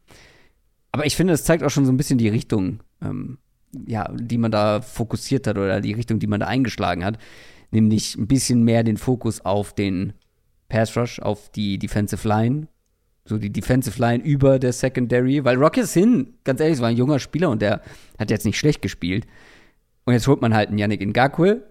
Aber 0.92 1.06
ich 1.06 1.16
finde, 1.16 1.34
es 1.34 1.44
zeigt 1.44 1.64
auch 1.64 1.70
schon 1.70 1.86
so 1.86 1.92
ein 1.92 1.98
bisschen 1.98 2.18
die 2.18 2.30
Richtung, 2.30 2.80
ähm, 3.02 3.38
ja, 3.88 4.10
die 4.14 4.38
man 4.38 4.52
da 4.52 4.82
fokussiert 4.82 5.48
hat 5.48 5.58
oder 5.58 5.82
die 5.82 5.94
Richtung, 5.94 6.20
die 6.20 6.28
man 6.28 6.40
da 6.40 6.48
eingeschlagen 6.48 7.04
hat. 7.04 7.18
nämlich 7.72 8.16
ein 8.16 8.28
bisschen 8.28 8.64
mehr 8.64 8.84
den 8.84 8.96
Fokus 8.98 9.42
auf 9.42 9.74
den 9.74 10.14
Pass 10.70 10.96
Rush, 10.96 11.20
auf 11.20 11.50
die 11.52 11.78
Defensive 11.78 12.28
Line, 12.28 12.68
so 13.26 13.38
die 13.38 13.52
Defensive 13.52 14.00
Line 14.00 14.24
über 14.24 14.60
der 14.60 14.72
Secondary, 14.72 15.44
weil 15.44 15.58
Rocky 15.58 15.84
Sin, 15.84 16.36
ganz 16.44 16.60
ehrlich, 16.62 16.80
war 16.80 16.90
ein 16.90 16.98
junger 16.98 17.20
Spieler 17.20 17.50
und 17.50 17.62
der 17.62 17.82
hat 18.18 18.30
jetzt 18.30 18.46
nicht 18.46 18.58
schlecht 18.58 18.82
gespielt. 18.82 19.26
Und 20.06 20.14
jetzt 20.14 20.28
holt 20.28 20.42
man 20.42 20.54
halt 20.54 20.70
einen 20.70 20.78
Yannick 20.78 21.06
Ngakwe, 21.06 21.64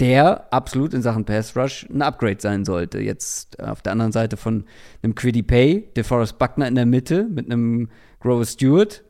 der 0.00 0.52
absolut 0.52 0.94
in 0.94 1.02
Sachen 1.02 1.24
Pass 1.24 1.56
Rush 1.56 1.86
ein 1.90 2.02
Upgrade 2.02 2.40
sein 2.40 2.64
sollte. 2.64 3.00
Jetzt 3.00 3.60
auf 3.60 3.82
der 3.82 3.92
anderen 3.92 4.12
Seite 4.12 4.36
von 4.36 4.64
einem 5.02 5.14
Quiddy 5.14 5.42
Pay, 5.42 5.88
DeForest 5.96 6.38
Buckner 6.38 6.68
in 6.68 6.76
der 6.76 6.86
Mitte 6.86 7.24
mit 7.24 7.46
einem 7.46 7.90
Grover 8.20 8.44
Stewart. 8.44 9.04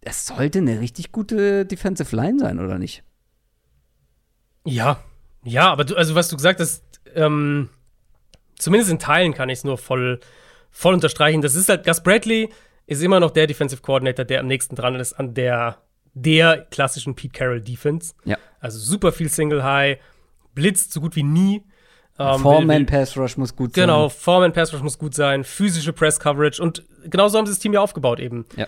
Das 0.00 0.26
sollte 0.26 0.58
eine 0.58 0.80
richtig 0.80 1.12
gute 1.12 1.66
Defensive 1.66 2.14
Line 2.16 2.38
sein, 2.38 2.58
oder 2.58 2.78
nicht? 2.78 3.02
Ja, 4.64 5.02
ja, 5.44 5.70
aber 5.70 5.84
du, 5.84 5.96
also 5.96 6.14
was 6.14 6.28
du 6.28 6.36
gesagt 6.36 6.60
hast, 6.60 6.82
ähm, 7.14 7.68
zumindest 8.58 8.90
in 8.90 8.98
Teilen 8.98 9.34
kann 9.34 9.48
ich 9.48 9.58
es 9.58 9.64
nur 9.64 9.78
voll, 9.78 10.20
voll 10.70 10.94
unterstreichen. 10.94 11.42
Das 11.42 11.54
ist 11.54 11.68
halt, 11.68 11.84
Gus 11.84 12.02
Bradley 12.02 12.50
ist 12.86 13.02
immer 13.02 13.20
noch 13.20 13.30
der 13.30 13.46
Defensive 13.46 13.82
Coordinator, 13.82 14.24
der 14.24 14.40
am 14.40 14.46
nächsten 14.46 14.74
dran 14.74 14.94
ist 14.94 15.12
an 15.14 15.34
der, 15.34 15.82
der 16.14 16.66
klassischen 16.70 17.14
Pete 17.14 17.32
Carroll 17.32 17.60
Defense. 17.60 18.14
Ja. 18.24 18.38
Also 18.60 18.78
super 18.78 19.12
viel 19.12 19.28
Single 19.28 19.62
High, 19.62 19.98
blitzt 20.54 20.92
so 20.92 21.00
gut 21.00 21.16
wie 21.16 21.22
nie. 21.22 21.62
Ähm, 22.18 22.40
Foreman 22.40 22.86
Pass 22.86 23.16
Rush 23.16 23.36
muss 23.36 23.54
gut 23.54 23.74
sein. 23.74 23.82
Genau, 23.82 24.08
Foreman 24.08 24.52
Pass 24.52 24.72
Rush 24.72 24.82
muss 24.82 24.98
gut 24.98 25.14
sein, 25.14 25.44
physische 25.44 25.92
Press 25.92 26.18
Coverage 26.18 26.60
und 26.60 26.82
genauso 27.04 27.38
haben 27.38 27.46
sie 27.46 27.52
das 27.52 27.60
Team 27.60 27.72
ja 27.72 27.80
aufgebaut 27.80 28.18
eben. 28.18 28.44
Ja. 28.56 28.66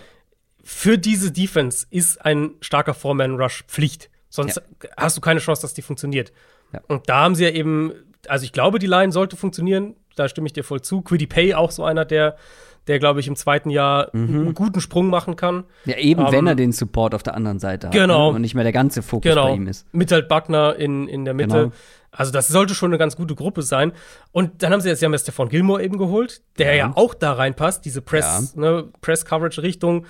Für 0.63 0.97
diese 0.97 1.31
Defense 1.31 1.85
ist 1.89 2.23
ein 2.23 2.51
starker 2.61 2.93
Foreman 2.93 3.35
Rush 3.35 3.63
Pflicht. 3.67 4.09
Sonst 4.29 4.57
ja. 4.57 4.89
hast 4.95 5.17
du 5.17 5.21
keine 5.21 5.39
Chance, 5.41 5.61
dass 5.61 5.73
die 5.73 5.81
funktioniert. 5.81 6.31
Ja. 6.71 6.81
Und 6.87 7.09
da 7.09 7.23
haben 7.23 7.35
sie 7.35 7.43
ja 7.43 7.49
eben, 7.49 7.91
also 8.27 8.45
ich 8.45 8.53
glaube, 8.53 8.79
die 8.79 8.87
Line 8.87 9.11
sollte 9.11 9.35
funktionieren. 9.35 9.95
Da 10.15 10.29
stimme 10.29 10.47
ich 10.47 10.53
dir 10.53 10.63
voll 10.63 10.81
zu. 10.81 11.01
Quiddy 11.01 11.27
Pay 11.27 11.53
auch 11.53 11.71
so 11.71 11.83
einer, 11.83 12.05
der, 12.05 12.37
der 12.87 12.99
glaube 12.99 13.19
ich, 13.19 13.27
im 13.27 13.35
zweiten 13.35 13.69
Jahr 13.69 14.09
mhm. 14.13 14.35
einen 14.35 14.53
guten 14.53 14.81
Sprung 14.81 15.07
machen 15.07 15.35
kann. 15.35 15.65
Ja, 15.85 15.97
eben, 15.97 16.25
um, 16.25 16.31
wenn 16.31 16.47
er 16.47 16.55
den 16.55 16.71
Support 16.71 17.13
auf 17.13 17.23
der 17.23 17.35
anderen 17.35 17.59
Seite 17.59 17.87
hat. 17.87 17.93
Genau. 17.93 18.29
Ne? 18.29 18.35
Und 18.35 18.41
nicht 18.41 18.55
mehr 18.55 18.63
der 18.63 18.73
ganze 18.73 19.01
Fokus 19.01 19.29
genau. 19.29 19.47
bei 19.47 19.55
ihm 19.55 19.67
ist. 19.67 19.87
Mit 19.93 20.11
halt 20.11 20.27
Buckner 20.27 20.75
in, 20.75 21.07
in 21.07 21.25
der 21.25 21.33
Mitte. 21.33 21.55
Genau. 21.55 21.71
Also, 22.13 22.31
das 22.33 22.49
sollte 22.49 22.75
schon 22.75 22.89
eine 22.91 22.97
ganz 22.97 23.15
gute 23.15 23.35
Gruppe 23.35 23.61
sein. 23.61 23.93
Und 24.33 24.63
dann 24.63 24.73
haben 24.73 24.81
sie 24.81 24.89
jetzt 24.89 25.01
ja 25.01 25.17
Stefan 25.17 25.47
Gilmore 25.47 25.81
eben 25.81 25.97
geholt, 25.97 26.41
der 26.57 26.75
ja, 26.75 26.87
ja 26.87 26.91
auch 26.95 27.13
da 27.13 27.33
reinpasst, 27.33 27.85
diese 27.85 28.01
Press, 28.01 28.53
ja. 28.55 28.61
ne, 28.61 28.89
Press-Coverage-Richtung. 28.99 30.05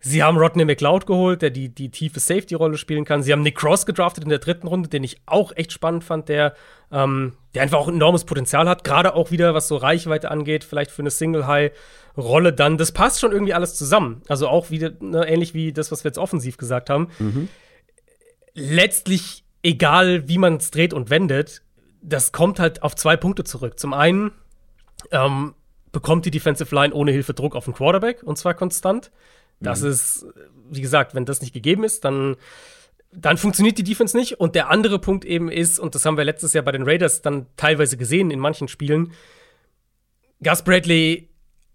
Sie 0.00 0.22
haben 0.22 0.36
Rodney 0.36 0.64
McLeod 0.64 1.06
geholt, 1.06 1.42
der 1.42 1.50
die, 1.50 1.68
die 1.68 1.90
tiefe 1.90 2.20
Safety-Rolle 2.20 2.76
spielen 2.76 3.04
kann. 3.04 3.22
Sie 3.22 3.32
haben 3.32 3.42
Nick 3.42 3.56
Cross 3.56 3.86
gedraftet 3.86 4.24
in 4.24 4.30
der 4.30 4.38
dritten 4.38 4.66
Runde, 4.66 4.88
den 4.88 5.04
ich 5.04 5.20
auch 5.26 5.52
echt 5.56 5.72
spannend 5.72 6.04
fand, 6.04 6.28
der, 6.28 6.54
ähm, 6.92 7.34
der 7.54 7.62
einfach 7.62 7.78
auch 7.78 7.88
enormes 7.88 8.24
Potenzial 8.24 8.68
hat. 8.68 8.84
Gerade 8.84 9.14
auch 9.14 9.30
wieder, 9.30 9.54
was 9.54 9.68
so 9.68 9.76
Reichweite 9.76 10.30
angeht, 10.30 10.64
vielleicht 10.64 10.90
für 10.90 11.02
eine 11.02 11.10
Single-High-Rolle 11.10 12.52
dann. 12.52 12.78
Das 12.78 12.92
passt 12.92 13.20
schon 13.20 13.32
irgendwie 13.32 13.54
alles 13.54 13.74
zusammen. 13.74 14.22
Also 14.28 14.48
auch 14.48 14.70
wieder 14.70 14.92
ne, 15.00 15.26
ähnlich 15.26 15.54
wie 15.54 15.72
das, 15.72 15.90
was 15.90 16.04
wir 16.04 16.10
jetzt 16.10 16.18
offensiv 16.18 16.56
gesagt 16.56 16.90
haben. 16.90 17.08
Mhm. 17.18 17.48
Letztlich, 18.54 19.44
egal 19.62 20.28
wie 20.28 20.38
man 20.38 20.56
es 20.56 20.70
dreht 20.70 20.94
und 20.94 21.10
wendet, 21.10 21.62
das 22.02 22.32
kommt 22.32 22.60
halt 22.60 22.82
auf 22.82 22.94
zwei 22.94 23.16
Punkte 23.16 23.44
zurück. 23.44 23.78
Zum 23.78 23.92
einen 23.92 24.30
ähm, 25.10 25.54
bekommt 25.92 26.26
die 26.26 26.30
Defensive 26.30 26.74
Line 26.74 26.94
ohne 26.94 27.10
Hilfe 27.10 27.34
Druck 27.34 27.56
auf 27.56 27.64
den 27.64 27.74
Quarterback 27.74 28.22
und 28.22 28.38
zwar 28.38 28.54
konstant. 28.54 29.10
Das 29.60 29.82
mhm. 29.82 29.90
ist, 29.90 30.26
wie 30.70 30.80
gesagt, 30.80 31.14
wenn 31.14 31.24
das 31.24 31.40
nicht 31.40 31.52
gegeben 31.52 31.84
ist, 31.84 32.04
dann, 32.04 32.36
dann 33.12 33.38
funktioniert 33.38 33.78
die 33.78 33.84
Defense 33.84 34.16
nicht. 34.16 34.40
Und 34.40 34.54
der 34.54 34.70
andere 34.70 34.98
Punkt 34.98 35.24
eben 35.24 35.50
ist, 35.50 35.78
und 35.78 35.94
das 35.94 36.04
haben 36.04 36.16
wir 36.16 36.24
letztes 36.24 36.52
Jahr 36.52 36.64
bei 36.64 36.72
den 36.72 36.82
Raiders 36.82 37.22
dann 37.22 37.46
teilweise 37.56 37.96
gesehen 37.96 38.30
in 38.30 38.38
manchen 38.38 38.68
Spielen, 38.68 39.12
Gus 40.42 40.62
Bradley 40.62 41.30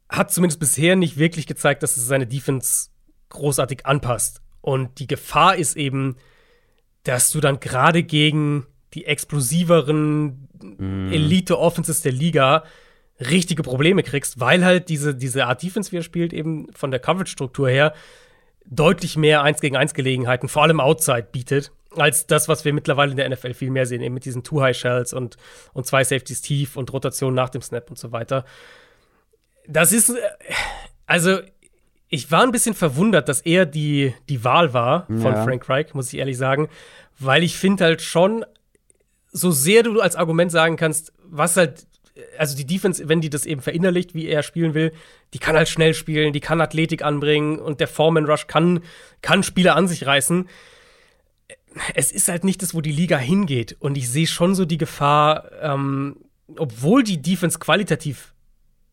hat 0.10 0.32
zumindest 0.32 0.60
bisher 0.60 0.96
nicht 0.96 1.18
wirklich 1.18 1.48
gezeigt, 1.48 1.84
dass 1.84 1.98
es 1.98 2.06
seine 2.06 2.28
Defense 2.28 2.90
großartig 3.30 3.86
anpasst. 3.86 4.42
Und 4.60 5.00
die 5.00 5.08
Gefahr 5.08 5.56
ist 5.56 5.76
eben, 5.76 6.18
dass 7.04 7.32
du 7.32 7.40
dann 7.40 7.60
gerade 7.60 8.04
gegen 8.04 8.68
die 8.94 9.06
explosiveren 9.06 10.50
mm. 10.62 11.12
Elite-Offenses 11.12 12.02
der 12.02 12.12
Liga 12.12 12.64
richtige 13.30 13.64
Probleme 13.64 14.04
kriegst, 14.04 14.40
weil 14.40 14.66
halt 14.66 14.90
diese, 14.90 15.16
diese 15.16 15.46
Art 15.46 15.62
Defense, 15.62 15.92
wie 15.92 15.98
er 15.98 16.04
spielt, 16.04 16.34
eben 16.34 16.68
von 16.74 16.92
der 16.92 17.00
Coverage-Struktur 17.00 17.70
her 17.70 17.94
deutlich 18.66 19.18
mehr 19.18 19.44
1 19.44 19.62
gegen 19.62 19.76
1 19.76 19.94
Gelegenheiten, 19.94 20.48
vor 20.48 20.64
allem 20.64 20.80
Outside, 20.80 21.28
bietet, 21.32 21.72
als 21.96 22.26
das, 22.26 22.48
was 22.48 22.64
wir 22.64 22.74
mittlerweile 22.74 23.12
in 23.12 23.18
der 23.18 23.30
NFL 23.30 23.54
viel 23.54 23.70
mehr 23.70 23.86
sehen, 23.86 24.02
eben 24.02 24.14
mit 24.14 24.26
diesen 24.26 24.44
Two-High-Shells 24.44 25.14
und, 25.14 25.38
und 25.74 25.86
zwei 25.86 26.04
Safeties 26.04 26.42
tief 26.42 26.78
und 26.78 26.92
Rotation 26.94 27.34
nach 27.34 27.50
dem 27.50 27.62
Snap 27.62 27.90
und 27.90 27.98
so 27.98 28.12
weiter. 28.12 28.46
Das 29.68 29.92
ist, 29.92 30.14
also, 31.06 31.40
ich 32.08 32.32
war 32.32 32.44
ein 32.44 32.52
bisschen 32.52 32.76
verwundert, 32.76 33.30
dass 33.30 33.42
er 33.42 33.66
die, 33.66 34.14
die 34.30 34.44
Wahl 34.44 34.74
war 34.74 35.06
von 35.08 35.34
ja. 35.34 35.44
Frank 35.44 35.68
Reich, 35.70 35.94
muss 35.94 36.12
ich 36.12 36.20
ehrlich 36.20 36.38
sagen, 36.38 36.70
weil 37.20 37.44
ich 37.44 37.58
finde 37.58 37.84
halt 37.84 38.02
schon, 38.02 38.46
so 39.34 39.52
sehr 39.52 39.84
du 39.84 40.02
als 40.02 40.16
Argument 40.16 40.52
sagen 40.52 40.76
kannst, 40.76 41.14
was 41.24 41.56
halt 41.56 41.88
also 42.38 42.56
die 42.56 42.66
Defense, 42.66 43.08
wenn 43.08 43.22
die 43.22 43.30
das 43.30 43.46
eben 43.46 43.62
verinnerlicht, 43.62 44.14
wie 44.14 44.28
er 44.28 44.44
spielen 44.44 44.74
will, 44.74 44.92
die 45.34 45.40
kann 45.40 45.56
halt 45.56 45.70
schnell 45.70 45.94
spielen, 45.94 46.34
die 46.34 46.40
kann 46.40 46.62
Athletik 46.62 47.04
anbringen 47.04 47.60
und 47.60 47.80
der 47.80 47.88
Foreman 47.88 48.26
Rush 48.26 48.48
kann, 48.48 48.82
kann 49.22 49.44
Spieler 49.44 49.76
an 49.76 49.88
sich 49.88 50.06
reißen. 50.06 50.48
Es 51.96 52.12
ist 52.12 52.28
halt 52.28 52.44
nicht 52.44 52.62
das, 52.62 52.74
wo 52.74 52.82
die 52.82 52.92
Liga 52.92 53.18
hingeht. 53.18 53.78
Und 53.80 53.98
ich 53.98 54.10
sehe 54.10 54.28
schon 54.28 54.56
so 54.56 54.66
die 54.66 54.78
Gefahr, 54.78 55.52
ähm, 55.62 56.18
obwohl 56.58 57.04
die 57.04 57.22
Defense 57.22 57.60
qualitativ, 57.60 58.34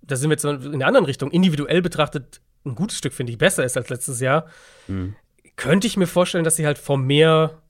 da 0.03 0.17
sind 0.17 0.31
wir 0.31 0.35
jetzt 0.35 0.45
in 0.45 0.79
der 0.79 0.89
anderen 0.89 1.07
Richtung, 1.07 1.31
individuell 1.31 1.83
betrachtet, 1.83 2.41
ein 2.65 2.75
gutes 2.75 2.99
Stück, 2.99 3.13
finde 3.13 3.33
ich, 3.33 3.39
besser 3.39 3.65
ist 3.65 3.77
als 3.77 3.89
letztes 3.89 4.21
Jahr, 4.21 4.47
mhm. 4.87 5.17
könnte 5.57 5.87
ich 5.87 5.97
mir 5.97 6.07
vorstellen, 6.07 6.45
dass 6.45 6.57
sie 6.57 6.67
halt 6.67 6.79
vor 6.79 6.99
mehr 6.99 7.63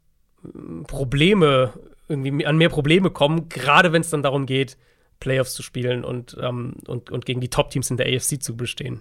hm, 0.42 0.84
Probleme, 0.86 1.72
irgendwie 2.08 2.46
an 2.46 2.56
mehr 2.56 2.68
Probleme 2.68 3.10
kommen, 3.10 3.48
gerade 3.48 3.92
wenn 3.92 4.02
es 4.02 4.10
dann 4.10 4.22
darum 4.22 4.46
geht, 4.46 4.76
Playoffs 5.20 5.54
zu 5.54 5.62
spielen 5.62 6.04
und, 6.04 6.36
ähm, 6.40 6.74
und, 6.86 7.10
und 7.10 7.26
gegen 7.26 7.40
die 7.40 7.48
Top-Teams 7.48 7.90
in 7.90 7.96
der 7.96 8.06
AFC 8.06 8.42
zu 8.42 8.56
bestehen. 8.56 9.00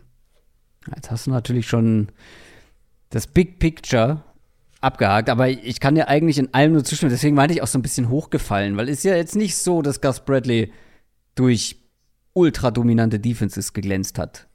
Jetzt 0.95 1.11
hast 1.11 1.27
du 1.27 1.31
natürlich 1.31 1.67
schon 1.67 2.09
das 3.09 3.27
Big 3.27 3.59
Picture 3.59 4.23
abgehakt, 4.81 5.29
aber 5.29 5.49
ich 5.49 5.79
kann 5.79 5.95
dir 5.95 6.07
eigentlich 6.07 6.37
in 6.37 6.53
allem 6.53 6.73
nur 6.73 6.83
zustimmen. 6.83 7.11
Deswegen 7.11 7.35
meinte 7.35 7.53
ich 7.53 7.61
auch 7.61 7.67
so 7.67 7.77
ein 7.77 7.81
bisschen 7.81 8.09
hochgefallen, 8.09 8.77
weil 8.77 8.89
es 8.89 8.99
ist 8.99 9.03
ja 9.03 9.15
jetzt 9.15 9.35
nicht 9.35 9.57
so, 9.57 9.81
dass 9.81 10.01
Gus 10.01 10.21
Bradley 10.21 10.71
durch 11.35 11.77
ultra 12.33 12.71
dominante 12.71 13.19
Defenses 13.19 13.73
geglänzt 13.73 14.19
hat 14.19 14.47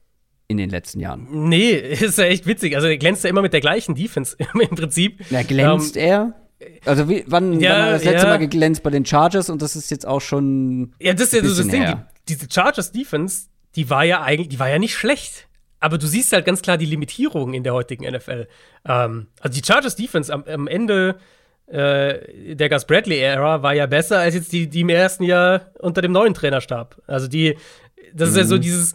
in 0.48 0.56
den 0.56 0.70
letzten 0.70 1.00
Jahren. 1.00 1.48
Nee, 1.48 1.72
ist 2.00 2.18
ja 2.18 2.24
echt 2.24 2.46
witzig. 2.46 2.76
Also 2.76 2.88
er 2.88 2.98
glänzt 2.98 3.24
ja 3.24 3.30
immer 3.30 3.42
mit 3.42 3.52
der 3.52 3.60
gleichen 3.60 3.94
Defense 3.94 4.36
im 4.60 4.70
Prinzip. 4.70 5.20
Ja, 5.30 5.42
glänzt 5.42 5.96
ähm, 5.96 6.02
er? 6.02 6.41
Also 6.84 7.08
wie, 7.08 7.24
wann, 7.26 7.60
ja, 7.60 7.70
wann 7.70 7.82
hat 7.82 7.92
das 7.94 8.04
letzte 8.04 8.26
ja. 8.26 8.32
Mal 8.32 8.38
geglänzt 8.38 8.82
bei 8.82 8.90
den 8.90 9.04
Chargers 9.04 9.50
und 9.50 9.62
das 9.62 9.76
ist 9.76 9.90
jetzt 9.90 10.06
auch 10.06 10.20
schon. 10.20 10.94
Ja, 11.00 11.12
das 11.12 11.32
ist 11.32 11.34
ja 11.34 11.44
so 11.44 11.62
das 11.62 11.68
Ding. 11.68 11.84
Die, 11.84 12.34
diese 12.34 12.46
Chargers 12.50 12.92
Defense, 12.92 13.46
die 13.76 13.90
war 13.90 14.04
ja 14.04 14.22
eigentlich, 14.22 14.48
die 14.48 14.58
war 14.58 14.68
ja 14.68 14.78
nicht 14.78 14.94
schlecht. 14.94 15.48
Aber 15.80 15.98
du 15.98 16.06
siehst 16.06 16.32
halt 16.32 16.44
ganz 16.44 16.62
klar 16.62 16.78
die 16.78 16.86
Limitierungen 16.86 17.54
in 17.54 17.64
der 17.64 17.74
heutigen 17.74 18.08
NFL. 18.08 18.46
Ähm, 18.86 19.26
also 19.40 19.60
die 19.60 19.66
Chargers 19.66 19.96
Defense 19.96 20.32
am, 20.32 20.44
am 20.44 20.68
Ende 20.68 21.16
äh, 21.66 22.54
der 22.54 22.68
Gus 22.68 22.84
Bradley-Ära 22.84 23.62
war 23.64 23.74
ja 23.74 23.86
besser 23.86 24.20
als 24.20 24.36
jetzt 24.36 24.52
die, 24.52 24.68
die 24.68 24.82
im 24.82 24.90
ersten 24.90 25.24
Jahr 25.24 25.72
unter 25.80 26.00
dem 26.00 26.12
neuen 26.12 26.34
Trainerstab. 26.34 27.02
Also 27.08 27.26
die, 27.26 27.58
das 28.14 28.30
mhm. 28.30 28.34
ist 28.34 28.36
ja 28.36 28.44
so 28.44 28.56
mhm. 28.56 28.60
dieses, 28.60 28.94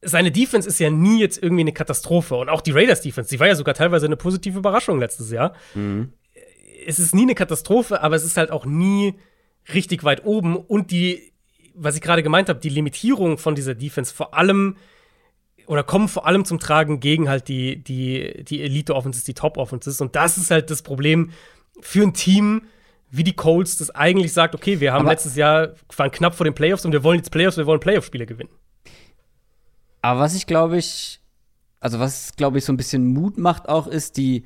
seine 0.00 0.30
Defense 0.32 0.66
ist 0.66 0.80
ja 0.80 0.88
nie 0.88 1.20
jetzt 1.20 1.42
irgendwie 1.42 1.62
eine 1.62 1.72
Katastrophe. 1.72 2.36
Und 2.36 2.48
auch 2.48 2.62
die 2.62 2.70
Raiders 2.70 3.02
Defense, 3.02 3.28
die 3.28 3.38
war 3.38 3.48
ja 3.48 3.54
sogar 3.54 3.74
teilweise 3.74 4.06
eine 4.06 4.16
positive 4.16 4.58
Überraschung 4.58 4.98
letztes 4.98 5.30
Jahr. 5.30 5.52
Mhm 5.74 6.14
es 6.86 6.98
ist 6.98 7.14
nie 7.14 7.22
eine 7.22 7.34
Katastrophe, 7.34 8.02
aber 8.02 8.16
es 8.16 8.24
ist 8.24 8.36
halt 8.36 8.50
auch 8.50 8.66
nie 8.66 9.14
richtig 9.72 10.04
weit 10.04 10.24
oben. 10.24 10.56
Und 10.56 10.90
die, 10.90 11.32
was 11.74 11.94
ich 11.94 12.00
gerade 12.00 12.22
gemeint 12.22 12.48
habe, 12.48 12.60
die 12.60 12.68
Limitierung 12.68 13.38
von 13.38 13.54
dieser 13.54 13.74
Defense 13.74 14.14
vor 14.14 14.34
allem 14.34 14.76
oder 15.66 15.84
kommen 15.84 16.08
vor 16.08 16.26
allem 16.26 16.44
zum 16.44 16.58
Tragen 16.58 16.98
gegen 16.98 17.28
halt 17.28 17.46
die, 17.46 17.76
die, 17.76 18.42
die 18.42 18.60
Elite-Offenses, 18.60 19.22
die 19.22 19.34
Top-Offenses. 19.34 20.00
Und 20.00 20.16
das 20.16 20.36
ist 20.36 20.50
halt 20.50 20.68
das 20.68 20.82
Problem 20.82 21.30
für 21.80 22.02
ein 22.02 22.12
Team 22.12 22.62
wie 23.10 23.24
die 23.24 23.34
Colts, 23.34 23.76
das 23.76 23.90
eigentlich 23.90 24.32
sagt, 24.32 24.54
okay, 24.54 24.80
wir 24.80 24.92
haben 24.92 25.02
aber 25.02 25.10
letztes 25.10 25.36
Jahr, 25.36 25.74
waren 25.96 26.10
knapp 26.10 26.34
vor 26.34 26.44
den 26.44 26.54
Playoffs 26.54 26.84
und 26.84 26.92
wir 26.92 27.02
wollen 27.02 27.18
jetzt 27.18 27.30
Playoffs, 27.30 27.56
wir 27.56 27.66
wollen 27.66 27.80
Playoff-Spiele 27.80 28.26
gewinnen. 28.26 28.50
Aber 30.02 30.20
was 30.20 30.34
ich 30.34 30.46
glaube 30.46 30.78
ich, 30.78 31.20
also 31.80 31.98
was 31.98 32.34
glaube 32.36 32.58
ich 32.58 32.64
so 32.64 32.72
ein 32.72 32.76
bisschen 32.76 33.06
Mut 33.06 33.38
macht 33.38 33.68
auch, 33.68 33.86
ist 33.86 34.16
die, 34.16 34.44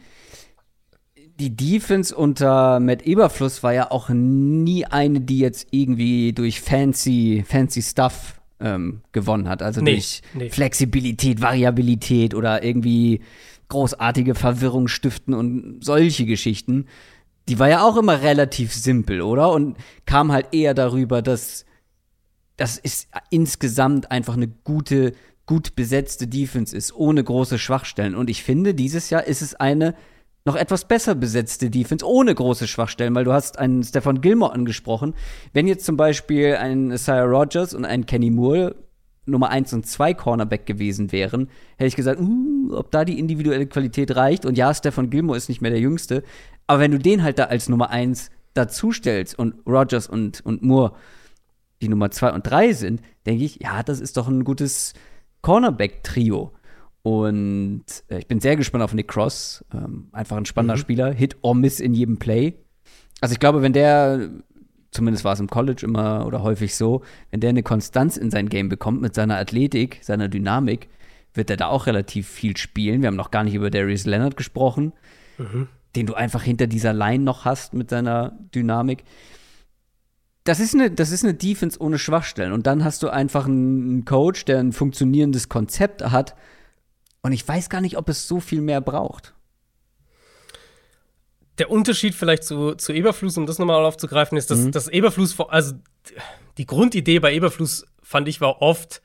die 1.38 1.56
Defense 1.56 2.14
unter 2.14 2.80
Matt 2.80 3.02
Eberfluss 3.02 3.62
war 3.62 3.72
ja 3.72 3.90
auch 3.90 4.08
nie 4.08 4.84
eine, 4.86 5.20
die 5.20 5.38
jetzt 5.38 5.68
irgendwie 5.70 6.32
durch 6.32 6.60
fancy, 6.60 7.44
fancy 7.46 7.82
Stuff 7.82 8.40
ähm, 8.60 9.00
gewonnen 9.12 9.48
hat. 9.48 9.62
Also 9.62 9.80
nee, 9.80 9.94
durch 9.94 10.22
nee. 10.34 10.48
Flexibilität, 10.50 11.40
Variabilität 11.40 12.34
oder 12.34 12.62
irgendwie 12.62 13.20
großartige 13.68 14.34
Verwirrung 14.34 14.88
stiften 14.88 15.34
und 15.34 15.84
solche 15.84 16.26
Geschichten. 16.26 16.86
die 17.48 17.58
war 17.58 17.68
ja 17.68 17.82
auch 17.82 17.96
immer 17.96 18.22
relativ 18.22 18.72
simpel, 18.72 19.20
oder? 19.20 19.50
Und 19.50 19.76
kam 20.06 20.32
halt 20.32 20.48
eher 20.52 20.72
darüber, 20.74 21.20
dass 21.20 21.66
das 22.56 22.78
ist 22.78 23.08
insgesamt 23.30 24.10
einfach 24.10 24.34
eine 24.34 24.48
gute, 24.48 25.12
gut 25.44 25.74
besetzte 25.74 26.26
Defense 26.26 26.76
ist, 26.76 26.94
ohne 26.94 27.22
große 27.22 27.58
Schwachstellen. 27.58 28.14
Und 28.14 28.30
ich 28.30 28.44
finde, 28.44 28.74
dieses 28.74 29.10
Jahr 29.10 29.24
ist 29.24 29.42
es 29.42 29.54
eine 29.56 29.94
noch 30.44 30.56
etwas 30.56 30.86
besser 30.86 31.14
besetzte 31.14 31.70
Defense, 31.70 32.06
ohne 32.06 32.34
große 32.34 32.68
Schwachstellen, 32.68 33.14
weil 33.14 33.24
du 33.24 33.32
hast 33.32 33.58
einen 33.58 33.82
Stefan 33.82 34.20
Gilmore 34.20 34.52
angesprochen. 34.52 35.14
Wenn 35.54 35.66
jetzt 35.66 35.86
zum 35.86 35.96
Beispiel 35.96 36.56
ein 36.56 36.96
Sire 36.98 37.24
Rogers 37.24 37.72
und 37.72 37.84
ein 37.84 38.04
Kenny 38.04 38.30
Moore 38.30 38.76
Nummer 39.26 39.48
1 39.48 39.72
und 39.72 39.86
2 39.86 40.12
Cornerback 40.12 40.66
gewesen 40.66 41.10
wären, 41.10 41.48
hätte 41.78 41.88
ich 41.88 41.96
gesagt, 41.96 42.20
uh, 42.20 42.76
ob 42.76 42.90
da 42.90 43.06
die 43.06 43.18
individuelle 43.18 43.66
Qualität 43.66 44.14
reicht. 44.16 44.44
Und 44.44 44.58
ja, 44.58 44.74
Stefan 44.74 45.08
Gilmore 45.08 45.38
ist 45.38 45.48
nicht 45.48 45.62
mehr 45.62 45.70
der 45.70 45.80
Jüngste. 45.80 46.22
Aber 46.66 46.80
wenn 46.80 46.90
du 46.90 46.98
den 46.98 47.22
halt 47.22 47.38
da 47.38 47.44
als 47.44 47.70
Nummer 47.70 47.88
1 47.88 48.30
dazustellst 48.52 49.38
und 49.38 49.54
Rogers 49.66 50.08
und, 50.08 50.44
und 50.44 50.62
Moore 50.62 50.92
die 51.80 51.88
Nummer 51.88 52.10
2 52.10 52.32
und 52.32 52.42
3 52.42 52.74
sind, 52.74 53.00
denke 53.24 53.44
ich, 53.44 53.60
ja, 53.60 53.82
das 53.82 53.98
ist 53.98 54.18
doch 54.18 54.28
ein 54.28 54.44
gutes 54.44 54.92
Cornerback-Trio. 55.40 56.52
Und 57.04 57.84
äh, 58.08 58.18
ich 58.18 58.26
bin 58.26 58.40
sehr 58.40 58.56
gespannt 58.56 58.82
auf 58.82 58.94
Nick 58.94 59.08
Cross. 59.08 59.62
Ähm, 59.74 60.08
einfach 60.12 60.38
ein 60.38 60.46
spannender 60.46 60.76
mhm. 60.76 60.80
Spieler. 60.80 61.12
Hit 61.12 61.36
or 61.42 61.54
Miss 61.54 61.78
in 61.78 61.92
jedem 61.92 62.16
Play. 62.16 62.54
Also 63.20 63.34
ich 63.34 63.40
glaube, 63.40 63.60
wenn 63.60 63.74
der, 63.74 64.30
zumindest 64.90 65.22
war 65.22 65.34
es 65.34 65.40
im 65.40 65.50
College 65.50 65.84
immer 65.84 66.26
oder 66.26 66.42
häufig 66.42 66.74
so, 66.74 67.02
wenn 67.30 67.40
der 67.40 67.50
eine 67.50 67.62
Konstanz 67.62 68.16
in 68.16 68.30
sein 68.30 68.48
Game 68.48 68.70
bekommt 68.70 69.02
mit 69.02 69.14
seiner 69.14 69.36
Athletik, 69.36 69.98
seiner 70.00 70.28
Dynamik, 70.28 70.88
wird 71.34 71.50
er 71.50 71.58
da 71.58 71.66
auch 71.66 71.86
relativ 71.86 72.26
viel 72.26 72.56
spielen. 72.56 73.02
Wir 73.02 73.08
haben 73.08 73.16
noch 73.16 73.30
gar 73.30 73.44
nicht 73.44 73.54
über 73.54 73.68
Darius 73.68 74.06
Leonard 74.06 74.38
gesprochen, 74.38 74.94
mhm. 75.36 75.68
den 75.94 76.06
du 76.06 76.14
einfach 76.14 76.42
hinter 76.42 76.66
dieser 76.66 76.94
Line 76.94 77.22
noch 77.22 77.44
hast 77.44 77.74
mit 77.74 77.90
seiner 77.90 78.38
Dynamik 78.54 79.04
das 80.44 80.60
ist 80.60 80.74
eine, 80.74 80.90
das 80.90 81.10
ist 81.10 81.24
eine 81.24 81.34
Defense 81.34 81.80
ohne 81.80 81.98
Schwachstellen. 81.98 82.52
Und 82.52 82.66
dann 82.66 82.84
hast 82.84 83.02
du 83.02 83.08
einfach 83.08 83.46
einen 83.46 84.04
Coach, 84.04 84.44
der 84.44 84.60
ein 84.60 84.72
funktionierendes 84.72 85.48
Konzept 85.48 86.02
hat. 86.02 86.36
Und 87.24 87.32
ich 87.32 87.48
weiß 87.48 87.70
gar 87.70 87.80
nicht, 87.80 87.96
ob 87.96 88.10
es 88.10 88.28
so 88.28 88.38
viel 88.38 88.60
mehr 88.60 88.82
braucht. 88.82 89.32
Der 91.56 91.70
Unterschied 91.70 92.14
vielleicht 92.14 92.44
zu, 92.44 92.74
zu 92.74 92.92
Eberfluss, 92.92 93.38
um 93.38 93.46
das 93.46 93.58
nochmal 93.58 93.82
aufzugreifen, 93.82 94.36
ist, 94.36 94.50
dass, 94.50 94.58
mhm. 94.58 94.72
dass 94.72 94.88
Eberfluss, 94.88 95.34
also 95.48 95.72
die 96.58 96.66
Grundidee 96.66 97.20
bei 97.20 97.32
Eberfluss 97.32 97.86
fand 98.02 98.28
ich 98.28 98.42
war 98.42 98.60
oft, 98.60 99.00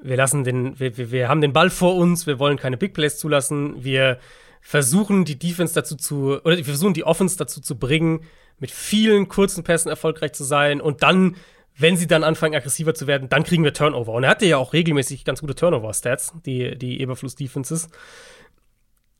wir 0.00 0.16
lassen 0.16 0.44
den, 0.44 0.80
wir, 0.80 1.10
wir 1.10 1.28
haben 1.28 1.42
den 1.42 1.52
Ball 1.52 1.68
vor 1.68 1.94
uns, 1.96 2.26
wir 2.26 2.38
wollen 2.38 2.56
keine 2.56 2.78
Big 2.78 2.94
Plays 2.94 3.18
zulassen, 3.18 3.84
wir 3.84 4.18
versuchen 4.62 5.26
die 5.26 5.38
Defense 5.38 5.74
dazu 5.74 5.96
zu, 5.96 6.40
oder 6.44 6.56
wir 6.56 6.64
versuchen 6.64 6.94
die 6.94 7.04
Offense 7.04 7.36
dazu 7.36 7.60
zu 7.60 7.78
bringen, 7.78 8.24
mit 8.60 8.70
vielen 8.70 9.28
kurzen 9.28 9.62
Pässen 9.62 9.90
erfolgreich 9.90 10.32
zu 10.32 10.44
sein 10.44 10.80
und 10.80 11.02
dann, 11.02 11.36
wenn 11.76 11.96
sie 11.96 12.06
dann 12.06 12.24
anfangen, 12.24 12.54
aggressiver 12.54 12.94
zu 12.94 13.06
werden, 13.06 13.28
dann 13.28 13.44
kriegen 13.44 13.64
wir 13.64 13.72
Turnover. 13.72 14.12
Und 14.12 14.24
er 14.24 14.30
hatte 14.30 14.46
ja 14.46 14.58
auch 14.58 14.72
regelmäßig 14.72 15.24
ganz 15.24 15.40
gute 15.40 15.54
Turnover-Stats, 15.54 16.34
die, 16.44 16.76
die 16.76 17.00
Eberfluss-Defenses. 17.00 17.88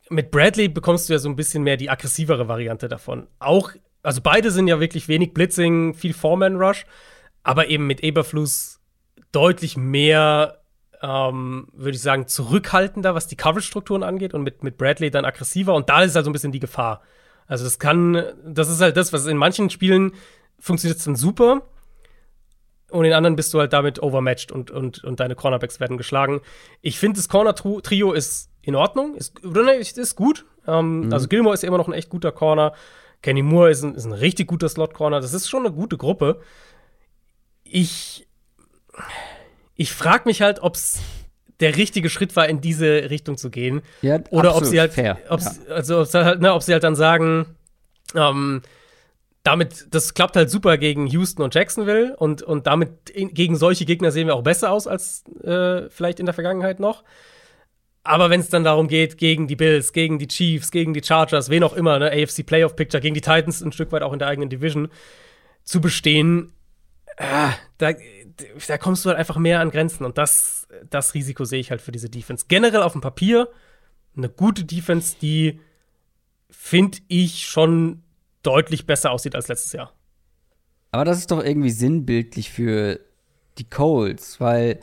Mit 0.09 0.31
Bradley 0.31 0.67
bekommst 0.67 1.09
du 1.09 1.13
ja 1.13 1.19
so 1.19 1.29
ein 1.29 1.35
bisschen 1.35 1.63
mehr 1.63 1.77
die 1.77 1.89
aggressivere 1.89 2.47
Variante 2.47 2.87
davon. 2.87 3.27
Auch, 3.39 3.71
also 4.03 4.21
beide 4.21 4.51
sind 4.51 4.67
ja 4.67 4.79
wirklich 4.79 5.07
wenig 5.07 5.33
Blitzing, 5.33 5.93
viel 5.95 6.13
Foreman-Rush, 6.13 6.85
aber 7.41 7.67
eben 7.67 7.87
mit 7.87 8.03
Eberfluss 8.03 8.79
deutlich 9.31 9.77
mehr 9.77 10.63
ähm, 11.03 11.67
würde 11.73 11.95
ich 11.95 12.01
sagen, 12.01 12.27
zurückhaltender, 12.27 13.13
was 13.13 13.27
die 13.27 13.35
Coverage-Strukturen 13.35 14.03
angeht 14.03 14.33
und 14.33 14.41
mit, 14.41 14.63
mit 14.63 14.77
Bradley 14.77 15.11
dann 15.11 15.25
aggressiver. 15.25 15.75
Und 15.75 15.89
da 15.89 16.01
ist 16.01 16.15
halt 16.15 16.23
so 16.23 16.29
ein 16.29 16.33
bisschen 16.33 16.53
die 16.53 16.61
Gefahr. 16.61 17.01
Also 17.45 17.65
das 17.65 17.77
kann, 17.77 18.23
das 18.45 18.69
ist 18.69 18.79
halt 18.79 18.95
das, 18.95 19.11
was 19.11 19.25
in 19.25 19.35
manchen 19.35 19.69
Spielen 19.69 20.13
funktioniert 20.59 21.05
dann 21.05 21.17
super. 21.17 21.63
Und 22.93 23.05
in 23.05 23.13
anderen 23.13 23.35
bist 23.35 23.53
du 23.53 23.59
halt 23.59 23.73
damit 23.73 24.01
overmatched 24.01 24.51
und, 24.51 24.71
und, 24.71 25.03
und 25.03 25.19
deine 25.19 25.35
Cornerbacks 25.35 25.79
werden 25.79 25.97
geschlagen. 25.97 26.41
Ich 26.81 26.99
finde, 26.99 27.17
das 27.17 27.27
Corner-Trio 27.27 28.13
ist 28.13 28.49
in 28.61 28.75
Ordnung, 28.75 29.15
ist, 29.15 29.39
ist 29.97 30.15
gut. 30.15 30.45
Ähm, 30.67 31.07
mhm. 31.07 31.13
Also 31.13 31.27
Gilmore 31.27 31.53
ist 31.53 31.63
immer 31.63 31.77
noch 31.77 31.87
ein 31.87 31.93
echt 31.93 32.09
guter 32.09 32.31
Corner. 32.31 32.73
Kenny 33.21 33.41
Moore 33.41 33.71
ist 33.71 33.83
ein, 33.83 33.95
ist 33.95 34.05
ein 34.05 34.13
richtig 34.13 34.47
guter 34.47 34.69
Slot-Corner. 34.69 35.19
Das 35.21 35.33
ist 35.33 35.49
schon 35.49 35.65
eine 35.65 35.73
gute 35.73 35.97
Gruppe. 35.97 36.41
Ich 37.63 38.27
ich 39.75 39.91
frage 39.91 40.23
mich 40.25 40.41
halt, 40.41 40.61
ob 40.61 40.75
es 40.75 40.99
der 41.59 41.75
richtige 41.77 42.09
Schritt 42.09 42.35
war, 42.35 42.47
in 42.47 42.61
diese 42.61 43.09
Richtung 43.09 43.37
zu 43.37 43.49
gehen. 43.49 43.81
Ja, 44.01 44.19
Oder 44.29 44.55
ob 44.55 44.65
sie 44.65 44.79
halt, 44.79 44.93
fair. 44.93 45.17
Ob's, 45.29 45.59
ja. 45.67 45.73
also 45.73 46.01
ob 46.01 46.07
sie, 46.07 46.23
halt, 46.23 46.41
ne, 46.41 46.53
ob 46.53 46.63
sie 46.63 46.73
halt 46.73 46.83
dann 46.83 46.95
sagen, 46.95 47.45
ähm, 48.15 48.61
damit, 49.43 49.87
das 49.91 50.13
klappt 50.13 50.37
halt 50.37 50.49
super 50.49 50.77
gegen 50.77 51.05
Houston 51.07 51.43
und 51.43 51.53
Jacksonville 51.53 52.15
und, 52.15 52.41
und 52.41 52.65
damit 52.65 53.09
in, 53.09 53.33
gegen 53.33 53.57
solche 53.57 53.85
Gegner 53.85 54.11
sehen 54.11 54.27
wir 54.27 54.35
auch 54.35 54.43
besser 54.43 54.71
aus 54.71 54.87
als 54.87 55.25
äh, 55.43 55.89
vielleicht 55.89 56.19
in 56.19 56.25
der 56.25 56.33
Vergangenheit 56.33 56.79
noch. 56.79 57.03
Aber 58.03 58.29
wenn 58.29 58.39
es 58.39 58.49
dann 58.49 58.63
darum 58.63 58.87
geht, 58.87 59.17
gegen 59.17 59.47
die 59.47 59.55
Bills, 59.55 59.93
gegen 59.93 60.17
die 60.17 60.27
Chiefs, 60.27 60.71
gegen 60.71 60.93
die 60.93 61.03
Chargers, 61.03 61.49
wen 61.49 61.63
auch 61.63 61.73
immer, 61.73 61.99
ne, 61.99 62.11
AFC 62.11 62.45
Playoff 62.45 62.75
Picture, 62.75 63.01
gegen 63.01 63.15
die 63.15 63.21
Titans 63.21 63.61
ein 63.61 63.71
Stück 63.71 63.91
weit 63.91 64.01
auch 64.01 64.13
in 64.13 64.19
der 64.19 64.27
eigenen 64.29 64.49
Division 64.49 64.89
zu 65.63 65.81
bestehen, 65.81 66.53
äh, 67.17 67.49
da, 67.77 67.91
da 68.67 68.77
kommst 68.77 69.05
du 69.05 69.09
halt 69.09 69.19
einfach 69.19 69.37
mehr 69.37 69.59
an 69.59 69.71
Grenzen 69.71 70.05
und 70.05 70.17
das, 70.17 70.67
das 70.89 71.13
Risiko 71.13 71.45
sehe 71.45 71.59
ich 71.59 71.69
halt 71.69 71.81
für 71.81 71.91
diese 71.91 72.09
Defense. 72.09 72.45
Generell 72.47 72.81
auf 72.81 72.93
dem 72.93 73.01
Papier 73.01 73.49
eine 74.15 74.29
gute 74.29 74.63
Defense, 74.63 75.15
die 75.21 75.59
finde 76.49 76.99
ich 77.07 77.45
schon 77.45 78.02
deutlich 78.43 78.85
besser 78.85 79.11
aussieht 79.11 79.35
als 79.35 79.47
letztes 79.47 79.73
Jahr. 79.73 79.93
Aber 80.91 81.05
das 81.05 81.17
ist 81.17 81.31
doch 81.31 81.43
irgendwie 81.43 81.71
sinnbildlich 81.71 82.51
für 82.51 82.99
die 83.57 83.69
Colts, 83.69 84.39
weil 84.39 84.79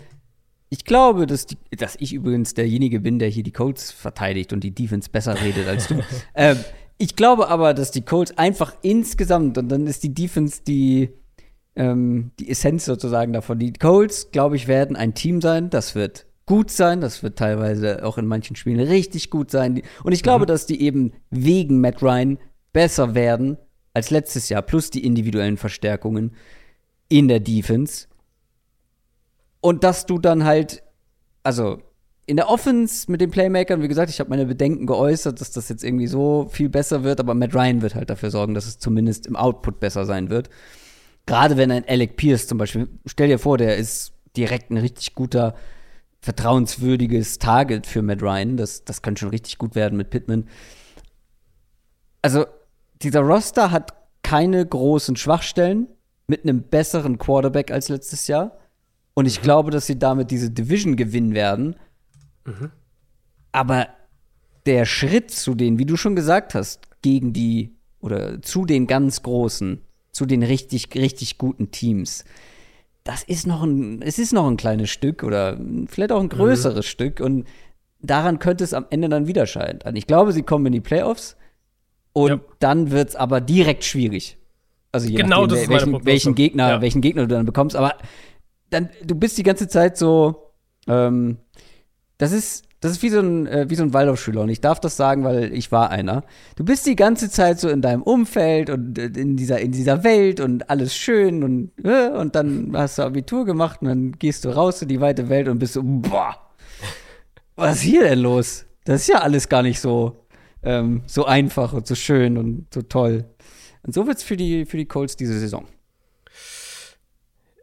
ich 0.69 0.85
glaube, 0.85 1.27
dass, 1.27 1.47
die, 1.47 1.57
dass 1.77 1.97
ich 1.99 2.12
übrigens 2.12 2.55
derjenige 2.55 3.01
bin, 3.01 3.19
der 3.19 3.28
hier 3.28 3.43
die 3.43 3.53
Colts 3.53 3.93
verteidigt 3.93 4.53
und 4.53 4.65
die 4.65 4.74
Defense 4.74 5.11
besser 5.11 5.41
redet 5.41 5.69
als 5.69 5.89
du. 5.89 6.03
ähm, 6.35 6.59
ich 6.99 7.16
glaube 7.16 7.49
aber, 7.49 7.74
dass 7.74 7.91
die 7.91 8.03
Colts 8.03 8.37
einfach 8.39 8.74
insgesamt, 8.82 9.59
und 9.59 9.69
dann 9.69 9.87
ist 9.87 10.03
die 10.03 10.15
Defense 10.15 10.62
die 10.66 11.11
ähm, 11.77 12.32
die 12.39 12.51
Essenz 12.51 12.85
sozusagen 12.85 13.32
davon. 13.32 13.59
Die 13.59 13.73
Colts, 13.73 14.31
glaube 14.32 14.57
ich, 14.57 14.69
werden 14.69 14.97
ein 14.97 15.15
Team 15.15 15.41
sein, 15.41 15.70
das 15.70 15.95
wird 15.95 16.27
gut 16.47 16.70
sein, 16.70 17.01
das 17.01 17.23
wird 17.23 17.39
teilweise 17.39 18.05
auch 18.05 18.19
in 18.19 18.27
manchen 18.27 18.57
Spielen 18.57 18.81
richtig 18.81 19.31
gut 19.31 19.51
sein. 19.51 19.82
Und 20.03 20.12
ich 20.12 20.23
glaube, 20.23 20.45
mhm. 20.45 20.49
dass 20.49 20.66
die 20.66 20.82
eben 20.82 21.12
wegen 21.31 21.81
Matt 21.81 22.03
Ryan 22.03 22.39
besser 22.72 23.14
werden 23.14 23.59
als 23.94 24.10
letztes 24.10 24.48
Jahr, 24.48 24.62
plus 24.62 24.90
die 24.90 25.05
individuellen 25.05 25.56
Verstärkungen 25.56 26.36
in 27.09 27.28
der 27.28 27.40
Defense. 27.40 28.06
Und 29.60 29.84
dass 29.84 30.06
du 30.06 30.18
dann 30.18 30.44
halt, 30.44 30.82
also 31.42 31.82
in 32.26 32.36
der 32.36 32.48
Offense 32.48 33.10
mit 33.10 33.20
den 33.20 33.30
Playmakern, 33.30 33.82
wie 33.82 33.88
gesagt, 33.88 34.10
ich 34.10 34.20
habe 34.20 34.30
meine 34.30 34.47
Bedenken 34.47 34.86
geäußert, 34.86 35.40
dass 35.40 35.51
das 35.51 35.68
jetzt 35.68 35.82
irgendwie 35.82 36.06
so 36.06 36.48
viel 36.48 36.68
besser 36.68 37.02
wird, 37.02 37.18
aber 37.18 37.34
Matt 37.34 37.55
Ryan 37.55 37.82
wird 37.82 37.97
halt 37.97 38.09
dafür 38.09 38.30
sorgen, 38.30 38.55
dass 38.55 38.66
es 38.66 38.78
zumindest 38.78 39.26
im 39.26 39.34
Output 39.34 39.80
besser 39.80 40.05
sein 40.06 40.30
wird. 40.30 40.48
Gerade 41.26 41.56
wenn 41.56 41.72
ein 41.72 41.84
Alec 41.88 42.16
Pierce 42.16 42.47
zum 42.47 42.59
Beispiel, 42.59 42.88
stell 43.05 43.28
dir 43.28 43.38
vor, 43.38 43.59
der 43.59 43.76
ist 43.76 44.12
direkt 44.36 44.70
ein 44.70 44.76
richtig 44.76 45.14
guter, 45.14 45.55
vertrauenswürdiges 46.20 47.38
Target 47.38 47.86
für 47.86 48.02
Matt 48.02 48.22
Ryan. 48.22 48.56
Das, 48.56 48.84
das 48.84 49.02
kann 49.02 49.16
schon 49.16 49.30
richtig 49.30 49.59
gut 49.59 49.74
werden 49.74 49.97
mit 49.97 50.10
Pittman. 50.10 50.48
Also, 52.22 52.47
dieser 53.02 53.20
Roster 53.20 53.70
hat 53.70 53.94
keine 54.22 54.64
großen 54.64 55.16
Schwachstellen 55.16 55.89
mit 56.27 56.44
einem 56.44 56.62
besseren 56.62 57.18
Quarterback 57.18 57.70
als 57.70 57.89
letztes 57.89 58.27
Jahr. 58.27 58.59
Und 59.14 59.27
ich 59.27 59.40
mhm. 59.40 59.44
glaube, 59.44 59.70
dass 59.70 59.86
sie 59.86 59.98
damit 59.98 60.31
diese 60.31 60.51
Division 60.51 60.97
gewinnen 60.97 61.35
werden. 61.35 61.77
Mhm. 62.44 62.70
Aber 63.52 63.89
der 64.66 64.85
Schritt 64.85 65.31
zu 65.31 65.55
denen, 65.55 65.78
wie 65.78 65.86
du 65.86 65.97
schon 65.97 66.14
gesagt 66.14 66.55
hast, 66.55 66.89
gegen 67.02 67.32
die 67.32 67.74
oder 68.01 68.40
zu 68.43 68.64
den 68.64 68.86
ganz 68.86 69.22
Großen, 69.22 69.81
zu 70.12 70.27
den 70.27 70.43
richtig, 70.43 70.94
richtig 70.94 71.39
guten 71.39 71.70
Teams. 71.70 72.24
Das 73.05 73.22
ist 73.22 73.47
noch 73.47 73.62
ein, 73.62 74.02
es 74.02 74.18
ist 74.18 74.32
noch 74.32 74.47
ein 74.47 74.56
kleines 74.56 74.90
Stück 74.90 75.22
oder 75.22 75.59
vielleicht 75.89 76.12
auch 76.12 76.20
ein 76.20 76.28
größeres 76.28 76.86
mhm. 76.86 76.89
Stück 76.89 77.20
und 77.20 77.47
daran 78.01 78.39
könnte 78.39 78.64
es 78.64 78.74
am 78.74 78.86
Ende 78.90 79.09
dann 79.09 79.27
wieder 79.27 79.47
scheitern. 79.47 79.97
Ich 79.97 80.06
glaube, 80.06 80.32
sie 80.32 80.43
kommen 80.43 80.66
in 80.66 80.72
die 80.72 80.81
Playoffs 80.81 81.36
und 82.12 82.31
ja. 82.31 82.41
dann 82.59 82.91
wird 82.91 83.11
es 83.11 83.16
aber 83.16 83.41
direkt 83.41 83.85
schwierig. 83.85 84.37
Also 84.93 85.09
je 85.09 85.16
genau 85.16 85.47
nachdem, 85.47 85.69
welchen, 85.70 86.05
welchen, 86.05 86.35
Gegner, 86.35 86.69
ja. 86.69 86.81
welchen 86.81 87.01
Gegner 87.01 87.27
du 87.27 87.35
dann 87.35 87.47
bekommst. 87.47 87.77
Aber 87.77 87.95
dann, 88.70 88.89
du 89.05 89.15
bist 89.15 89.39
die 89.39 89.43
ganze 89.43 89.69
Zeit 89.69 89.97
so, 89.97 90.53
ähm, 90.89 91.39
das 92.19 92.32
ist, 92.32 92.65
das 92.81 92.93
ist 92.93 93.03
wie 93.03 93.11
so 93.11 93.20
ein, 93.20 93.47
äh, 93.47 93.69
wie 93.69 93.74
so 93.74 93.82
ein 93.82 93.93
Waldorfschüler. 93.93 94.41
Und 94.41 94.49
ich 94.49 94.61
darf 94.61 94.81
das 94.81 94.97
sagen, 94.97 95.23
weil 95.23 95.53
ich 95.53 95.70
war 95.70 95.91
einer. 95.91 96.24
Du 96.57 96.65
bist 96.65 96.87
die 96.87 96.97
ganze 96.97 97.31
Zeit 97.31 97.61
so 97.61 97.69
in 97.69 97.82
deinem 97.82 98.03
Umfeld 98.03 98.70
und 98.70 98.99
äh, 98.99 99.07
in 99.07 99.37
dieser, 99.37 99.61
in 99.61 99.73
dieser 99.73 100.03
Welt 100.03 100.41
und 100.41 100.70
alles 100.70 100.97
schön 100.97 101.45
und, 101.45 101.73
äh, 101.85 102.09
und 102.09 102.35
dann 102.35 102.73
hast 102.74 102.99
du 102.99 103.03
Abitur 103.03 103.45
gemacht 103.45 103.82
und 103.82 103.89
dann 103.89 104.12
gehst 104.12 104.45
du 104.45 104.49
raus 104.49 104.82
in 104.82 104.89
die 104.89 105.01
weite 105.01 105.28
Welt 105.28 105.49
und 105.49 105.59
bist 105.59 105.74
so, 105.74 105.82
boah, 105.85 106.37
was 107.55 107.77
ist 107.77 107.82
hier 107.82 108.03
denn 108.03 108.20
los? 108.20 108.65
Das 108.85 109.03
ist 109.03 109.09
ja 109.09 109.20
alles 109.20 109.49
gar 109.49 109.62
nicht 109.62 109.78
so, 109.78 110.24
ähm, 110.62 111.03
so 111.07 111.24
einfach 111.24 111.73
und 111.73 111.87
so 111.87 111.95
schön 111.95 112.37
und 112.37 112.66
so 112.73 112.82
toll. 112.82 113.24
Und 113.82 113.95
so 113.95 114.07
wird 114.07 114.19
es 114.19 114.23
für 114.23 114.37
die, 114.37 114.66
für 114.66 114.77
die 114.77 114.87
Colts 114.87 115.16
diese 115.16 115.39
Saison. 115.39 115.66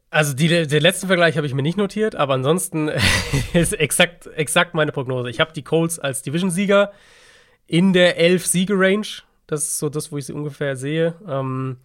Also 0.10 0.34
die, 0.34 0.48
den 0.48 0.82
letzten 0.82 1.08
Vergleich 1.08 1.38
habe 1.38 1.46
ich 1.46 1.54
mir 1.54 1.62
nicht 1.62 1.78
notiert, 1.78 2.16
aber 2.16 2.34
ansonsten 2.34 2.90
ist 3.54 3.74
exakt, 3.74 4.28
exakt 4.28 4.74
meine 4.74 4.92
Prognose. 4.92 5.30
Ich 5.30 5.40
habe 5.40 5.54
die 5.54 5.64
Colts 5.64 6.00
als 6.00 6.22
Division-Sieger 6.24 6.92
in 7.68 7.94
der 7.94 8.20
11-Siege-Range. 8.20 9.08
Das 9.48 9.64
ist 9.64 9.80
so 9.80 9.90
das, 9.90 10.12
wo 10.12 10.18
ich 10.18 10.26
sie 10.26 10.34
ungefähr 10.34 10.76
sehe. 10.76 11.16
Ähm, 11.28 11.78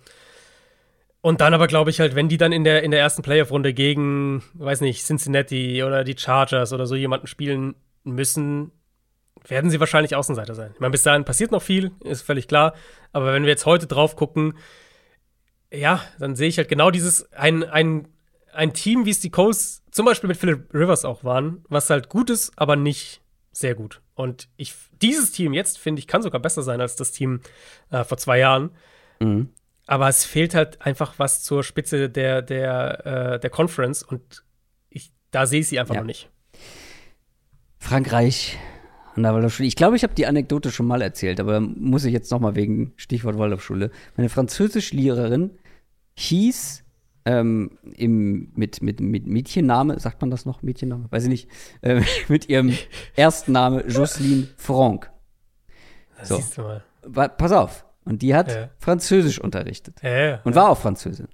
und 1.20 1.40
dann 1.40 1.54
aber 1.54 1.66
glaube 1.66 1.90
ich 1.90 2.00
halt, 2.00 2.14
wenn 2.14 2.28
die 2.28 2.36
dann 2.36 2.52
in 2.52 2.64
der, 2.64 2.82
in 2.82 2.90
der 2.90 3.00
ersten 3.00 3.22
Playoff-Runde 3.22 3.74
gegen, 3.74 4.42
weiß 4.54 4.80
nicht, 4.80 5.04
Cincinnati 5.04 5.82
oder 5.82 6.04
die 6.04 6.16
Chargers 6.16 6.72
oder 6.72 6.86
so 6.86 6.94
jemanden 6.94 7.26
spielen 7.26 7.74
müssen, 8.04 8.72
werden 9.46 9.70
sie 9.70 9.80
wahrscheinlich 9.80 10.14
Außenseiter 10.14 10.54
sein. 10.54 10.70
Ich 10.74 10.80
meine, 10.80 10.92
bis 10.92 11.02
dahin 11.02 11.24
passiert 11.24 11.50
noch 11.50 11.62
viel, 11.62 11.92
ist 12.04 12.22
völlig 12.22 12.48
klar. 12.48 12.74
Aber 13.12 13.32
wenn 13.32 13.42
wir 13.42 13.50
jetzt 13.50 13.66
heute 13.66 13.86
drauf 13.86 14.16
gucken, 14.16 14.54
ja, 15.72 16.02
dann 16.18 16.36
sehe 16.36 16.48
ich 16.48 16.58
halt 16.58 16.68
genau 16.68 16.90
dieses, 16.90 17.32
ein, 17.32 17.64
ein, 17.64 18.08
ein 18.52 18.72
Team, 18.72 19.06
wie 19.06 19.10
es 19.10 19.20
die 19.20 19.30
Colts 19.30 19.82
zum 19.90 20.06
Beispiel 20.06 20.28
mit 20.28 20.36
Philip 20.36 20.72
Rivers 20.72 21.04
auch 21.04 21.24
waren, 21.24 21.64
was 21.68 21.90
halt 21.90 22.08
gut 22.08 22.30
ist, 22.30 22.52
aber 22.56 22.76
nicht 22.76 23.22
sehr 23.52 23.74
gut. 23.74 24.00
Und 24.14 24.48
ich, 24.56 24.74
dieses 25.00 25.32
Team 25.32 25.52
jetzt, 25.52 25.78
finde 25.78 26.00
ich, 26.00 26.06
kann 26.06 26.22
sogar 26.22 26.40
besser 26.40 26.62
sein 26.62 26.80
als 26.80 26.96
das 26.96 27.12
Team 27.12 27.40
äh, 27.90 28.04
vor 28.04 28.18
zwei 28.18 28.38
Jahren. 28.38 28.70
Mhm. 29.20 29.50
Aber 29.86 30.08
es 30.08 30.24
fehlt 30.24 30.54
halt 30.54 30.80
einfach 30.82 31.14
was 31.18 31.42
zur 31.42 31.64
Spitze 31.64 32.08
der, 32.08 32.40
der, 32.40 33.06
äh, 33.34 33.40
der 33.40 33.50
Conference 33.50 34.02
und 34.02 34.44
ich, 34.88 35.12
da 35.30 35.46
sehe 35.46 35.60
ich 35.60 35.68
sie 35.68 35.80
einfach 35.80 35.94
ja. 35.94 36.00
noch 36.00 36.06
nicht. 36.06 36.30
Frankreich 37.78 38.58
an 39.14 39.22
der 39.22 39.34
Waldorfschule. 39.34 39.66
Ich 39.66 39.76
glaube, 39.76 39.96
ich 39.96 40.02
habe 40.02 40.14
die 40.14 40.26
Anekdote 40.26 40.70
schon 40.70 40.86
mal 40.86 41.02
erzählt, 41.02 41.40
aber 41.40 41.60
muss 41.60 42.04
ich 42.04 42.12
jetzt 42.12 42.30
noch 42.30 42.40
mal 42.40 42.54
wegen 42.54 42.92
Stichwort 42.96 43.38
Waldorfschule. 43.38 43.90
Meine 44.16 44.28
Französischlehrerin 44.28 45.50
hieß 46.14 46.84
ähm, 47.24 47.78
im, 47.96 48.52
mit, 48.54 48.82
mit, 48.82 49.00
mit 49.00 49.26
Mädchenname, 49.26 49.98
sagt 50.00 50.20
man 50.20 50.30
das 50.30 50.44
noch, 50.44 50.62
Mädchenname? 50.62 51.06
Weiß 51.10 51.24
ich 51.24 51.28
nicht, 51.28 51.48
äh, 51.82 52.02
mit 52.28 52.48
ihrem 52.48 52.76
ersten 53.14 53.52
Name 53.52 53.86
Jocelyne 53.86 54.48
Franck. 54.56 55.10
So. 56.22 56.36
Siehst 56.36 56.58
du 56.58 56.62
mal. 56.62 56.82
Pass 57.28 57.52
auf. 57.52 57.84
Und 58.04 58.22
die 58.22 58.34
hat 58.34 58.48
ja. 58.48 58.70
Französisch 58.78 59.40
unterrichtet. 59.40 60.00
Ja, 60.02 60.10
ja, 60.10 60.40
und 60.44 60.54
war 60.54 60.70
auch 60.70 60.78
Französin. 60.78 61.28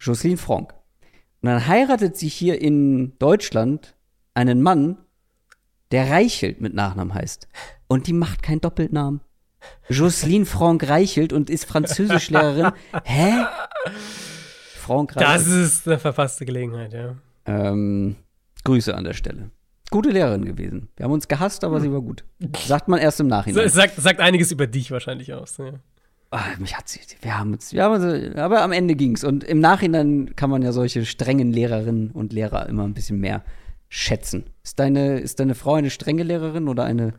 Jocelyne 0.00 0.38
Franck. 0.38 0.74
Und 1.42 1.48
dann 1.50 1.66
heiratet 1.66 2.16
sie 2.16 2.28
hier 2.28 2.60
in 2.60 3.18
Deutschland 3.18 3.94
einen 4.34 4.62
Mann, 4.62 4.98
der 5.90 6.10
Reichelt 6.10 6.60
mit 6.60 6.74
Nachnamen 6.74 7.14
heißt. 7.14 7.48
Und 7.86 8.06
die 8.06 8.12
macht 8.12 8.42
keinen 8.42 8.60
Doppelnamen. 8.60 9.20
Jocelyne 9.88 10.46
Franck 10.46 10.88
Reichelt 10.88 11.32
und 11.32 11.50
ist 11.50 11.64
Französischlehrerin. 11.64 12.72
Hä? 13.04 13.46
Franck 14.76 15.16
Reichelt. 15.16 15.40
Das 15.40 15.46
ist 15.46 15.88
eine 15.88 15.98
verpasste 15.98 16.44
Gelegenheit, 16.44 16.92
ja. 16.92 17.16
Ähm, 17.46 18.16
Grüße 18.64 18.94
an 18.94 19.04
der 19.04 19.14
Stelle. 19.14 19.50
Gute 19.90 20.10
Lehrerin 20.10 20.44
gewesen. 20.44 20.88
Wir 20.96 21.04
haben 21.04 21.12
uns 21.12 21.28
gehasst, 21.28 21.64
aber 21.64 21.80
sie 21.80 21.90
war 21.90 22.02
gut. 22.02 22.24
Sagt 22.66 22.88
man 22.88 23.00
erst 23.00 23.20
im 23.20 23.26
Nachhinein. 23.26 23.68
Sagt, 23.70 23.96
sagt 23.96 24.20
einiges 24.20 24.52
über 24.52 24.66
dich 24.66 24.90
wahrscheinlich 24.90 25.32
aus. 25.32 25.56
Ja. 25.56 25.72
Ach, 26.30 26.58
mich 26.58 26.76
hat 26.76 26.88
sie, 26.88 27.00
wir 27.22 27.38
haben 27.38 27.54
uns, 27.54 27.72
wir 27.72 27.84
haben 27.84 28.02
uns, 28.02 28.36
aber 28.36 28.60
am 28.60 28.72
Ende 28.72 28.94
ging's. 28.94 29.24
Und 29.24 29.44
im 29.44 29.60
Nachhinein 29.60 30.36
kann 30.36 30.50
man 30.50 30.60
ja 30.60 30.72
solche 30.72 31.06
strengen 31.06 31.52
Lehrerinnen 31.52 32.10
und 32.10 32.34
Lehrer 32.34 32.68
immer 32.68 32.84
ein 32.84 32.92
bisschen 32.92 33.18
mehr 33.18 33.42
schätzen. 33.88 34.50
Ist 34.62 34.78
deine, 34.78 35.20
ist 35.20 35.40
deine 35.40 35.54
Frau 35.54 35.74
eine 35.74 35.90
strenge 35.90 36.22
Lehrerin 36.22 36.68
oder 36.68 36.84
eine? 36.84 37.14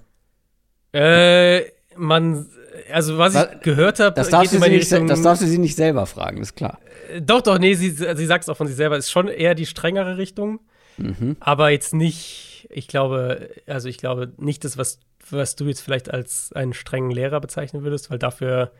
Äh, 0.94 1.62
man, 1.96 2.48
also 2.92 3.18
was 3.18 3.36
ich 3.36 3.62
gehört 3.62 4.00
habe, 4.00 4.16
das, 4.16 4.30
darfst 4.30 4.54
du 4.54 4.60
sie 4.60 4.70
nicht, 4.70 4.92
das 4.92 5.22
darfst 5.22 5.44
du 5.44 5.48
sie 5.48 5.58
nicht 5.58 5.76
selber 5.76 6.06
fragen, 6.06 6.42
ist 6.42 6.56
klar. 6.56 6.80
Äh, 7.14 7.22
doch, 7.22 7.42
doch, 7.42 7.60
nee, 7.60 7.74
sie, 7.74 7.92
sie 7.92 8.26
sagt 8.26 8.44
es 8.44 8.50
auch 8.50 8.58
von 8.58 8.68
sich 8.68 8.76
selber, 8.76 8.98
ist 8.98 9.12
schon 9.12 9.28
eher 9.28 9.56
die 9.56 9.66
strengere 9.66 10.18
Richtung, 10.18 10.60
mhm. 10.98 11.36
aber 11.40 11.70
jetzt 11.70 11.94
nicht, 11.94 12.68
ich 12.70 12.88
glaube, 12.88 13.50
also 13.68 13.88
ich 13.88 13.98
glaube 13.98 14.32
nicht 14.38 14.64
das, 14.64 14.78
was, 14.78 15.00
was 15.30 15.56
du 15.56 15.66
jetzt 15.66 15.82
vielleicht 15.82 16.12
als 16.12 16.54
einen 16.54 16.74
strengen 16.74 17.12
Lehrer 17.12 17.42
bezeichnen 17.42 17.84
würdest, 17.84 18.10
weil 18.10 18.20
dafür 18.20 18.72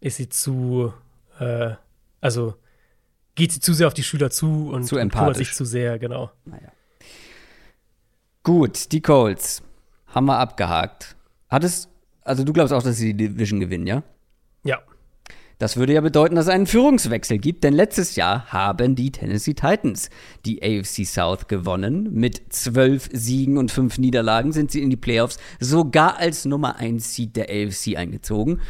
ist 0.00 0.16
sie 0.16 0.28
zu, 0.28 0.92
äh, 1.40 1.70
also 2.20 2.54
geht 3.34 3.52
sie 3.52 3.60
zu 3.60 3.72
sehr 3.72 3.86
auf 3.86 3.94
die 3.94 4.02
Schüler 4.02 4.30
zu 4.30 4.70
und, 4.72 4.84
zu 4.84 4.98
und 4.98 5.12
kümmert 5.12 5.36
sich 5.36 5.52
zu 5.52 5.64
sehr, 5.64 5.98
genau. 5.98 6.30
Naja. 6.44 6.72
Gut, 8.46 8.92
die 8.92 9.00
Colts 9.00 9.60
haben 10.06 10.26
wir 10.26 10.38
abgehakt. 10.38 11.16
Hat 11.48 11.64
es, 11.64 11.88
also 12.22 12.44
du 12.44 12.52
glaubst 12.52 12.72
auch, 12.72 12.80
dass 12.80 12.96
sie 12.96 13.12
die 13.12 13.26
Division 13.26 13.58
gewinnen, 13.58 13.88
ja? 13.88 14.04
Ja. 14.62 14.78
Das 15.58 15.76
würde 15.76 15.94
ja 15.94 16.00
bedeuten, 16.00 16.36
dass 16.36 16.44
es 16.44 16.52
einen 16.52 16.68
Führungswechsel 16.68 17.38
gibt, 17.38 17.64
denn 17.64 17.74
letztes 17.74 18.14
Jahr 18.14 18.52
haben 18.52 18.94
die 18.94 19.10
Tennessee 19.10 19.54
Titans 19.54 20.10
die 20.44 20.62
AFC 20.62 21.04
South 21.04 21.48
gewonnen. 21.48 22.12
Mit 22.12 22.52
zwölf 22.52 23.08
Siegen 23.12 23.58
und 23.58 23.72
fünf 23.72 23.98
Niederlagen 23.98 24.52
sind 24.52 24.70
sie 24.70 24.80
in 24.80 24.90
die 24.90 24.96
Playoffs 24.96 25.38
sogar 25.58 26.18
als 26.18 26.44
Nummer 26.44 26.76
1 26.76 27.16
Seed 27.16 27.34
der 27.34 27.48
AFC 27.50 27.96
eingezogen. 27.96 28.60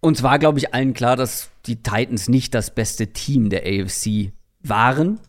Und 0.00 0.16
zwar 0.16 0.40
glaube 0.40 0.58
ich 0.58 0.74
allen 0.74 0.94
klar, 0.94 1.14
dass 1.14 1.50
die 1.66 1.76
Titans 1.76 2.28
nicht 2.28 2.54
das 2.54 2.74
beste 2.74 3.12
Team 3.12 3.50
der 3.50 3.62
AFC 3.62 4.32
waren. 4.64 5.20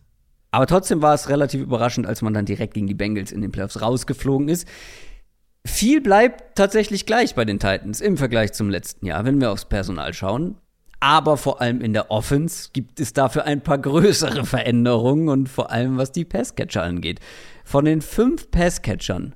Aber 0.51 0.65
trotzdem 0.65 1.01
war 1.01 1.13
es 1.13 1.29
relativ 1.29 1.61
überraschend, 1.61 2.07
als 2.07 2.21
man 2.21 2.33
dann 2.33 2.45
direkt 2.45 2.73
gegen 2.73 2.87
die 2.87 2.95
Bengals 2.95 3.31
in 3.31 3.41
den 3.41 3.51
Playoffs 3.51 3.81
rausgeflogen 3.81 4.49
ist. 4.49 4.67
Viel 5.65 6.01
bleibt 6.01 6.55
tatsächlich 6.55 7.05
gleich 7.05 7.35
bei 7.35 7.45
den 7.45 7.59
Titans 7.59 8.01
im 8.01 8.17
Vergleich 8.17 8.53
zum 8.53 8.69
letzten 8.69 9.05
Jahr, 9.05 9.25
wenn 9.25 9.39
wir 9.39 9.51
aufs 9.51 9.65
Personal 9.65 10.13
schauen. 10.13 10.55
Aber 11.01 11.37
vor 11.37 11.61
allem 11.61 11.81
in 11.81 11.93
der 11.93 12.11
Offense 12.11 12.69
gibt 12.73 12.99
es 12.99 13.13
dafür 13.13 13.45
ein 13.45 13.61
paar 13.61 13.77
größere 13.77 14.45
Veränderungen 14.45 15.29
und 15.29 15.47
vor 15.47 15.71
allem 15.71 15.97
was 15.97 16.11
die 16.11 16.25
Passcatcher 16.25 16.83
angeht. 16.83 17.19
Von 17.63 17.85
den 17.85 18.01
fünf 18.01 18.51
Passcatchern 18.51 19.35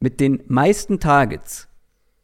mit 0.00 0.18
den 0.20 0.42
meisten 0.48 0.98
Targets 0.98 1.68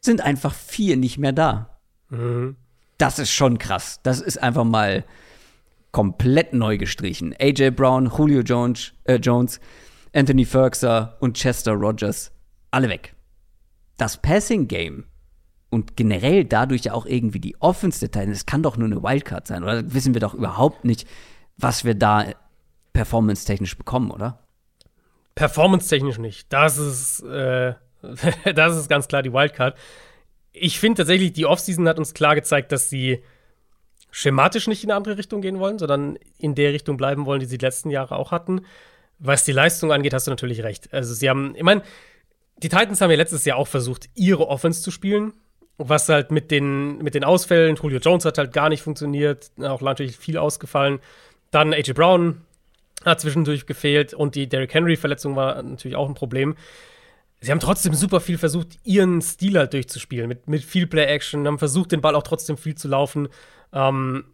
sind 0.01 0.21
einfach 0.21 0.53
vier 0.53 0.97
nicht 0.97 1.17
mehr 1.17 1.31
da. 1.31 1.79
Mhm. 2.09 2.55
Das 2.97 3.17
ist 3.17 3.31
schon 3.31 3.57
krass. 3.57 3.99
Das 4.03 4.19
ist 4.19 4.41
einfach 4.41 4.63
mal 4.63 5.05
komplett 5.91 6.53
neu 6.53 6.77
gestrichen. 6.77 7.35
AJ 7.39 7.71
Brown, 7.71 8.11
Julio 8.15 8.41
Jones, 8.41 8.93
äh, 9.03 9.15
Jones 9.15 9.59
Anthony 10.13 10.45
Ferguson 10.45 11.09
und 11.19 11.37
Chester 11.37 11.73
Rogers, 11.73 12.31
alle 12.71 12.89
weg. 12.89 13.15
Das 13.97 14.17
Passing 14.21 14.67
Game 14.67 15.05
und 15.69 15.95
generell 15.95 16.43
dadurch 16.43 16.83
ja 16.83 16.93
auch 16.93 17.05
irgendwie 17.05 17.39
die 17.39 17.59
Offense 17.61 17.99
der 17.99 18.11
Titans, 18.11 18.39
das 18.39 18.45
kann 18.45 18.63
doch 18.63 18.77
nur 18.77 18.87
eine 18.87 19.01
Wildcard 19.01 19.47
sein, 19.47 19.63
oder 19.63 19.93
wissen 19.93 20.13
wir 20.13 20.21
doch 20.21 20.33
überhaupt 20.33 20.83
nicht, 20.85 21.07
was 21.57 21.85
wir 21.85 21.95
da 21.95 22.25
performance-technisch 22.93 23.77
bekommen, 23.77 24.11
oder? 24.11 24.39
Performance-technisch 25.35 26.17
nicht. 26.17 26.51
Das 26.51 26.77
ist, 26.77 27.23
äh, 27.23 27.75
das 28.53 28.77
ist 28.77 28.89
ganz 28.89 29.07
klar 29.07 29.23
die 29.23 29.31
Wildcard. 29.31 29.77
Ich 30.51 30.77
finde 30.77 30.97
tatsächlich, 30.97 31.31
die 31.31 31.45
Offseason 31.45 31.87
hat 31.87 31.99
uns 31.99 32.13
klar 32.13 32.35
gezeigt, 32.35 32.73
dass 32.73 32.89
sie 32.89 33.23
schematisch 34.11 34.67
nicht 34.67 34.83
in 34.83 34.91
eine 34.91 34.97
andere 34.97 35.17
Richtung 35.17 35.41
gehen 35.41 35.59
wollen, 35.59 35.79
sondern 35.79 36.19
in 36.37 36.53
der 36.53 36.73
Richtung 36.73 36.97
bleiben 36.97 37.25
wollen, 37.25 37.39
die 37.39 37.45
sie 37.45 37.57
die 37.57 37.65
letzten 37.65 37.89
Jahre 37.89 38.17
auch 38.17 38.31
hatten. 38.31 38.65
Was 39.19 39.45
die 39.45 39.53
Leistung 39.53 39.91
angeht, 39.91 40.13
hast 40.13 40.27
du 40.27 40.31
natürlich 40.31 40.63
recht. 40.63 40.93
Also 40.93 41.13
sie 41.13 41.29
haben, 41.29 41.55
ich 41.55 41.63
meine, 41.63 41.81
die 42.57 42.69
Titans 42.69 43.01
haben 43.01 43.09
ja 43.09 43.17
letztes 43.17 43.45
Jahr 43.45 43.57
auch 43.57 43.67
versucht, 43.67 44.09
ihre 44.13 44.47
Offense 44.47 44.81
zu 44.81 44.91
spielen, 44.91 45.33
was 45.77 46.09
halt 46.09 46.31
mit 46.31 46.51
den, 46.51 46.97
mit 46.97 47.15
den 47.15 47.23
Ausfällen, 47.23 47.75
Julio 47.75 47.99
Jones 47.99 48.25
hat 48.25 48.37
halt 48.37 48.53
gar 48.53 48.69
nicht 48.69 48.83
funktioniert, 48.83 49.51
auch 49.61 49.81
natürlich 49.81 50.17
viel 50.17 50.37
ausgefallen. 50.37 50.99
Dann 51.49 51.73
AJ 51.73 51.93
Brown 51.93 52.41
hat 53.05 53.21
zwischendurch 53.21 53.65
gefehlt 53.65 54.13
und 54.13 54.35
die 54.35 54.47
Derrick 54.47 54.73
Henry-Verletzung 54.73 55.35
war 55.35 55.61
natürlich 55.63 55.97
auch 55.97 56.07
ein 56.07 56.13
Problem. 56.13 56.55
Sie 57.39 57.49
haben 57.49 57.59
trotzdem 57.59 57.95
super 57.95 58.19
viel 58.19 58.37
versucht, 58.37 58.77
ihren 58.83 59.21
Stil 59.21 59.57
halt 59.57 59.73
durchzuspielen, 59.73 60.27
mit, 60.27 60.47
mit 60.47 60.63
viel 60.63 60.85
Play-Action, 60.85 61.47
haben 61.47 61.57
versucht, 61.57 61.91
den 61.91 62.01
Ball 62.01 62.15
auch 62.15 62.23
trotzdem 62.23 62.57
viel 62.57 62.75
zu 62.75 62.87
laufen 62.87 63.29
ähm, 63.73 64.25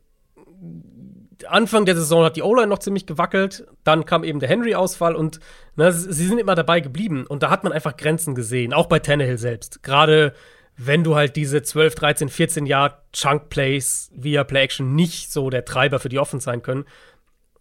Anfang 1.48 1.86
der 1.86 1.96
Saison 1.96 2.24
hat 2.24 2.36
die 2.36 2.42
O-Line 2.42 2.68
noch 2.68 2.80
ziemlich 2.80 3.06
gewackelt, 3.06 3.68
dann 3.84 4.06
kam 4.06 4.24
eben 4.24 4.40
der 4.40 4.50
Henry-Ausfall 4.50 5.16
und 5.16 5.40
ne, 5.76 5.92
sie 5.92 6.28
sind 6.28 6.40
immer 6.40 6.56
dabei 6.56 6.80
geblieben. 6.80 7.26
Und 7.28 7.44
da 7.44 7.50
hat 7.50 7.64
man 7.64 7.74
einfach 7.74 7.96
Grenzen 7.96 8.34
gesehen, 8.34 8.74
auch 8.74 8.88
bei 8.88 9.00
Tannehill 9.00 9.38
selbst. 9.38 9.84
Gerade 9.84 10.34
wenn 10.78 11.04
du 11.04 11.16
halt 11.16 11.36
diese 11.36 11.62
12, 11.62 11.96
13, 11.96 12.30
14 12.30 12.66
Jahre 12.66 13.00
Chunk-Plays 13.14 14.12
via 14.16 14.44
Play-Action 14.44 14.96
nicht 14.96 15.32
so 15.32 15.50
der 15.50 15.66
Treiber 15.66 16.00
für 16.00 16.10
die 16.10 16.20
Offense 16.20 16.46
sein 16.46 16.62
können. 16.62 16.86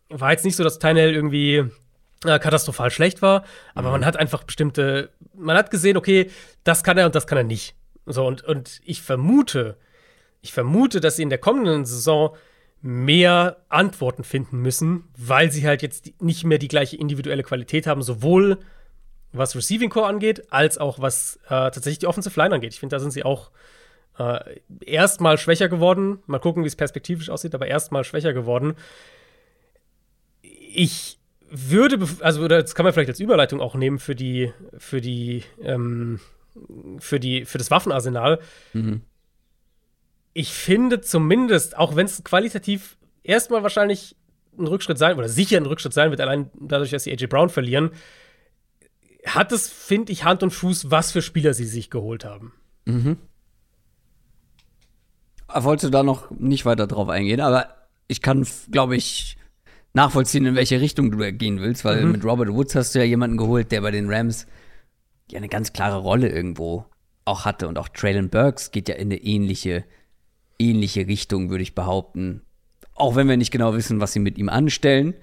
War 0.09 0.33
jetzt 0.33 0.45
nicht 0.45 0.57
so, 0.57 0.63
dass 0.63 0.79
Tannehill 0.79 1.15
irgendwie 1.15 1.65
äh, 2.25 2.39
katastrophal 2.39 2.91
schlecht 2.91 3.23
war, 3.23 3.45
aber 3.75 3.89
mhm. 3.89 3.93
man 3.93 4.05
hat 4.05 4.17
einfach 4.17 4.45
bestimmte, 4.45 5.11
man 5.35 5.57
hat 5.57 5.71
gesehen, 5.71 5.97
okay, 5.97 6.31
das 6.63 6.85
kann 6.85 6.99
er 6.99 7.07
und 7.07 7.15
das 7.15 7.27
kann 7.27 7.39
er 7.39 7.45
nicht. 7.45 7.75
So, 8.05 8.27
und, 8.27 8.45
und 8.45 8.81
ich 8.85 9.03
vermute, 9.03 9.77
ich 10.47 10.53
vermute, 10.53 11.01
dass 11.01 11.17
sie 11.17 11.23
in 11.23 11.31
der 11.31 11.39
kommenden 11.39 11.85
Saison 11.85 12.35
mehr 12.81 13.59
Antworten 13.69 14.25
finden 14.25 14.59
müssen, 14.59 15.05
weil 15.19 15.53
sie 15.53 15.67
halt 15.67 15.83
jetzt 15.83 16.21
nicht 16.23 16.45
mehr 16.45 16.59
die 16.59 16.69
gleiche 16.69 16.97
individuelle 16.97 17.43
Qualität 17.43 17.87
haben, 17.87 18.03
sowohl 18.03 18.59
was 19.33 19.55
Receiving 19.55 19.91
Core 19.91 20.07
angeht, 20.07 20.51
als 20.51 20.79
auch 20.79 20.99
was 21.01 21.37
äh, 21.47 21.49
tatsächlich 21.49 21.99
die 21.99 22.07
Offensive 22.07 22.41
Line 22.41 22.55
angeht. 22.55 22.73
Ich 22.73 22.81
finde, 22.81 22.97
da 22.97 23.01
sind 23.01 23.13
sie 23.13 23.25
auch 23.25 23.51
Äh, 24.19 24.61
erstmal 24.81 25.37
schwächer 25.37 25.69
geworden. 25.69 26.21
Mal 26.27 26.41
gucken, 26.41 26.63
wie 26.65 26.69
es 26.69 26.75
perspektivisch 26.75 27.29
aussieht, 27.29 27.55
aber 27.55 27.67
erstmal 27.67 28.03
schwächer 28.03 28.33
geworden. 28.33 28.75
Ich 30.41 31.19
würde, 31.51 31.99
also 32.21 32.49
das 32.49 32.75
kann 32.75 32.85
man 32.85 32.95
vielleicht 32.95 33.11
als 33.11 33.21
Überleitung 33.21 33.61
auch 33.61 33.75
nehmen 33.75 33.99
für 33.99 34.15
die, 34.15 34.55
für 34.79 35.03
die, 35.03 35.45
ähm, 35.63 36.19
für 36.99 37.21
die, 37.21 37.45
für 37.45 37.59
das 37.59 37.71
Waffenarsenal. 37.71 38.39
Mhm. 38.73 39.03
Ich 40.39 40.53
finde 40.53 41.01
zumindest, 41.01 41.79
auch 41.79 41.97
wenn 41.97 42.05
es 42.05 42.23
qualitativ 42.23 42.99
erstmal 43.23 43.63
wahrscheinlich 43.63 44.17
ein 44.59 44.67
Rückschritt 44.67 44.99
sein 44.99 45.17
oder 45.17 45.31
sicher 45.31 45.57
ein 45.57 45.65
Rückschritt 45.65 45.95
sein 45.95 46.11
wird, 46.11 46.21
allein 46.21 46.51
dadurch, 46.61 46.91
dass 46.91 47.05
sie 47.05 47.11
AJ 47.11 47.29
Brown 47.29 47.49
verlieren, 47.49 47.93
hat 49.25 49.51
es, 49.51 49.71
finde 49.71 50.13
ich, 50.13 50.25
Hand 50.25 50.43
und 50.43 50.51
Fuß, 50.51 50.91
was 50.91 51.11
für 51.11 51.23
Spieler 51.23 51.55
sie 51.55 51.65
sich 51.65 51.89
geholt 51.89 52.27
haben. 52.27 52.53
Mhm. 52.85 53.17
Wolltest 55.49 55.85
du 55.85 55.91
da 55.91 56.03
noch 56.03 56.31
nicht 56.31 56.67
weiter 56.67 56.87
drauf 56.87 57.09
eingehen, 57.09 57.41
aber 57.41 57.69
ich 58.07 58.21
kann, 58.21 58.47
glaube 58.71 58.95
ich, 58.95 59.39
nachvollziehen, 59.95 60.45
in 60.45 60.55
welche 60.55 60.83
Richtung 60.83 61.11
du 61.11 61.33
gehen 61.33 61.63
willst, 61.63 61.83
weil 61.83 62.05
mhm. 62.05 62.13
mit 62.13 62.25
Robert 62.25 62.51
Woods 62.51 62.75
hast 62.75 62.95
du 62.95 62.99
ja 62.99 63.07
jemanden 63.07 63.39
geholt, 63.39 63.73
der 63.73 63.81
bei 63.81 63.91
den 63.91 64.13
Rams 64.13 64.47
ja 65.31 65.39
eine 65.39 65.49
ganz 65.49 65.73
klare 65.73 65.97
Rolle 65.97 66.29
irgendwo 66.29 66.85
auch 67.25 67.47
hatte. 67.47 67.69
Und 67.69 67.79
auch 67.79 67.89
Traylon 67.89 68.29
Burks 68.29 68.71
geht 68.71 68.91
ja 68.91 68.97
in 68.97 69.09
eine 69.09 69.17
ähnliche, 69.17 69.87
ähnliche 70.59 71.07
Richtung, 71.07 71.51
würde 71.51 71.63
ich 71.63 71.75
behaupten. 71.75 72.43
Auch 72.95 73.17
wenn 73.17 73.29
wir 73.29 73.37
nicht 73.37 73.51
genau 73.51 73.75
wissen, 73.75 74.01
was 74.01 74.13
sie 74.13 74.21
mit 74.21 74.39
ihm 74.39 74.49
anstellen. 74.49 75.15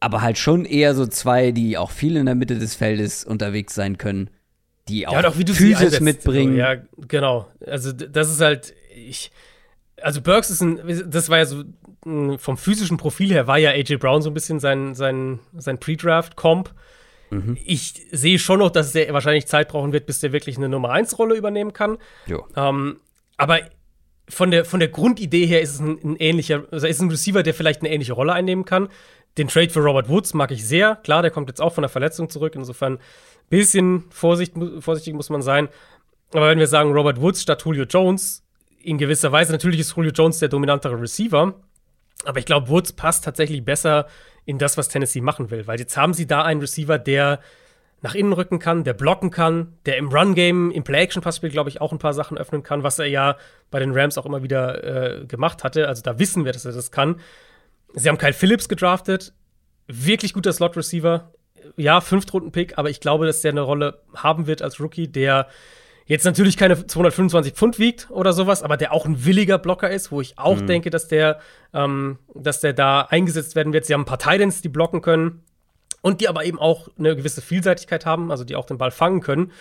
Aber 0.00 0.22
halt 0.22 0.38
schon 0.38 0.64
eher 0.64 0.94
so 0.94 1.06
zwei, 1.06 1.52
die 1.52 1.76
auch 1.76 1.90
viel 1.90 2.16
in 2.16 2.26
der 2.26 2.34
Mitte 2.34 2.58
des 2.58 2.74
Feldes 2.74 3.24
unterwegs 3.24 3.74
sein 3.74 3.98
können, 3.98 4.30
die 4.88 5.06
auch, 5.06 5.12
ja, 5.12 5.28
auch 5.28 5.34
Physis 5.34 6.00
mitbringen. 6.00 6.56
Ja, 6.56 6.76
genau. 7.06 7.46
Also 7.66 7.92
das 7.92 8.30
ist 8.30 8.40
halt, 8.40 8.74
ich, 8.94 9.30
also 10.00 10.22
Burks 10.22 10.50
ist 10.50 10.62
ein, 10.62 10.80
das 11.06 11.28
war 11.28 11.38
ja 11.38 11.44
so 11.44 11.64
vom 12.38 12.56
physischen 12.56 12.96
Profil 12.96 13.30
her 13.30 13.46
war 13.46 13.58
ja 13.58 13.70
AJ 13.70 13.96
Brown 13.96 14.22
so 14.22 14.30
ein 14.30 14.34
bisschen 14.34 14.58
sein, 14.58 14.94
sein, 14.94 15.38
sein 15.52 15.78
Pre-Draft-Comp. 15.78 16.72
Mhm. 17.30 17.58
Ich 17.64 18.06
sehe 18.10 18.38
schon 18.38 18.60
noch, 18.60 18.70
dass 18.70 18.92
der 18.92 19.12
wahrscheinlich 19.12 19.46
Zeit 19.46 19.68
brauchen 19.68 19.92
wird, 19.92 20.06
bis 20.06 20.20
der 20.20 20.32
wirklich 20.32 20.56
eine 20.56 20.68
Nummer 20.68 20.94
1-Rolle 20.94 21.36
übernehmen 21.36 21.72
kann. 21.72 21.98
Ähm, 22.56 23.00
aber 23.36 23.60
von 24.30 24.50
der, 24.50 24.64
von 24.64 24.80
der 24.80 24.88
Grundidee 24.88 25.46
her 25.46 25.60
ist 25.60 25.74
es 25.74 25.80
ein, 25.80 25.98
ein 26.02 26.16
ähnlicher, 26.16 26.64
also 26.70 26.86
ist 26.86 27.00
ein 27.00 27.10
Receiver, 27.10 27.42
der 27.42 27.54
vielleicht 27.54 27.80
eine 27.80 27.90
ähnliche 27.90 28.12
Rolle 28.12 28.32
einnehmen 28.32 28.64
kann. 28.64 28.88
Den 29.38 29.48
Trade 29.48 29.70
für 29.70 29.80
Robert 29.80 30.08
Woods 30.08 30.34
mag 30.34 30.50
ich 30.50 30.66
sehr. 30.66 30.96
Klar, 30.96 31.22
der 31.22 31.30
kommt 31.30 31.48
jetzt 31.48 31.60
auch 31.60 31.72
von 31.72 31.82
der 31.82 31.88
Verletzung 31.88 32.28
zurück. 32.28 32.54
Insofern 32.54 32.94
ein 32.94 33.00
bisschen 33.48 34.04
Vorsicht, 34.10 34.54
vorsichtig 34.80 35.14
muss 35.14 35.30
man 35.30 35.42
sein. 35.42 35.68
Aber 36.32 36.48
wenn 36.48 36.58
wir 36.58 36.66
sagen, 36.66 36.92
Robert 36.92 37.20
Woods 37.20 37.42
statt 37.42 37.62
Julio 37.64 37.84
Jones, 37.84 38.44
in 38.82 38.98
gewisser 38.98 39.30
Weise, 39.30 39.52
natürlich 39.52 39.80
ist 39.80 39.94
Julio 39.96 40.12
Jones 40.12 40.38
der 40.38 40.48
dominantere 40.48 41.00
Receiver. 41.00 41.54
Aber 42.24 42.38
ich 42.38 42.46
glaube, 42.46 42.68
Woods 42.68 42.92
passt 42.92 43.24
tatsächlich 43.24 43.64
besser 43.64 44.06
in 44.44 44.58
das, 44.58 44.76
was 44.76 44.88
Tennessee 44.88 45.20
machen 45.20 45.50
will. 45.50 45.66
Weil 45.66 45.78
jetzt 45.78 45.96
haben 45.96 46.14
sie 46.14 46.26
da 46.26 46.42
einen 46.42 46.60
Receiver, 46.60 46.98
der 46.98 47.40
nach 48.02 48.14
innen 48.14 48.32
rücken 48.32 48.58
kann, 48.58 48.84
der 48.84 48.94
blocken 48.94 49.30
kann, 49.30 49.74
der 49.84 49.98
im 49.98 50.08
Run-Game, 50.08 50.70
im 50.70 50.84
Play-Action-Passspiel, 50.84 51.50
glaube 51.50 51.68
ich, 51.68 51.80
auch 51.80 51.92
ein 51.92 51.98
paar 51.98 52.14
Sachen 52.14 52.38
öffnen 52.38 52.62
kann, 52.62 52.82
was 52.82 52.98
er 52.98 53.06
ja 53.06 53.36
bei 53.70 53.78
den 53.78 53.92
Rams 53.92 54.16
auch 54.16 54.26
immer 54.26 54.42
wieder 54.42 55.20
äh, 55.20 55.26
gemacht 55.26 55.64
hatte. 55.64 55.86
Also 55.86 56.02
da 56.02 56.18
wissen 56.18 56.44
wir, 56.44 56.52
dass 56.52 56.64
er 56.64 56.72
das 56.72 56.90
kann. 56.90 57.20
Sie 57.92 58.08
haben 58.08 58.18
Kyle 58.18 58.32
Phillips 58.32 58.68
gedraftet. 58.68 59.34
Wirklich 59.86 60.32
guter 60.32 60.52
Slot-Receiver. 60.52 61.32
Ja, 61.76 62.00
Fünftrunden-Pick, 62.00 62.78
aber 62.78 62.90
ich 62.90 63.00
glaube, 63.00 63.26
dass 63.26 63.42
der 63.42 63.52
eine 63.52 63.60
Rolle 63.60 64.00
haben 64.14 64.46
wird 64.46 64.62
als 64.62 64.80
Rookie, 64.80 65.08
der 65.08 65.46
jetzt 66.06 66.24
natürlich 66.24 66.56
keine 66.56 66.86
225 66.86 67.52
Pfund 67.52 67.78
wiegt 67.78 68.10
oder 68.10 68.32
sowas, 68.32 68.62
aber 68.62 68.76
der 68.76 68.92
auch 68.92 69.04
ein 69.04 69.24
williger 69.24 69.58
Blocker 69.58 69.90
ist, 69.90 70.10
wo 70.10 70.20
ich 70.20 70.38
auch 70.38 70.60
mhm. 70.60 70.66
denke, 70.66 70.90
dass 70.90 71.06
der, 71.06 71.38
ähm, 71.74 72.18
dass 72.34 72.60
der 72.60 72.72
da 72.72 73.02
eingesetzt 73.02 73.54
werden 73.54 73.72
wird. 73.72 73.84
Sie 73.84 73.94
haben 73.94 74.02
ein 74.02 74.06
paar 74.06 74.18
Titans, 74.18 74.62
die 74.62 74.68
blocken 74.68 75.02
können 75.02 75.44
und 76.02 76.20
die 76.20 76.28
aber 76.28 76.44
eben 76.44 76.58
auch 76.58 76.88
eine 76.98 77.16
gewisse 77.16 77.42
Vielseitigkeit 77.42 78.06
haben, 78.06 78.30
also 78.30 78.44
die 78.44 78.56
auch 78.56 78.66
den 78.66 78.78
Ball 78.78 78.90
fangen 78.90 79.20
können. 79.20 79.52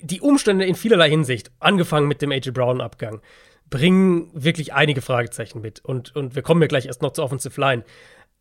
Die 0.00 0.20
Umstände 0.20 0.64
in 0.64 0.74
vielerlei 0.74 1.10
Hinsicht, 1.10 1.50
angefangen 1.60 2.08
mit 2.08 2.22
dem 2.22 2.32
AJ 2.32 2.50
Brown-Abgang, 2.50 3.20
bringen 3.68 4.30
wirklich 4.32 4.72
einige 4.72 5.02
Fragezeichen 5.02 5.60
mit. 5.60 5.84
Und, 5.84 6.14
und 6.16 6.34
wir 6.34 6.42
kommen 6.42 6.62
ja 6.62 6.68
gleich 6.68 6.86
erst 6.86 7.02
noch 7.02 7.12
zur 7.12 7.24
Offensive 7.24 7.60
Line. 7.60 7.84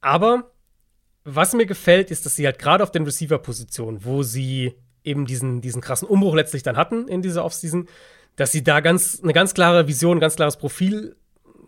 Aber 0.01 0.51
was 1.23 1.53
mir 1.53 1.65
gefällt, 1.65 2.11
ist, 2.11 2.25
dass 2.25 2.35
sie 2.35 2.45
halt 2.45 2.59
gerade 2.59 2.83
auf 2.83 2.91
den 2.91 3.03
Receiver-Positionen, 3.03 4.05
wo 4.05 4.23
sie 4.23 4.75
eben 5.03 5.25
diesen, 5.25 5.61
diesen 5.61 5.81
krassen 5.81 6.07
Umbruch 6.07 6.35
letztlich 6.35 6.63
dann 6.63 6.77
hatten 6.77 7.07
in 7.07 7.21
dieser 7.21 7.43
Offseason, 7.43 7.87
dass 8.35 8.51
sie 8.51 8.63
da 8.63 8.79
ganz 8.79 9.19
eine 9.21 9.33
ganz 9.33 9.53
klare 9.53 9.87
Vision, 9.87 10.17
ein 10.17 10.21
ganz 10.21 10.35
klares 10.35 10.57
Profil 10.57 11.15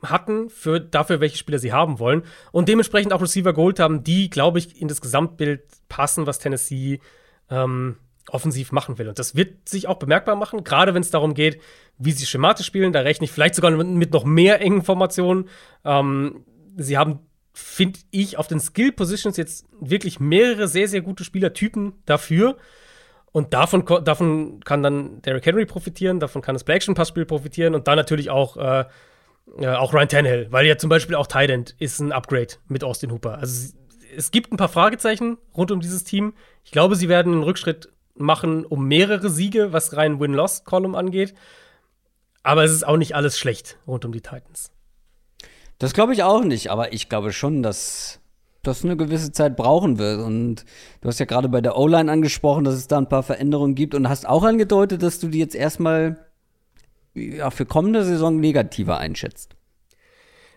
hatten 0.03 0.49
für 0.49 0.79
dafür, 0.79 1.19
welche 1.19 1.37
Spieler 1.37 1.59
sie 1.59 1.73
haben 1.73 1.99
wollen 1.99 2.23
und 2.51 2.69
dementsprechend 2.69 3.13
auch 3.13 3.21
Receiver 3.21 3.53
geholt 3.53 3.79
haben, 3.79 4.03
die, 4.03 4.29
glaube 4.29 4.59
ich, 4.59 4.81
in 4.81 4.87
das 4.87 5.01
Gesamtbild 5.01 5.63
passen, 5.89 6.25
was 6.25 6.39
Tennessee 6.39 6.99
ähm, 7.49 7.97
offensiv 8.29 8.71
machen 8.71 8.97
will. 8.97 9.09
Und 9.09 9.19
das 9.19 9.35
wird 9.35 9.67
sich 9.67 9.87
auch 9.87 9.97
bemerkbar 9.97 10.35
machen, 10.35 10.63
gerade 10.63 10.93
wenn 10.93 11.01
es 11.01 11.11
darum 11.11 11.33
geht, 11.33 11.61
wie 11.97 12.11
sie 12.11 12.25
schematisch 12.25 12.67
spielen. 12.67 12.93
Da 12.93 13.01
rechne 13.01 13.25
ich 13.25 13.31
vielleicht 13.31 13.55
sogar 13.55 13.71
mit 13.71 14.13
noch 14.13 14.23
mehr 14.23 14.61
engen 14.61 14.83
Formationen. 14.83 15.49
Ähm, 15.83 16.45
sie 16.77 16.97
haben, 16.97 17.19
finde 17.53 17.99
ich, 18.11 18.37
auf 18.37 18.47
den 18.47 18.59
Skill 18.59 18.91
Positions 18.91 19.37
jetzt 19.37 19.65
wirklich 19.79 20.19
mehrere 20.19 20.67
sehr, 20.67 20.87
sehr 20.87 21.01
gute 21.01 21.23
Spielertypen 21.23 21.93
dafür. 22.05 22.57
Und 23.31 23.53
davon, 23.53 23.85
davon 24.03 24.59
kann 24.61 24.81
dann 24.81 25.21
Derrick 25.21 25.45
Henry 25.45 25.65
profitieren, 25.65 26.19
davon 26.19 26.41
kann 26.41 26.55
das 26.55 26.63
Play-Action-Passspiel 26.63 27.25
profitieren 27.25 27.75
und 27.75 27.87
dann 27.87 27.95
natürlich 27.95 28.31
auch, 28.31 28.57
äh, 28.57 28.85
äh, 29.57 29.67
auch 29.67 29.93
Ryan 29.93 30.09
Tannehill, 30.09 30.47
weil 30.51 30.65
ja 30.65 30.77
zum 30.77 30.89
Beispiel 30.89 31.15
auch 31.15 31.27
Tident 31.27 31.75
ist 31.79 31.99
ein 31.99 32.11
Upgrade 32.11 32.55
mit 32.67 32.83
Austin 32.83 33.11
Hooper. 33.11 33.37
Also 33.37 33.73
es 34.15 34.31
gibt 34.31 34.51
ein 34.51 34.57
paar 34.57 34.69
Fragezeichen 34.69 35.37
rund 35.55 35.71
um 35.71 35.79
dieses 35.79 36.03
Team. 36.03 36.33
Ich 36.63 36.71
glaube, 36.71 36.95
sie 36.95 37.09
werden 37.09 37.33
einen 37.33 37.43
Rückschritt 37.43 37.89
machen 38.15 38.65
um 38.65 38.87
mehrere 38.87 39.29
Siege, 39.29 39.71
was 39.71 39.95
rein 39.95 40.19
Win-Loss-Column 40.19 40.95
angeht. 40.95 41.33
Aber 42.43 42.63
es 42.63 42.71
ist 42.71 42.85
auch 42.85 42.97
nicht 42.97 43.15
alles 43.15 43.37
schlecht 43.37 43.77
rund 43.87 44.05
um 44.05 44.11
die 44.11 44.21
Titans. 44.21 44.71
Das 45.77 45.93
glaube 45.93 46.13
ich 46.13 46.23
auch 46.23 46.43
nicht, 46.43 46.71
aber 46.71 46.93
ich 46.93 47.07
glaube 47.07 47.31
schon, 47.31 47.63
dass 47.63 48.19
das 48.63 48.83
eine 48.83 48.97
gewisse 48.97 49.31
Zeit 49.31 49.55
brauchen 49.55 49.97
wird. 49.97 50.19
Und 50.19 50.65
du 51.01 51.07
hast 51.07 51.19
ja 51.19 51.25
gerade 51.25 51.47
bei 51.47 51.61
der 51.61 51.77
O-Line 51.77 52.11
angesprochen, 52.11 52.65
dass 52.65 52.75
es 52.75 52.87
da 52.87 52.97
ein 52.97 53.09
paar 53.09 53.23
Veränderungen 53.23 53.75
gibt 53.75 53.95
und 53.95 54.09
hast 54.09 54.27
auch 54.27 54.43
angedeutet, 54.43 55.01
dass 55.01 55.19
du 55.19 55.29
die 55.29 55.39
jetzt 55.39 55.55
erstmal 55.55 56.28
ja, 57.19 57.51
für 57.51 57.65
kommende 57.65 58.03
Saison 58.03 58.39
negativer 58.39 58.97
einschätzt. 58.97 59.55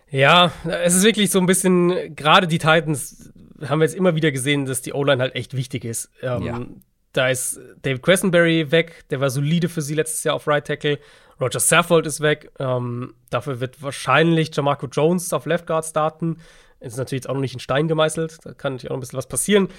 Ja, 0.09 0.51
es 0.83 0.95
ist 0.95 1.03
wirklich 1.03 1.31
so 1.31 1.39
ein 1.39 1.47
bisschen, 1.47 2.15
gerade 2.15 2.47
die 2.47 2.59
Titans 2.59 3.33
haben 3.67 3.79
wir 3.79 3.85
jetzt 3.85 3.95
immer 3.95 4.15
wieder 4.15 4.31
gesehen, 4.31 4.65
dass 4.65 4.81
die 4.81 4.93
O-Line 4.93 5.21
halt 5.21 5.35
echt 5.35 5.55
wichtig 5.55 5.85
ist. 5.85 6.11
Ähm, 6.21 6.43
ja. 6.43 6.65
Da 7.13 7.29
ist 7.29 7.59
David 7.81 8.01
Questenberry 8.01 8.71
weg, 8.71 9.05
der 9.09 9.21
war 9.21 9.29
solide 9.29 9.69
für 9.69 9.81
sie 9.81 9.95
letztes 9.95 10.23
Jahr 10.23 10.35
auf 10.35 10.47
Right 10.47 10.65
Tackle. 10.65 10.99
Roger 11.39 11.59
Saffold 11.59 12.05
ist 12.05 12.21
weg. 12.21 12.51
Ähm, 12.59 13.15
dafür 13.29 13.59
wird 13.59 13.81
wahrscheinlich 13.81 14.55
Jamarco 14.55 14.87
Jones 14.87 15.33
auf 15.33 15.45
Left 15.45 15.67
Guard 15.67 15.85
starten. 15.85 16.37
Ist 16.79 16.97
natürlich 16.97 17.23
jetzt 17.23 17.29
auch 17.29 17.33
noch 17.33 17.41
nicht 17.41 17.53
in 17.53 17.59
Stein 17.59 17.87
gemeißelt. 17.87 18.37
Da 18.43 18.53
kann 18.53 18.73
natürlich 18.73 18.91
auch 18.91 18.95
noch 18.95 18.97
ein 18.97 19.01
bisschen 19.01 19.17
was 19.17 19.27
passieren. 19.27 19.69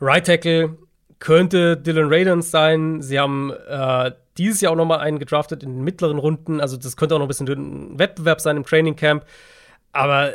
Right 0.00 0.26
Tackle 0.26 0.76
könnte 1.18 1.76
Dylan 1.76 2.12
Radens 2.12 2.50
sein. 2.50 3.02
Sie 3.02 3.18
haben 3.18 3.50
äh, 3.50 4.12
dieses 4.40 4.60
Jahr 4.62 4.72
auch 4.72 4.76
noch 4.76 4.86
mal 4.86 4.98
einen 4.98 5.18
gedraftet 5.18 5.62
in 5.62 5.74
den 5.74 5.84
mittleren 5.84 6.18
Runden. 6.18 6.60
Also 6.60 6.76
das 6.76 6.96
könnte 6.96 7.14
auch 7.14 7.18
noch 7.18 7.26
ein 7.26 7.28
bisschen 7.28 7.48
ein 7.48 7.98
Wettbewerb 7.98 8.40
sein 8.40 8.56
im 8.56 8.64
Training 8.64 8.96
Camp. 8.96 9.26
Aber 9.92 10.34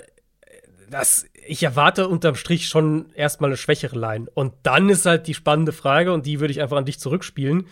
das, 0.90 1.26
ich 1.48 1.64
erwarte 1.64 2.08
unterm 2.08 2.36
Strich 2.36 2.68
schon 2.68 3.12
erstmal 3.16 3.50
eine 3.50 3.58
schwächere 3.58 3.98
Line. 3.98 4.28
Und 4.34 4.54
dann 4.62 4.90
ist 4.90 5.08
halt 5.08 5.26
die 5.26 5.34
spannende 5.34 5.72
Frage, 5.72 6.14
und 6.14 6.28
die 6.28 6.40
würde 6.40 6.52
ich 6.52 6.62
einfach 6.62 6.78
an 6.78 6.86
dich 6.86 7.00
zurückspielen. 7.00 7.66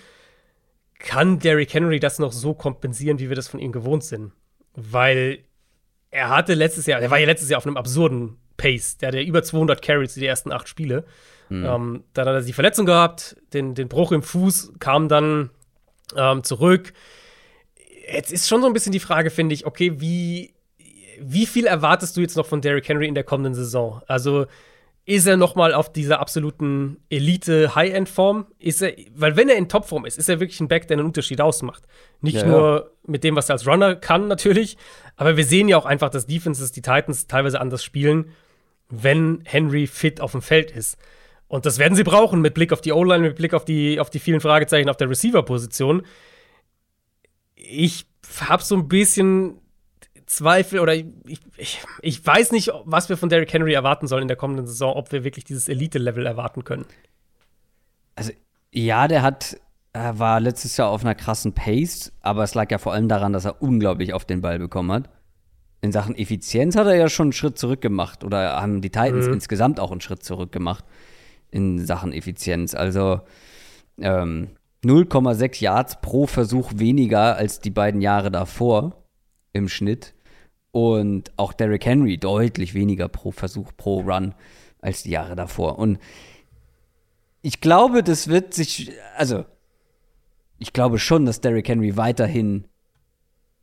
Kann 0.97 1.37
Derrick 1.37 1.73
Henry 1.73 1.99
das 1.99 2.17
noch 2.17 2.31
so 2.31 2.55
kompensieren, 2.55 3.19
wie 3.19 3.29
wir 3.29 3.35
das 3.35 3.47
von 3.47 3.59
ihm 3.59 3.71
gewohnt 3.71 4.03
sind? 4.03 4.31
Weil 4.73 5.39
er 6.09 6.29
hatte 6.29 6.55
letztes 6.55 6.87
Jahr, 6.87 6.99
er 6.99 7.11
war 7.11 7.19
ja 7.19 7.27
letztes 7.27 7.49
Jahr 7.49 7.59
auf 7.59 7.67
einem 7.67 7.77
absurden 7.77 8.37
Pace. 8.57 8.97
Der 8.97 9.09
hatte 9.09 9.19
über 9.19 9.43
200 9.43 9.81
Carries 9.81 10.15
die 10.15 10.25
ersten 10.25 10.51
acht 10.51 10.67
Spiele. 10.67 11.05
Mhm. 11.49 11.65
Ähm, 11.65 12.03
dann 12.13 12.27
hat 12.27 12.33
er 12.33 12.41
die 12.41 12.53
Verletzung 12.53 12.85
gehabt, 12.85 13.35
den, 13.53 13.75
den 13.75 13.87
Bruch 13.87 14.11
im 14.11 14.23
Fuß, 14.23 14.73
kam 14.79 15.09
dann 15.09 15.51
ähm, 16.17 16.43
zurück. 16.43 16.93
Jetzt 18.11 18.31
ist 18.31 18.47
schon 18.47 18.61
so 18.61 18.67
ein 18.67 18.73
bisschen 18.73 18.91
die 18.91 18.99
Frage, 18.99 19.29
finde 19.29 19.55
ich, 19.55 19.65
okay, 19.65 19.99
wie, 19.99 20.53
wie 21.19 21.45
viel 21.45 21.65
erwartest 21.65 22.17
du 22.17 22.21
jetzt 22.21 22.37
noch 22.37 22.45
von 22.45 22.61
Derrick 22.61 22.87
Henry 22.87 23.07
in 23.07 23.15
der 23.15 23.23
kommenden 23.23 23.55
Saison? 23.55 24.01
Also 24.07 24.45
ist 25.05 25.27
er 25.27 25.35
noch 25.35 25.55
mal 25.55 25.73
auf 25.73 25.91
dieser 25.91 26.19
absoluten 26.19 26.97
Elite 27.09 27.75
High-End-Form? 27.75 28.47
Ist 28.59 28.81
er, 28.81 28.93
weil 29.13 29.35
wenn 29.35 29.49
er 29.49 29.55
in 29.55 29.67
Topform 29.67 30.05
ist, 30.05 30.17
ist 30.17 30.29
er 30.29 30.39
wirklich 30.39 30.59
ein 30.61 30.69
Back, 30.69 30.87
der 30.87 30.97
einen 30.97 31.05
Unterschied 31.05 31.41
ausmacht. 31.41 31.83
Nicht 32.21 32.37
ja, 32.37 32.45
nur 32.45 32.75
ja. 32.75 33.11
mit 33.11 33.23
dem, 33.23 33.35
was 33.35 33.49
er 33.49 33.53
als 33.53 33.67
Runner 33.67 33.95
kann, 33.95 34.27
natürlich, 34.27 34.77
aber 35.17 35.35
wir 35.35 35.45
sehen 35.45 35.67
ja 35.67 35.77
auch 35.77 35.85
einfach, 35.85 36.09
dass 36.09 36.25
Defenses, 36.25 36.71
die 36.71 36.81
Titans 36.81 37.27
teilweise 37.27 37.59
anders 37.59 37.83
spielen 37.83 38.31
wenn 38.89 39.41
Henry 39.45 39.87
fit 39.87 40.21
auf 40.21 40.31
dem 40.31 40.41
Feld 40.41 40.71
ist. 40.71 40.97
Und 41.53 41.67
das 41.67 41.77
werden 41.77 41.93
sie 41.93 42.03
brauchen 42.03 42.41
mit 42.41 42.55
Blick 42.55 42.73
auf 42.73 42.81
die 42.81 42.93
O-Line, 42.93 43.27
mit 43.27 43.35
Blick 43.35 43.53
auf 43.53 43.63
die, 43.63 43.99
auf 43.99 44.09
die 44.09 44.17
vielen 44.17 44.41
Fragezeichen 44.41 44.89
auf 44.89 44.97
der 44.97 45.07
Receiver-Position. 45.07 46.01
Ich 47.53 48.07
habe 48.39 48.63
so 48.63 48.75
ein 48.75 48.87
bisschen 48.87 49.59
Zweifel 50.25 50.79
oder 50.79 50.95
ich, 50.95 51.05
ich, 51.55 51.79
ich 52.01 52.25
weiß 52.25 52.53
nicht, 52.53 52.71
was 52.85 53.07
wir 53.07 53.17
von 53.17 53.29
Derrick 53.29 53.53
Henry 53.53 53.71
erwarten 53.71 54.07
sollen 54.07 54.23
in 54.23 54.29
der 54.29 54.35
kommenden 54.35 54.65
Saison, 54.65 54.95
ob 54.95 55.11
wir 55.11 55.23
wirklich 55.23 55.45
dieses 55.45 55.69
Elite-Level 55.69 56.25
erwarten 56.25 56.63
können. 56.63 56.85
Also, 58.15 58.31
ja, 58.71 59.07
der 59.07 59.21
hat, 59.21 59.55
er 59.93 60.17
war 60.17 60.39
letztes 60.39 60.75
Jahr 60.77 60.89
auf 60.89 61.05
einer 61.05 61.13
krassen 61.13 61.53
Pace, 61.53 62.13
aber 62.21 62.41
es 62.41 62.55
lag 62.55 62.71
ja 62.71 62.79
vor 62.79 62.93
allem 62.93 63.09
daran, 63.09 63.31
dass 63.31 63.45
er 63.45 63.61
unglaublich 63.61 64.15
auf 64.15 64.25
den 64.25 64.41
Ball 64.41 64.57
bekommen 64.57 64.91
hat. 64.91 65.07
In 65.81 65.91
Sachen 65.91 66.15
Effizienz 66.15 66.75
hat 66.75 66.87
er 66.87 66.95
ja 66.95 67.09
schon 67.09 67.25
einen 67.25 67.33
Schritt 67.33 67.59
zurück 67.59 67.81
gemacht 67.81 68.23
oder 68.23 68.59
haben 68.59 68.81
die 68.81 68.89
Titans 68.89 69.27
mhm. 69.27 69.33
insgesamt 69.33 69.79
auch 69.79 69.91
einen 69.91 70.01
Schritt 70.01 70.23
zurück 70.23 70.51
gemacht 70.51 70.83
in 71.53 71.85
Sachen 71.85 72.11
Effizienz. 72.11 72.73
Also, 72.73 73.21
ähm, 73.99 74.49
0,6 74.83 75.61
Yards 75.61 76.01
pro 76.01 76.27
Versuch 76.27 76.71
weniger 76.75 77.37
als 77.37 77.59
die 77.59 77.69
beiden 77.69 78.01
Jahre 78.01 78.31
davor 78.31 79.03
im 79.53 79.69
Schnitt. 79.69 80.13
Und 80.71 81.31
auch 81.37 81.53
Derrick 81.53 81.85
Henry 81.85 82.17
deutlich 82.17 82.73
weniger 82.73 83.07
pro 83.07 83.31
Versuch, 83.31 83.71
pro 83.77 84.01
Run 84.01 84.33
als 84.81 85.03
die 85.03 85.11
Jahre 85.11 85.35
davor. 85.35 85.77
Und 85.77 85.99
ich 87.41 87.61
glaube, 87.61 88.03
das 88.03 88.27
wird 88.27 88.53
sich, 88.53 88.91
also 89.15 89.45
ich 90.57 90.73
glaube 90.73 90.97
schon, 90.97 91.25
dass 91.25 91.41
Derrick 91.41 91.67
Henry 91.67 91.95
weiterhin 91.95 92.65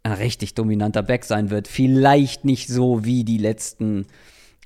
ein 0.02 0.12
richtig 0.12 0.54
dominanter 0.54 1.02
Back 1.02 1.24
sein 1.24 1.50
wird. 1.50 1.68
Vielleicht 1.68 2.44
nicht 2.44 2.68
so 2.68 3.04
wie 3.04 3.24
die 3.24 3.38
letzten 3.38 4.06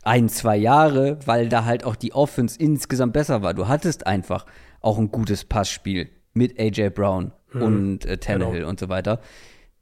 ein, 0.04 0.28
zwei 0.28 0.56
Jahre, 0.56 1.18
weil 1.26 1.48
da 1.48 1.64
halt 1.64 1.84
auch 1.84 1.96
die 1.96 2.12
Offense 2.12 2.58
insgesamt 2.58 3.12
besser 3.12 3.42
war. 3.42 3.54
Du 3.54 3.68
hattest 3.68 4.06
einfach 4.06 4.46
auch 4.80 4.98
ein 4.98 5.10
gutes 5.10 5.44
Passspiel 5.44 6.10
mit 6.34 6.58
AJ 6.58 6.90
Brown 6.90 7.32
mhm. 7.52 7.62
und 7.62 8.04
äh, 8.06 8.18
Tannehill 8.18 8.60
genau. 8.60 8.68
und 8.68 8.78
so 8.78 8.88
weiter. 8.88 9.20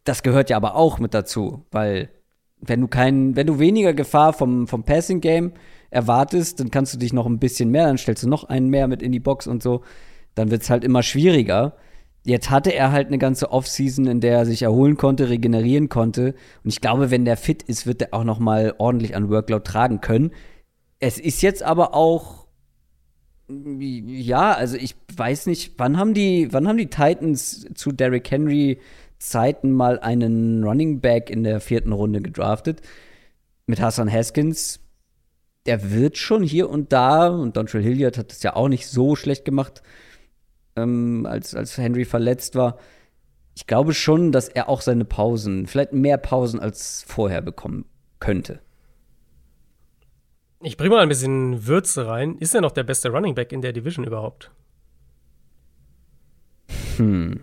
Das 0.05 0.23
gehört 0.23 0.51
ja 0.51 0.57
aber 0.57 0.77
auch 0.77 0.99
mit 0.99 1.15
dazu, 1.15 1.67
weil 1.71 2.09
wenn 2.61 2.81
du 2.81 2.89
keinen, 2.89 3.35
wenn 3.37 3.47
du 3.47 3.59
weniger 3.59 3.93
Gefahr 3.93 4.33
vom, 4.33 4.69
vom 4.69 4.85
Passing 4.85 5.21
Game 5.21 5.53
erwartest, 5.91 6.61
dann 6.61 6.71
kannst 6.71 6.95
du 6.95 6.99
dich 6.99 7.13
noch 7.13 7.27
ein 7.27 7.39
bisschen 7.39 7.71
mehr, 7.71 7.87
dann 7.87 7.99
stellst 7.99 8.23
du 8.23 8.29
noch 8.29 8.45
einen 8.45 8.69
mehr 8.69 8.89
mit 8.89 9.03
in 9.03 9.13
die 9.13 9.21
Box 9.21 9.47
und 9.47 9.63
so, 9.63 9.83
dann 10.35 10.51
wird 10.51 10.63
es 10.63 10.71
halt 10.71 10.85
immer 10.85 11.03
schwieriger. 11.03 11.77
Jetzt 12.25 12.51
hatte 12.51 12.73
er 12.73 12.93
halt 12.93 13.09
eine 13.09 13.19
ganze 13.19 13.51
Offseason, 13.51 14.07
in 14.07 14.21
der 14.21 14.39
er 14.39 14.47
sich 14.47 14.63
erholen 14.63 14.97
konnte, 14.97 15.29
regenerieren 15.29 15.89
konnte. 15.89 16.35
Und 16.63 16.71
ich 16.71 16.81
glaube, 16.81 17.11
wenn 17.11 17.25
der 17.25 17.37
fit 17.37 17.63
ist, 17.65 17.87
wird 17.87 18.03
er 18.03 18.15
auch 18.15 18.25
noch 18.25 18.39
mal 18.39 18.75
ordentlich 18.79 19.17
an 19.17 19.29
Workload 19.29 19.65
tragen 19.65 20.01
können. 20.01 20.31
Es 21.01 21.19
ist 21.19 21.43
jetzt 21.43 21.63
aber 21.63 21.95
auch 21.95 22.43
ja, 23.49 24.53
also 24.53 24.77
ich 24.77 24.95
weiß 25.15 25.47
nicht, 25.47 25.75
wann 25.77 25.99
haben 25.99 26.15
die, 26.15 26.53
wann 26.53 26.67
haben 26.69 26.79
die 26.79 26.89
Titans 26.89 27.67
zu 27.75 27.93
Derrick 27.93 28.31
Henry 28.31 28.79
Zeiten 29.19 29.73
mal 29.73 30.01
einen 30.01 30.65
Running 30.65 31.01
Back 31.01 31.31
in 31.31 31.45
der 31.45 31.61
vierten 31.61 31.93
Runde 31.93 32.21
gedraftet 32.21 32.81
mit 33.67 33.81
Hassan 33.81 34.11
Haskins. 34.11 34.81
Der 35.67 35.93
wird 35.93 36.17
schon 36.17 36.43
hier 36.43 36.69
und 36.69 36.93
da, 36.93 37.29
und 37.29 37.57
Dontrell 37.57 37.83
Hilliard 37.83 38.19
hat 38.19 38.33
es 38.33 38.43
ja 38.43 38.57
auch 38.57 38.69
nicht 38.69 38.89
so 38.89 39.15
schlecht 39.15 39.45
gemacht, 39.45 39.83
ähm, 40.77 41.27
als, 41.29 41.55
als 41.55 41.77
Henry 41.79 42.05
verletzt 42.05 42.55
war. 42.55 42.79
Ich 43.55 43.67
glaube 43.67 43.93
schon, 43.95 44.33
dass 44.33 44.49
er 44.49 44.69
auch 44.69 44.81
seine 44.81 45.05
Pausen, 45.05 45.67
vielleicht 45.67 45.93
mehr 45.93 46.17
Pausen 46.17 46.61
als 46.61 47.05
vorher 47.07 47.43
bekommen 47.43 47.85
könnte. 48.19 48.61
Ich 50.61 50.77
bringe 50.77 50.95
mal 50.95 51.03
ein 51.03 51.09
bisschen 51.09 51.67
Würze 51.67 52.07
rein. 52.07 52.37
Ist 52.39 52.55
er 52.55 52.61
noch 52.61 52.71
der 52.71 52.85
beste 52.85 53.11
Running 53.11 53.35
Back 53.35 53.53
in 53.53 53.63
der 53.63 53.73
Division 53.73 54.07
überhaupt? 54.07 54.51
Hm. 56.97 57.41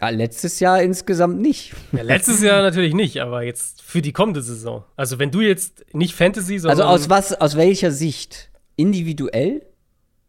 Ja, 0.00 0.08
letztes 0.08 0.60
Jahr 0.60 0.80
insgesamt 0.80 1.40
nicht. 1.40 1.74
Ja, 1.92 2.02
letztes 2.02 2.40
Jahr 2.40 2.62
natürlich 2.62 2.94
nicht, 2.94 3.20
aber 3.20 3.42
jetzt 3.42 3.82
für 3.82 4.00
die 4.00 4.12
kommende 4.12 4.40
Saison. 4.40 4.84
Also 4.96 5.18
wenn 5.18 5.30
du 5.30 5.40
jetzt 5.40 5.84
nicht 5.92 6.14
Fantasy, 6.14 6.58
sondern 6.58 6.80
Also 6.80 6.90
aus 6.90 7.10
was, 7.10 7.38
aus 7.38 7.56
welcher 7.56 7.90
Sicht? 7.90 8.50
Individuell? 8.76 9.66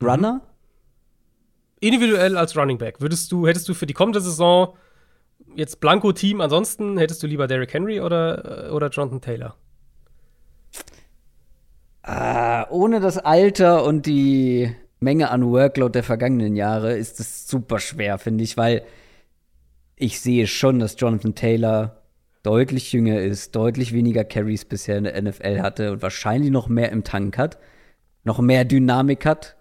Runner? 0.02 0.42
Individuell 1.82 2.38
als 2.38 2.56
Running 2.56 2.78
Back. 2.78 3.02
Würdest 3.02 3.32
du, 3.32 3.48
hättest 3.48 3.68
du 3.68 3.74
für 3.74 3.86
die 3.86 3.94
kommende 3.94 4.22
Saison 4.22 4.78
jetzt 5.56 5.82
Blanco-Team, 5.82 6.40
ansonsten 6.40 6.98
hättest 6.98 7.22
du 7.22 7.28
lieber 7.28 7.48
Derrick 7.48 7.74
Henry 7.74 8.00
oder, 8.00 8.68
äh, 8.68 8.72
oder 8.72 8.90
Jonathan 8.90 9.20
Taylor? 9.20 9.56
Ah, 12.04 12.68
ohne 12.70 13.00
das 13.00 13.18
Alter 13.18 13.84
und 13.84 14.06
die 14.06 14.74
Menge 15.00 15.32
an 15.32 15.44
Workload 15.46 15.92
der 15.92 16.04
vergangenen 16.04 16.56
Jahre 16.56 16.96
ist 16.96 17.20
es 17.20 17.48
super 17.48 17.80
schwer, 17.80 18.18
finde 18.18 18.44
ich, 18.44 18.58
weil 18.58 18.84
ich 19.96 20.22
sehe 20.22 20.48
schon, 20.48 20.80
dass 20.80 20.96
Jonathan 21.00 21.36
Taylor 21.36 22.02
deutlich 22.44 22.92
jünger 22.92 23.20
ist, 23.20 23.56
deutlich 23.56 23.94
weniger 23.94 24.24
Carries 24.24 24.66
bisher 24.66 24.98
in 24.98 25.04
der 25.04 25.22
NFL 25.22 25.62
hatte 25.62 25.92
und 25.92 26.02
wahrscheinlich 26.02 26.52
noch 26.52 26.70
mehr 26.70 26.92
im 26.92 27.04
Tank 27.04 27.38
hat, 27.38 27.58
noch 28.24 28.40
mehr 28.40 28.66
Dynamik 28.66 29.26
hat. 29.26 29.58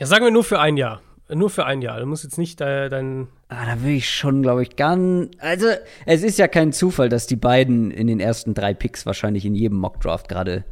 Ja, 0.00 0.06
sagen 0.06 0.24
wir 0.24 0.32
nur 0.32 0.44
für 0.44 0.60
ein 0.60 0.76
Jahr. 0.76 1.00
Nur 1.28 1.48
für 1.48 1.64
ein 1.64 1.80
Jahr. 1.80 2.00
Du 2.00 2.06
musst 2.06 2.24
jetzt 2.24 2.36
nicht 2.36 2.60
äh, 2.60 2.88
dein. 2.90 3.28
Ah, 3.48 3.64
da 3.64 3.82
will 3.82 3.94
ich 3.94 4.10
schon, 4.10 4.42
glaube 4.42 4.62
ich, 4.62 4.76
ganz. 4.76 5.30
Also, 5.38 5.68
es 6.04 6.22
ist 6.22 6.38
ja 6.38 6.48
kein 6.48 6.72
Zufall, 6.72 7.08
dass 7.08 7.26
die 7.26 7.36
beiden 7.36 7.90
in 7.90 8.06
den 8.06 8.20
ersten 8.20 8.52
drei 8.52 8.74
Picks 8.74 9.06
wahrscheinlich 9.06 9.46
in 9.46 9.54
jedem 9.54 9.78
Mockdraft 9.78 10.28
gerade 10.28 10.64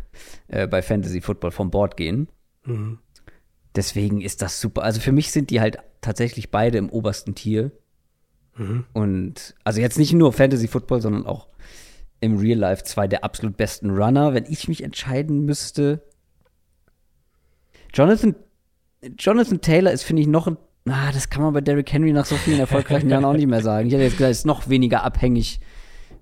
äh, 0.49 0.66
bei 0.66 0.82
Fantasy 0.82 1.23
Football 1.23 1.53
vom 1.53 1.70
Board 1.70 1.97
gehen. 1.97 2.28
Mhm. 2.65 2.99
Deswegen 3.74 4.20
ist 4.20 4.43
das 4.43 4.61
super. 4.61 4.82
Also 4.82 5.01
für 5.01 5.12
mich 5.12 5.31
sind 5.32 5.49
die 5.49 5.61
halt 5.61 5.78
tatsächlich 6.03 6.51
beide 6.51 6.77
im 6.77 6.90
obersten 6.90 7.35
Tier. 7.35 7.73
Mhm. 8.57 8.85
Und 8.93 9.55
also 9.65 9.81
jetzt 9.81 9.99
nicht 9.99 10.12
nur 10.12 10.35
Fantasy 10.35 10.69
Football, 10.69 11.01
sondern 11.01 11.24
auch 11.24 11.49
im 12.20 12.36
Real 12.36 12.59
Life 12.59 12.85
zwei 12.85 13.09
der 13.09 13.24
absolut 13.24 13.57
besten 13.57 13.90
Runner. 13.90 14.35
Wenn 14.35 14.44
ich 14.44 14.69
mich 14.69 14.82
entscheiden 14.85 15.47
müsste, 15.47 16.03
Jonathan 17.94 18.35
Jonathan 19.19 19.61
Taylor 19.61 19.93
ist, 19.93 20.03
finde 20.03 20.23
ich, 20.23 20.29
noch 20.29 20.47
ein. 20.47 20.57
Ah, 20.89 21.12
das 21.12 21.31
kann 21.31 21.43
man 21.43 21.53
bei 21.53 21.61
Derrick 21.61 21.93
Henry 21.93 22.12
nach 22.12 22.24
so 22.24 22.35
vielen 22.35 22.59
erfolgreichen 22.59 23.09
Jahren 23.09 23.24
auch 23.24 23.35
nicht 23.35 23.47
mehr 23.47 23.61
sagen. 23.61 23.87
Ich 23.87 23.95
hätte 23.95 24.03
jetzt 24.03 24.16
gesagt, 24.16 24.33
ist 24.33 24.47
noch 24.47 24.69
weniger 24.69 25.05
abhängig 25.05 25.61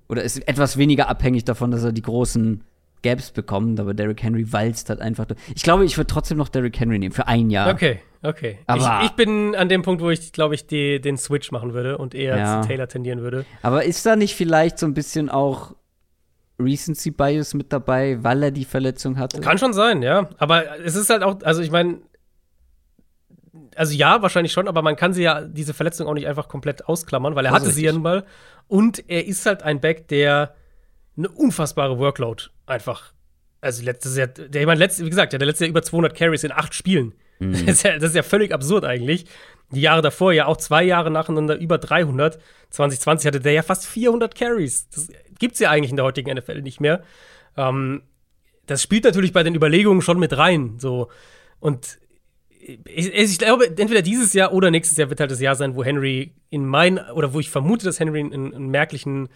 oder 0.07 0.23
ist 0.23 0.47
etwas 0.47 0.77
weniger 0.77 1.09
abhängig 1.09 1.45
davon, 1.45 1.71
dass 1.71 1.83
er 1.83 1.91
die 1.91 2.03
großen 2.03 2.63
Gaps 3.01 3.31
bekommt, 3.31 3.79
aber 3.79 3.93
Derrick 3.93 4.21
Henry 4.21 4.51
walzt 4.51 4.89
halt 4.89 5.01
einfach. 5.01 5.25
Ich 5.55 5.63
glaube, 5.63 5.85
ich 5.85 5.97
würde 5.97 6.07
trotzdem 6.07 6.37
noch 6.37 6.49
Derrick 6.49 6.79
Henry 6.79 6.99
nehmen 6.99 7.13
für 7.13 7.27
ein 7.27 7.49
Jahr. 7.49 7.73
Okay, 7.73 7.99
okay. 8.21 8.59
Aber 8.67 9.01
ich, 9.01 9.09
ich 9.09 9.15
bin 9.15 9.55
an 9.55 9.69
dem 9.69 9.81
Punkt, 9.81 10.01
wo 10.03 10.09
ich, 10.09 10.31
glaube 10.31 10.53
ich, 10.53 10.67
die, 10.67 11.01
den 11.01 11.17
Switch 11.17 11.51
machen 11.51 11.73
würde 11.73 11.97
und 11.97 12.13
eher 12.13 12.37
ja. 12.37 12.61
zu 12.61 12.67
Taylor 12.67 12.87
tendieren 12.87 13.21
würde. 13.21 13.45
Aber 13.63 13.83
ist 13.85 14.05
da 14.05 14.15
nicht 14.15 14.35
vielleicht 14.35 14.77
so 14.77 14.85
ein 14.85 14.93
bisschen 14.93 15.29
auch 15.29 15.75
Recency 16.59 17.09
Bias 17.09 17.53
mit 17.53 17.73
dabei, 17.73 18.23
weil 18.23 18.43
er 18.43 18.51
die 18.51 18.65
Verletzung 18.65 19.17
hatte? 19.17 19.41
Kann 19.41 19.57
schon 19.57 19.73
sein, 19.73 20.03
ja. 20.03 20.29
Aber 20.37 20.79
es 20.81 20.95
ist 20.95 21.09
halt 21.09 21.23
auch, 21.23 21.41
also 21.41 21.61
ich 21.61 21.71
meine, 21.71 22.01
also 23.75 23.93
ja, 23.93 24.21
wahrscheinlich 24.21 24.51
schon, 24.51 24.67
aber 24.67 24.81
man 24.81 24.95
kann 24.95 25.13
sie 25.13 25.23
ja, 25.23 25.41
diese 25.41 25.73
Verletzung 25.73 26.07
auch 26.07 26.13
nicht 26.13 26.27
einfach 26.27 26.47
komplett 26.47 26.85
ausklammern, 26.85 27.35
weil 27.35 27.45
er 27.45 27.51
hatte 27.51 27.69
sie 27.69 27.85
ja 27.85 27.91
nun 27.91 28.01
mal. 28.01 28.25
Und 28.67 29.03
er 29.09 29.25
ist 29.25 29.45
halt 29.45 29.63
ein 29.63 29.79
Back, 29.79 30.07
der 30.07 30.55
eine 31.17 31.29
unfassbare 31.29 31.99
Workload 31.99 32.45
einfach. 32.65 33.13
Also 33.59 33.83
letztes 33.83 34.17
Jahr, 34.17 34.27
der, 34.27 34.65
meine, 34.65 34.79
letztes, 34.79 35.05
wie 35.05 35.09
gesagt, 35.09 35.33
der 35.33 35.39
letzte 35.39 35.65
Jahr 35.65 35.69
über 35.69 35.83
200 35.83 36.15
Carries 36.15 36.43
in 36.43 36.51
acht 36.51 36.73
Spielen. 36.73 37.13
Mhm. 37.39 37.51
Das, 37.65 37.75
ist 37.75 37.83
ja, 37.83 37.93
das 37.97 38.09
ist 38.09 38.15
ja 38.15 38.23
völlig 38.23 38.53
absurd 38.53 38.85
eigentlich. 38.85 39.25
Die 39.71 39.81
Jahre 39.81 40.01
davor 40.01 40.33
ja 40.33 40.47
auch 40.47 40.57
zwei 40.57 40.83
Jahre 40.83 41.11
nacheinander 41.11 41.57
über 41.57 41.77
300. 41.77 42.39
2020 42.71 43.27
hatte 43.27 43.39
der 43.39 43.53
ja 43.53 43.63
fast 43.63 43.85
400 43.85 44.35
Carries. 44.35 44.89
Das 44.89 45.09
gibt's 45.39 45.59
ja 45.59 45.69
eigentlich 45.69 45.91
in 45.91 45.97
der 45.97 46.05
heutigen 46.05 46.35
NFL 46.35 46.61
nicht 46.61 46.81
mehr. 46.81 47.03
Ähm, 47.57 48.03
das 48.65 48.83
spielt 48.83 49.03
natürlich 49.03 49.33
bei 49.33 49.43
den 49.43 49.55
Überlegungen 49.55 50.01
schon 50.01 50.19
mit 50.19 50.37
rein. 50.37 50.75
So. 50.77 51.09
Und 51.59 51.99
ich, 52.85 53.13
ich, 53.13 53.37
glaube, 53.37 53.67
entweder 53.67 54.01
dieses 54.01 54.33
Jahr 54.33 54.53
oder 54.53 54.71
nächstes 54.71 54.97
Jahr 54.97 55.09
wird 55.09 55.19
halt 55.19 55.31
das 55.31 55.41
Jahr 55.41 55.55
sein, 55.55 55.75
wo 55.75 55.83
Henry 55.83 56.33
in 56.49 56.65
mein, 56.65 56.97
oder 56.97 57.33
wo 57.33 57.39
ich 57.39 57.49
vermute, 57.49 57.85
dass 57.85 57.99
Henry 57.99 58.19
einen, 58.19 58.53
einen, 58.53 58.69
merklichen 58.69 59.29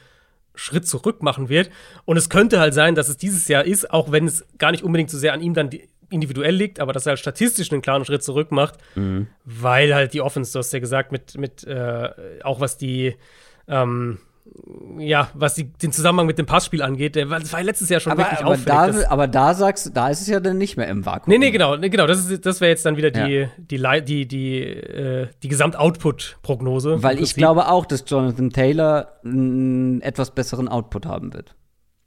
Schritt 0.53 0.87
zurück 0.87 1.21
machen 1.21 1.49
wird. 1.49 1.69
Und 2.05 2.17
es 2.17 2.29
könnte 2.29 2.59
halt 2.59 2.73
sein, 2.73 2.95
dass 2.95 3.09
es 3.09 3.17
dieses 3.17 3.47
Jahr 3.47 3.65
ist, 3.65 3.91
auch 3.91 4.11
wenn 4.11 4.25
es 4.25 4.45
gar 4.57 4.71
nicht 4.71 4.83
unbedingt 4.83 5.09
so 5.09 5.17
sehr 5.17 5.33
an 5.33 5.41
ihm 5.41 5.53
dann 5.53 5.69
individuell 6.09 6.55
liegt, 6.55 6.79
aber 6.79 6.93
dass 6.93 7.05
er 7.05 7.11
halt 7.11 7.19
statistisch 7.19 7.71
einen 7.71 7.81
klaren 7.81 8.05
Schritt 8.05 8.23
zurück 8.23 8.51
macht, 8.51 8.75
mhm. 8.95 9.27
weil 9.43 9.93
halt 9.93 10.13
die 10.13 10.21
Offense, 10.21 10.53
du 10.53 10.59
hast 10.59 10.71
ja 10.71 10.79
gesagt, 10.79 11.11
mit, 11.11 11.37
mit 11.37 11.63
äh, 11.65 12.09
auch 12.43 12.59
was 12.59 12.77
die 12.77 13.15
ähm, 13.67 14.19
ja, 14.97 15.29
was 15.33 15.55
die, 15.55 15.71
den 15.73 15.91
Zusammenhang 15.91 16.27
mit 16.27 16.37
dem 16.37 16.45
Passspiel 16.45 16.81
angeht, 16.81 17.15
der, 17.15 17.25
das 17.25 17.51
war 17.51 17.63
letztes 17.63 17.89
Jahr 17.89 17.99
schon 17.99 18.11
aber, 18.11 18.23
wirklich 18.23 18.39
aber 18.39 18.51
auffällig. 18.51 19.03
Da, 19.03 19.09
aber 19.09 19.27
da 19.27 19.53
sagst 19.53 19.87
du, 19.87 19.89
da 19.89 20.09
ist 20.09 20.21
es 20.21 20.27
ja 20.27 20.39
dann 20.39 20.57
nicht 20.57 20.77
mehr 20.77 20.87
im 20.87 21.05
Vakuum. 21.05 21.31
Nee, 21.31 21.39
nee, 21.39 21.51
genau, 21.51 21.75
nee, 21.75 21.89
genau. 21.89 22.07
Das, 22.07 22.27
das 22.41 22.61
wäre 22.61 22.69
jetzt 22.69 22.85
dann 22.85 22.95
wieder 22.95 23.11
die, 23.11 23.19
ja. 23.19 23.49
die, 23.57 24.05
die, 24.05 24.27
die, 24.27 24.61
äh, 24.61 25.27
die 25.43 25.47
Gesamtoutput-Prognose. 25.47 27.03
Weil 27.03 27.19
ich 27.21 27.35
glaube 27.35 27.67
auch, 27.67 27.85
dass 27.85 28.03
Jonathan 28.07 28.51
Taylor 28.51 29.19
einen 29.23 30.01
etwas 30.01 30.31
besseren 30.31 30.67
Output 30.67 31.05
haben 31.05 31.33
wird. 31.33 31.55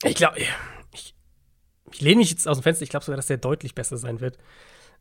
Ich 0.04 0.14
glaube, 0.14 0.38
ich, 0.38 1.14
ich 1.92 2.00
lehne 2.00 2.18
mich 2.18 2.30
jetzt 2.30 2.46
aus 2.46 2.58
dem 2.58 2.62
Fenster, 2.62 2.84
ich 2.84 2.90
glaube 2.90 3.04
sogar, 3.04 3.16
dass 3.16 3.26
der 3.26 3.38
deutlich 3.38 3.74
besser 3.74 3.96
sein 3.96 4.20
wird. 4.20 4.38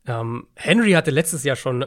Ähm, 0.06 0.46
Henry 0.54 0.92
hatte 0.92 1.10
letztes 1.10 1.44
Jahr 1.44 1.56
schon 1.56 1.86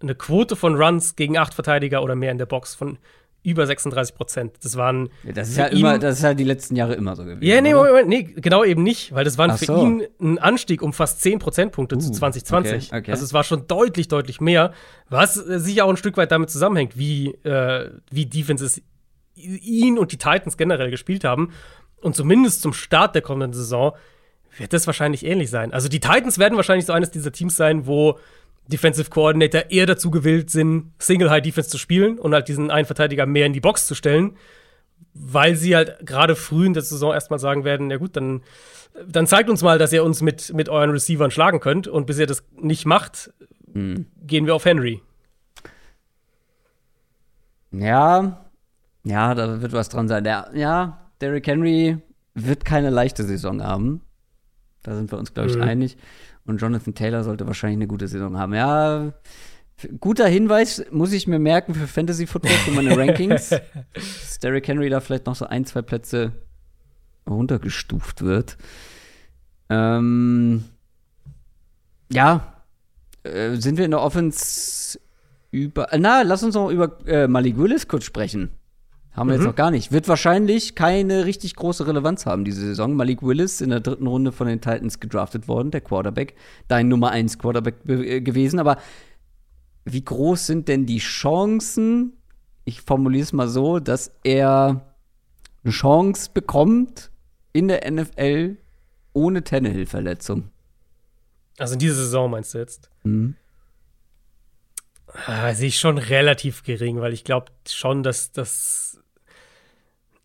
eine 0.00 0.14
Quote 0.14 0.56
von 0.56 0.76
Runs 0.76 1.16
gegen 1.16 1.38
acht 1.38 1.54
Verteidiger 1.54 2.02
oder 2.02 2.14
mehr 2.14 2.32
in 2.32 2.38
der 2.38 2.46
Box 2.46 2.74
von 2.74 2.98
über 3.42 3.66
36 3.66 4.14
Prozent. 4.14 4.56
Das 4.62 4.76
waren. 4.76 5.10
Ja, 5.24 5.32
das 5.32 5.48
ist 5.48 5.56
ja 5.56 5.66
immer, 5.66 5.98
das 5.98 6.18
ist 6.18 6.22
ja 6.22 6.34
die 6.34 6.44
letzten 6.44 6.76
Jahre 6.76 6.94
immer 6.94 7.16
so 7.16 7.24
gewesen. 7.24 7.42
Ja, 7.42 7.60
nee, 7.60 7.74
Moment, 7.74 8.08
nee, 8.08 8.22
genau 8.22 8.64
eben 8.64 8.82
nicht, 8.82 9.12
weil 9.14 9.24
das 9.24 9.38
waren 9.38 9.50
Ach 9.50 9.58
für 9.58 9.66
so. 9.66 9.82
ihn 9.82 10.04
ein 10.20 10.38
Anstieg 10.38 10.82
um 10.82 10.92
fast 10.92 11.20
10 11.22 11.38
Prozentpunkte 11.40 11.96
uh, 11.96 11.98
zu 11.98 12.12
2020. 12.12 12.88
Okay, 12.88 12.98
okay. 12.98 13.10
Also 13.10 13.24
es 13.24 13.32
war 13.32 13.44
schon 13.44 13.66
deutlich, 13.66 14.08
deutlich 14.08 14.40
mehr, 14.40 14.72
was 15.08 15.34
sicher 15.34 15.84
auch 15.84 15.90
ein 15.90 15.96
Stück 15.96 16.16
weit 16.16 16.30
damit 16.30 16.50
zusammenhängt, 16.50 16.96
wie, 16.96 17.28
äh, 17.44 17.90
wie 18.10 18.26
Defenses 18.26 18.82
ihn 19.34 19.98
und 19.98 20.12
die 20.12 20.18
Titans 20.18 20.56
generell 20.56 20.90
gespielt 20.90 21.24
haben. 21.24 21.52
Und 22.00 22.14
zumindest 22.14 22.62
zum 22.62 22.72
Start 22.72 23.14
der 23.14 23.22
kommenden 23.22 23.52
Saison 23.52 23.92
wird 24.58 24.72
das 24.72 24.86
wahrscheinlich 24.86 25.24
ähnlich 25.24 25.50
sein. 25.50 25.72
Also 25.72 25.88
die 25.88 26.00
Titans 26.00 26.38
werden 26.38 26.56
wahrscheinlich 26.56 26.86
so 26.86 26.92
eines 26.92 27.10
dieser 27.10 27.32
Teams 27.32 27.56
sein, 27.56 27.86
wo 27.86 28.18
Defensive 28.68 29.10
Coordinator 29.10 29.70
eher 29.70 29.86
dazu 29.86 30.10
gewillt 30.10 30.50
sind, 30.50 30.92
Single 30.98 31.30
High 31.30 31.42
Defense 31.42 31.68
zu 31.68 31.78
spielen 31.78 32.18
und 32.18 32.32
halt 32.32 32.48
diesen 32.48 32.70
einen 32.70 32.86
Verteidiger 32.86 33.26
mehr 33.26 33.46
in 33.46 33.52
die 33.52 33.60
Box 33.60 33.86
zu 33.86 33.94
stellen, 33.94 34.36
weil 35.14 35.56
sie 35.56 35.76
halt 35.76 36.06
gerade 36.06 36.36
früh 36.36 36.66
in 36.66 36.74
der 36.74 36.82
Saison 36.82 37.12
erstmal 37.12 37.38
sagen 37.38 37.64
werden, 37.64 37.90
ja 37.90 37.96
gut, 37.96 38.16
dann, 38.16 38.42
dann 39.06 39.26
zeigt 39.26 39.50
uns 39.50 39.62
mal, 39.62 39.78
dass 39.78 39.92
ihr 39.92 40.04
uns 40.04 40.22
mit, 40.22 40.54
mit 40.54 40.68
euren 40.68 40.90
Receivern 40.90 41.30
schlagen 41.30 41.60
könnt 41.60 41.88
und 41.88 42.06
bis 42.06 42.18
ihr 42.18 42.26
das 42.26 42.44
nicht 42.56 42.86
macht, 42.86 43.32
mhm. 43.72 44.06
gehen 44.24 44.46
wir 44.46 44.54
auf 44.54 44.64
Henry. 44.64 45.02
Ja, 47.72 48.46
ja, 49.04 49.34
da 49.34 49.60
wird 49.60 49.72
was 49.72 49.88
dran 49.88 50.08
sein. 50.08 50.24
Der, 50.24 50.50
ja, 50.54 51.10
Derrick 51.20 51.46
Henry 51.46 51.98
wird 52.34 52.64
keine 52.64 52.90
leichte 52.90 53.24
Saison 53.24 53.62
haben. 53.62 54.02
Da 54.82 54.94
sind 54.94 55.10
wir 55.10 55.18
uns, 55.18 55.32
glaube 55.32 55.50
ich, 55.50 55.56
mhm. 55.56 55.62
einig. 55.62 55.96
Und 56.44 56.60
Jonathan 56.60 56.94
Taylor 56.94 57.24
sollte 57.24 57.46
wahrscheinlich 57.46 57.78
eine 57.78 57.86
gute 57.86 58.08
Saison 58.08 58.36
haben. 58.36 58.54
Ja, 58.54 59.12
guter 60.00 60.26
Hinweis, 60.26 60.84
muss 60.90 61.12
ich 61.12 61.26
mir 61.26 61.38
merken 61.38 61.74
für 61.74 61.86
Fantasy 61.86 62.26
Football, 62.26 62.52
für 62.52 62.72
meine 62.72 62.96
Rankings. 62.96 63.50
dass 63.94 64.38
Derrick 64.40 64.66
Henry 64.66 64.88
da 64.90 65.00
vielleicht 65.00 65.26
noch 65.26 65.36
so 65.36 65.46
ein, 65.46 65.64
zwei 65.64 65.82
Plätze 65.82 66.32
runtergestuft 67.28 68.22
wird. 68.22 68.56
Ähm, 69.68 70.64
ja, 72.12 72.54
äh, 73.22 73.54
sind 73.56 73.78
wir 73.78 73.84
in 73.84 73.92
der 73.92 74.00
Offense 74.00 74.98
über. 75.50 75.88
Na, 75.96 76.22
lass 76.22 76.42
uns 76.42 76.54
noch 76.54 76.70
über 76.70 76.98
äh, 77.06 77.28
Malik 77.28 77.56
Willis 77.56 77.88
kurz 77.88 78.04
sprechen. 78.04 78.50
Haben 79.12 79.28
wir 79.28 79.34
mhm. 79.34 79.40
jetzt 79.40 79.46
noch 79.46 79.54
gar 79.54 79.70
nicht. 79.70 79.92
Wird 79.92 80.08
wahrscheinlich 80.08 80.74
keine 80.74 81.26
richtig 81.26 81.54
große 81.54 81.86
Relevanz 81.86 82.24
haben 82.24 82.44
diese 82.44 82.62
Saison. 82.62 82.94
Malik 82.94 83.22
Willis 83.22 83.60
in 83.60 83.70
der 83.70 83.80
dritten 83.80 84.06
Runde 84.06 84.32
von 84.32 84.46
den 84.46 84.60
Titans 84.60 85.00
gedraftet 85.00 85.48
worden, 85.48 85.70
der 85.70 85.82
Quarterback. 85.82 86.34
Dein 86.68 86.88
Nummer 86.88 87.10
1 87.10 87.38
Quarterback 87.38 87.74
äh, 87.86 88.22
gewesen. 88.22 88.58
Aber 88.58 88.78
wie 89.84 90.02
groß 90.02 90.46
sind 90.46 90.68
denn 90.68 90.86
die 90.86 90.98
Chancen, 90.98 92.14
ich 92.64 92.80
formuliere 92.80 93.24
es 93.24 93.32
mal 93.34 93.48
so, 93.48 93.80
dass 93.80 94.12
er 94.24 94.82
eine 95.62 95.72
Chance 95.72 96.30
bekommt 96.32 97.10
in 97.52 97.68
der 97.68 97.90
NFL 97.90 98.56
ohne 99.12 99.44
Tannehill-Verletzung? 99.44 100.50
Also 101.58 101.74
in 101.74 101.80
dieser 101.80 101.96
Saison 101.96 102.30
meinst 102.30 102.54
du 102.54 102.58
jetzt? 102.58 102.90
Mhm. 103.02 103.36
Ah, 105.26 105.52
sehe 105.52 105.68
ich 105.68 105.78
schon 105.78 105.98
relativ 105.98 106.62
gering, 106.62 107.00
weil 107.00 107.12
ich 107.12 107.24
glaube 107.24 107.52
schon, 107.68 108.02
dass 108.02 108.32
das 108.32 108.91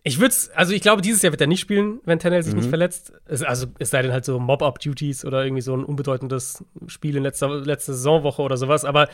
ich 0.08 0.20
würde 0.20 0.34
also 0.56 0.74
ich 0.74 0.82
glaube, 0.82 1.02
dieses 1.02 1.22
Jahr 1.22 1.32
wird 1.32 1.42
er 1.42 1.48
nicht 1.48 1.60
spielen, 1.60 2.00
wenn 2.06 2.20
Tannehill 2.20 2.44
sich 2.44 2.54
mhm. 2.54 2.60
nicht 2.62 2.70
verletzt. 2.70 3.14
Es, 3.26 3.44
also 3.44 3.68
es 3.78 3.90
sei 3.90 4.02
denn 4.02 4.12
halt 4.12 4.26
so 4.26 4.40
Mob-Up-Duties 4.40 5.26
oder 5.26 5.44
irgendwie 5.44 5.62
so 5.62 5.76
ein 5.76 5.84
unbedeutendes 5.84 6.64
Spiel 6.88 7.18
in 7.18 7.24
letzter, 7.24 7.50
letzter 7.50 7.94
Saisonwoche 7.94 8.42
oder 8.42 8.58
sowas. 8.58 8.86
Aber 8.86 9.10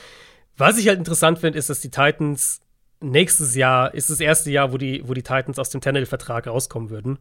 was 0.56 0.78
ich 0.78 0.88
halt 0.88 1.00
interessant 1.00 1.40
finde, 1.40 1.58
ist, 1.58 1.70
dass 1.70 1.82
die 1.82 1.90
Titans 1.90 2.62
nächstes 3.02 3.56
Jahr 3.56 3.94
ist 3.94 4.10
das 4.10 4.20
erste 4.20 4.52
Jahr, 4.52 4.72
wo 4.72 4.78
die, 4.78 5.02
wo 5.08 5.14
die 5.14 5.24
Titans 5.24 5.60
aus 5.60 5.72
dem 5.72 5.82
Tannehill-Vertrag 5.82 6.48
rauskommen 6.48 6.90
würden. 6.90 7.20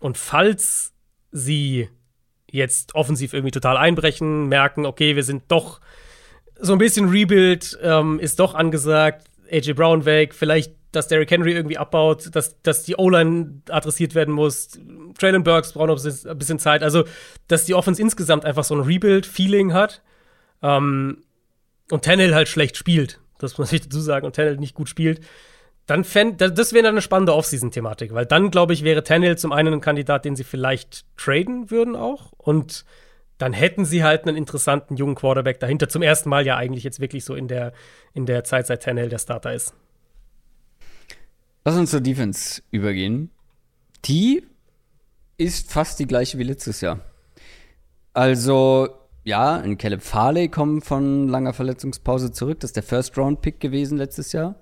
Und 0.00 0.16
falls 0.16 0.92
sie 1.32 1.88
jetzt 2.50 2.94
offensiv 2.94 3.32
irgendwie 3.32 3.50
total 3.50 3.76
einbrechen, 3.76 4.48
merken, 4.48 4.86
okay, 4.86 5.16
wir 5.16 5.24
sind 5.24 5.42
doch 5.48 5.80
so 6.60 6.72
ein 6.72 6.78
bisschen 6.78 7.08
Rebuild, 7.08 7.76
ähm, 7.82 8.20
ist 8.20 8.38
doch 8.38 8.54
angesagt, 8.54 9.26
AJ 9.50 9.72
Brown 9.72 10.04
weg, 10.04 10.32
vielleicht 10.34 10.74
dass 10.94 11.08
Derrick 11.08 11.30
Henry 11.30 11.52
irgendwie 11.52 11.78
abbaut, 11.78 12.34
dass, 12.34 12.60
dass 12.62 12.84
die 12.84 12.96
O-Line 12.96 13.62
adressiert 13.68 14.14
werden 14.14 14.34
muss. 14.34 14.78
Traylon 15.18 15.44
Burks 15.44 15.72
braucht 15.72 15.88
noch 15.88 16.04
ein 16.04 16.38
bisschen 16.38 16.58
Zeit. 16.58 16.82
Also, 16.82 17.04
dass 17.48 17.64
die 17.64 17.74
Offense 17.74 18.00
insgesamt 18.00 18.44
einfach 18.44 18.64
so 18.64 18.74
ein 18.74 18.80
Rebuild-Feeling 18.80 19.72
hat. 19.72 20.02
Ähm, 20.62 21.22
und 21.90 22.04
Tannehill 22.04 22.34
halt 22.34 22.48
schlecht 22.48 22.76
spielt. 22.76 23.20
Das 23.38 23.58
muss 23.58 23.72
ich 23.72 23.82
dazu 23.82 24.00
sagen. 24.00 24.26
Und 24.26 24.36
Tannehill 24.36 24.56
nicht 24.58 24.74
gut 24.74 24.88
spielt. 24.88 25.20
Dann 25.86 26.04
fänd, 26.04 26.40
das 26.40 26.72
wäre 26.72 26.84
dann 26.84 26.94
eine 26.94 27.02
spannende 27.02 27.34
Offseason-Thematik, 27.34 28.14
weil 28.14 28.24
dann, 28.24 28.50
glaube 28.50 28.72
ich, 28.72 28.84
wäre 28.84 29.04
Tannehill 29.04 29.36
zum 29.36 29.52
einen 29.52 29.74
ein 29.74 29.80
Kandidat, 29.82 30.24
den 30.24 30.34
sie 30.34 30.44
vielleicht 30.44 31.04
traden 31.18 31.70
würden 31.70 31.94
auch. 31.94 32.32
Und 32.38 32.86
dann 33.36 33.52
hätten 33.52 33.84
sie 33.84 34.02
halt 34.02 34.26
einen 34.26 34.36
interessanten 34.36 34.96
jungen 34.96 35.14
Quarterback 35.14 35.60
dahinter. 35.60 35.88
Zum 35.88 36.00
ersten 36.00 36.30
Mal 36.30 36.46
ja 36.46 36.56
eigentlich 36.56 36.84
jetzt 36.84 37.00
wirklich 37.00 37.24
so 37.24 37.34
in 37.34 37.48
der, 37.48 37.72
in 38.14 38.24
der 38.24 38.44
Zeit, 38.44 38.66
seit 38.66 38.82
Tannehill 38.82 39.10
der 39.10 39.18
Starter 39.18 39.52
ist. 39.52 39.74
Lass 41.66 41.76
uns 41.76 41.90
zur 41.90 42.02
Defense 42.02 42.62
übergehen. 42.70 43.30
Die 44.04 44.42
ist 45.38 45.72
fast 45.72 45.98
die 45.98 46.06
gleiche 46.06 46.38
wie 46.38 46.42
letztes 46.42 46.82
Jahr. 46.82 47.00
Also, 48.12 48.88
ja, 49.24 49.56
ein 49.56 49.78
Caleb 49.78 50.02
Farley 50.02 50.48
kommt 50.48 50.84
von 50.84 51.26
langer 51.28 51.54
Verletzungspause 51.54 52.32
zurück. 52.32 52.60
Das 52.60 52.68
ist 52.68 52.76
der 52.76 52.82
First-Round-Pick 52.82 53.60
gewesen 53.60 53.96
letztes 53.96 54.32
Jahr. 54.32 54.56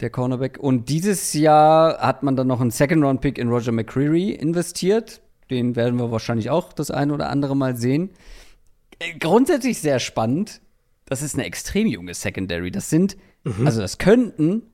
Der 0.00 0.08
Cornerback. 0.08 0.58
Und 0.58 0.88
dieses 0.88 1.34
Jahr 1.34 1.98
hat 1.98 2.22
man 2.22 2.36
dann 2.36 2.46
noch 2.46 2.62
einen 2.62 2.70
Second-Round-Pick 2.70 3.36
in 3.36 3.48
Roger 3.48 3.72
McCreary 3.72 4.30
investiert. 4.30 5.20
Den 5.50 5.76
werden 5.76 5.98
wir 5.98 6.10
wahrscheinlich 6.10 6.48
auch 6.48 6.72
das 6.72 6.90
eine 6.90 7.12
oder 7.12 7.28
andere 7.28 7.54
Mal 7.54 7.76
sehen. 7.76 8.10
Grundsätzlich 9.20 9.78
sehr 9.78 9.98
spannend. 9.98 10.62
Das 11.04 11.20
ist 11.20 11.34
eine 11.34 11.44
extrem 11.44 11.86
junge 11.86 12.14
Secondary. 12.14 12.70
Das 12.70 12.88
sind, 12.88 13.18
mhm. 13.44 13.66
also 13.66 13.82
das 13.82 13.98
könnten 13.98 14.71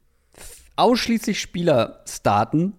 ausschließlich 0.79 1.41
Spieler 1.41 2.03
starten, 2.09 2.75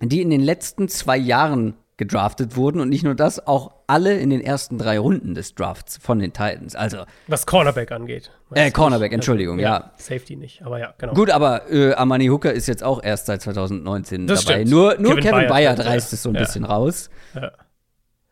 die 0.00 0.20
in 0.20 0.30
den 0.30 0.40
letzten 0.40 0.88
zwei 0.88 1.16
Jahren 1.16 1.74
gedraftet 2.00 2.56
wurden 2.56 2.80
und 2.80 2.88
nicht 2.88 3.04
nur 3.04 3.14
das, 3.14 3.46
auch 3.46 3.74
alle 3.86 4.18
in 4.18 4.30
den 4.30 4.40
ersten 4.40 4.78
drei 4.78 4.98
Runden 4.98 5.34
des 5.34 5.54
Drafts 5.54 5.98
von 5.98 6.18
den 6.18 6.32
Titans. 6.32 6.74
Also 6.74 7.04
was 7.26 7.44
Cornerback 7.44 7.92
angeht. 7.92 8.30
Äh, 8.54 8.70
Cornerback, 8.70 9.12
Entschuldigung, 9.12 9.58
ja, 9.58 9.68
ja, 9.68 9.92
Safety 9.98 10.36
nicht, 10.36 10.62
aber 10.62 10.78
ja, 10.78 10.94
genau. 10.96 11.12
Gut, 11.12 11.28
aber 11.28 11.70
äh, 11.70 11.92
Amani 11.92 12.28
Hooker 12.28 12.54
ist 12.54 12.68
jetzt 12.68 12.82
auch 12.82 13.02
erst 13.02 13.26
seit 13.26 13.42
2019 13.42 14.26
das 14.26 14.46
dabei. 14.46 14.60
Stimmt. 14.60 14.70
Nur, 14.70 14.96
nur 14.98 15.16
Kevin, 15.16 15.24
Kevin 15.24 15.48
Bayard, 15.48 15.76
Bayard 15.76 15.80
reißt 15.80 16.12
es 16.14 16.22
so 16.22 16.30
ein 16.30 16.36
ja. 16.36 16.40
bisschen 16.40 16.64
raus. 16.64 17.10
Ja. 17.34 17.52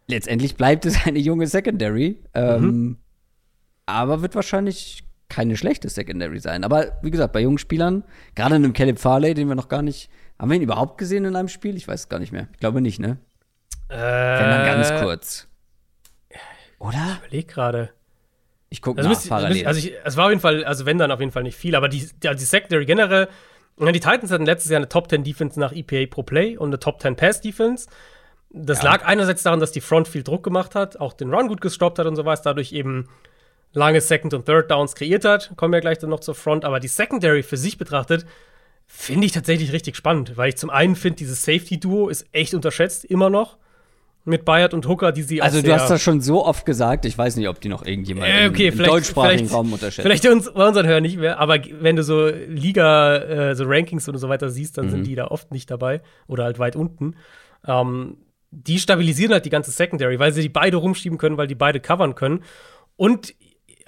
Letztendlich 0.07 0.57
bleibt 0.57 0.87
es 0.87 1.05
eine 1.07 1.19
junge 1.19 1.47
Secondary, 1.47 2.23
ähm, 2.33 2.63
mhm. 2.63 2.97
aber 3.85 4.23
wird 4.23 4.35
wahrscheinlich 4.35 5.05
keine 5.29 5.57
schlechte 5.57 5.89
Secondary 5.89 6.41
sein. 6.41 6.65
Aber 6.65 6.99
wie 7.03 7.11
gesagt, 7.11 7.33
bei 7.33 7.41
jungen 7.41 7.59
Spielern, 7.59 8.05
gerade 8.35 8.57
in 8.57 8.65
einem 8.65 8.73
Caleb 8.73 8.99
Farley, 8.99 9.35
den 9.35 9.49
wir 9.49 9.55
noch 9.55 9.69
gar 9.69 9.83
nicht. 9.83 10.11
Haben 10.39 10.51
wir 10.51 10.57
ihn 10.57 10.63
überhaupt 10.63 10.99
gesehen 10.99 11.25
in 11.25 11.37
einem 11.37 11.49
Spiel? 11.49 11.77
Ich 11.77 11.89
weiß 11.89 12.01
es 12.01 12.09
gar 12.09 12.21
nicht 12.21 12.33
mehr. 12.33 12.49
Ich 12.53 12.59
glaube 12.59 12.81
nicht, 12.81 13.01
ne? 13.01 13.19
Äh, 13.89 13.97
Wenn 13.97 14.51
dann 14.51 14.65
ganz 14.65 15.03
kurz. 15.03 15.49
Oder? 16.79 17.19
Ich 17.23 17.27
überlege 17.27 17.53
gerade. 17.53 17.91
Ich 18.71 18.83
gucke 18.83 18.99
also 18.99 19.09
nach 19.09 19.17
müsst, 19.17 19.29
parallel. 19.29 19.67
Also 19.67 19.79
ich, 19.81 19.95
es 20.05 20.17
war 20.17 20.27
auf 20.27 20.31
jeden 20.31 20.41
Fall, 20.41 20.65
also 20.65 20.87
wenn 20.87 20.99
dann 20.99 21.11
auf 21.11 21.21
jeden 21.21 21.33
Fall 21.33 21.43
nicht 21.43 21.57
viel, 21.57 21.75
aber 21.75 21.89
die, 21.89 22.09
die, 22.23 22.29
die 22.29 22.45
Secondary 22.45 22.85
generell, 22.85 23.29
die 23.79 23.93
Titans 23.93 24.31
hatten 24.31 24.45
letztes 24.45 24.71
Jahr 24.71 24.79
eine 24.79 24.89
Top 24.89 25.09
10 25.09 25.25
Defense 25.25 25.59
nach 25.59 25.73
EPA 25.73 26.07
pro 26.11 26.23
Play 26.23 26.57
und 26.57 26.69
eine 26.69 26.79
Top 26.79 27.01
10 27.01 27.17
Pass 27.17 27.41
Defense. 27.41 27.89
Das 28.51 28.83
ja. 28.83 28.93
lag 28.93 29.05
einerseits 29.05 29.43
daran, 29.43 29.61
dass 29.61 29.73
die 29.73 29.81
Front 29.81 30.09
viel 30.09 30.23
Druck 30.23 30.43
gemacht 30.43 30.75
hat, 30.75 30.99
auch 30.99 31.13
den 31.13 31.33
Run 31.33 31.49
gut 31.49 31.61
gestoppt 31.61 31.99
hat 31.99 32.07
und 32.07 32.17
so 32.17 32.25
was, 32.25 32.43
dadurch 32.43 32.73
eben 32.73 33.09
lange 33.73 34.01
Second- 34.01 34.35
und 34.35 34.47
Third 34.47 34.71
Downs 34.71 34.95
kreiert 34.95 35.25
hat. 35.25 35.53
Kommen 35.57 35.73
wir 35.73 35.81
gleich 35.81 35.99
dann 35.99 36.11
noch 36.11 36.21
zur 36.21 36.35
Front. 36.35 36.65
Aber 36.65 36.81
die 36.81 36.89
Secondary 36.89 37.43
für 37.43 37.57
sich 37.57 37.79
betrachtet, 37.79 38.27
finde 38.87 39.27
ich 39.27 39.33
tatsächlich 39.33 39.73
richtig 39.73 39.97
spannend, 39.97 40.37
weil 40.37 40.49
ich 40.49 40.57
zum 40.57 40.71
einen 40.71 40.97
finde, 40.97 41.17
dieses 41.17 41.43
Safety-Duo 41.43 42.09
ist 42.09 42.27
echt 42.33 42.55
unterschätzt, 42.55 43.05
immer 43.05 43.31
noch. 43.31 43.59
Mit 44.25 44.45
Bayard 44.45 44.75
und 44.75 44.87
Hooker, 44.87 45.13
die 45.13 45.23
sie 45.23 45.41
Also, 45.41 45.63
du 45.63 45.73
hast 45.73 45.89
das 45.89 46.03
schon 46.03 46.21
so 46.21 46.45
oft 46.45 46.67
gesagt, 46.67 47.07
ich 47.07 47.17
weiß 47.17 47.37
nicht, 47.37 47.49
ob 47.49 47.63
die 47.63 47.69
noch 47.69 47.87
irgendjemand 47.87 48.29
äh, 48.29 48.49
okay, 48.49 48.69
im, 48.69 48.79
im 48.79 48.85
deutschsprachigen 48.85 49.49
Raum 49.49 49.73
unterschätzt. 49.73 50.03
Vielleicht 50.03 50.27
uns, 50.27 50.53
bei 50.53 50.67
unseren 50.67 50.87
Hörern 50.87 51.03
nicht 51.03 51.17
mehr, 51.17 51.39
aber 51.39 51.59
wenn 51.81 51.97
du 51.97 52.03
so 52.03 52.27
Liga, 52.27 53.17
äh, 53.17 53.55
so 53.55 53.65
Rankings 53.67 54.07
und 54.07 54.19
so 54.19 54.29
weiter 54.29 54.51
siehst, 54.51 54.77
dann 54.77 54.87
mhm. 54.87 54.91
sind 54.91 55.07
die 55.07 55.15
da 55.15 55.29
oft 55.29 55.51
nicht 55.51 55.71
dabei 55.71 56.03
oder 56.27 56.45
halt 56.45 56.59
weit 56.59 56.77
unten. 56.77 57.15
Ähm, 57.67 58.19
die 58.51 58.79
stabilisieren 58.79 59.33
halt 59.33 59.47
die 59.47 59.51
ganze 59.51 59.71
Secondary, 59.71 60.19
weil 60.19 60.33
sie 60.33 60.43
die 60.43 60.49
beide 60.51 60.77
rumschieben 60.77 61.17
können, 61.17 61.39
weil 61.39 61.47
die 61.47 61.55
beide 61.55 61.81
covern 61.81 62.15
können. 62.15 62.43
Und 62.97 63.35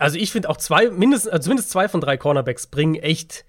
also 0.01 0.17
ich 0.19 0.33
finde 0.33 0.49
auch 0.49 0.57
zwei, 0.57 0.91
mindestens, 0.91 1.31
also 1.31 1.45
zumindest 1.45 1.71
zwei 1.71 1.89
von 1.89 2.01
drei 2.01 2.17
Cornerbacks 2.17 2.67
bringen 2.67 2.95
echt, 2.97 3.45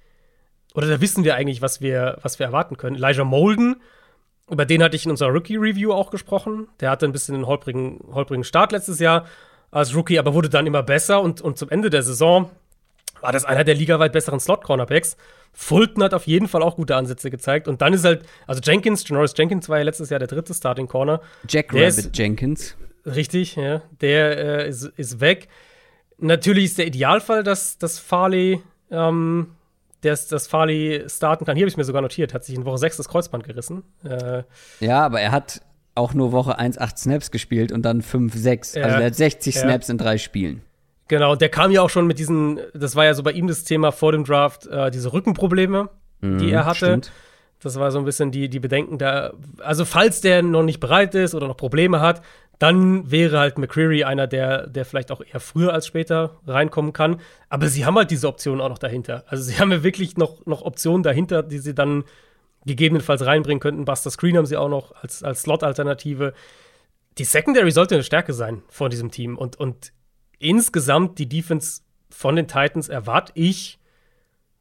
oder 0.73 0.87
da 0.87 1.01
wissen 1.01 1.23
wir 1.23 1.35
eigentlich, 1.35 1.61
was 1.61 1.81
wir, 1.81 2.17
was 2.21 2.39
wir 2.39 2.45
erwarten 2.45 2.77
können. 2.77 2.95
Elijah 2.95 3.23
Molden, 3.23 3.81
über 4.49 4.65
den 4.65 4.83
hatte 4.83 4.95
ich 4.95 5.05
in 5.05 5.11
unserer 5.11 5.29
Rookie-Review 5.29 5.93
auch 5.93 6.11
gesprochen. 6.11 6.67
Der 6.81 6.89
hatte 6.89 7.05
ein 7.05 7.13
bisschen 7.13 7.35
einen 7.35 7.47
holprigen, 7.47 8.01
holprigen 8.13 8.43
Start 8.43 8.73
letztes 8.73 8.99
Jahr 8.99 9.25
als 9.71 9.95
Rookie, 9.95 10.19
aber 10.19 10.33
wurde 10.33 10.49
dann 10.49 10.67
immer 10.67 10.83
besser 10.83 11.21
und, 11.21 11.39
und 11.39 11.57
zum 11.57 11.69
Ende 11.69 11.89
der 11.89 12.03
Saison 12.03 12.49
war 13.21 13.31
das 13.31 13.45
einer 13.45 13.63
der 13.63 13.75
ligaweit 13.75 14.11
besseren 14.11 14.39
Slot-Cornerbacks. 14.39 15.15
Fulton 15.53 16.03
hat 16.03 16.13
auf 16.13 16.27
jeden 16.27 16.47
Fall 16.47 16.63
auch 16.63 16.75
gute 16.75 16.95
Ansätze 16.95 17.29
gezeigt. 17.29 17.67
Und 17.67 17.81
dann 17.81 17.93
ist 17.93 18.03
halt, 18.03 18.23
also 18.47 18.61
Jenkins, 18.61 19.07
Janoris 19.07 19.33
Jenkins 19.37 19.69
war 19.69 19.77
ja 19.77 19.83
letztes 19.83 20.09
Jahr 20.09 20.19
der 20.19 20.27
dritte 20.27 20.53
Starting 20.53 20.87
Corner. 20.87 21.21
Jack 21.47 21.69
der 21.71 21.83
Rabbit 21.83 21.97
ist, 21.97 22.17
Jenkins. 22.17 22.75
Richtig, 23.05 23.55
ja. 23.55 23.81
Der 24.01 24.65
äh, 24.65 24.69
ist, 24.69 24.85
ist 24.97 25.19
weg. 25.19 25.47
Natürlich 26.21 26.65
ist 26.65 26.77
der 26.77 26.87
Idealfall, 26.87 27.43
dass, 27.43 27.77
dass 27.79 27.99
Farley, 27.99 28.61
ähm, 28.91 29.47
dass, 30.01 30.27
dass 30.27 30.47
Farley 30.47 31.03
starten 31.07 31.45
kann. 31.45 31.55
Hier 31.55 31.63
habe 31.63 31.69
ich 31.69 31.77
mir 31.77 31.83
sogar 31.83 32.01
notiert, 32.01 32.33
hat 32.33 32.45
sich 32.45 32.55
in 32.55 32.63
Woche 32.63 32.77
6 32.77 32.97
das 32.97 33.09
Kreuzband 33.09 33.43
gerissen. 33.43 33.83
Äh, 34.03 34.43
ja, 34.79 35.03
aber 35.03 35.19
er 35.19 35.31
hat 35.31 35.61
auch 35.95 36.13
nur 36.13 36.31
Woche 36.31 36.57
1 36.57 36.77
8 36.77 36.97
Snaps 36.97 37.31
gespielt 37.31 37.71
und 37.71 37.81
dann 37.83 38.01
5, 38.01 38.33
6. 38.33 38.75
Ja, 38.75 38.83
also 38.83 38.97
er 38.99 39.05
hat 39.07 39.15
60 39.15 39.55
ja. 39.55 39.61
Snaps 39.61 39.89
in 39.89 39.97
drei 39.97 40.17
Spielen. 40.19 40.61
Genau, 41.07 41.35
der 41.35 41.49
kam 41.49 41.71
ja 41.71 41.81
auch 41.81 41.89
schon 41.89 42.07
mit 42.07 42.19
diesen, 42.19 42.59
das 42.73 42.95
war 42.95 43.03
ja 43.03 43.13
so 43.13 43.23
bei 43.23 43.31
ihm 43.31 43.47
das 43.47 43.63
Thema 43.63 43.91
vor 43.91 44.11
dem 44.11 44.23
Draft, 44.23 44.67
äh, 44.67 44.91
diese 44.91 45.11
Rückenprobleme, 45.11 45.89
mhm, 46.21 46.37
die 46.37 46.51
er 46.51 46.65
hatte. 46.65 46.85
Stimmt. 46.85 47.11
Das 47.61 47.77
war 47.77 47.91
so 47.91 47.99
ein 47.99 48.05
bisschen 48.05 48.31
die, 48.31 48.47
die 48.47 48.59
Bedenken 48.59 48.97
da. 48.97 49.33
Also, 49.59 49.85
falls 49.85 50.21
der 50.21 50.41
noch 50.41 50.63
nicht 50.63 50.79
bereit 50.79 51.13
ist 51.13 51.35
oder 51.35 51.47
noch 51.47 51.57
Probleme 51.57 51.99
hat, 51.99 52.21
dann 52.61 53.09
wäre 53.09 53.39
halt 53.39 53.57
McCreary 53.57 54.03
einer, 54.03 54.27
der, 54.27 54.67
der 54.67 54.85
vielleicht 54.85 55.11
auch 55.11 55.21
eher 55.21 55.39
früher 55.39 55.73
als 55.73 55.87
später 55.87 56.39
reinkommen 56.45 56.93
kann. 56.93 57.19
Aber 57.49 57.67
sie 57.67 57.87
haben 57.87 57.95
halt 57.95 58.11
diese 58.11 58.27
Optionen 58.27 58.61
auch 58.61 58.69
noch 58.69 58.77
dahinter. 58.77 59.23
Also 59.25 59.41
sie 59.41 59.55
haben 59.59 59.71
ja 59.71 59.81
wirklich 59.81 60.15
noch, 60.15 60.45
noch 60.45 60.61
Optionen 60.61 61.01
dahinter, 61.01 61.41
die 61.41 61.57
sie 61.57 61.73
dann 61.73 62.03
gegebenenfalls 62.67 63.25
reinbringen 63.25 63.59
könnten. 63.59 63.83
Buster 63.85 64.11
Screen 64.11 64.37
haben 64.37 64.45
sie 64.45 64.57
auch 64.57 64.69
noch 64.69 64.93
als, 64.93 65.23
als 65.23 65.41
Slot-Alternative. 65.41 66.35
Die 67.17 67.23
Secondary 67.23 67.71
sollte 67.71 67.95
eine 67.95 68.03
Stärke 68.03 68.33
sein 68.33 68.61
von 68.69 68.91
diesem 68.91 69.09
Team. 69.09 69.39
Und, 69.39 69.59
und 69.59 69.91
insgesamt 70.37 71.17
die 71.17 71.27
Defense 71.27 71.81
von 72.11 72.35
den 72.35 72.47
Titans 72.47 72.89
erwarte 72.89 73.31
ich 73.33 73.79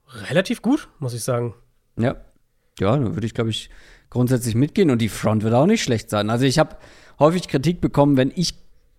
relativ 0.08 0.62
gut, 0.62 0.88
muss 1.00 1.12
ich 1.12 1.22
sagen. 1.22 1.52
Ja. 1.98 2.16
Ja, 2.78 2.96
da 2.96 3.14
würde 3.14 3.26
ich, 3.26 3.34
glaube 3.34 3.50
ich, 3.50 3.68
grundsätzlich 4.08 4.54
mitgehen. 4.54 4.90
Und 4.90 5.02
die 5.02 5.10
Front 5.10 5.42
wird 5.42 5.52
auch 5.52 5.66
nicht 5.66 5.82
schlecht 5.82 6.08
sein. 6.08 6.30
Also 6.30 6.46
ich 6.46 6.58
habe 6.58 6.78
häufig 7.20 7.46
Kritik 7.46 7.80
bekommen, 7.80 8.16
wenn 8.16 8.32
ich 8.34 8.54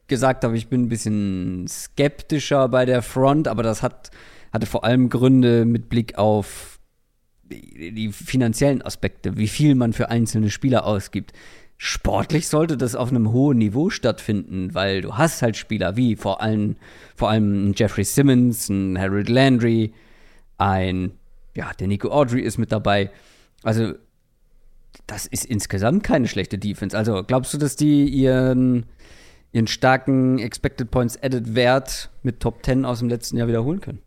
gesagt 0.08 0.44
habe, 0.44 0.56
ich 0.56 0.68
bin 0.68 0.84
ein 0.84 0.90
bisschen 0.90 1.68
skeptischer 1.68 2.70
bei 2.70 2.86
der 2.86 3.02
Front, 3.02 3.48
aber 3.48 3.64
das 3.64 3.82
hat, 3.82 4.12
hatte 4.54 4.66
vor 4.66 4.84
allem 4.84 5.10
Gründe 5.10 5.66
mit 5.66 5.90
Blick 5.90 6.18
auf 6.18 6.80
die, 7.44 8.12
finanziellen 8.12 8.82
Aspekte, 8.82 9.38
wie 9.38 9.48
viel 9.48 9.76
man 9.76 9.94
für 9.94 10.10
einzelne 10.10 10.50
Spieler 10.50 10.86
ausgibt. 10.86 11.34
Sportlich 11.78 12.48
sollte 12.48 12.78
das 12.78 12.96
auf 12.96 13.10
einem 13.10 13.32
hohen 13.32 13.58
Niveau 13.58 13.90
stattfinden, 13.90 14.74
weil 14.76 15.02
du 15.02 15.18
hast 15.18 15.42
halt 15.42 15.58
Spieler 15.58 15.96
wie 15.98 16.16
vor 16.16 16.42
allem, 16.42 16.76
vor 17.16 17.30
allem 17.30 17.74
Jeffrey 17.76 18.04
Simmons, 18.04 18.70
ein 18.70 19.00
Harold 19.00 19.30
Landry, 19.30 19.94
ein, 20.58 21.12
ja, 21.56 21.72
der 21.80 21.88
Nico 21.88 22.10
Audrey 22.10 22.42
ist 22.42 22.60
mit 22.60 22.72
dabei. 22.72 23.10
Also 23.64 23.94
das 25.08 25.26
ist 25.26 25.46
insgesamt 25.46 26.04
keine 26.04 26.28
schlechte 26.28 26.58
Defense. 26.58 26.98
Also 26.98 27.24
glaubst 27.24 27.54
du, 27.54 27.58
dass 27.58 27.76
die 27.76 28.06
ihren, 28.06 28.86
ihren 29.52 29.68
starken 29.68 30.40
Expected 30.40 30.92
Points 30.92 31.22
Added 31.22 31.56
Wert 31.56 32.10
mit 32.24 32.40
Top 32.40 32.64
10 32.66 32.86
aus 32.86 33.00
dem 33.00 33.10
letzten 33.10 33.38
Jahr 33.38 33.48
wiederholen 33.48 33.82
können? 33.82 34.02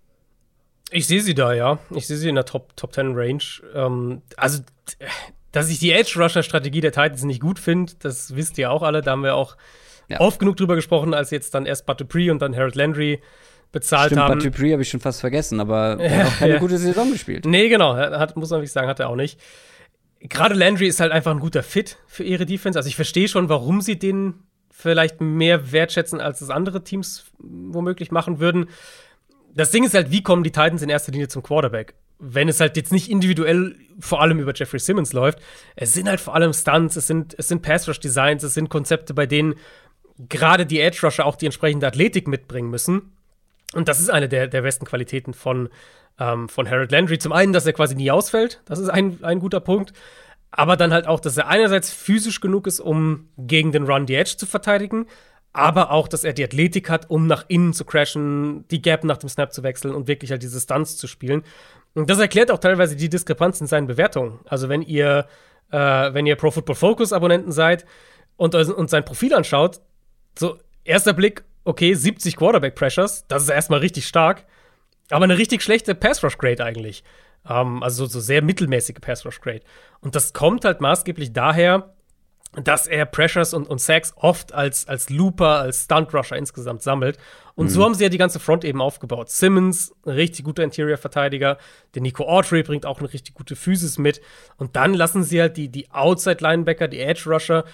Ich 0.91 1.07
sehe 1.07 1.21
sie 1.21 1.35
da, 1.35 1.53
ja. 1.53 1.79
Ich 1.91 2.07
sehe 2.07 2.17
sie 2.17 2.29
in 2.29 2.37
der 2.37 2.45
Top, 2.45 2.77
Top 2.77 2.95
10 2.95 3.15
Range. 3.15 3.43
Ähm, 3.75 4.23
also, 4.37 4.61
dass 5.53 5.69
ich 5.69 5.79
die 5.79 5.93
Edge 5.93 6.15
Rusher 6.17 6.43
Strategie 6.43 6.81
der 6.81 6.93
Titans 6.93 7.25
nicht 7.25 7.41
gut 7.41 7.59
finde, 7.59 7.93
das 7.99 8.37
wisst 8.37 8.59
ihr 8.59 8.71
auch 8.71 8.83
alle. 8.83 9.01
Da 9.01 9.13
haben 9.13 9.23
wir 9.23 9.35
auch 9.35 9.57
ja. 10.09 10.21
oft 10.21 10.39
genug 10.39 10.57
drüber 10.57 10.75
gesprochen, 10.75 11.15
als 11.15 11.31
jetzt 11.31 11.55
dann 11.55 11.67
erst 11.67 11.87
Bud 11.87 12.01
Dupree 12.01 12.31
und 12.31 12.41
dann 12.41 12.55
Harold 12.55 12.77
Landry 12.77 13.21
bezahlt 13.73 14.13
Stimmt, 14.13 14.23
haben. 14.23 14.39
Bud 14.39 14.45
Dupree 14.45 14.73
habe 14.73 14.83
ich 14.83 14.89
schon 14.89 15.01
fast 15.01 15.21
vergessen, 15.21 15.61
aber 15.61 15.97
er 16.01 16.19
hat 16.19 16.27
auch 16.27 16.39
keine 16.39 16.55
ja. 16.55 16.59
gute 16.61 16.79
Saison 16.79 17.11
gespielt. 17.11 17.45
Nee, 17.45 17.69
genau. 17.69 17.97
Hat, 17.97 18.37
muss 18.37 18.51
man 18.51 18.61
wirklich 18.61 18.73
sagen, 18.73 18.89
hat 18.89 19.01
er 19.01 19.09
auch 19.09 19.17
nicht 19.17 19.41
gerade 20.29 20.55
Landry 20.55 20.87
ist 20.87 21.01
halt 21.01 21.13
einfach 21.13 21.31
ein 21.31 21.41
guter 21.41 21.63
Fit 21.63 21.99
für 22.07 22.25
ihre 22.25 22.47
Defense. 22.47 22.79
Also 22.79 22.89
ich 22.89 22.97
verstehe 22.97 23.29
schon, 23.29 23.49
warum 23.49 23.81
sie 23.81 23.99
den 23.99 24.35
vielleicht 24.71 25.21
mehr 25.21 25.73
wertschätzen, 25.73 26.21
als 26.21 26.41
es 26.41 26.51
andere 26.51 26.83
Teams 26.83 27.27
womöglich 27.39 28.11
machen 28.11 28.41
würden. 28.41 28.69
Das 29.55 29.71
Ding 29.71 29.85
ist 29.85 29.95
halt, 29.95 30.11
wie 30.11 30.23
kommen 30.23 30.43
die 30.43 30.51
Titans 30.51 30.83
in 30.83 30.89
erster 30.89 31.13
Linie 31.13 31.29
zum 31.29 31.43
Quarterback? 31.43 31.95
Wenn 32.19 32.49
es 32.49 32.61
halt 32.61 32.77
jetzt 32.77 32.93
nicht 32.93 33.11
individuell 33.11 33.77
vor 34.01 34.21
allem 34.21 34.41
über 34.41 34.53
Jeffrey 34.55 34.81
Simmons 34.81 35.13
läuft, 35.13 35.39
es 35.77 35.93
sind 35.93 36.09
halt 36.09 36.21
vor 36.21 36.35
allem 36.35 36.53
Stunts, 36.53 36.97
es 36.97 37.07
sind, 37.07 37.35
es 37.39 37.49
sind 37.49 37.63
Pass-Rush-Designs, 37.63 38.43
es 38.43 38.55
sind 38.55 38.69
Konzepte, 38.69 39.15
bei 39.15 39.27
denen 39.27 39.55
gerade 40.29 40.67
die 40.67 40.81
Edge-Rusher 40.81 41.25
auch 41.25 41.37
die 41.37 41.47
entsprechende 41.47 41.87
Athletik 41.87 42.27
mitbringen 42.27 42.71
müssen. 42.71 43.13
Und 43.75 43.89
das 43.89 44.01
ist 44.01 44.11
eine 44.11 44.29
der, 44.29 44.49
der 44.49 44.63
besten 44.63 44.85
Qualitäten 44.85 45.35
von, 45.35 45.69
ähm, 46.19 46.49
von 46.49 46.69
Harold 46.69 46.93
Landry. 46.93 47.19
Zum 47.19 47.33
einen, 47.33 47.53
dass 47.53 47.67
er 47.67 47.73
quasi 47.73 47.95
nie 47.95 48.11
ausfällt, 48.11 48.63
das 48.65 48.79
ist 48.79 48.89
ein, 48.89 49.19
ein 49.23 49.41
guter 49.41 49.61
Punkt. 49.61 49.93
Aber 50.51 50.77
dann 50.77 50.93
halt 50.93 51.09
auch, 51.09 51.19
dass 51.19 51.37
er 51.37 51.49
einerseits 51.49 51.91
physisch 51.91 52.41
genug 52.41 52.67
ist, 52.67 52.79
um 52.79 53.29
gegen 53.37 53.73
den 53.73 53.85
Run 53.85 54.07
die 54.07 54.15
Edge 54.15 54.37
zu 54.37 54.47
verteidigen, 54.47 55.07
aber 55.53 55.91
auch, 55.91 56.09
dass 56.09 56.25
er 56.25 56.33
die 56.33 56.45
Athletik 56.45 56.91
hat, 56.91 57.11
um 57.11 57.27
nach 57.27 57.45
innen 57.49 57.73
zu 57.73 57.85
crashen, 57.85 58.67
die 58.69 58.83
Gap 58.83 59.05
nach 59.05 59.17
dem 59.17 59.29
Snap 59.29 59.53
zu 59.53 59.63
wechseln 59.63 59.95
und 59.95 60.09
wirklich 60.09 60.31
halt 60.31 60.43
diese 60.43 60.61
Stunts 60.61 60.97
zu 60.97 61.07
spielen. 61.07 61.43
Und 61.95 62.11
das 62.11 62.19
erklärt 62.19 62.51
auch 62.51 62.59
teilweise 62.59 62.97
die 62.97 63.09
Diskrepanz 63.09 63.61
in 63.61 63.69
seinen 63.69 63.87
Bewertungen. 63.87 64.41
Also 64.47 64.69
wenn 64.69 64.83
ihr, 64.83 65.27
äh, 65.71 65.79
wenn 65.79 66.27
ihr 66.27 66.37
Pro 66.37 66.51
Football 66.51 66.75
Focus 66.75 67.13
Abonnenten 67.13 67.53
seid 67.53 67.85
und, 68.37 68.55
und 68.55 68.91
sein 68.91 69.05
Profil 69.05 69.33
anschaut, 69.33 69.81
so 70.37 70.59
erster 70.83 71.13
Blick, 71.13 71.45
okay, 71.65 71.95
70 71.95 72.37
Quarterback 72.37 72.75
Pressures, 72.75 73.25
das 73.29 73.45
ist 73.45 73.49
erstmal 73.49 73.79
richtig 73.79 74.07
stark. 74.07 74.45
Aber 75.11 75.25
eine 75.25 75.39
richtig 75.39 75.63
schlechte 75.63 75.95
Pass-Rush-Grade 75.95 76.65
eigentlich. 76.65 77.05
Ähm, 77.49 77.83
also 77.83 78.07
so 78.07 78.21
sehr 78.21 78.43
mittelmäßige 78.43 78.97
Pass-Rush-Grade. 79.01 79.63
Und 80.01 80.15
das 80.15 80.33
kommt 80.33 80.65
halt 80.65 80.81
maßgeblich 80.81 81.33
daher, 81.33 81.95
dass 82.63 82.87
er 82.87 83.05
Pressures 83.05 83.53
und, 83.53 83.69
und 83.69 83.81
Sacks 83.81 84.13
oft 84.17 84.53
als, 84.53 84.87
als 84.87 85.11
Looper, 85.11 85.61
als 85.61 85.85
Stunt-Rusher 85.85 86.37
insgesamt 86.37 86.83
sammelt. 86.83 87.19
Und 87.55 87.67
mhm. 87.67 87.71
so 87.71 87.85
haben 87.85 87.95
sie 87.95 88.05
ja 88.05 88.09
die 88.09 88.19
ganze 88.19 88.39
Front 88.39 88.65
eben 88.65 88.81
aufgebaut. 88.81 89.31
Simmons, 89.31 89.95
ein 90.05 90.13
richtig 90.13 90.45
guter 90.45 90.63
Interior-Verteidiger. 90.63 91.59
Der 91.95 92.03
Nico 92.03 92.25
Autry 92.25 92.63
bringt 92.63 92.87
auch 92.87 93.01
eine 93.01 93.13
richtig 93.13 93.35
gute 93.35 93.57
Physis 93.57 93.99
mit. 93.99 94.21
Und 94.57 94.77
dann 94.77 94.95
lassen 94.95 95.25
sie 95.25 95.41
halt 95.41 95.57
die, 95.57 95.69
die 95.69 95.91
Outside-Linebacker, 95.91 96.89
die 96.89 97.01
Edge-Rusher, 97.01 97.65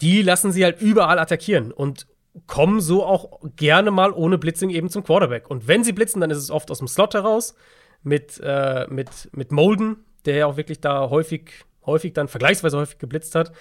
die 0.00 0.22
lassen 0.22 0.52
sie 0.52 0.64
halt 0.64 0.80
überall 0.80 1.18
attackieren. 1.18 1.72
Und 1.72 2.06
kommen 2.46 2.80
so 2.80 3.04
auch 3.04 3.40
gerne 3.56 3.90
mal 3.90 4.12
ohne 4.12 4.38
Blitzing 4.38 4.70
eben 4.70 4.88
zum 4.88 5.04
Quarterback. 5.04 5.50
Und 5.50 5.68
wenn 5.68 5.84
sie 5.84 5.92
blitzen, 5.92 6.20
dann 6.20 6.30
ist 6.30 6.38
es 6.38 6.50
oft 6.50 6.70
aus 6.70 6.78
dem 6.78 6.88
Slot 6.88 7.14
heraus 7.14 7.54
mit, 8.02 8.40
äh, 8.42 8.86
mit, 8.88 9.30
mit 9.32 9.52
Molden, 9.52 10.04
der 10.24 10.36
ja 10.36 10.46
auch 10.46 10.56
wirklich 10.56 10.80
da 10.80 11.10
häufig, 11.10 11.50
häufig 11.84 12.12
dann 12.12 12.28
vergleichsweise 12.28 12.78
häufig 12.78 12.98
geblitzt 12.98 13.34
hat. 13.34 13.52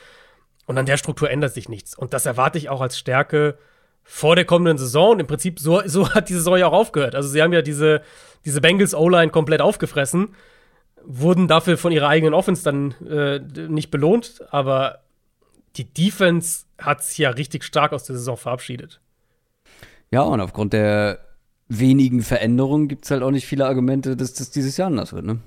Und 0.65 0.77
an 0.77 0.85
der 0.85 0.97
Struktur 0.97 1.31
ändert 1.31 1.53
sich 1.53 1.67
nichts. 1.67 1.97
Und 1.97 2.13
das 2.13 2.25
erwarte 2.25 2.57
ich 2.59 2.69
auch 2.69 2.81
als 2.81 2.97
Stärke 2.97 3.57
vor 4.03 4.35
der 4.35 4.45
kommenden 4.45 4.77
Saison. 4.77 5.11
Und 5.11 5.19
im 5.19 5.27
Prinzip, 5.27 5.59
so, 5.59 5.81
so 5.85 6.09
hat 6.13 6.29
die 6.29 6.33
Saison 6.33 6.57
ja 6.57 6.67
auch 6.67 6.73
aufgehört. 6.73 7.15
Also 7.15 7.27
sie 7.29 7.41
haben 7.41 7.53
ja 7.53 7.63
diese, 7.63 8.01
diese 8.45 8.61
Bengals 8.61 8.93
O-Line 8.93 9.31
komplett 9.31 9.61
aufgefressen, 9.61 10.35
wurden 11.03 11.47
dafür 11.47 11.77
von 11.77 11.91
ihrer 11.91 12.07
eigenen 12.07 12.33
Offense 12.33 12.63
dann 12.63 12.91
äh, 13.07 13.39
nicht 13.67 13.89
belohnt, 13.89 14.43
aber 14.51 14.99
die 15.75 15.85
Defense 15.85 16.65
hat 16.77 17.03
sich 17.03 17.19
ja 17.19 17.29
richtig 17.29 17.63
stark 17.63 17.93
aus 17.93 18.03
der 18.05 18.15
Saison 18.15 18.37
verabschiedet. 18.37 19.01
Ja, 20.11 20.21
und 20.21 20.41
aufgrund 20.41 20.73
der 20.73 21.19
wenigen 21.67 22.21
Veränderungen 22.21 22.87
gibt 22.87 23.05
es 23.05 23.11
halt 23.11 23.21
auch 23.21 23.31
nicht 23.31 23.45
viele 23.45 23.67
Argumente, 23.67 24.17
dass 24.17 24.33
das 24.33 24.49
dieses 24.49 24.77
Jahr 24.77 24.87
anders 24.87 25.13
wird, 25.13 25.25
ne? 25.25 25.39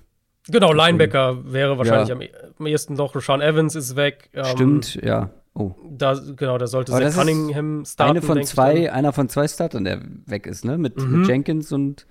Genau, 0.49 0.73
Linebacker 0.73 1.53
wäre 1.53 1.79
wahrscheinlich 1.79 2.09
ja. 2.09 2.17
am, 2.59 2.67
ehesten 2.67 2.95
noch. 2.95 3.15
Rashawn 3.15 3.41
Evans 3.41 3.77
ist 3.77 3.95
weg. 3.95 4.29
Ähm, 4.33 4.45
Stimmt, 4.45 4.95
ja. 4.97 5.31
Oh. 5.55 5.73
Da, 5.89 6.21
genau, 6.37 6.59
da 6.59 6.67
sollte 6.67 6.93
Zach 6.93 7.15
Cunningham 7.15 7.85
starten. 7.85 8.11
Eine 8.11 8.23
von 8.23 8.43
zwei, 8.43 8.93
einer 8.93 9.13
von 9.13 9.29
zwei 9.29 9.47
Startern, 9.47 9.85
der 9.85 10.01
weg 10.27 10.47
ist, 10.47 10.65
ne? 10.65 10.79
Mit, 10.79 10.97
mhm. 10.97 11.21
mit 11.21 11.29
Jenkins 11.29 11.71
und, 11.71 12.07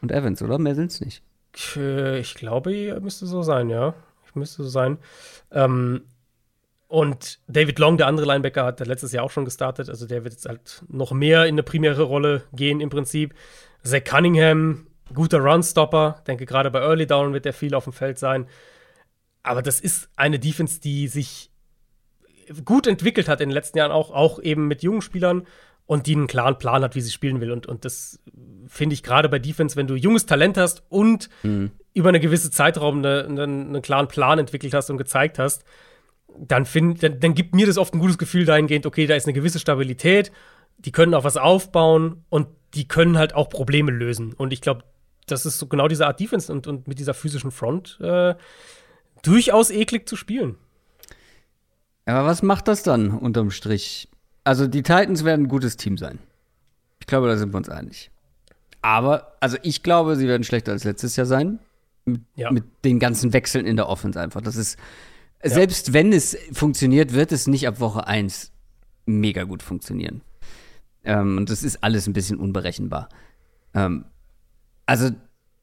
und 0.00 0.12
Evans, 0.12 0.42
oder? 0.42 0.58
Mehr 0.58 0.74
sind 0.74 0.92
es 0.92 1.00
nicht. 1.00 1.22
Ich 1.54 2.34
glaube, 2.34 3.00
müsste 3.00 3.26
so 3.26 3.42
sein, 3.42 3.68
ja. 3.68 3.94
Ich 4.26 4.34
müsste 4.34 4.62
so 4.62 4.68
sein. 4.68 4.98
Ähm, 5.50 6.02
und 6.92 7.38
David 7.48 7.78
Long, 7.78 7.96
der 7.96 8.06
andere 8.06 8.26
Linebacker, 8.26 8.66
hat 8.66 8.86
letztes 8.86 9.12
Jahr 9.12 9.24
auch 9.24 9.30
schon 9.30 9.46
gestartet. 9.46 9.88
Also 9.88 10.06
der 10.06 10.24
wird 10.24 10.34
jetzt 10.34 10.44
halt 10.44 10.84
noch 10.88 11.12
mehr 11.12 11.46
in 11.46 11.54
eine 11.54 11.62
primäre 11.62 12.02
Rolle 12.02 12.42
gehen 12.52 12.82
im 12.82 12.90
Prinzip. 12.90 13.32
Zach 13.82 14.04
Cunningham, 14.04 14.88
guter 15.14 15.38
Runstopper. 15.38 16.22
Denke, 16.26 16.44
gerade 16.44 16.70
bei 16.70 16.80
Early 16.80 17.06
Down 17.06 17.32
wird 17.32 17.46
er 17.46 17.54
viel 17.54 17.74
auf 17.74 17.84
dem 17.84 17.94
Feld 17.94 18.18
sein. 18.18 18.46
Aber 19.42 19.62
das 19.62 19.80
ist 19.80 20.10
eine 20.16 20.38
Defense, 20.38 20.82
die 20.82 21.08
sich 21.08 21.50
gut 22.62 22.86
entwickelt 22.86 23.26
hat 23.26 23.40
in 23.40 23.48
den 23.48 23.54
letzten 23.54 23.78
Jahren, 23.78 23.90
auch, 23.90 24.10
auch 24.10 24.38
eben 24.42 24.68
mit 24.68 24.82
jungen 24.82 25.00
Spielern 25.00 25.46
und 25.86 26.06
die 26.06 26.14
einen 26.14 26.26
klaren 26.26 26.58
Plan 26.58 26.82
hat, 26.82 26.94
wie 26.94 27.00
sie 27.00 27.10
spielen 27.10 27.40
will. 27.40 27.52
Und, 27.52 27.66
und 27.66 27.86
das 27.86 28.20
finde 28.66 28.92
ich 28.92 29.02
gerade 29.02 29.30
bei 29.30 29.38
Defense, 29.38 29.76
wenn 29.76 29.86
du 29.86 29.94
junges 29.94 30.26
Talent 30.26 30.58
hast 30.58 30.82
und 30.90 31.30
mhm. 31.42 31.70
über 31.94 32.10
eine 32.10 32.20
gewisse 32.20 32.50
Zeitraum 32.50 32.98
eine, 32.98 33.24
eine, 33.24 33.44
einen 33.44 33.80
klaren 33.80 34.08
Plan 34.08 34.38
entwickelt 34.38 34.74
hast 34.74 34.90
und 34.90 34.98
gezeigt 34.98 35.38
hast, 35.38 35.64
dann, 36.38 36.66
find, 36.66 37.02
dann, 37.02 37.20
dann 37.20 37.34
gibt 37.34 37.54
mir 37.54 37.66
das 37.66 37.78
oft 37.78 37.94
ein 37.94 38.00
gutes 38.00 38.18
Gefühl 38.18 38.44
dahingehend, 38.44 38.86
okay, 38.86 39.06
da 39.06 39.14
ist 39.14 39.26
eine 39.26 39.32
gewisse 39.32 39.58
Stabilität, 39.58 40.32
die 40.78 40.92
können 40.92 41.14
auch 41.14 41.24
was 41.24 41.36
aufbauen 41.36 42.24
und 42.28 42.48
die 42.74 42.88
können 42.88 43.18
halt 43.18 43.34
auch 43.34 43.48
Probleme 43.48 43.92
lösen. 43.92 44.32
Und 44.32 44.52
ich 44.52 44.60
glaube, 44.60 44.84
das 45.26 45.46
ist 45.46 45.58
so 45.58 45.66
genau 45.66 45.88
diese 45.88 46.06
Art 46.06 46.20
Defense 46.20 46.52
und, 46.52 46.66
und 46.66 46.88
mit 46.88 46.98
dieser 46.98 47.14
physischen 47.14 47.50
Front 47.50 47.98
äh, 48.00 48.34
durchaus 49.22 49.70
eklig 49.70 50.08
zu 50.08 50.16
spielen. 50.16 50.56
Aber 52.06 52.26
was 52.26 52.42
macht 52.42 52.68
das 52.68 52.82
dann 52.82 53.10
unterm 53.10 53.50
Strich? 53.50 54.08
Also 54.44 54.66
die 54.66 54.82
Titans 54.82 55.24
werden 55.24 55.44
ein 55.44 55.48
gutes 55.48 55.76
Team 55.76 55.96
sein. 55.96 56.18
Ich 56.98 57.06
glaube, 57.06 57.28
da 57.28 57.36
sind 57.36 57.52
wir 57.52 57.58
uns 57.58 57.68
einig. 57.68 58.10
Aber, 58.80 59.36
also 59.38 59.56
ich 59.62 59.84
glaube, 59.84 60.16
sie 60.16 60.26
werden 60.26 60.42
schlechter 60.42 60.72
als 60.72 60.84
letztes 60.84 61.14
Jahr 61.14 61.26
sein. 61.26 61.60
Mit, 62.04 62.22
ja. 62.34 62.50
mit 62.50 62.64
den 62.84 62.98
ganzen 62.98 63.32
Wechseln 63.32 63.64
in 63.64 63.76
der 63.76 63.88
Offense 63.88 64.20
einfach. 64.20 64.40
Das 64.40 64.56
ist, 64.56 64.76
selbst 65.42 65.92
wenn 65.92 66.12
es 66.12 66.36
funktioniert, 66.52 67.12
wird 67.12 67.32
es 67.32 67.46
nicht 67.46 67.66
ab 67.66 67.80
Woche 67.80 68.06
1 68.06 68.52
mega 69.06 69.44
gut 69.44 69.62
funktionieren. 69.62 70.22
Ähm, 71.04 71.38
und 71.38 71.50
das 71.50 71.62
ist 71.62 71.82
alles 71.82 72.06
ein 72.06 72.12
bisschen 72.12 72.38
unberechenbar. 72.38 73.08
Ähm, 73.74 74.04
also, 74.86 75.10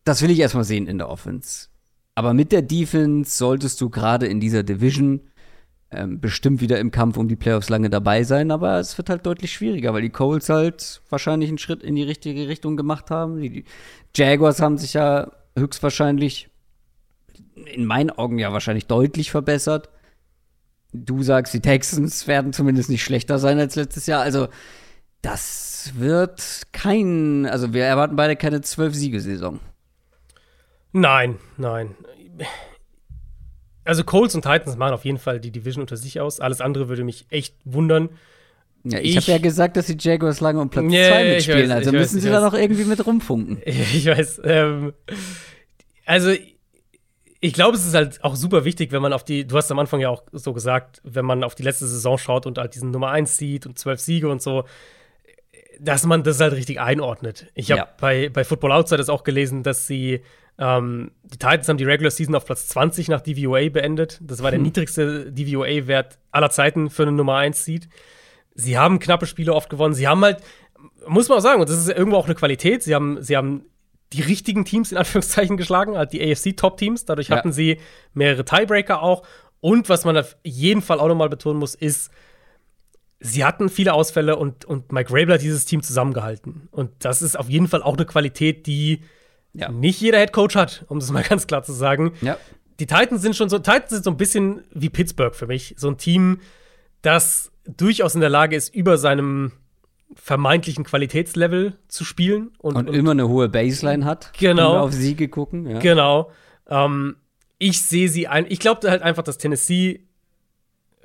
das 0.04 0.22
will 0.22 0.32
ich 0.32 0.40
erstmal 0.40 0.64
sehen 0.64 0.88
in 0.88 0.98
der 0.98 1.10
Offense. 1.10 1.68
Aber 2.16 2.34
mit 2.34 2.52
der 2.52 2.62
Defense 2.62 3.38
solltest 3.38 3.80
du 3.80 3.90
gerade 3.90 4.28
in 4.28 4.40
dieser 4.40 4.64
Division 4.64 5.22
ähm, 5.92 6.20
bestimmt 6.20 6.62
wieder 6.62 6.80
im 6.80 6.92
Kampf 6.92 7.18
um 7.18 7.28
die 7.28 7.36
Playoffs 7.36 7.70
lange 7.70 7.90
dabei 7.90 8.24
sein, 8.24 8.52
aber 8.52 8.80
es 8.80 8.98
wird 8.98 9.10
halt 9.10 9.26
deutlich 9.26 9.54
schwieriger, 9.54 9.94
weil 9.94 10.02
die 10.04 10.10
Coles 10.10 10.50
halt 10.50 11.02
wahrscheinlich 11.10 11.50
einen 11.50 11.58
Schritt 11.58 11.82
in 11.82 11.96
die 11.96 12.04
richtige 12.04 12.48
Richtung 12.48 12.78
gemacht 12.78 13.10
haben. 13.10 13.40
Die 13.40 13.64
Jaguars 14.16 14.62
haben 14.62 14.78
sich 14.78 14.94
ja 14.94 15.32
höchstwahrscheinlich 15.58 16.50
in 17.66 17.86
meinen 17.86 18.10
Augen 18.10 18.40
ja 18.40 18.54
wahrscheinlich 18.54 18.88
deutlich 18.88 19.32
verbessert. 19.32 19.90
Du 20.92 21.22
sagst, 21.22 21.54
die 21.54 21.62
Texans 21.62 22.28
werden 22.28 22.54
zumindest 22.54 22.90
nicht 22.90 23.04
schlechter 23.04 23.38
sein 23.38 23.60
als 23.60 23.76
letztes 23.76 24.08
Jahr. 24.08 24.22
Also, 24.22 24.48
das 25.22 25.92
wird 25.96 26.64
kein, 26.72 27.46
also 27.46 27.74
wir 27.74 27.84
erwarten 27.84 28.16
beide 28.16 28.36
keine 28.36 28.62
zwölf 28.62 28.96
Siegesaison. 28.96 29.60
Nein, 30.92 31.38
nein 31.58 31.96
also 33.90 34.04
Colts 34.04 34.36
und 34.36 34.44
Titans 34.44 34.78
machen 34.78 34.94
auf 34.94 35.04
jeden 35.04 35.18
Fall 35.18 35.40
die 35.40 35.52
Division 35.52 35.82
unter 35.82 35.98
sich 35.98 36.20
aus. 36.20 36.40
Alles 36.40 36.62
andere 36.62 36.90
würde 36.90 37.04
mich 37.04 37.26
echt 37.30 37.56
wundern. 37.66 38.10
Ja, 38.84 39.00
ich, 39.00 39.16
ich 39.16 39.18
habe 39.18 39.32
ja 39.32 39.38
gesagt, 39.40 39.76
dass 39.76 39.88
die 39.88 39.98
Jaguars 40.00 40.40
lange 40.42 40.62
um 40.62 40.70
Platz 40.70 40.86
2 40.86 40.94
yeah, 40.94 41.34
mitspielen, 41.34 41.70
weiß, 41.70 41.72
also 41.72 41.92
müssen 41.92 42.18
weiß, 42.18 42.24
sie 42.24 42.30
da 42.30 42.40
noch 42.40 42.54
irgendwie 42.54 42.86
mit 42.86 43.06
rumfunken. 43.06 43.62
Ich 43.66 44.06
weiß. 44.06 44.42
Ähm, 44.46 44.94
also 46.06 46.32
ich 47.42 47.54
glaube, 47.54 47.78
es 47.78 47.86
ist 47.86 47.94
halt 47.94 48.24
auch 48.24 48.36
super 48.36 48.66
wichtig, 48.66 48.92
wenn 48.92 49.02
man 49.02 49.14
auf 49.14 49.24
die, 49.24 49.48
du 49.48 49.56
hast 49.56 49.72
am 49.72 49.80
Anfang 49.80 50.02
ja 50.02 50.10
auch 50.10 50.24
so 50.32 50.54
gesagt, 50.54 51.02
wenn 51.04 51.26
man 51.26 51.44
auf 51.44 51.56
die 51.56 51.64
letzte 51.64 51.88
Saison 51.88 52.18
schaut 52.18 52.46
und 52.46 52.58
halt 52.58 52.76
diesen 52.76 52.92
Nummer 52.92 53.12
1 53.12 53.38
sieht 53.38 53.66
und 53.66 53.80
zwölf 53.80 54.00
Siege 54.00 54.30
und 54.30 54.42
so, 54.42 54.66
dass 55.80 56.06
man 56.06 56.24
das 56.24 56.42
halt 56.42 56.54
richtig 56.54 56.82
einordnet. 56.82 57.48
Ich 57.56 57.72
habe 57.72 57.82
ja. 57.82 57.90
bei, 58.00 58.30
bei 58.30 58.44
Football 58.44 58.74
Outsiders 58.74 59.08
auch 59.08 59.24
gelesen, 59.24 59.64
dass 59.64 59.88
sie 59.88 60.22
ähm, 60.58 61.12
die 61.24 61.38
Titans 61.38 61.70
haben 61.70 61.78
die 61.78 61.86
Regular 61.86 62.12
Season 62.12 62.36
auf 62.36 62.46
Platz 62.46 62.68
20 62.68 63.08
nach 63.08 63.22
DVOA 63.22 63.70
beendet. 63.70 64.20
Das 64.22 64.44
war 64.44 64.52
der 64.52 64.58
hm. 64.58 64.66
niedrigste 64.66 65.32
DVOA-Wert 65.32 66.20
aller 66.32 66.50
Zeiten 66.50 66.90
für 66.90 67.04
eine 67.04 67.14
Nummer 67.14 67.38
1 67.38 67.64
Seed. 67.64 67.88
Sie 68.54 68.78
haben 68.78 69.00
knappe 69.00 69.26
Spiele 69.26 69.54
oft 69.54 69.70
gewonnen. 69.70 69.94
Sie 69.94 70.10
haben 70.10 70.22
halt, 70.22 70.40
muss 71.08 71.30
man 71.30 71.38
auch 71.38 71.42
sagen, 71.42 71.62
und 71.62 71.70
das 71.70 71.78
ist 71.78 71.88
irgendwo 71.88 72.18
auch 72.18 72.26
eine 72.26 72.36
Qualität, 72.36 72.84
sie 72.84 72.94
haben, 72.94 73.24
sie 73.24 73.38
haben 73.38 73.64
die 74.14 74.22
richtigen 74.22 74.66
Teams 74.66 74.92
in 74.92 74.98
Anführungszeichen 74.98 75.58
geschlagen, 75.58 75.98
halt 75.98 76.14
die 76.14 76.22
AFC-Top-Teams. 76.22 77.06
Dadurch 77.06 77.30
ja. 77.30 77.38
hatten 77.38 77.52
sie 77.52 77.80
mehrere 78.14 78.46
Tiebreaker 78.46 79.02
auch. 79.02 79.24
Und 79.62 79.90
was 79.90 80.06
man 80.06 80.18
auf 80.18 80.38
jeden 80.44 80.82
Fall 80.82 81.00
auch 81.00 81.08
nochmal 81.08 81.30
betonen 81.30 81.60
muss, 81.60 81.76
ist, 81.76 82.12
sie 83.20 83.44
hatten 83.44 83.70
viele 83.70 83.94
Ausfälle 83.94 84.38
und, 84.38 84.66
und 84.66 84.92
Mike 84.92 85.12
Rabel 85.12 85.36
hat 85.36 85.42
dieses 85.42 85.66
Team 85.66 85.84
zusammengehalten. 85.84 86.70
Und 86.72 86.92
das 87.00 87.22
ist 87.22 87.38
auf 87.38 87.50
jeden 87.50 87.68
Fall 87.68 87.84
auch 87.84 87.98
eine 87.98 88.06
Qualität, 88.06 88.66
die 88.66 89.02
ja. 89.54 89.70
nicht 89.70 90.00
jeder 90.00 90.20
Head 90.20 90.32
Coach 90.32 90.56
hat, 90.56 90.86
um 90.88 91.00
das 91.00 91.12
mal 91.12 91.24
ganz 91.28 91.48
klar 91.48 91.64
zu 91.64 91.74
sagen. 91.74 92.14
Ja. 92.22 92.38
Die 92.80 92.88
Titans 92.88 93.22
sind 93.22 93.36
schon 93.36 93.50
so, 93.50 93.60
Titans 93.60 93.90
sind 93.90 94.06
so 94.06 94.12
ein 94.12 94.18
bisschen 94.18 94.64
wie 94.74 94.90
Pittsburgh 94.90 95.36
für 95.36 95.48
mich. 95.48 95.76
So 95.78 95.90
ein 95.90 95.98
Team, 95.98 96.40
das 97.02 97.52
durchaus 97.66 98.16
in 98.16 98.22
der 98.22 98.30
Lage 98.30 98.56
ist, 98.56 98.74
über 98.74 98.98
seinem 98.98 99.52
vermeintlichen 100.16 100.84
Qualitätslevel 100.84 101.78
zu 101.88 102.04
spielen. 102.04 102.52
Und, 102.58 102.76
und, 102.76 102.90
und 102.90 102.96
immer 102.96 103.12
eine 103.12 103.28
hohe 103.28 103.50
Baseline 103.50 104.06
hat. 104.06 104.32
Genau. 104.38 104.78
auf 104.78 104.94
Siege 104.94 105.28
gucken. 105.28 105.68
Ja. 105.68 105.80
Genau. 105.80 106.32
Ähm, 106.68 107.16
ich 107.58 107.82
sehe 107.82 108.10
sie 108.10 108.28
ein. 108.28 108.46
Ich 108.50 108.60
glaube 108.60 108.90
halt 108.90 109.02
einfach, 109.02 109.24
dass 109.24 109.38
Tennessee 109.38 110.06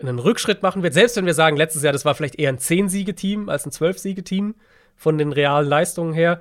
einen 0.01 0.19
Rückschritt 0.19 0.63
machen 0.63 0.83
wird. 0.83 0.95
Selbst 0.95 1.17
wenn 1.17 1.27
wir 1.27 1.35
sagen, 1.35 1.57
letztes 1.57 1.83
Jahr, 1.83 1.93
das 1.93 2.05
war 2.05 2.15
vielleicht 2.15 2.39
eher 2.39 2.49
ein 2.49 2.59
10-Siege-Team 2.59 3.49
als 3.49 3.67
ein 3.67 3.71
12-Siege-Team 3.71 4.55
von 4.97 5.19
den 5.19 5.33
realen 5.33 5.69
Leistungen 5.69 6.15
her 6.15 6.41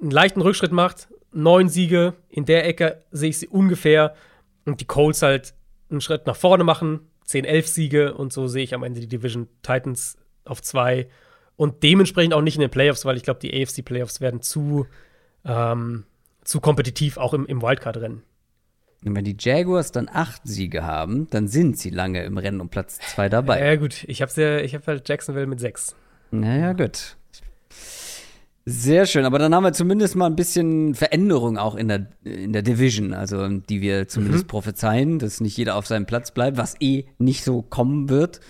einen 0.00 0.10
leichten 0.10 0.40
Rückschritt 0.40 0.72
macht, 0.72 1.08
neun 1.32 1.68
Siege, 1.68 2.14
in 2.28 2.44
der 2.44 2.66
Ecke 2.66 3.02
sehe 3.10 3.30
ich 3.30 3.38
sie 3.38 3.48
ungefähr 3.48 4.14
und 4.64 4.80
die 4.80 4.84
Colts 4.86 5.22
halt 5.22 5.54
einen 5.90 6.00
Schritt 6.00 6.26
nach 6.26 6.36
vorne 6.36 6.64
machen, 6.64 7.00
10, 7.24 7.44
11 7.44 7.68
Siege 7.68 8.14
und 8.14 8.32
so 8.32 8.46
sehe 8.46 8.64
ich 8.64 8.74
am 8.74 8.82
Ende 8.82 9.00
die 9.00 9.08
Division 9.08 9.48
Titans 9.62 10.16
auf 10.44 10.62
zwei 10.62 11.08
und 11.58 11.82
dementsprechend 11.82 12.32
auch 12.32 12.40
nicht 12.40 12.54
in 12.54 12.60
den 12.60 12.70
Playoffs, 12.70 13.04
weil 13.04 13.16
ich 13.16 13.24
glaube, 13.24 13.40
die 13.40 13.52
AFC 13.52 13.84
Playoffs 13.84 14.20
werden 14.20 14.40
zu, 14.40 14.86
ähm, 15.44 16.04
zu 16.44 16.60
kompetitiv 16.60 17.18
auch 17.18 17.34
im, 17.34 17.44
im 17.46 17.60
Wildcard-Rennen. 17.60 18.22
Und 19.04 19.16
wenn 19.16 19.24
die 19.24 19.36
Jaguars 19.38 19.90
dann 19.90 20.08
acht 20.08 20.42
Siege 20.44 20.84
haben, 20.84 21.28
dann 21.30 21.48
sind 21.48 21.76
sie 21.76 21.90
lange 21.90 22.22
im 22.22 22.38
Rennen 22.38 22.60
um 22.60 22.68
Platz 22.68 22.98
zwei 22.98 23.28
dabei. 23.28 23.64
Ja, 23.64 23.76
gut. 23.76 24.04
Ich 24.04 24.22
habe 24.22 24.32
ja, 24.40 24.66
hab 24.66 24.86
halt 24.86 25.08
Jacksonville 25.08 25.46
mit 25.46 25.58
sechs. 25.58 25.96
Naja, 26.30 26.72
gut. 26.74 27.16
Sehr 28.64 29.06
schön, 29.06 29.24
aber 29.24 29.38
dann 29.38 29.54
haben 29.54 29.64
wir 29.64 29.72
zumindest 29.72 30.14
mal 30.14 30.26
ein 30.26 30.36
bisschen 30.36 30.94
Veränderung 30.94 31.58
auch 31.58 31.74
in 31.74 31.88
der, 31.88 32.06
in 32.22 32.52
der 32.52 32.62
Division, 32.62 33.14
also 33.14 33.48
die 33.48 33.80
wir 33.80 34.08
zumindest 34.08 34.44
mhm. 34.44 34.48
prophezeien, 34.48 35.18
dass 35.18 35.40
nicht 35.40 35.56
jeder 35.56 35.74
auf 35.74 35.86
seinem 35.86 36.06
Platz 36.06 36.30
bleibt, 36.32 36.56
was 36.56 36.76
eh 36.80 37.06
nicht 37.18 37.42
so 37.44 37.62
kommen 37.62 38.08
wird. 38.10 38.40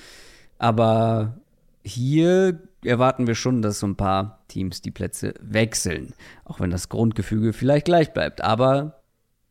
Aber 0.58 1.38
hier 1.84 2.58
erwarten 2.84 3.26
wir 3.26 3.34
schon, 3.34 3.62
dass 3.62 3.80
so 3.80 3.86
ein 3.86 3.96
paar 3.96 4.44
Teams 4.48 4.80
die 4.82 4.90
Plätze 4.90 5.34
wechseln, 5.40 6.14
auch 6.44 6.60
wenn 6.60 6.70
das 6.70 6.88
Grundgefüge 6.88 7.52
vielleicht 7.52 7.86
gleich 7.86 8.12
bleibt. 8.12 8.42
Aber 8.42 9.02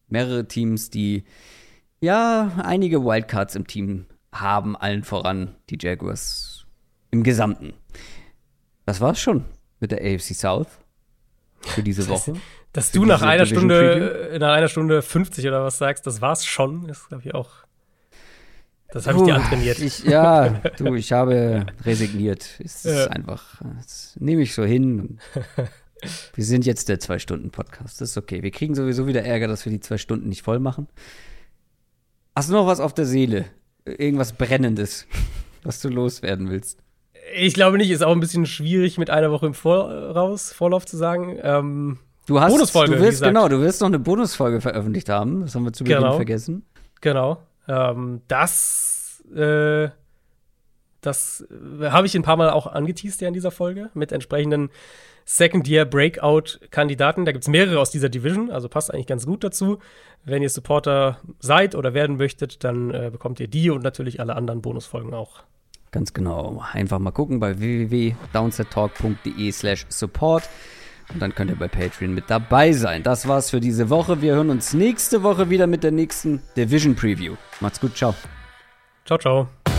mehrere 0.07 0.47
Teams, 0.47 0.89
die 0.89 1.25
ja 1.99 2.51
einige 2.63 3.03
Wildcards 3.03 3.55
im 3.55 3.67
Team 3.67 4.05
haben, 4.31 4.75
allen 4.75 5.03
voran 5.03 5.55
die 5.69 5.77
Jaguars 5.79 6.65
im 7.11 7.23
Gesamten. 7.23 7.73
Das 8.85 9.01
war's 9.01 9.19
schon 9.19 9.45
mit 9.79 9.91
der 9.91 9.99
AFC 9.99 10.33
South 10.33 10.79
für 11.61 11.83
diese 11.83 12.07
Woche. 12.07 12.33
Dass 12.73 12.91
du 12.91 13.05
nach 13.05 13.21
einer 13.21 13.45
Stunde, 13.45 14.37
nach 14.39 14.53
einer 14.53 14.67
Stunde 14.67 15.01
50 15.01 15.47
oder 15.47 15.63
was 15.63 15.77
sagst, 15.77 16.05
das 16.05 16.21
war's 16.21 16.45
schon, 16.45 16.87
ist, 16.89 17.07
glaube 17.07 17.23
ich, 17.25 17.33
auch. 17.33 17.49
Das 18.91 19.05
habe 19.05 19.19
ich 19.19 19.25
dir 19.25 19.35
antrainiert. 19.35 19.79
Ich, 19.79 20.03
ja, 20.03 20.49
du, 20.77 20.95
ich 20.95 21.11
habe 21.11 21.65
resigniert. 21.85 22.49
Es 22.63 22.85
ist 22.85 22.85
ja. 22.85 23.07
einfach, 23.07 23.61
das 23.81 24.15
nehme 24.19 24.41
ich 24.41 24.53
so 24.53 24.63
hin. 24.63 25.19
Wir 26.35 26.45
sind 26.45 26.65
jetzt 26.65 26.89
der 26.89 26.99
Zwei-Stunden-Podcast. 26.99 27.99
Das 27.99 28.11
ist 28.11 28.17
okay. 28.17 28.43
Wir 28.43 28.51
kriegen 28.51 28.75
sowieso 28.75 29.07
wieder 29.07 29.23
Ärger, 29.23 29.47
dass 29.47 29.65
wir 29.65 29.71
die 29.71 29.79
zwei 29.79 29.97
Stunden 29.97 30.29
nicht 30.29 30.43
voll 30.43 30.59
machen. 30.59 30.87
Hast 32.35 32.49
du 32.49 32.53
noch 32.53 32.67
was 32.67 32.79
auf 32.79 32.93
der 32.93 33.05
Seele? 33.05 33.45
Irgendwas 33.85 34.33
Brennendes, 34.33 35.07
was 35.63 35.81
du 35.81 35.89
loswerden 35.89 36.49
willst? 36.49 36.79
Ich 37.35 37.53
glaube 37.53 37.77
nicht, 37.77 37.91
ist 37.91 38.03
auch 38.03 38.13
ein 38.13 38.19
bisschen 38.19 38.45
schwierig 38.45 38.97
mit 38.97 39.09
einer 39.09 39.31
Woche 39.31 39.47
im 39.47 39.53
Voraus, 39.53 40.53
Vorlauf 40.53 40.85
zu 40.85 40.95
sagen. 40.95 41.37
Ähm, 41.41 41.97
du 42.25 42.39
hast, 42.39 42.53
Bonusfolge, 42.53 42.95
du 42.95 43.01
wirst, 43.01 43.21
genau, 43.21 43.49
du 43.49 43.59
wirst 43.59 43.81
noch 43.81 43.87
eine 43.87 43.99
Bonusfolge 43.99 44.61
veröffentlicht 44.61 45.09
haben. 45.09 45.41
Das 45.41 45.55
haben 45.55 45.65
wir 45.65 45.73
zu 45.73 45.83
Beginn 45.83 45.97
genau. 45.97 46.15
vergessen. 46.15 46.63
Genau. 47.01 47.41
Ähm, 47.67 48.21
das, 48.27 49.23
äh, 49.35 49.89
das 51.01 51.45
habe 51.81 52.07
ich 52.07 52.15
ein 52.15 52.23
paar 52.23 52.37
Mal 52.37 52.49
auch 52.49 52.67
angeteased 52.67 53.21
ja 53.21 53.27
in 53.27 53.33
dieser 53.33 53.51
Folge 53.51 53.89
mit 53.93 54.11
entsprechenden 54.11 54.69
Second-Year-Breakout-Kandidaten. 55.25 57.25
Da 57.25 57.33
gibt 57.33 57.43
es 57.43 57.49
mehrere 57.49 57.79
aus 57.79 57.91
dieser 57.91 58.09
Division, 58.09 58.49
also 58.49 58.69
passt 58.69 58.93
eigentlich 58.93 59.07
ganz 59.07 59.25
gut 59.25 59.43
dazu. 59.43 59.79
Wenn 60.23 60.41
ihr 60.41 60.49
Supporter 60.49 61.19
seid 61.39 61.75
oder 61.75 61.93
werden 61.93 62.17
möchtet, 62.17 62.63
dann 62.63 62.91
äh, 62.91 63.09
bekommt 63.11 63.39
ihr 63.39 63.47
die 63.47 63.69
und 63.69 63.83
natürlich 63.83 64.19
alle 64.19 64.35
anderen 64.35 64.61
Bonusfolgen 64.61 65.13
auch. 65.13 65.43
Ganz 65.91 66.13
genau. 66.13 66.63
Einfach 66.73 66.99
mal 66.99 67.11
gucken 67.11 67.39
bei 67.39 67.59
www.downsettalk.de 67.59 69.51
slash 69.51 69.85
support. 69.89 70.49
Und 71.13 71.21
dann 71.21 71.33
könnt 71.33 71.49
ihr 71.49 71.55
bei 71.55 71.67
Patreon 71.67 72.13
mit 72.13 72.25
dabei 72.29 72.73
sein. 72.73 73.03
Das 73.03 73.27
war's 73.27 73.49
für 73.49 73.59
diese 73.59 73.89
Woche. 73.89 74.21
Wir 74.21 74.35
hören 74.35 74.49
uns 74.49 74.73
nächste 74.73 75.23
Woche 75.23 75.49
wieder 75.49 75.67
mit 75.67 75.83
der 75.83 75.91
nächsten 75.91 76.41
Division 76.55 76.95
Preview. 76.95 77.35
Macht's 77.59 77.79
gut. 77.79 77.95
Ciao. 77.95 78.13
Ciao, 79.05 79.17
ciao. 79.17 79.76